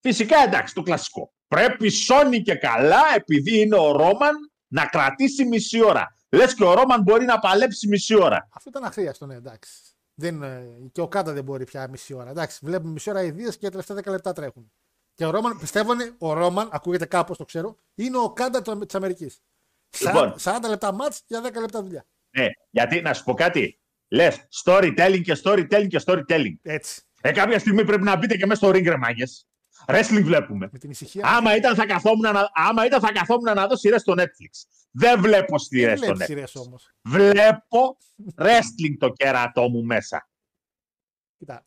φυσικά 0.00 0.38
εντάξει 0.38 0.74
το 0.74 0.82
κλασικό 0.82 1.32
πρέπει 1.48 1.88
σώνει 1.88 2.42
και 2.42 2.54
καλά 2.54 3.02
επειδή 3.14 3.60
είναι 3.60 3.76
ο 3.76 3.92
Ρόμαν 3.92 4.52
να 4.66 4.86
κρατήσει 4.86 5.44
μισή 5.44 5.82
ώρα 5.82 6.16
λες 6.30 6.54
και 6.54 6.64
ο 6.64 6.74
Ρόμαν 6.74 7.02
μπορεί 7.02 7.24
να 7.24 7.38
παλέψει 7.38 7.88
μισή 7.88 8.14
ώρα 8.14 8.48
Αυτό 8.52 8.70
ήταν 8.70 8.84
αχρίαστο, 8.84 9.26
ναι, 9.26 9.34
εντάξει. 9.34 9.70
Δεν, 10.14 10.42
ε, 10.42 10.66
και 10.92 11.00
ο 11.00 11.08
Κάντα 11.08 11.32
δεν 11.32 11.44
μπορεί 11.44 11.64
πια 11.64 11.88
μισή 11.88 12.14
ώρα. 12.14 12.30
Εντάξει, 12.30 12.58
βλέπουμε 12.62 12.92
μισή 12.92 13.10
ώρα 13.10 13.22
ιδίε 13.22 13.48
και 13.50 13.58
τα 13.60 13.70
τελευταία 13.70 13.96
10 13.96 14.04
λεπτά 14.10 14.32
τρέχουν. 14.32 14.72
Και 15.14 15.26
ο 15.26 15.30
Ρόμαν, 15.30 15.58
πιστεύω, 15.58 15.92
είναι, 15.92 16.14
ο 16.18 16.32
Ρόμαν, 16.32 16.68
ακούγεται 16.72 17.06
κάπως 17.06 17.36
το 17.36 17.44
ξέρω, 17.44 17.76
είναι 17.94 18.16
ο 18.18 18.32
Κάντα 18.32 18.62
της 18.86 18.94
Αμερικής. 18.94 19.42
Λοιπόν. 20.00 20.34
40 20.42 20.52
λεπτά 20.68 20.92
μάτς 20.92 21.22
για 21.26 21.40
10 21.40 21.60
λεπτά 21.60 21.82
δουλειά. 21.82 22.06
ναι, 22.36 22.46
γιατί 22.70 23.00
να 23.00 23.14
σου 23.14 23.24
πω 23.24 23.34
κάτι 23.34 23.80
λες 24.08 24.46
storytelling 24.64 25.20
και 25.22 25.40
storytelling 25.44 25.86
και 25.88 26.00
storytelling 26.06 26.54
Έτσι. 26.62 27.02
ε, 27.20 27.32
κάποια 27.32 27.58
στιγμή 27.58 27.84
πρέπει 27.84 28.02
να 28.02 28.16
μπείτε 28.16 28.36
και 28.36 28.46
μέσα 28.46 28.60
στο 28.60 28.68
ring 28.70 28.84
ρε 28.84 28.96
μάγκες 28.96 29.46
wrestling 29.86 30.22
βλέπουμε 30.22 30.68
Με 30.72 30.78
την 30.78 30.90
ησυχία. 30.90 31.26
Άμα 31.26 31.56
ήταν, 31.56 31.74
θα 31.74 31.86
καθόμουν 31.86 32.32
να, 32.32 32.50
άμα 32.52 32.86
ήταν 32.86 33.00
θα 33.00 33.12
καθόμουν 33.12 33.54
να 33.54 33.66
δω 33.66 33.76
σειρές 33.76 34.00
στο 34.00 34.14
Netflix. 34.16 34.68
Δεν 34.90 35.20
βλέπω 35.20 35.58
σειρές 35.58 35.98
στο 35.98 36.06
Δεν 36.06 36.16
Netflix. 36.16 36.24
σειρές 36.24 36.54
όμως. 36.54 36.90
Βλέπω 37.02 37.96
wrestling 38.36 38.96
το 38.98 39.08
κέρατό 39.08 39.68
μου 39.68 39.84
μέσα. 39.84 40.30
Κοίτα. 41.38 41.66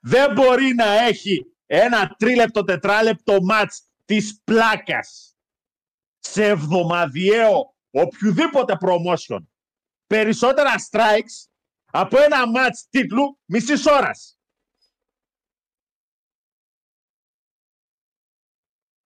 Δεν 0.00 0.32
μπορεί 0.32 0.74
να 0.74 0.84
έχει 0.84 1.54
ένα 1.66 2.14
τρίλεπτο, 2.18 2.64
τετράλεπτο 2.64 3.42
μάτς 3.42 3.88
της 4.04 4.40
πλάκας 4.44 5.36
σε 6.18 6.44
εβδομαδιαίο 6.44 7.76
οποιοδήποτε 7.90 8.76
promotion 8.80 9.40
περισσότερα 10.06 10.70
strikes 10.90 11.48
από 11.84 12.18
ένα 12.18 12.48
μάτς 12.48 12.86
τίτλου 12.90 13.38
μισής 13.44 13.86
ώρας. 13.86 14.33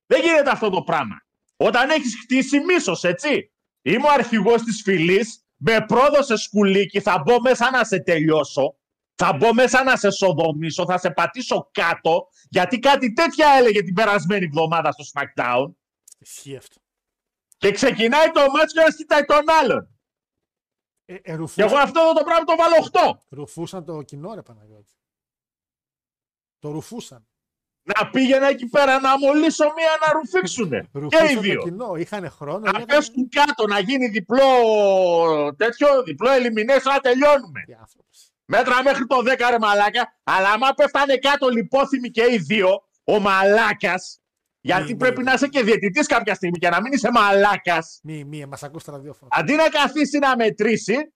Δεν 0.08 0.20
γίνεται 0.22 0.50
αυτό 0.50 0.70
το 0.70 0.82
πράγμα. 0.82 1.16
Όταν 1.56 1.90
έχεις 1.90 2.16
χτίσει 2.22 2.60
μίσος, 2.60 3.04
έτσι. 3.04 3.52
Είμαι 3.82 4.06
ο 4.06 4.10
αρχηγός 4.10 4.62
της 4.62 4.82
φυλής, 4.82 5.46
με 5.56 5.84
πρόδωσε 5.86 6.36
σκουλίκι, 6.36 7.00
θα 7.00 7.22
μπω 7.22 7.40
μέσα 7.40 7.70
να 7.70 7.84
σε 7.84 7.98
τελειώσω. 7.98 8.76
Θα 9.14 9.32
μπω 9.32 9.54
μέσα 9.54 9.82
να 9.82 9.96
σε 9.96 10.10
σοδομήσω, 10.10 10.84
θα 10.84 10.98
σε 10.98 11.10
πατήσω 11.10 11.70
κάτω, 11.72 12.28
γιατί 12.48 12.78
κάτι 12.78 13.12
τέτοια 13.12 13.48
έλεγε 13.48 13.82
την 13.82 13.94
περασμένη 13.94 14.44
εβδομάδα 14.44 14.92
στο 14.92 15.04
SmackDown. 15.12 15.72
Ισχύει 16.18 16.56
αυτό. 16.56 16.80
Και 17.56 17.70
ξεκινάει 17.70 18.30
το 18.30 18.40
μάτς 18.50 18.72
και 18.72 18.80
ένας 18.80 18.96
κοιτάει 18.96 19.24
τον 19.24 19.50
άλλον. 19.50 19.98
Ε, 21.04 21.14
ε, 21.14 21.18
Και 21.22 21.30
εγώ 21.30 21.36
ρουφούσαν, 21.36 21.78
αυτό 21.78 22.12
το 22.14 22.24
πράγμα 22.24 22.44
το 22.44 22.56
βάλω 22.56 22.74
8. 22.92 23.22
ρουφούσαν 23.28 23.84
το 23.84 24.02
κοινό, 24.02 24.34
ρε 24.34 24.42
Παναγιώτη. 24.42 24.94
Το 26.58 26.70
ρουφούσαν. 26.70 27.27
Να 27.96 28.10
πήγαινα 28.10 28.48
εκεί 28.48 28.66
πέρα 28.66 29.00
να 29.00 29.18
μολύσω 29.18 29.64
μία 29.76 29.92
να 30.06 30.12
ρουφήξουνε. 30.12 30.80
και 30.80 30.98
οι 30.98 31.00
Ρουφούσαν 31.00 31.34
το 31.34 31.40
δύο. 31.40 31.60
κοινό. 31.62 31.94
Είχαν 31.96 32.30
χρόνο. 32.30 32.58
Να 32.58 32.70
λέγανε, 32.72 32.84
πέσουν 32.84 33.28
κάτω, 33.28 33.66
να 33.66 33.78
γίνει 33.78 34.06
διπλό 34.08 34.44
τέτοιο, 35.56 36.02
διπλό 36.02 36.30
elimination, 36.30 36.90
να 36.94 36.98
τελειώνουμε. 37.00 37.60
«Τι 37.66 37.72
άνθρωπος». 37.72 38.32
Μέτρα 38.44 38.82
μέχρι 38.82 39.06
το 39.06 39.16
10 39.24 39.50
ρε 39.50 39.58
μαλάκα. 39.60 40.12
Αλλά 40.24 40.48
άμα 40.50 40.72
πέφτανε 40.72 41.16
κάτω 41.16 41.48
λιπόθυμοι 41.48 42.10
και 42.10 42.22
οι 42.30 42.36
δύο, 42.36 42.82
ο 43.04 43.18
μαλάκας. 43.20 44.20
Γιατί 44.60 44.82
Μη, 44.84 44.90
μη, 44.92 44.96
πρέπει 44.96 45.18
μη. 45.18 45.24
να 45.24 45.32
είσαι 45.32 45.46
και 45.48 45.62
διαιτητής 45.62 46.06
κάποια 46.06 46.34
στιγμή 46.34 46.58
και 46.58 46.68
να 46.68 46.80
μην 46.80 46.92
είσαι 46.92 47.10
μαλάκας. 47.10 48.00
Μη, 48.02 48.24
μη, 48.24 48.46
μας 48.46 48.62
ακούς 48.62 48.84
τα 48.84 48.92
ραδιόφωνα. 48.92 49.30
Αντί 49.38 49.54
να 49.54 49.68
καθίσει 49.68 50.18
να 50.18 50.36
μετρήσει, 50.36 51.12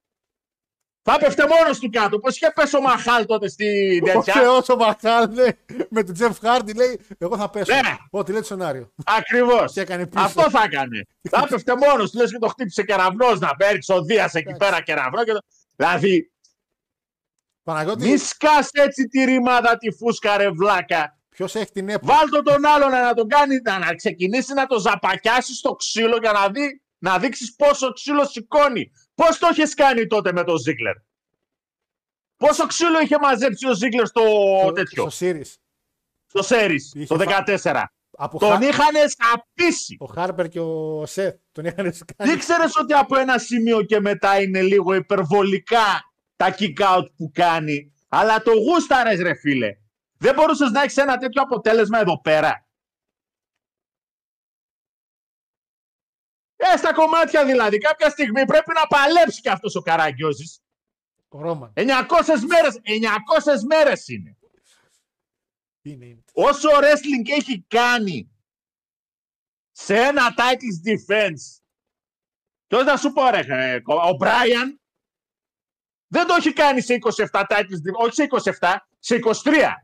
θα 1.03 1.19
πέφτε 1.19 1.47
μόνος 1.47 1.79
του 1.79 1.91
κάτω. 1.91 2.19
Πώς 2.19 2.37
είχε 2.37 2.53
πέσει 2.55 2.77
ο 2.77 2.81
Μαχάλ 2.81 3.27
τότε 3.27 3.49
στη 3.49 4.01
Ο 4.03 4.07
τέτοια. 4.07 4.33
Θεός 4.35 4.69
ο 4.69 4.77
Μαχάλ 4.77 5.29
ναι, 5.33 5.47
με 5.89 6.03
τον 6.03 6.15
Τζεφ 6.15 6.39
Χάρντι 6.39 6.75
λέει: 6.75 7.01
Εγώ 7.19 7.37
θα 7.37 7.51
πέσω. 7.51 7.75
Ναι. 7.75 7.97
Ό,τι 8.11 8.31
λέει 8.33 8.41
το 8.41 8.47
σενάριο. 8.47 8.93
Ακριβώς. 9.19 9.73
Και 9.73 9.81
έκανε 9.81 10.07
πίσω. 10.07 10.25
Αυτό 10.25 10.51
θα 10.51 10.63
έκανε. 10.63 11.07
θα 11.31 11.47
πέφτε 11.49 11.77
μόνος 11.77 12.11
του. 12.11 12.19
Λες 12.19 12.31
και 12.31 12.39
το 12.39 12.49
χτύπησε 12.49 12.83
κεραυνός 12.83 13.39
να 13.39 13.57
παίρνει 13.57 13.79
ο 13.89 14.03
Δία 14.03 14.25
εκεί 14.25 14.39
Εντάξει. 14.39 14.57
πέρα 14.59 14.83
κεραυνό. 14.83 15.25
Και 15.25 15.33
το... 15.33 15.41
Δηλαδή, 15.77 16.33
Παναγιώτη, 17.63 18.09
μη 18.11 18.17
σκάς 18.17 18.69
έτσι 18.73 19.09
τη 19.09 19.25
ρημάδα 19.25 19.77
τη 19.77 19.91
φούσκα 19.91 20.37
ρε 20.37 20.51
βλάκα. 20.51 21.19
ποιος 21.29 21.55
έχει 21.55 21.71
την 21.71 21.89
έπο. 21.89 22.07
Βάλτο 22.07 22.43
τον 22.43 22.67
άλλον 22.67 22.91
να 22.91 23.15
τον 23.15 23.29
κάνει, 23.29 23.61
να, 23.65 23.79
να 23.79 23.95
ξεκινήσει 23.95 24.55
να 24.55 24.67
το 24.67 24.79
ζαπακιάσεις 24.79 25.57
στο 25.57 25.73
ξύλο 25.73 26.17
για 26.21 26.33
να, 26.33 26.49
δει, 26.49 26.83
να 26.99 27.19
δείξεις 27.19 27.55
πόσο 27.55 27.93
ξύλο 27.93 28.25
σηκώνει. 28.25 28.93
Πώς 29.15 29.39
το 29.39 29.49
είχες 29.53 29.75
κάνει 29.75 30.07
τότε 30.07 30.33
με 30.33 30.45
τον 30.45 30.57
Ζίγκλερ. 30.59 30.95
Πόσο 32.37 32.67
ξύλο 32.67 33.01
είχε 33.01 33.19
μαζέψει 33.21 33.69
ο 33.69 33.75
Ζίγκλερ 33.75 34.07
στο 34.07 34.23
τέτοιο, 34.75 35.03
Στο 35.03 35.11
Σύρις. 35.11 35.59
στο 36.27 36.43
Σέρι, 36.43 36.75
Είχε 36.95 37.07
το 37.07 37.19
φα- 37.19 37.25
14. 37.25 37.93
Από 38.17 38.39
Τον 38.39 38.51
Χα- 38.51 38.63
είχαν 38.69 38.95
σαπίσει. 39.07 39.97
Ο 40.01 40.07
Χάρπερ 40.07 40.49
και 40.49 40.61
ο 40.61 41.03
Σεθ 41.07 41.35
τον 41.53 41.65
είχαν 41.65 41.93
σκάνει. 41.93 42.31
Δεν 42.31 42.39
ξέρεις 42.39 42.77
ότι 42.77 42.93
από 42.93 43.17
ένα 43.19 43.39
σημείο 43.39 43.83
και 43.83 44.01
μετά 44.01 44.41
είναι 44.41 44.63
λίγο 44.63 44.95
υπερβολικά 44.95 45.85
τα 46.37 46.55
kick 46.59 46.97
out 46.97 47.05
που 47.17 47.31
κάνει. 47.35 47.93
Αλλά 48.09 48.43
το 48.43 48.51
γούσταρες 48.53 49.21
ρε 49.21 49.35
φίλε. 49.35 49.77
Δεν 50.19 50.35
μπορούσες 50.35 50.71
να 50.71 50.83
έχεις 50.83 50.97
ένα 50.97 51.17
τέτοιο 51.17 51.43
αποτέλεσμα 51.43 52.01
εδώ 52.01 52.21
πέρα. 52.21 52.67
Ε, 56.73 56.77
στα 56.77 56.93
κομμάτια 56.93 57.45
δηλαδή. 57.45 57.79
Κάποια 57.79 58.11
στιγμή 58.11 58.45
πρέπει 58.45 58.73
να 58.75 58.87
παλέψει 58.87 59.41
και 59.41 59.51
αυτός 59.51 59.75
ο 59.75 59.81
Καραγκιόζης. 59.81 60.63
Ο 61.29 61.41
Ρόμαν. 61.41 61.73
900 61.77 61.83
μέρες, 62.49 62.81
900 62.83 63.63
μέρες 63.69 64.09
είναι. 64.09 64.37
Είναι, 65.83 66.07
είναι. 66.07 66.25
Όσο 66.33 66.69
wrestling 66.71 67.31
έχει 67.39 67.65
κάνει 67.69 68.31
σε 69.71 69.97
ένα 69.97 70.35
titles 70.37 70.89
defense 70.89 71.63
Ποιος 72.67 72.85
να 72.85 72.97
σου 72.97 73.13
πω 73.13 73.29
ρε, 73.31 73.45
ε, 73.49 73.83
ο 73.85 74.15
Μπράιαν 74.17 74.81
δεν 76.07 76.27
το 76.27 76.35
έχει 76.35 76.53
κάνει 76.53 76.81
σε 76.81 76.99
27 77.33 77.41
titles 77.49 77.81
defense, 77.85 78.05
όχι 78.05 78.15
σε 78.15 78.27
27, 78.61 78.75
σε 78.99 79.19
23. 79.45 79.75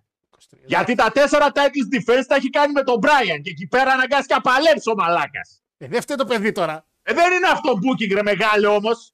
23. 0.50 0.64
Γιατί 0.66 0.94
τα 0.94 1.12
4 1.14 1.52
titles 1.52 1.88
defense 1.94 2.24
τα 2.28 2.34
έχει 2.34 2.50
κάνει 2.50 2.72
με 2.72 2.82
τον 2.82 2.98
Μπράιαν 2.98 3.42
και 3.42 3.50
εκεί 3.50 3.66
πέρα 3.66 3.92
αναγκάστηκε 3.92 4.34
να 4.34 4.40
παλέψει 4.40 4.90
ο 4.90 4.94
μαλάκας. 4.94 5.62
Ε, 5.78 5.86
δεν 5.88 6.00
φταίει 6.00 6.16
το 6.16 6.24
παιδί 6.24 6.52
τώρα. 6.52 6.86
Ε, 7.02 7.14
δεν 7.14 7.32
είναι 7.32 7.46
αυτό 7.48 7.72
booking 7.72 8.12
ρε 8.14 8.22
μεγάλο 8.22 8.74
όμως. 8.74 9.12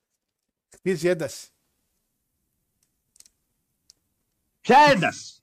Χτίζει 0.75 1.09
ένταση. 1.09 1.49
Ποια 4.61 4.79
ένταση; 4.91 5.43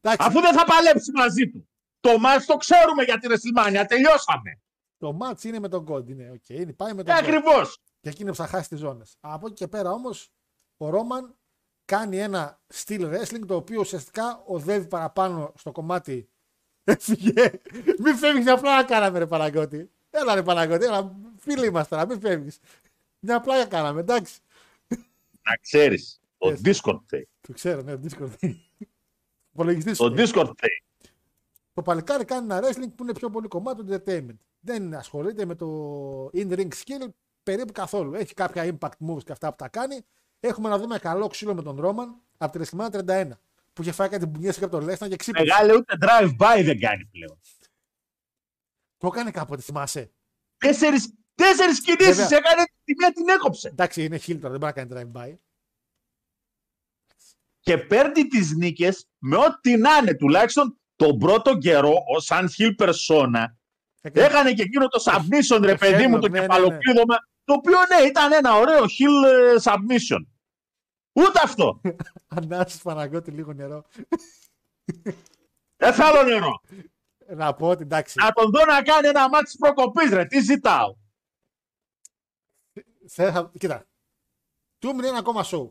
Εντάξει, 0.00 0.26
Αφού 0.28 0.40
δεν 0.40 0.52
θα 0.54 0.64
παλέψει 0.64 1.10
μαζί 1.12 1.50
του. 1.50 1.68
Το 2.00 2.18
μάτς 2.18 2.46
το 2.46 2.56
ξέρουμε 2.56 3.02
για 3.02 3.18
τη 3.18 3.28
WrestleMania. 3.30 3.84
Τελειώσαμε. 3.88 4.60
το 4.98 5.12
μάτς 5.12 5.44
είναι 5.44 5.58
με 5.58 5.68
τον 5.68 5.84
Κόντι. 5.84 6.14
Ναι, 6.14 6.30
οκ, 6.30 6.48
είναι, 6.48 6.72
πάει 6.72 6.92
με 6.94 7.00
Ε, 7.00 7.04
τον 7.04 7.14
Κόντι. 7.14 7.26
ακριβώς. 7.26 7.78
Και 8.00 8.08
εκείνο 8.08 8.34
θα 8.34 8.46
χάσει 8.46 8.68
τις 8.68 8.76
ζώνες. 8.76 9.16
Από 9.20 9.46
εκεί 9.46 9.54
και 9.54 9.68
πέρα 9.68 9.90
όμως, 9.90 10.28
ο 10.76 10.88
Ρόμαν 10.90 11.34
κάνει 11.84 12.18
ένα 12.18 12.60
στυλ 12.66 13.08
wrestling 13.10 13.46
το 13.46 13.54
οποίο 13.54 13.80
ουσιαστικά 13.80 14.42
οδεύει 14.46 14.86
παραπάνω 14.86 15.52
στο 15.56 15.72
κομμάτι. 15.72 16.28
Έφυγε. 16.84 17.50
Μην 17.98 18.16
φεύγεις 18.16 18.44
μια 18.44 18.56
πλάκα 18.58 18.84
κάναμε, 18.84 19.18
ρε 19.18 19.26
Παναγιώτη. 19.26 19.90
Έλα, 20.10 20.34
ρε 20.34 20.42
Παναγιώτη, 20.42 20.84
έλα, 20.84 21.16
φίλοι 21.38 21.66
είμαστε 21.66 21.94
τώρα, 21.96 22.06
μην 22.08 22.20
φεύγεις. 22.20 22.58
Μια 23.20 23.40
πλάκα 23.40 23.66
κάναμε, 23.66 24.00
εντάξει. 24.00 24.38
Να 25.42 25.56
ξέρεις. 25.62 26.20
Το 26.38 26.48
Yes. 26.48 26.68
Discord 26.68 27.00
θέλει. 27.06 27.28
Το 27.40 27.52
ξέρω, 27.52 27.82
ναι, 27.82 27.94
Discord. 28.04 28.30
Υπολογιστή. 29.52 29.96
Το 29.96 30.14
Discord 30.16 30.50
θέλει. 30.56 30.82
Το 31.74 31.82
παλικάρι 31.82 32.24
κάνει 32.24 32.44
ένα 32.44 32.60
wrestling 32.62 32.90
που 32.96 33.02
είναι 33.02 33.12
πιο 33.12 33.30
πολύ 33.30 33.48
κομμάτι 33.48 33.84
του 33.84 33.92
entertainment. 33.92 34.36
Δεν 34.60 34.94
ασχολείται 34.94 35.44
με 35.44 35.54
το 35.54 35.66
in-ring 36.34 36.68
skill 36.68 37.08
περίπου 37.42 37.72
καθόλου. 37.72 38.14
Έχει 38.14 38.34
κάποια 38.34 38.64
impact 38.78 39.06
moves 39.08 39.22
και 39.24 39.32
αυτά 39.32 39.50
που 39.50 39.56
τα 39.56 39.68
κάνει. 39.68 40.00
Έχουμε 40.40 40.68
να 40.68 40.78
δούμε 40.78 40.98
καλό 40.98 41.26
ξύλο 41.26 41.54
με 41.54 41.62
τον 41.62 41.80
Ρόμαν 41.80 42.16
από 42.38 42.58
τη 42.58 42.68
WrestleMania 42.72 42.90
31. 43.06 43.30
που 43.72 43.82
είχε 43.82 43.92
φάει 43.92 44.08
κάτι 44.08 44.26
μπουνιές 44.26 44.56
από 44.62 44.68
τον 44.68 44.84
Λέσνα 44.84 45.08
και 45.08 45.16
ξύπνησε. 45.16 45.46
Μεγάλε 45.48 45.74
ούτε 45.74 45.94
drive-by 46.00 46.62
δεν 46.64 46.80
κάνει 46.80 47.04
πλέον. 47.12 47.38
Το 49.00 49.06
έκανε 49.06 49.30
κάποτε, 49.30 49.62
θυμάσαι. 49.62 50.12
Τέσσερις, 50.56 51.14
τέσσερις 51.34 51.80
κινήσεις 51.80 52.16
Βέβαια. 52.16 52.38
έκανε, 52.38 52.64
τη 52.84 52.94
μία 52.98 53.12
την 53.12 53.28
έκοψε. 53.28 53.68
Εντάξει, 53.68 54.04
είναι 54.04 54.16
χίλ 54.16 54.40
τώρα, 54.40 54.58
δεν 54.58 54.60
μπορεί 54.60 54.72
να 54.76 54.84
κάνει 54.86 55.10
drive-by. 55.12 55.36
Και 57.60 57.78
παίρνει 57.78 58.26
τις 58.26 58.52
νίκες 58.56 59.06
με 59.18 59.36
ό,τι 59.36 59.76
να 59.76 59.96
είναι. 59.96 60.14
Τουλάχιστον 60.14 60.78
τον 60.96 61.18
πρώτο 61.18 61.58
καιρό, 61.58 61.94
ο 62.16 62.20
σαν 62.20 62.48
χιλ 62.50 62.74
περσόνα, 62.74 63.56
Έκανε- 64.00 64.28
έκανε 64.30 64.52
και 64.52 64.62
εκείνο 64.62 64.86
το 64.86 65.02
submission, 65.06 65.60
ρε 65.62 65.74
παιδί 65.74 66.06
μου, 66.06 66.18
το 66.18 66.28
ναι, 66.28 66.40
ναι, 66.40 66.46
ναι. 66.46 66.46
κεφαλοκλείδωμα, 66.46 67.16
το 67.44 67.52
οποίο 67.52 67.78
ναι, 67.78 68.06
ήταν 68.06 68.32
ένα 68.32 68.54
ωραίο 68.56 68.82
hill 68.84 69.26
ε, 69.28 69.54
submission. 69.62 70.24
Ούτε 71.12 71.40
αυτό. 71.42 71.80
Ανάσης 72.36 72.82
Παναγιώτη, 72.82 73.30
λίγο 73.30 73.52
νερό. 73.52 73.84
Δεν 75.76 75.92
θέλω 75.94 76.22
νερό. 76.22 76.60
Να 77.36 77.54
πω 77.54 77.68
ότι 77.68 77.82
εντάξει. 77.82 78.14
Να 78.18 78.32
τον 78.32 78.50
δω 78.50 78.64
να 78.64 78.82
κάνει 78.82 79.08
ένα 79.08 79.28
μάτι 79.28 79.56
προκοπής, 79.58 80.10
ρε. 80.10 80.24
Τι 80.26 80.40
ζητάω. 80.40 80.96
Θα, 83.08 83.32
θα, 83.32 83.52
κοίτα. 83.58 83.86
Του 84.78 84.88
έμεινε 84.88 85.08
ένα 85.08 85.18
ακόμα 85.18 85.44
show. 85.44 85.70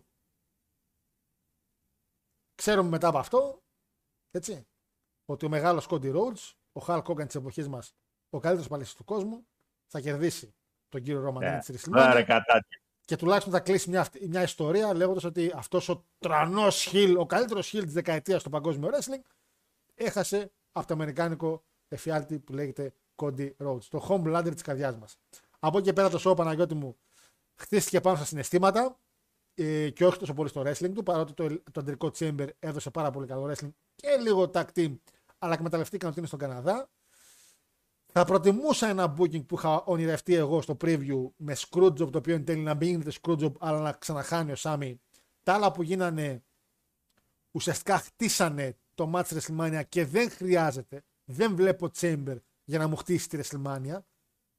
Ξέρουμε 2.56 2.90
μετά 2.90 3.07
από 3.07 3.18
αυτό, 3.18 3.64
έτσι, 4.31 4.68
ότι 5.26 5.45
ο 5.45 5.49
μεγάλος 5.49 5.88
Cody 5.90 6.15
Rhodes, 6.15 6.53
ο 6.72 6.81
Hulk 6.88 7.03
Hogan 7.03 7.26
της 7.26 7.36
εποχής 7.36 7.68
μας, 7.68 7.95
ο 8.30 8.40
καλύτερος 8.40 8.68
παλαιστής 8.69 8.95
του 8.98 9.03
κόσμου, 9.03 9.48
θα 9.88 9.99
κερδίσει 9.99 10.56
τον 10.90 11.02
κύριο 11.03 11.27
Roman 11.27 11.40
Ναι. 11.40 11.57
Reigns 11.57 11.64
στη 11.77 11.90
Ωραία, 11.90 12.11
WrestleMania 12.14 12.23
κατά. 12.26 12.65
και 13.06 13.15
τουλάχιστον 13.15 13.53
θα 13.53 13.60
κλείσει 13.60 13.90
μια, 13.90 14.02
αυτή- 14.02 14.27
μια 14.27 14.41
ιστορία 14.41 14.94
λέγοντας 14.94 15.23
ότι 15.23 15.52
αυτός 15.56 15.90
ο 15.90 16.06
τρανός 16.18 16.81
χιλ, 16.81 17.18
ο 17.18 17.26
καλύτερος 17.26 17.68
χιλ 17.68 17.84
της 17.84 17.94
δεκαετίας 17.94 18.41
στο 18.41 18.49
παγκόσμιο 18.49 18.90
wrestling, 18.94 19.22
έχασε 19.95 20.52
από 20.80 20.88
το 20.88 20.93
αμερικάνικο 20.93 21.64
εφιάλτη 21.88 22.39
που 22.39 22.53
λέγεται 22.53 22.93
Cody 23.15 23.51
Rhodes, 23.57 23.84
το 23.89 24.06
home 24.10 24.38
ladder 24.38 24.51
της 24.53 24.61
καρδιάς 24.61 24.97
μας. 24.97 25.18
Από 25.60 25.77
εκεί 25.77 25.88
και 25.88 25.93
πέρα 25.93 26.10
το 26.10 26.22
show 26.26 26.35
Παναγιώτη 26.35 26.76
μου 26.76 26.97
χτίστηκε 27.56 28.01
πάνω 28.01 28.15
στα 28.15 28.26
συναισθήματα 28.26 28.99
ε, 29.53 29.89
και 29.89 30.06
όχι 30.06 30.18
τόσο 30.19 30.34
πολύ 30.34 30.49
στο 30.49 30.61
wrestling 30.61 30.91
του, 30.93 31.03
παρότι 31.03 31.34
το, 31.34 31.47
το 31.47 31.80
αντρικό 31.80 32.11
Chamber 32.19 32.47
έδωσε 32.60 32.89
πάρα 32.89 33.11
πολύ 33.11 33.27
καλό 33.27 33.51
wrestling 33.51 33.69
και 33.95 34.18
λίγο 34.22 34.51
tag 34.53 34.65
team, 34.76 34.97
αλλά 35.39 35.53
εκμεταλλευτήκαν 35.53 36.10
ότι 36.10 36.18
είναι 36.18 36.27
στον 36.27 36.39
Καναδά. 36.39 36.89
Θα 38.11 38.26
προτιμούσα 38.26 38.88
ένα 38.88 39.15
booking 39.18 39.45
που 39.45 39.56
είχα 39.56 39.84
ονειρευτεί 39.84 40.35
εγώ 40.35 40.61
στο 40.61 40.77
preview 40.81 41.30
με 41.35 41.56
Screwjob, 41.57 42.11
το 42.11 42.18
οποίο 42.18 42.35
εν 42.35 42.45
τέλει 42.45 42.61
να 42.61 42.76
μην 42.76 42.89
γίνεται 42.89 43.11
Screwjob, 43.22 43.51
αλλά 43.60 43.80
να 43.80 43.91
ξαναχάνει 43.91 44.51
ο 44.51 44.56
Σάμι. 44.56 45.01
Τα 45.43 45.53
άλλα 45.53 45.72
που 45.72 45.81
γίνανε 45.81 46.43
ουσιαστικά 47.51 47.97
χτίσανε 47.97 48.77
το 48.99 49.11
match 49.13 49.38
WrestleMania 49.38 49.81
και 49.89 50.05
δεν 50.05 50.30
χρειάζεται. 50.30 51.03
Δεν 51.26 51.55
βλέπω 51.55 51.89
Chamber 51.99 52.38
για 52.63 52.80
να 52.80 52.88
μου 52.88 52.95
χτίσει 52.95 53.30
τη 53.30 53.39
WrestleMania. 53.41 53.97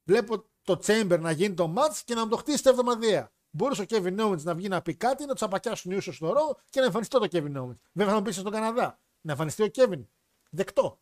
Βλέπω 0.04 0.44
το 0.62 0.80
Chamber 0.86 1.18
να 1.20 1.30
γίνει 1.30 1.54
το 1.54 1.74
match 1.76 2.00
και 2.04 2.14
να 2.14 2.24
μου 2.24 2.30
το 2.30 2.36
χτίσει 2.36 2.62
τα 2.62 2.70
εβδομαδιαία. 2.70 3.32
Μπορούσε 3.50 3.82
ο 3.82 3.84
Kevin 3.88 4.20
Owens 4.20 4.42
να 4.42 4.54
βγει 4.54 4.68
να 4.68 4.82
πει 4.82 4.94
κάτι, 4.94 5.24
να 5.24 5.34
του 5.34 5.44
απακιάσουν 5.44 5.90
οι 5.90 5.96
ούσου 5.96 6.12
στο 6.12 6.32
ρο 6.32 6.56
και 6.70 6.80
να 6.80 6.86
εμφανιστεί 6.86 7.18
το 7.18 7.28
Kevin 7.30 7.62
Owens. 7.62 7.76
Βέβαια 7.92 8.12
θα 8.12 8.18
μου 8.18 8.22
πεις 8.22 8.36
στον 8.36 8.52
Καναδά. 8.52 9.00
Να 9.20 9.32
εμφανιστεί 9.32 9.62
ο 9.62 9.68
Kevin. 9.74 10.04
Δεκτό. 10.50 11.00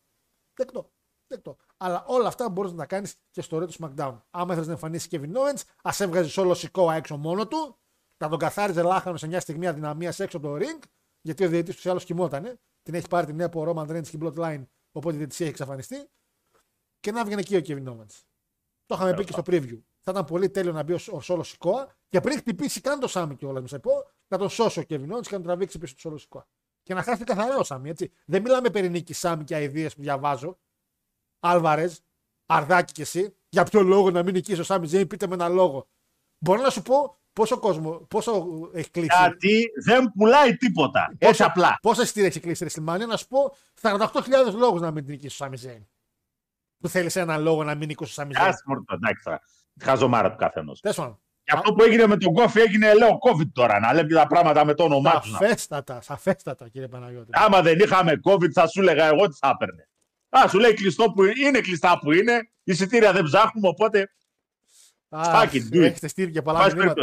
Δεκτό. 0.53 0.91
Δεκτό. 1.27 1.57
Αλλά 1.77 2.03
όλα 2.07 2.27
αυτά 2.27 2.49
μπορείς 2.49 2.71
να 2.71 2.77
τα 2.77 2.85
κάνεις 2.85 3.15
και 3.31 3.41
στο 3.41 3.59
ρε 3.59 3.65
του 3.65 3.73
SmackDown. 3.73 4.21
Άμα 4.29 4.51
ήθελες 4.51 4.67
να 4.67 4.71
εμφανίσεις 4.73 5.07
Kevin 5.11 5.33
Owens, 5.33 5.61
ας 5.83 5.99
έβγαζες 5.99 6.37
όλο 6.37 6.53
σηκώα 6.53 6.95
έξω 6.95 7.17
μόνο 7.17 7.47
του, 7.47 7.77
να 8.17 8.29
τον 8.29 8.39
καθάριζε 8.39 8.81
λάχανος 8.81 9.19
σε 9.19 9.27
μια 9.27 9.39
στιγμή 9.39 9.67
αδυναμίας 9.67 10.19
έξω 10.19 10.37
από 10.37 10.47
το 10.47 10.55
ring, 10.55 10.83
γιατί 11.21 11.45
ο 11.45 11.49
διαιτητής 11.49 11.75
τους 11.75 11.85
άλλου 11.85 11.99
κοιμότανε. 11.99 12.59
Την 12.83 12.93
έχει 12.93 13.07
πάρει 13.07 13.25
την 13.25 13.35
νέα 13.35 13.45
από 13.45 13.61
ο 13.61 13.71
Roman 13.71 13.89
Reigns 13.89 14.05
στην 14.05 14.19
Bloodline, 14.23 14.65
οπότε 14.91 15.15
η 15.15 15.17
διαιτησία 15.17 15.45
έχει 15.45 15.55
εξαφανιστεί. 15.55 16.09
Και 16.99 17.11
να 17.11 17.25
βγαίνει 17.25 17.41
εκεί 17.41 17.55
ο 17.55 17.61
Kevin 17.65 17.87
Owens. 17.93 18.23
Το 18.85 18.95
είχαμε 18.95 19.13
πει 19.13 19.23
και 19.23 19.31
στο 19.31 19.41
preview. 19.45 19.79
Θα 19.99 20.11
ήταν 20.11 20.25
πολύ 20.25 20.49
τέλειο 20.49 20.71
να 20.71 20.83
μπει 20.83 20.93
ο 20.93 21.19
Σόλο 21.19 21.43
Σικόα 21.43 21.95
και 22.07 22.19
πριν 22.19 22.37
χτυπήσει 22.37 22.81
καν 22.81 22.99
το 22.99 23.07
Σάμι 23.07 23.35
κιόλα, 23.35 23.61
με 23.61 23.79
πω, 23.79 23.91
να 24.27 24.37
τον 24.37 24.49
σώσει 24.49 24.79
ο 24.79 24.83
Kevin 24.89 24.95
Owens 24.95 25.21
και 25.21 25.31
να 25.31 25.37
τον 25.37 25.43
τραβήξει 25.43 25.77
πίσω 25.77 25.93
του 25.93 25.99
Σόλο 25.99 26.17
Σικόα. 26.17 26.47
Και 26.83 26.93
να 26.93 27.03
χάσει 27.03 27.23
καθαρά 27.23 27.57
ο 27.57 27.63
Σάμι, 27.63 27.89
έτσι. 27.89 28.11
Δεν 28.25 28.41
μιλάμε 28.41 28.69
περί 28.69 28.89
νίκης 28.89 29.19
Σάμι 29.19 29.43
και 29.43 29.55
αειδίε 29.55 29.89
που 29.89 30.01
διαβάζω. 30.01 30.59
Άλβαρες, 31.39 32.01
Αρδάκι 32.45 32.93
κι 32.93 33.01
εσύ. 33.01 33.35
Για 33.49 33.63
ποιο 33.63 33.81
λόγο 33.81 34.11
να 34.11 34.23
μην 34.23 34.33
νικήσει 34.33 34.59
ο 34.59 34.63
Σάμι 34.63 34.85
Τζέιν, 34.85 35.07
πείτε 35.07 35.27
με 35.27 35.33
ένα 35.33 35.47
λόγο. 35.47 35.87
Μπορώ 36.37 36.61
να 36.61 36.69
σου 36.69 36.81
πω 36.81 37.17
πόσο 37.39 37.59
κόσμο, 37.59 37.91
πόσο 37.91 38.45
έχει 38.73 38.89
κλείσει; 38.89 39.17
Γιατί 39.19 39.71
δεν 39.85 40.11
πουλάει 40.17 40.57
τίποτα. 40.57 41.15
Έτσι 41.17 41.43
απλά. 41.43 41.77
Πόσα 41.81 42.01
εισιτήρια 42.01 42.27
έχει 42.27 42.39
κλείσει 42.39 42.65
η 42.65 42.67
WrestleMania, 42.69 43.07
να 43.07 43.17
σου 43.17 43.27
πω 43.27 43.55
48.000 43.81 43.97
λόγους 44.55 44.81
να 44.81 44.91
μην 44.91 45.05
την 45.05 45.13
νικήσει 45.13 45.33
ο 45.33 45.45
Σάμι 45.45 45.55
Τζέιν. 45.55 45.87
Που 46.79 46.87
θέλεις 46.87 47.15
έναν 47.15 47.41
λόγο 47.41 47.63
να 47.63 47.75
μην 47.75 47.87
νικήσει 47.87 48.09
ο 48.09 48.13
Σάμι 48.13 48.33
Τζέιν. 48.33 48.47
Άσε 48.47 48.63
μόνο 48.65 48.83
το, 48.87 48.93
εντάξει 48.93 49.23
τώρα. 49.23 49.41
Τη 49.79 49.85
χαζομάρα 49.85 50.31
του 50.31 50.37
καθενό. 50.37 50.73
Τέλος 50.81 50.97
πάντων. 50.97 51.19
Και 51.43 51.51
αυτό 51.55 51.73
που 51.73 51.83
έγινε 51.83 52.07
με 52.07 52.17
τον 52.17 52.33
Κόφι 52.33 52.59
έγινε, 52.59 52.93
λέω, 52.93 53.09
COVID 53.09 53.47
τώρα. 53.53 53.79
Να 53.79 53.93
λέμε 53.93 54.13
τα 54.13 54.27
πράγματα 54.27 54.65
με 54.65 54.73
το 54.73 54.83
όνομά 54.83 55.19
τους. 55.19 55.31
Σαφέστατα, 55.31 56.01
σαφέστατα 56.01 56.67
κύριε 56.67 56.87
Παναγιώτη. 56.87 57.29
Άμα 57.33 57.61
δεν 57.61 57.79
είχαμε 57.79 58.19
COVID, 58.23 58.51
θα 58.51 58.67
σου 58.67 58.81
έλεγα 58.81 59.05
εγώ 59.05 59.27
τι 59.27 59.37
θα 59.37 59.49
έπαιρνε. 59.53 59.89
Α, 60.29 60.47
σου 60.49 60.59
λέει 60.59 60.73
κλειστό 60.73 61.11
που 61.11 61.23
είναι 61.23 61.59
κλειστά 61.59 61.99
που 61.99 62.11
είναι. 62.11 62.49
Εισιτήρια 62.63 63.13
δεν 63.13 63.23
ψάχνουμε, 63.23 63.67
οπότε. 63.67 64.11
Α, 65.09 65.21
fuck 65.33 65.51
it, 65.51 65.73
do 65.73 65.77
it. 65.77 65.81
Έχετε 65.81 66.07
στείλει 66.07 66.31
και 66.31 66.41
πολλά 66.41 66.59
Πάση 66.59 66.75
μηνύματα. 66.75 67.01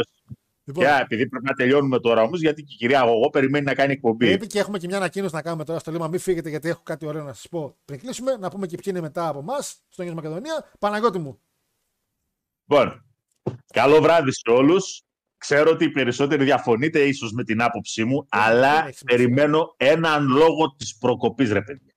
Περιπτώσει. 0.73 0.87
Λοιπόν, 0.87 1.07
Και 1.07 1.13
επειδή 1.13 1.29
πρέπει 1.29 1.45
να 1.45 1.53
τελειώνουμε 1.53 1.99
τώρα 1.99 2.21
όμως, 2.21 2.39
γιατί 2.41 2.61
και 2.63 2.73
η 2.73 2.77
κυρία 2.77 2.99
εγώ 3.05 3.29
περιμένει 3.29 3.65
να 3.65 3.73
κάνει 3.73 3.91
εκπομπή. 3.91 4.25
πρέπει 4.25 4.47
και 4.47 4.59
έχουμε 4.59 4.77
και 4.77 4.87
μια 4.87 4.97
ανακοίνωση 4.97 5.35
να 5.35 5.41
κάνουμε 5.41 5.63
τώρα 5.63 5.79
στο 5.79 5.91
λίμα. 5.91 6.07
Μην 6.07 6.19
φύγετε 6.19 6.49
γιατί 6.49 6.69
έχω 6.69 6.81
κάτι 6.83 7.05
ωραίο 7.05 7.23
να 7.23 7.33
σας 7.33 7.47
πω 7.49 7.77
πριν 7.85 7.99
κλείσουμε. 7.99 8.37
Να 8.37 8.49
πούμε 8.49 8.67
και 8.67 8.75
ποιοι 8.75 8.85
είναι 8.87 9.01
μετά 9.01 9.27
από 9.27 9.39
εμάς 9.39 9.75
στο 9.89 10.03
Νέο 10.03 10.13
Μακεδονία. 10.13 10.71
Παναγιώτη 10.79 11.19
μου. 11.19 11.39
Λοιπόν, 12.69 13.05
καλό 13.73 14.01
βράδυ 14.01 14.31
σε 14.31 14.41
όλους. 14.49 15.01
Ξέρω 15.37 15.71
ότι 15.71 15.83
οι 15.83 15.89
περισσότεροι 15.91 16.43
διαφωνείτε 16.43 16.99
ίσως 16.99 17.31
με 17.31 17.43
την 17.43 17.61
άποψή 17.61 18.03
μου, 18.03 18.27
δεν 18.29 18.41
αλλά 18.41 18.67
έχει 18.67 18.97
σημασία. 18.97 19.05
περιμένω 19.05 19.73
έναν 19.77 20.27
λόγο 20.27 20.75
της 20.77 20.97
προκοπής, 20.97 21.51
ρε 21.51 21.61
παιδιά. 21.61 21.91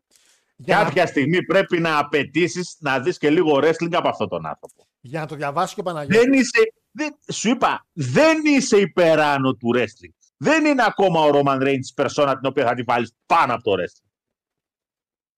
Για, 0.57 0.77
Κάποια 0.83 1.07
στιγμή 1.07 1.45
πρέπει 1.45 1.79
να 1.81 1.99
απαιτήσεις 1.99 2.77
να 2.81 3.01
δεις 3.01 3.19
και 3.19 3.31
λίγο 3.31 3.59
wrestling 3.63 3.93
από 3.93 4.09
αυτόν 4.09 4.29
τον 4.29 4.47
άνθρωπο. 4.47 4.87
για 5.01 5.21
να 5.21 5.27
το 5.27 5.35
διαβάσει 5.35 5.75
και 5.75 5.81
ο 5.81 5.83
Παναγιώτη. 5.83 6.17
Δεν 6.25 6.33
είσαι, 6.33 6.73
δεν, 6.91 7.17
σου 7.33 7.49
είπα, 7.49 7.87
δεν 7.93 8.45
είσαι 8.45 8.77
υπεράνω 8.77 9.55
του 9.55 9.71
wrestling. 9.77 10.15
Δεν 10.37 10.65
είναι 10.65 10.85
ακόμα 10.85 11.21
ο 11.21 11.31
Roman 11.35 11.63
Reigns 11.63 11.95
περσόνα 11.95 12.37
την 12.39 12.47
οποία 12.49 12.67
θα 12.67 12.75
τη 12.75 12.83
βάλεις 12.83 13.13
πάνω 13.27 13.55
από 13.55 13.63
το 13.63 13.73
wrestling. 13.73 14.09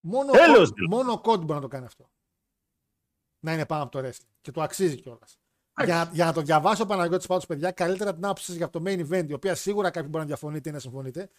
Μόνο, 0.01 0.31
ο 0.31 0.33
Τέλος, 0.33 0.57
Κόντι- 0.57 0.75
δηλαδή. 0.75 0.95
μόνο 0.95 1.13
ο 1.13 1.21
Κόντι 1.21 1.45
μπορεί 1.45 1.55
να 1.55 1.61
το 1.61 1.69
κάνει 1.69 1.87
αυτό. 1.87 2.11
Να 3.45 3.53
είναι 3.53 3.67
πάνω 3.67 3.83
από 3.83 3.91
το 4.01 4.09
wrestling. 4.09 4.29
Και 4.41 4.51
το 4.51 4.63
αξίζει 4.63 5.01
κιόλας. 5.01 5.39
Για, 5.85 6.11
για 6.13 6.25
να 6.25 6.33
το 6.33 6.41
διαβάσω 6.41 6.83
ο 6.83 6.87
Παναγιώτης 6.87 7.27
πάντω, 7.27 7.47
παιδιά, 7.47 7.71
καλύτερα 7.71 8.15
την 8.15 8.25
άποψη 8.25 8.45
σας 8.45 8.55
για 8.57 8.71
το 8.71 8.83
main 8.87 9.07
event, 9.09 9.25
η 9.29 9.33
οποία 9.33 9.55
σίγουρα 9.55 9.91
κάποιοι 9.91 10.09
μπορεί 10.11 10.23
να 10.23 10.29
διαφωνείτε 10.29 10.69
ή 10.69 10.73
να 10.73 10.79
συμφωνείτε. 10.79 11.31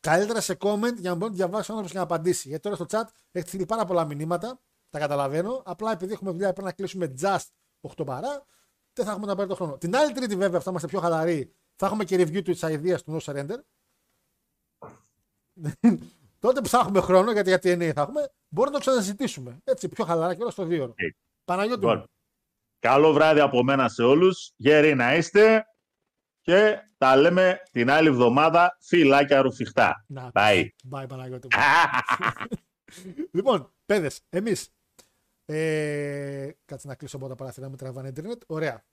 Καλύτερα 0.00 0.40
σε 0.40 0.56
comment 0.60 0.94
για 0.96 1.10
να 1.10 1.14
μπορεί 1.16 1.18
να 1.18 1.28
το 1.28 1.32
διαβάσει 1.34 1.70
ο 1.70 1.74
άνθρωπος 1.74 1.90
και 1.90 1.96
να 1.96 2.02
απαντήσει. 2.02 2.48
Γιατί 2.48 2.62
τώρα 2.62 2.76
στο 2.76 2.86
chat 2.88 3.04
έχει 3.32 3.48
στείλει 3.48 3.66
πάρα 3.66 3.84
πολλά 3.84 4.04
μηνύματα, 4.04 4.60
τα 4.90 4.98
καταλαβαίνω. 4.98 5.62
Απλά 5.64 5.92
επειδή 5.92 6.12
έχουμε 6.12 6.30
δουλειά 6.30 6.52
πρέπει 6.52 6.66
να 6.66 6.72
κλείσουμε 6.72 7.14
just 7.20 7.46
8 7.80 8.04
παρά, 8.06 8.46
δεν 8.92 9.04
θα 9.04 9.10
έχουμε 9.10 9.26
να 9.26 9.34
πάρει 9.36 9.48
το 9.48 9.54
χρόνο. 9.54 9.78
Την 9.78 9.96
άλλη 9.96 10.12
Τρίτη, 10.12 10.36
βέβαια, 10.36 10.60
θα 10.60 10.70
είμαστε 10.70 10.88
πιο 10.88 11.00
χαλαροί. 11.00 11.54
Θα 11.76 11.86
έχουμε 11.86 12.04
και 12.04 12.16
review 12.16 12.44
της 12.44 12.60
idea 12.64 12.96
του 13.04 13.18
No 13.20 13.20
Surrender. 13.20 13.58
Τότε 16.38 16.60
που 16.60 16.68
θα 16.68 16.78
έχουμε 16.78 17.00
χρόνο, 17.00 17.32
γιατί 17.32 17.48
για 17.48 17.58
TNA 17.58 17.92
θα 17.94 18.00
έχουμε, 18.00 18.32
μπορούμε 18.48 18.76
να 18.76 18.84
το 18.84 18.90
ξαναζητήσουμε. 18.90 19.58
Έτσι, 19.64 19.88
πιο 19.88 20.04
χαλαρά 20.04 20.34
και 20.34 20.42
όλα 20.42 20.50
στο 20.50 20.64
δύο 20.64 20.82
ώρο. 20.82 20.92
Okay. 20.92 21.10
Παναγιώτη 21.44 21.80
Λοιπόν, 21.80 21.98
μου. 21.98 22.04
καλό 22.78 23.12
βράδυ 23.12 23.40
από 23.40 23.62
μένα 23.62 23.88
σε 23.88 24.02
όλους. 24.02 24.52
Γεροί 24.56 24.94
να 24.94 25.14
είστε. 25.14 25.66
Και 26.40 26.78
τα 26.98 27.16
λέμε 27.16 27.62
την 27.72 27.90
άλλη 27.90 28.08
εβδομάδα. 28.08 28.76
Φιλάκια 28.80 29.42
ρουφιχτά. 29.42 30.04
Να, 30.08 30.30
Bye. 30.34 30.66
Bye, 30.90 31.04
Παναγιώτη 31.08 31.48
μου. 31.56 31.62
λοιπόν, 33.36 33.72
παιδες, 33.86 34.20
εμείς. 34.28 34.68
Ε, 35.44 36.50
κάτσε 36.64 36.86
να 36.86 36.94
κλείσω 36.94 37.16
από 37.16 37.28
τα 37.28 37.34
παράθυρα 37.34 37.68
μου, 37.68 37.76
τραβάνε 37.76 38.08
Ιντερνετ. 38.08 38.42
Ωραία. 38.46 38.84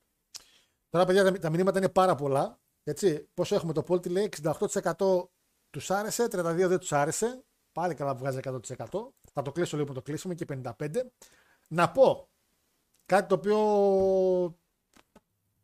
Τώρα, 0.90 1.06
παιδιά, 1.06 1.24
τα, 1.24 1.32
τα 1.32 1.50
μηνύματα 1.50 1.78
είναι 1.78 1.90
πάρα 1.90 2.16
πολλά. 2.16 2.60
Έτσι, 2.84 3.30
πόσο 3.34 3.56
έχουμε 3.56 3.74
το 3.74 3.84
Πόλτι 3.84 4.10
λέει; 4.10 4.30
68% 4.42 5.30
τους 5.70 5.92
άρεσε, 5.92 6.24
32% 6.24 6.56
δεν 6.68 6.80
τους 6.80 6.92
άρεσε. 6.92 7.44
Πάλι 7.72 7.94
καλά 7.94 8.12
που 8.12 8.20
βγάζει 8.20 8.40
100%. 8.44 8.60
Θα 9.34 9.42
το 9.42 9.52
κλείσω 9.52 9.76
λίγο 9.76 9.88
που 9.88 9.94
το 9.94 10.02
κλείσουμε 10.02 10.36
και 10.36 10.46
55%. 10.50 10.90
Να 11.68 11.92
πω 11.92 12.30
κάτι 13.06 13.28
το 13.28 13.36
οποίο 13.36 13.58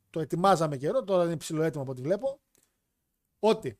το 0.09 0.19
ετοιμάζαμε 0.19 0.77
καιρό, 0.77 1.03
τώρα 1.03 1.23
είναι 1.23 1.37
ψηλό 1.37 1.63
έτοιμο 1.63 1.83
από 1.83 1.91
ό,τι 1.91 2.01
βλέπω. 2.01 2.39
Ότι 3.39 3.79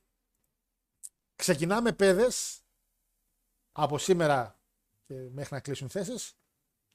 ξεκινάμε 1.35 1.91
παιδες 1.91 2.61
από 3.71 3.97
σήμερα 3.97 4.59
και 5.05 5.13
μέχρι 5.13 5.53
να 5.53 5.59
κλείσουν 5.59 5.89
θέσεις 5.89 6.29
το 6.29 6.44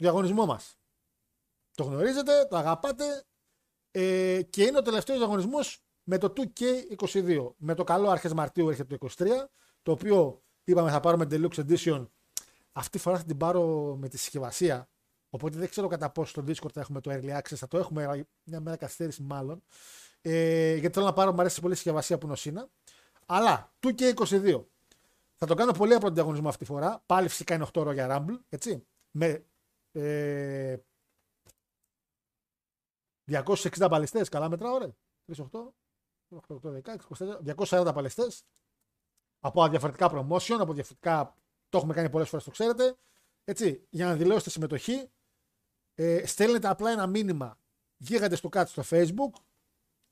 διαγωνισμό 0.01 0.47
μας. 0.47 0.79
Το 1.75 1.85
γνωρίζετε, 1.85 2.47
το 2.51 2.57
αγαπάτε 2.57 3.25
ε, 3.91 4.41
και 4.51 4.63
είναι 4.63 4.79
ο 4.79 4.83
τελευταίος 4.83 5.19
διαγωνισμός 5.19 5.83
με 6.03 6.19
το 6.19 6.33
2K22. 6.37 7.53
Με 7.57 7.75
το 7.75 7.85
καλό 7.85 8.11
αρχές 8.11 8.33
Μαρτίου 8.33 8.69
έρχεται 8.69 8.97
το 8.97 9.09
23, 9.19 9.27
το 9.83 9.93
οποίο 9.93 10.43
Είπαμε 10.71 10.91
θα 10.91 11.01
πάρουμε 11.01 11.27
Deluxe 11.31 11.67
Edition. 11.69 12.07
Αυτή 12.73 12.91
τη 12.91 12.99
φορά 12.99 13.17
θα 13.17 13.25
την 13.25 13.37
πάρω 13.37 13.97
με 14.01 14.09
τη 14.09 14.19
συσκευασία. 14.19 14.89
Οπότε 15.31 15.59
δεν 15.59 15.69
ξέρω 15.69 15.87
κατά 15.87 16.11
πόσο 16.11 16.31
στο 16.31 16.45
Discord 16.47 16.73
θα 16.73 16.81
έχουμε 16.81 17.01
το 17.01 17.11
Early 17.13 17.37
Access. 17.37 17.55
Θα 17.57 17.69
το 17.69 17.79
έχουμε 17.79 18.05
αλλά 18.05 18.27
μια 18.43 18.61
μέρα 18.61 18.77
καθυστέρηση 18.77 19.23
μάλλον. 19.23 19.63
Ε, 20.21 20.75
γιατί 20.75 20.95
θέλω 20.95 21.07
να 21.07 21.13
πάρω, 21.13 21.33
μου 21.33 21.41
αρέσει 21.41 21.61
πολύ 21.61 21.73
η 21.73 21.77
συσκευασία 21.77 22.19
που 22.19 22.25
είναι 22.25 22.35
ο 22.35 22.37
Σίνα. 22.37 22.69
Αλλά 23.27 23.73
2K22. 23.81 24.65
Θα 25.37 25.47
το 25.47 25.55
κάνω 25.55 25.73
πολύ 25.73 25.95
από 25.95 26.05
τον 26.05 26.15
διαγωνισμό 26.15 26.49
αυτή 26.49 26.65
τη 26.65 26.71
φορά. 26.71 27.03
Πάλι 27.07 27.29
φυσικά 27.29 27.55
είναι 27.55 27.67
8 27.73 27.81
ώρο 27.81 27.93
για 27.93 28.17
Rumble. 28.17 28.39
Έτσι. 28.49 28.87
Με 29.11 29.45
ε, 29.93 30.77
260 33.31 33.87
παλαιστέ. 33.91 34.25
Καλά 34.25 34.49
μετρά, 34.49 34.71
ωραία. 34.71 34.97
3, 35.27 35.49
8, 35.51 35.73
8, 36.49 36.81
16, 36.83 36.97
24, 37.19 37.89
240 37.89 37.95
παλαιστέ. 37.95 38.27
Από 39.41 39.69
διαφορετικά 39.69 40.11
promotion, 40.13 40.57
από 40.61 40.73
διαφορετικά. 40.73 41.35
Το 41.69 41.79
έχουμε 41.79 41.95
κάνει 41.95 42.11
πολλές 42.11 42.29
φορές, 42.29 42.45
το 42.45 42.51
ξέρετε. 42.51 42.97
Έτσι, 43.45 43.87
για 43.91 44.07
να 44.07 44.15
δηλώσετε 44.15 44.51
συμμετοχή, 44.51 45.11
ε, 45.95 46.27
στέλνετε 46.27 46.69
απλά 46.69 46.91
ένα 46.91 47.07
μήνυμα 47.07 47.59
γίγαντε 47.97 48.37
στο 48.37 48.49
κάτω 48.49 48.71
στο 48.71 48.83
Facebook 48.91 49.33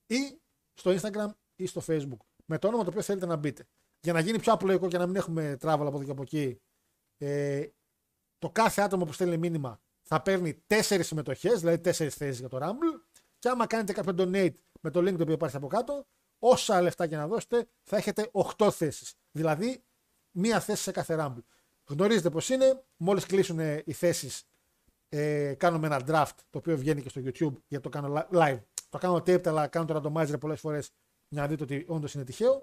ή 0.06 0.40
στο 0.74 0.96
Instagram 1.00 1.28
ή 1.56 1.66
στο 1.66 1.82
Facebook 1.86 2.18
με 2.44 2.58
το 2.58 2.68
όνομα 2.68 2.82
το 2.84 2.90
οποίο 2.90 3.02
θέλετε 3.02 3.26
να 3.26 3.36
μπείτε. 3.36 3.66
Για 4.00 4.12
να 4.12 4.20
γίνει 4.20 4.38
πιο 4.38 4.52
απλοϊκό 4.52 4.88
και 4.88 4.98
να 4.98 5.06
μην 5.06 5.16
έχουμε 5.16 5.56
travel 5.60 5.84
από 5.86 5.86
εδώ 5.86 6.04
και 6.04 6.10
από 6.10 6.22
εκεί, 6.22 6.60
ε, 7.18 7.68
το 8.38 8.50
κάθε 8.50 8.82
άτομο 8.82 9.04
που 9.04 9.12
στέλνει 9.12 9.36
μήνυμα 9.36 9.80
θα 10.02 10.22
παίρνει 10.22 10.62
4 10.66 11.00
συμμετοχές, 11.02 11.60
δηλαδή 11.60 11.80
4 11.84 11.92
θέσεις 11.92 12.38
για 12.38 12.48
το 12.48 12.58
Rumble. 12.62 13.18
Και 13.38 13.48
άμα 13.48 13.66
κάνετε 13.66 13.92
κάποιο 13.92 14.14
donate 14.18 14.54
με 14.80 14.90
το 14.90 15.00
link 15.00 15.16
το 15.16 15.22
οποίο 15.22 15.34
υπάρχει 15.34 15.56
από 15.56 15.66
κάτω, 15.66 16.06
όσα 16.38 16.82
λεφτά 16.82 17.06
και 17.06 17.16
να 17.16 17.26
δώσετε, 17.26 17.68
θα 17.82 17.96
έχετε 17.96 18.30
8 18.56 18.70
θέσεις. 18.70 19.14
Δηλαδή, 19.30 19.84
μία 20.30 20.60
θέση 20.60 20.82
σε 20.82 20.90
κάθε 20.90 21.16
Rumble. 21.18 21.44
Γνωρίζετε 21.84 22.30
πώς 22.30 22.48
είναι, 22.48 22.84
μόλις 22.96 23.26
κλείσουν 23.26 23.58
οι 23.84 23.92
θέσεις, 23.92 24.42
ε, 25.08 25.54
κάνουμε 25.54 25.86
ένα 25.86 26.00
draft 26.06 26.36
το 26.50 26.58
οποίο 26.58 26.76
βγαίνει 26.76 27.02
και 27.02 27.08
στο 27.08 27.20
YouTube 27.24 27.62
γιατί 27.66 27.84
το 27.84 27.88
κάνω 27.88 28.26
live. 28.32 28.60
Το 28.88 28.98
κάνω 28.98 29.14
tape, 29.14 29.46
αλλά 29.46 29.66
κάνω 29.66 29.86
το 29.86 29.94
randomizer 29.94 30.40
πολλές 30.40 30.60
φορές 30.60 30.90
για 31.28 31.42
να 31.42 31.48
δείτε 31.48 31.62
ότι 31.62 31.84
όντως 31.88 32.14
είναι 32.14 32.24
τυχαίο. 32.24 32.62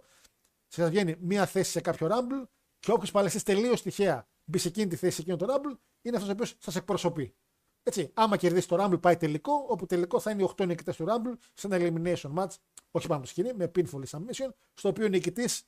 Σα 0.67 0.89
βγαίνει 0.89 1.15
μία 1.19 1.45
θέση 1.45 1.71
σε 1.71 1.81
κάποιο 1.81 2.07
Rumble 2.11 2.47
και 2.79 2.91
όποιος 2.91 3.11
παλαιστεί 3.11 3.43
τελείως 3.43 3.81
τυχαία 3.81 4.27
μπει 4.45 4.57
σε 4.57 4.67
εκείνη 4.67 4.87
τη 4.87 4.95
θέση 4.95 5.15
σε 5.15 5.21
εκείνο 5.21 5.35
το 5.37 5.45
Rumble, 5.49 5.77
είναι 6.01 6.15
αυτός 6.15 6.29
ο 6.29 6.31
οποίος 6.31 6.55
σας 6.59 6.75
εκπροσωπεί. 6.75 7.35
Έτσι, 7.83 8.11
άμα 8.13 8.37
κερδίσει 8.37 8.67
το 8.67 8.83
Rumble, 8.83 9.01
πάει 9.01 9.17
τελικό, 9.17 9.65
όπου 9.67 9.85
τελικό 9.85 10.19
θα 10.19 10.31
είναι 10.31 10.43
οι 10.43 10.49
8 10.57 10.65
νικητές 10.67 10.95
του 10.95 11.05
Rumble 11.07 11.33
σε 11.53 11.67
ένα 11.67 11.77
elimination 11.79 12.33
match, 12.33 12.55
όχι 12.91 13.07
πάνω 13.07 13.19
από 13.19 13.21
το 13.21 13.27
σκηνή, 13.27 13.53
με 13.53 13.71
pinful 13.75 14.03
submission, 14.09 14.49
στο 14.73 14.89
οποίο 14.89 15.05
ο 15.05 15.07
νικητής 15.07 15.63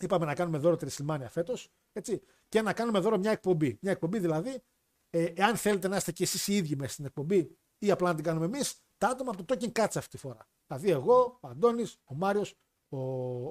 είπαμε 0.00 0.24
να 0.24 0.34
κάνουμε 0.34 0.58
δώρο 0.58 0.76
τη 0.76 0.86
WrestleMania 0.88 1.26
φέτο, 1.28 1.54
και 2.48 2.62
να 2.62 2.72
κάνουμε 2.72 2.98
δώρο 2.98 3.18
μια 3.18 3.30
εκπομπή. 3.30 3.78
Μια 3.80 3.92
εκπομπή 3.92 4.18
δηλαδή, 4.18 4.62
ε, 5.10 5.24
εάν 5.24 5.56
θέλετε 5.56 5.88
να 5.88 5.96
είστε 5.96 6.12
κι 6.12 6.22
εσείς 6.22 6.48
οι 6.48 6.56
ίδιοι 6.56 6.76
μέσα 6.76 6.92
στην 6.92 7.04
εκπομπή 7.04 7.56
ή 7.78 7.90
απλά 7.90 8.08
να 8.08 8.14
την 8.14 8.24
κάνουμε 8.24 8.44
εμείς, 8.44 8.80
τα 8.98 9.08
άτομα 9.08 9.30
από 9.30 9.44
το 9.44 9.54
Talking 9.54 9.72
Cuts 9.72 9.94
αυτή 9.94 10.08
τη 10.08 10.16
φορά. 10.16 10.48
Δηλαδή 10.66 10.90
εγώ, 10.90 11.38
ο 11.40 11.48
Αντώνης, 11.48 11.98
ο 12.04 12.14
Μάριος, 12.14 12.54
ο 12.88 12.98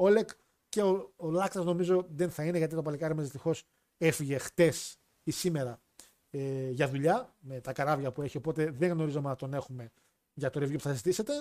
Όλεκ 0.03 0.29
και 0.69 0.81
ο, 0.81 1.13
ο 1.15 1.31
Λάκτας 1.31 1.65
νομίζω 1.65 2.05
δεν 2.09 2.29
θα 2.31 2.45
είναι 2.45 2.57
γιατί 2.57 2.75
το 2.75 2.81
παλικάρι 2.81 3.13
μας 3.13 3.23
δυστυχώς 3.23 3.63
έφυγε 4.05 4.37
χτες 4.37 4.97
ή 5.23 5.31
σήμερα 5.31 5.81
ε, 6.29 6.69
για 6.69 6.89
δουλειά 6.89 7.35
με 7.39 7.61
τα 7.61 7.73
καράβια 7.73 8.11
που 8.11 8.21
έχει. 8.21 8.37
Οπότε 8.37 8.71
δεν 8.71 8.91
γνωρίζουμε 8.91 9.29
να 9.29 9.35
τον 9.35 9.53
έχουμε 9.53 9.91
για 10.33 10.49
το 10.49 10.59
review 10.63 10.73
που 10.73 10.79
θα 10.79 10.89
συζητήσετε. 10.89 11.33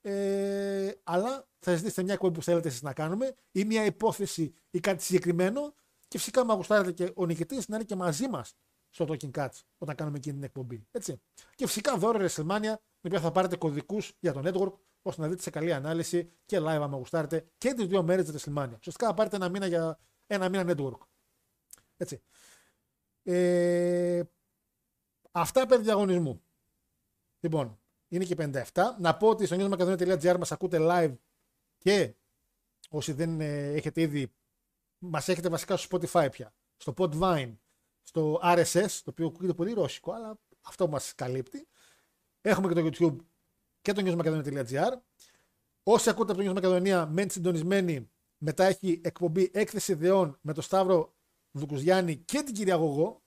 Ε, 0.00 0.92
αλλά 1.02 1.48
θα 1.58 1.74
ζητήσετε 1.74 2.02
μια 2.02 2.12
εκπομπή 2.12 2.34
που 2.34 2.42
θέλετε 2.42 2.68
εσείς 2.68 2.82
να 2.82 2.92
κάνουμε 2.92 3.34
ή 3.52 3.64
μια 3.64 3.84
υπόθεση 3.84 4.54
ή 4.70 4.80
κάτι 4.80 5.02
συγκεκριμένο 5.02 5.74
και 6.08 6.18
φυσικά 6.18 6.44
με 6.44 6.54
γουστάρετε 6.54 6.92
και 6.92 7.12
ο 7.14 7.26
νικητής 7.26 7.68
να 7.68 7.76
είναι 7.76 7.84
και 7.84 7.96
μαζί 7.96 8.28
μας 8.28 8.54
στο 8.90 9.04
Talking 9.08 9.30
Cuts 9.30 9.60
όταν 9.78 9.94
κάνουμε 9.94 10.16
εκείνη 10.16 10.34
την 10.34 10.44
εκπομπή. 10.44 10.86
Έτσι. 10.90 11.20
Και 11.54 11.66
φυσικά 11.66 11.96
δώρο 11.96 12.18
WrestleMania, 12.26 12.60
με 12.60 12.76
οποία 13.06 13.20
θα 13.20 13.32
πάρετε 13.32 13.56
κωδικούς 13.56 14.12
για 14.20 14.32
το 14.32 14.40
network, 14.44 14.72
ώστε 15.02 15.22
να 15.22 15.28
δείτε 15.28 15.42
σε 15.42 15.50
καλή 15.50 15.72
ανάλυση 15.72 16.32
και 16.46 16.58
live 16.58 16.80
άμα 16.80 16.96
γουστάρετε 16.96 17.46
και 17.58 17.72
τις 17.74 17.86
δύο 17.86 18.02
μέρες 18.02 18.30
της 18.30 18.44
WrestleMania. 18.44 18.76
Ουσιαστικά 18.78 19.06
θα 19.06 19.14
πάρετε 19.14 19.36
ένα 19.36 19.48
μήνα 19.48 19.66
για 19.66 19.98
ένα 20.26 20.48
μήνα 20.48 20.64
network. 20.66 20.98
Έτσι. 21.96 22.22
Ε, 23.22 24.22
αυτά 25.30 25.66
περί 25.66 25.82
διαγωνισμού. 25.82 26.42
Λοιπόν, 27.40 27.80
είναι 28.08 28.24
και 28.24 28.34
57. 28.38 28.62
Να 28.98 29.16
πω 29.16 29.28
ότι 29.28 29.46
στο 29.46 29.56
newsmacadonia.gr 29.58 30.36
μας 30.38 30.52
ακούτε 30.52 30.78
live 30.80 31.14
και 31.78 32.14
όσοι 32.88 33.12
δεν 33.12 33.40
ε, 33.40 33.72
έχετε 33.72 34.00
ήδη, 34.00 34.32
μας 34.98 35.28
έχετε 35.28 35.48
βασικά 35.48 35.76
στο 35.76 35.98
Spotify 35.98 36.28
πια, 36.30 36.54
στο 36.76 36.94
Podvine, 36.96 37.56
στο 38.02 38.40
RSS, 38.42 38.90
το 39.04 39.10
οποίο 39.10 39.26
ακούγεται 39.26 39.54
πολύ 39.54 39.72
ρώσικο, 39.72 40.12
αλλά 40.12 40.38
αυτό 40.60 40.88
μας 40.88 41.14
καλύπτει. 41.14 41.66
Έχουμε 42.40 42.72
και 42.72 42.80
το 42.80 42.90
YouTube 42.92 43.16
και 43.80 43.92
το 43.92 44.02
newsmacadonia.gr. 44.04 44.92
Όσοι 45.82 46.10
ακούτε 46.10 46.32
από 46.32 46.42
το 46.42 46.50
News 46.50 46.62
Macedonia, 46.62 47.06
μένετε 47.08 47.28
συντονισμένοι. 47.28 48.10
Μετά 48.38 48.64
έχει 48.64 49.00
εκπομπή 49.04 49.50
έκθεση 49.54 49.92
ιδεών 49.92 50.38
με 50.40 50.52
τον 50.52 50.62
Σταύρο 50.62 51.15
Δουκουζιάννη 51.56 52.16
και 52.16 52.42
την 52.42 52.54
κυρία 52.54 52.74
Γογό, 52.74 53.22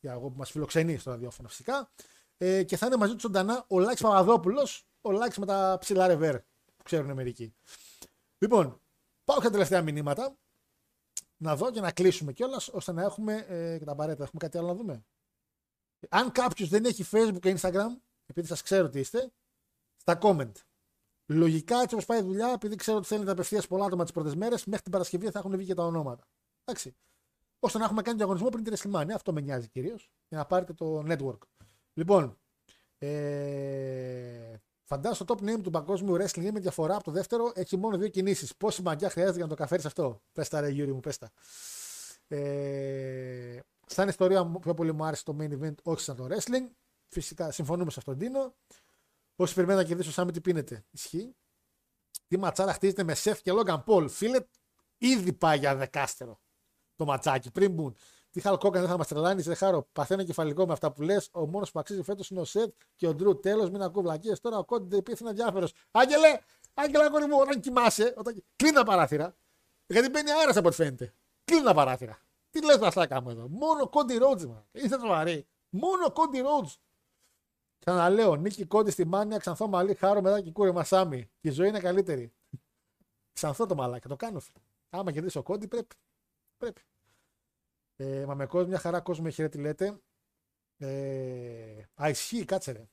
για 0.00 0.12
εγώ 0.12 0.30
που 0.30 0.36
μας 0.36 0.50
φιλοξενεί 0.50 0.96
στο 0.96 1.10
ραδιόφωνο 1.10 1.48
φυσικά. 1.48 1.90
Ε, 2.36 2.62
και 2.62 2.76
θα 2.76 2.86
είναι 2.86 2.96
μαζί 2.96 3.12
του 3.12 3.20
ζωντανά 3.20 3.64
ο 3.68 3.78
Λάκης 3.78 4.00
Παπαδόπουλος, 4.00 4.86
ο 5.00 5.10
Λάκης 5.10 5.38
με 5.38 5.46
τα 5.46 5.76
ψηλά 5.80 6.06
ρεβέρ 6.06 6.40
που 6.76 6.82
ξέρουν 6.82 7.12
μερικοί. 7.12 7.54
Λοιπόν, 8.38 8.80
πάω 9.24 9.36
και 9.36 9.44
τα 9.44 9.50
τελευταία 9.50 9.82
μηνύματα. 9.82 10.36
Να 11.36 11.56
δω 11.56 11.70
και 11.70 11.80
να 11.80 11.92
κλείσουμε 11.92 12.32
κιόλας 12.32 12.68
ώστε 12.68 12.92
να 12.92 13.02
έχουμε 13.02 13.44
ε, 13.48 13.78
και 13.78 13.84
τα 13.84 13.92
απαραίτητα. 13.92 14.24
Έχουμε 14.24 14.40
κάτι 14.40 14.58
άλλο 14.58 14.66
να 14.66 14.74
δούμε. 14.74 15.04
Αν 16.08 16.32
κάποιος 16.32 16.68
δεν 16.68 16.84
έχει 16.84 17.04
Facebook 17.10 17.38
και 17.40 17.56
Instagram, 17.60 17.88
επειδή 18.26 18.46
σας 18.46 18.62
ξέρω 18.62 18.88
τι 18.88 18.98
είστε, 18.98 19.32
στα 19.96 20.18
comment. 20.22 20.52
Λογικά 21.26 21.80
έτσι 21.80 21.94
όπως 21.94 22.06
πάει 22.06 22.18
η 22.18 22.22
δουλειά, 22.22 22.48
επειδή 22.48 22.76
ξέρω 22.76 22.96
ότι 22.96 23.06
θέλετε 23.06 23.30
απευθείας 23.30 23.66
πολλά 23.66 23.84
άτομα 23.84 24.02
τις 24.02 24.12
πρώτες 24.12 24.34
μέρες, 24.34 24.64
μέχρι 24.64 24.82
την 24.82 24.92
Παρασκευή 24.92 25.30
θα 25.30 25.38
έχουν 25.38 25.56
βγει 25.56 25.66
και 25.66 25.74
τα 25.74 25.84
ονόματα. 25.84 26.28
Εντάξει 26.64 26.96
ώστε 27.64 27.78
να 27.78 27.84
έχουμε 27.84 28.02
κάνει 28.02 28.16
διαγωνισμό 28.16 28.48
πριν 28.48 28.64
τη 28.64 28.70
WrestleMania. 28.74 29.10
Αυτό 29.14 29.32
με 29.32 29.40
νοιάζει 29.40 29.68
κυρίως. 29.68 30.10
Για 30.28 30.38
να 30.38 30.46
πάρετε 30.46 30.72
το 30.72 31.04
network. 31.08 31.38
Λοιπόν, 31.92 32.38
ε, 32.98 34.54
φαντάζομαι 34.82 35.24
το 35.24 35.34
top 35.38 35.48
name 35.48 35.62
του 35.62 35.70
παγκόσμιου 35.70 36.14
wrestling 36.14 36.50
με 36.52 36.60
διαφορά 36.60 36.94
από 36.94 37.04
το 37.04 37.10
δεύτερο 37.10 37.52
έχει 37.54 37.76
μόνο 37.76 37.96
δύο 37.96 38.08
κινήσεις. 38.08 38.56
Πόση 38.56 38.82
μαγιά 38.82 39.10
χρειάζεται 39.10 39.36
για 39.36 39.44
να 39.44 39.50
το 39.50 39.56
καταφέρει 39.56 39.82
αυτό; 39.86 40.22
Πες 40.32 40.48
τα 40.48 40.60
ρε 40.60 40.68
Γιούρι 40.68 40.92
μου, 40.92 41.00
πες 41.00 41.18
τα. 41.18 41.30
Ε, 42.28 43.60
σαν 43.86 44.08
ιστορία 44.08 44.46
πιο 44.60 44.74
πολύ 44.74 44.92
μου 44.92 45.04
άρεσε 45.04 45.24
το 45.24 45.36
main 45.40 45.60
event, 45.60 45.74
όχι 45.82 46.00
σαν 46.00 46.16
το 46.16 46.26
wrestling. 46.30 46.70
Φυσικά 47.08 47.50
συμφωνούμε 47.50 47.90
σε 47.90 47.98
αυτόν 47.98 48.18
τον 48.18 48.26
Τίνο. 48.26 48.54
Όσοι 49.36 49.54
περιμένουν 49.54 49.82
να 49.82 49.88
κερδίσουν, 49.88 50.12
σαν 50.12 50.32
τι 50.32 50.40
πίνετε; 50.40 50.84
Ισχύει. 50.90 51.36
Τι 52.28 52.38
ματσάρα 52.38 52.72
χτίζεται 52.72 53.02
με 53.02 53.14
Σεφ 53.14 53.42
και 53.42 53.52
Λόγκαν 53.52 53.84
Πολ. 53.84 54.08
Φίλε, 54.08 54.38
ήδη 54.98 55.32
πάει 55.32 55.58
για 55.58 55.76
δεκάστερο 55.76 56.41
το 57.04 57.10
ματσάκι 57.10 57.50
πριν 57.50 57.72
μπουν. 57.72 57.96
Τι 58.30 58.40
Χαλκόκαν 58.40 58.80
δεν 58.80 58.90
θα 58.90 58.96
μας 58.96 59.08
τρελάνεις, 59.08 59.44
δεν 59.44 59.56
χάρο. 59.56 59.88
Παθαίνω 59.92 60.24
κεφαλικό 60.24 60.66
με 60.66 60.72
αυτά 60.72 60.92
που 60.92 61.02
λες. 61.02 61.28
Ο 61.32 61.46
μόνος 61.46 61.70
που 61.70 61.78
αξίζει 61.78 62.02
φέτος 62.02 62.30
είναι 62.30 62.40
ο 62.40 62.44
Σετ 62.44 62.72
και 62.96 63.06
ο 63.06 63.14
Ντρου. 63.14 63.40
Τέλος, 63.40 63.70
μην 63.70 63.82
ακούω 63.82 64.02
βλακίες. 64.02 64.40
Τώρα 64.40 64.58
ο 64.58 64.64
Κόντι 64.64 64.96
υπήρχε 64.96 65.28
ενδιαφέρον. 65.28 65.68
Άγγελε, 65.90 66.38
Άγγελε, 66.74 67.04
αγόρι 67.04 67.26
μου, 67.26 67.38
όταν 67.40 67.60
κοιμάσαι, 67.60 68.14
όταν... 68.16 68.44
κλείνει 68.56 68.74
τα 68.74 68.84
παράθυρα. 68.84 69.36
Γιατί 69.86 70.08
μπαίνει 70.08 70.30
αέρα 70.30 70.58
από 70.58 70.66
ό,τι 70.66 70.76
φαίνεται. 70.76 71.14
Κλείνει 71.44 71.64
τα 71.64 71.74
παράθυρα. 71.74 72.18
Τι 72.50 72.64
λες 72.64 72.94
να 72.94 73.06
κάνω 73.06 73.30
εδώ. 73.30 73.48
Μόνο 73.48 73.88
Κόντι 73.88 74.16
Ρότζ, 74.16 74.44
μα. 74.44 74.66
Είσαι 74.72 74.98
σοβαρή. 75.00 75.46
Μόνο 75.68 76.12
Κόντι 76.12 76.40
Ρότζ. 76.40 76.72
Ξαναλέω, 77.78 78.36
νίκη 78.36 78.64
Κόντι 78.64 78.90
στη 78.90 79.04
Μάνια, 79.04 79.38
ξανθό 79.38 79.68
μαλλί, 79.68 79.94
χάρο 79.94 80.20
μετά 80.20 80.40
και 80.40 80.50
κούρε 80.50 80.72
μασάμι. 80.72 81.30
Και 81.40 81.48
η 81.48 81.50
ζωή 81.50 81.68
είναι 81.68 81.80
καλύτερη. 81.80 82.32
Ξανθό 83.32 83.66
το 83.66 83.74
μαλάκι, 83.74 84.08
το 84.08 84.16
κάνω. 84.16 84.40
Άμα 84.90 85.12
κερδίσει 85.12 85.38
ο 85.38 85.42
Κόντι 85.42 85.68
πρέπει. 85.68 85.96
Πρέπει. 86.56 86.80
Ε, 88.02 88.24
μα 88.26 88.34
με 88.34 88.46
κόσμο, 88.46 88.68
μια 88.68 88.78
χαρά 88.78 89.00
κόσμο 89.00 89.24
έχει 89.28 89.48
τι 89.48 89.58
λέτε. 89.58 90.00
Ε, 90.76 91.82
α, 92.02 92.08
ισχύει, 92.08 92.44
κάτσε 92.44 92.72
ρε. 92.72 92.88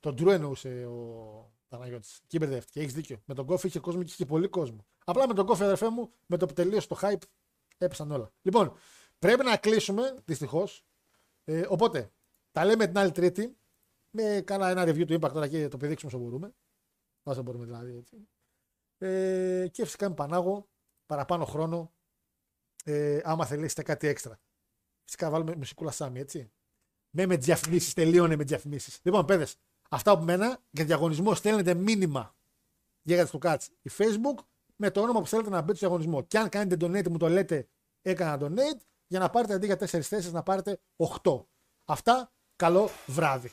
Τον 0.00 0.16
Τρου 0.16 0.30
εννοούσε 0.30 0.86
ο 0.86 1.52
Παναγιώτης. 1.68 2.20
Εκεί 2.24 2.38
μπερδεύτηκε. 2.38 2.80
Έχεις 2.80 2.94
δίκιο. 2.94 3.22
Με 3.24 3.34
τον 3.34 3.46
κόφι 3.46 3.66
είχε 3.66 3.78
κόσμο 3.78 4.02
και 4.02 4.10
είχε 4.12 4.26
πολύ 4.26 4.48
κόσμο. 4.48 4.86
Απλά 5.04 5.28
με 5.28 5.34
τον 5.34 5.46
κόφι, 5.46 5.62
αδερφέ 5.62 5.88
μου, 5.88 6.12
με 6.26 6.36
το 6.36 6.46
που 6.46 6.52
τελείωσε 6.52 6.88
το 6.88 6.98
hype, 7.00 7.22
έπεσαν 7.78 8.10
όλα. 8.10 8.32
Λοιπόν, 8.42 8.76
πρέπει 9.18 9.44
να 9.44 9.56
κλείσουμε, 9.56 10.16
δυστυχώς. 10.24 10.84
Ε, 11.44 11.66
οπότε, 11.68 12.10
τα 12.52 12.64
λέμε 12.64 12.86
την 12.86 12.98
άλλη 12.98 13.12
Τρίτη. 13.12 13.56
Με 14.10 14.42
κάνα 14.44 14.68
ένα 14.68 14.82
review 14.82 15.06
του 15.06 15.14
Impact 15.14 15.32
τώρα 15.32 15.48
και 15.48 15.68
το 15.68 15.76
πηδήξουμε 15.76 16.12
όσο 16.14 16.22
μπορούμε. 16.22 16.54
Όσο 17.22 17.42
μπορούμε 17.42 17.64
δηλαδή. 17.64 17.96
Έτσι. 17.96 18.28
Ε, 18.98 19.68
και 19.68 19.84
φυσικά 19.84 20.08
με 20.08 20.14
Πανάγο, 20.14 20.68
παραπάνω 21.06 21.44
χρόνο 21.44 21.92
ε, 22.84 23.20
άμα 23.24 23.46
θελήσετε 23.46 23.82
κάτι 23.82 24.06
έξτρα. 24.06 24.38
Φυσικά 25.04 25.30
βάλουμε 25.30 25.56
μουσικούλα 25.56 25.90
Σάμι, 25.90 26.20
έτσι. 26.20 26.52
Με 27.10 27.26
με 27.26 27.36
διαφημίσεις, 27.36 27.94
τελείωνε 27.94 28.36
με 28.36 28.44
διαφημίσεις. 28.44 29.00
Λοιπόν, 29.02 29.24
παιδες, 29.24 29.56
αυτά 29.90 30.10
από 30.10 30.24
μένα 30.24 30.58
για 30.70 30.84
διαγωνισμό 30.84 31.34
στέλνετε 31.34 31.74
μήνυμα 31.74 32.34
για 33.02 33.26
το 33.26 33.38
κάτς 33.38 33.68
η 33.82 33.90
Facebook 33.96 34.44
με 34.76 34.90
το 34.90 35.00
όνομα 35.00 35.20
που 35.20 35.26
θέλετε 35.26 35.50
να 35.50 35.60
μπείτε 35.60 35.76
στο 35.76 35.86
διαγωνισμό. 35.86 36.22
Και 36.22 36.38
αν 36.38 36.48
κάνετε 36.48 36.86
donate 36.86 37.08
μου 37.08 37.16
το 37.16 37.28
λέτε 37.28 37.68
έκανα 38.02 38.46
donate 38.46 38.80
για 39.06 39.18
να 39.18 39.30
πάρετε 39.30 39.54
αντί 39.54 39.66
για 39.66 39.78
4 39.78 39.86
θέσεις 39.86 40.32
να 40.32 40.42
πάρετε 40.42 40.80
8. 41.22 41.44
Αυτά. 41.84 42.28
Καλό 42.56 42.90
βράδυ. 43.06 43.50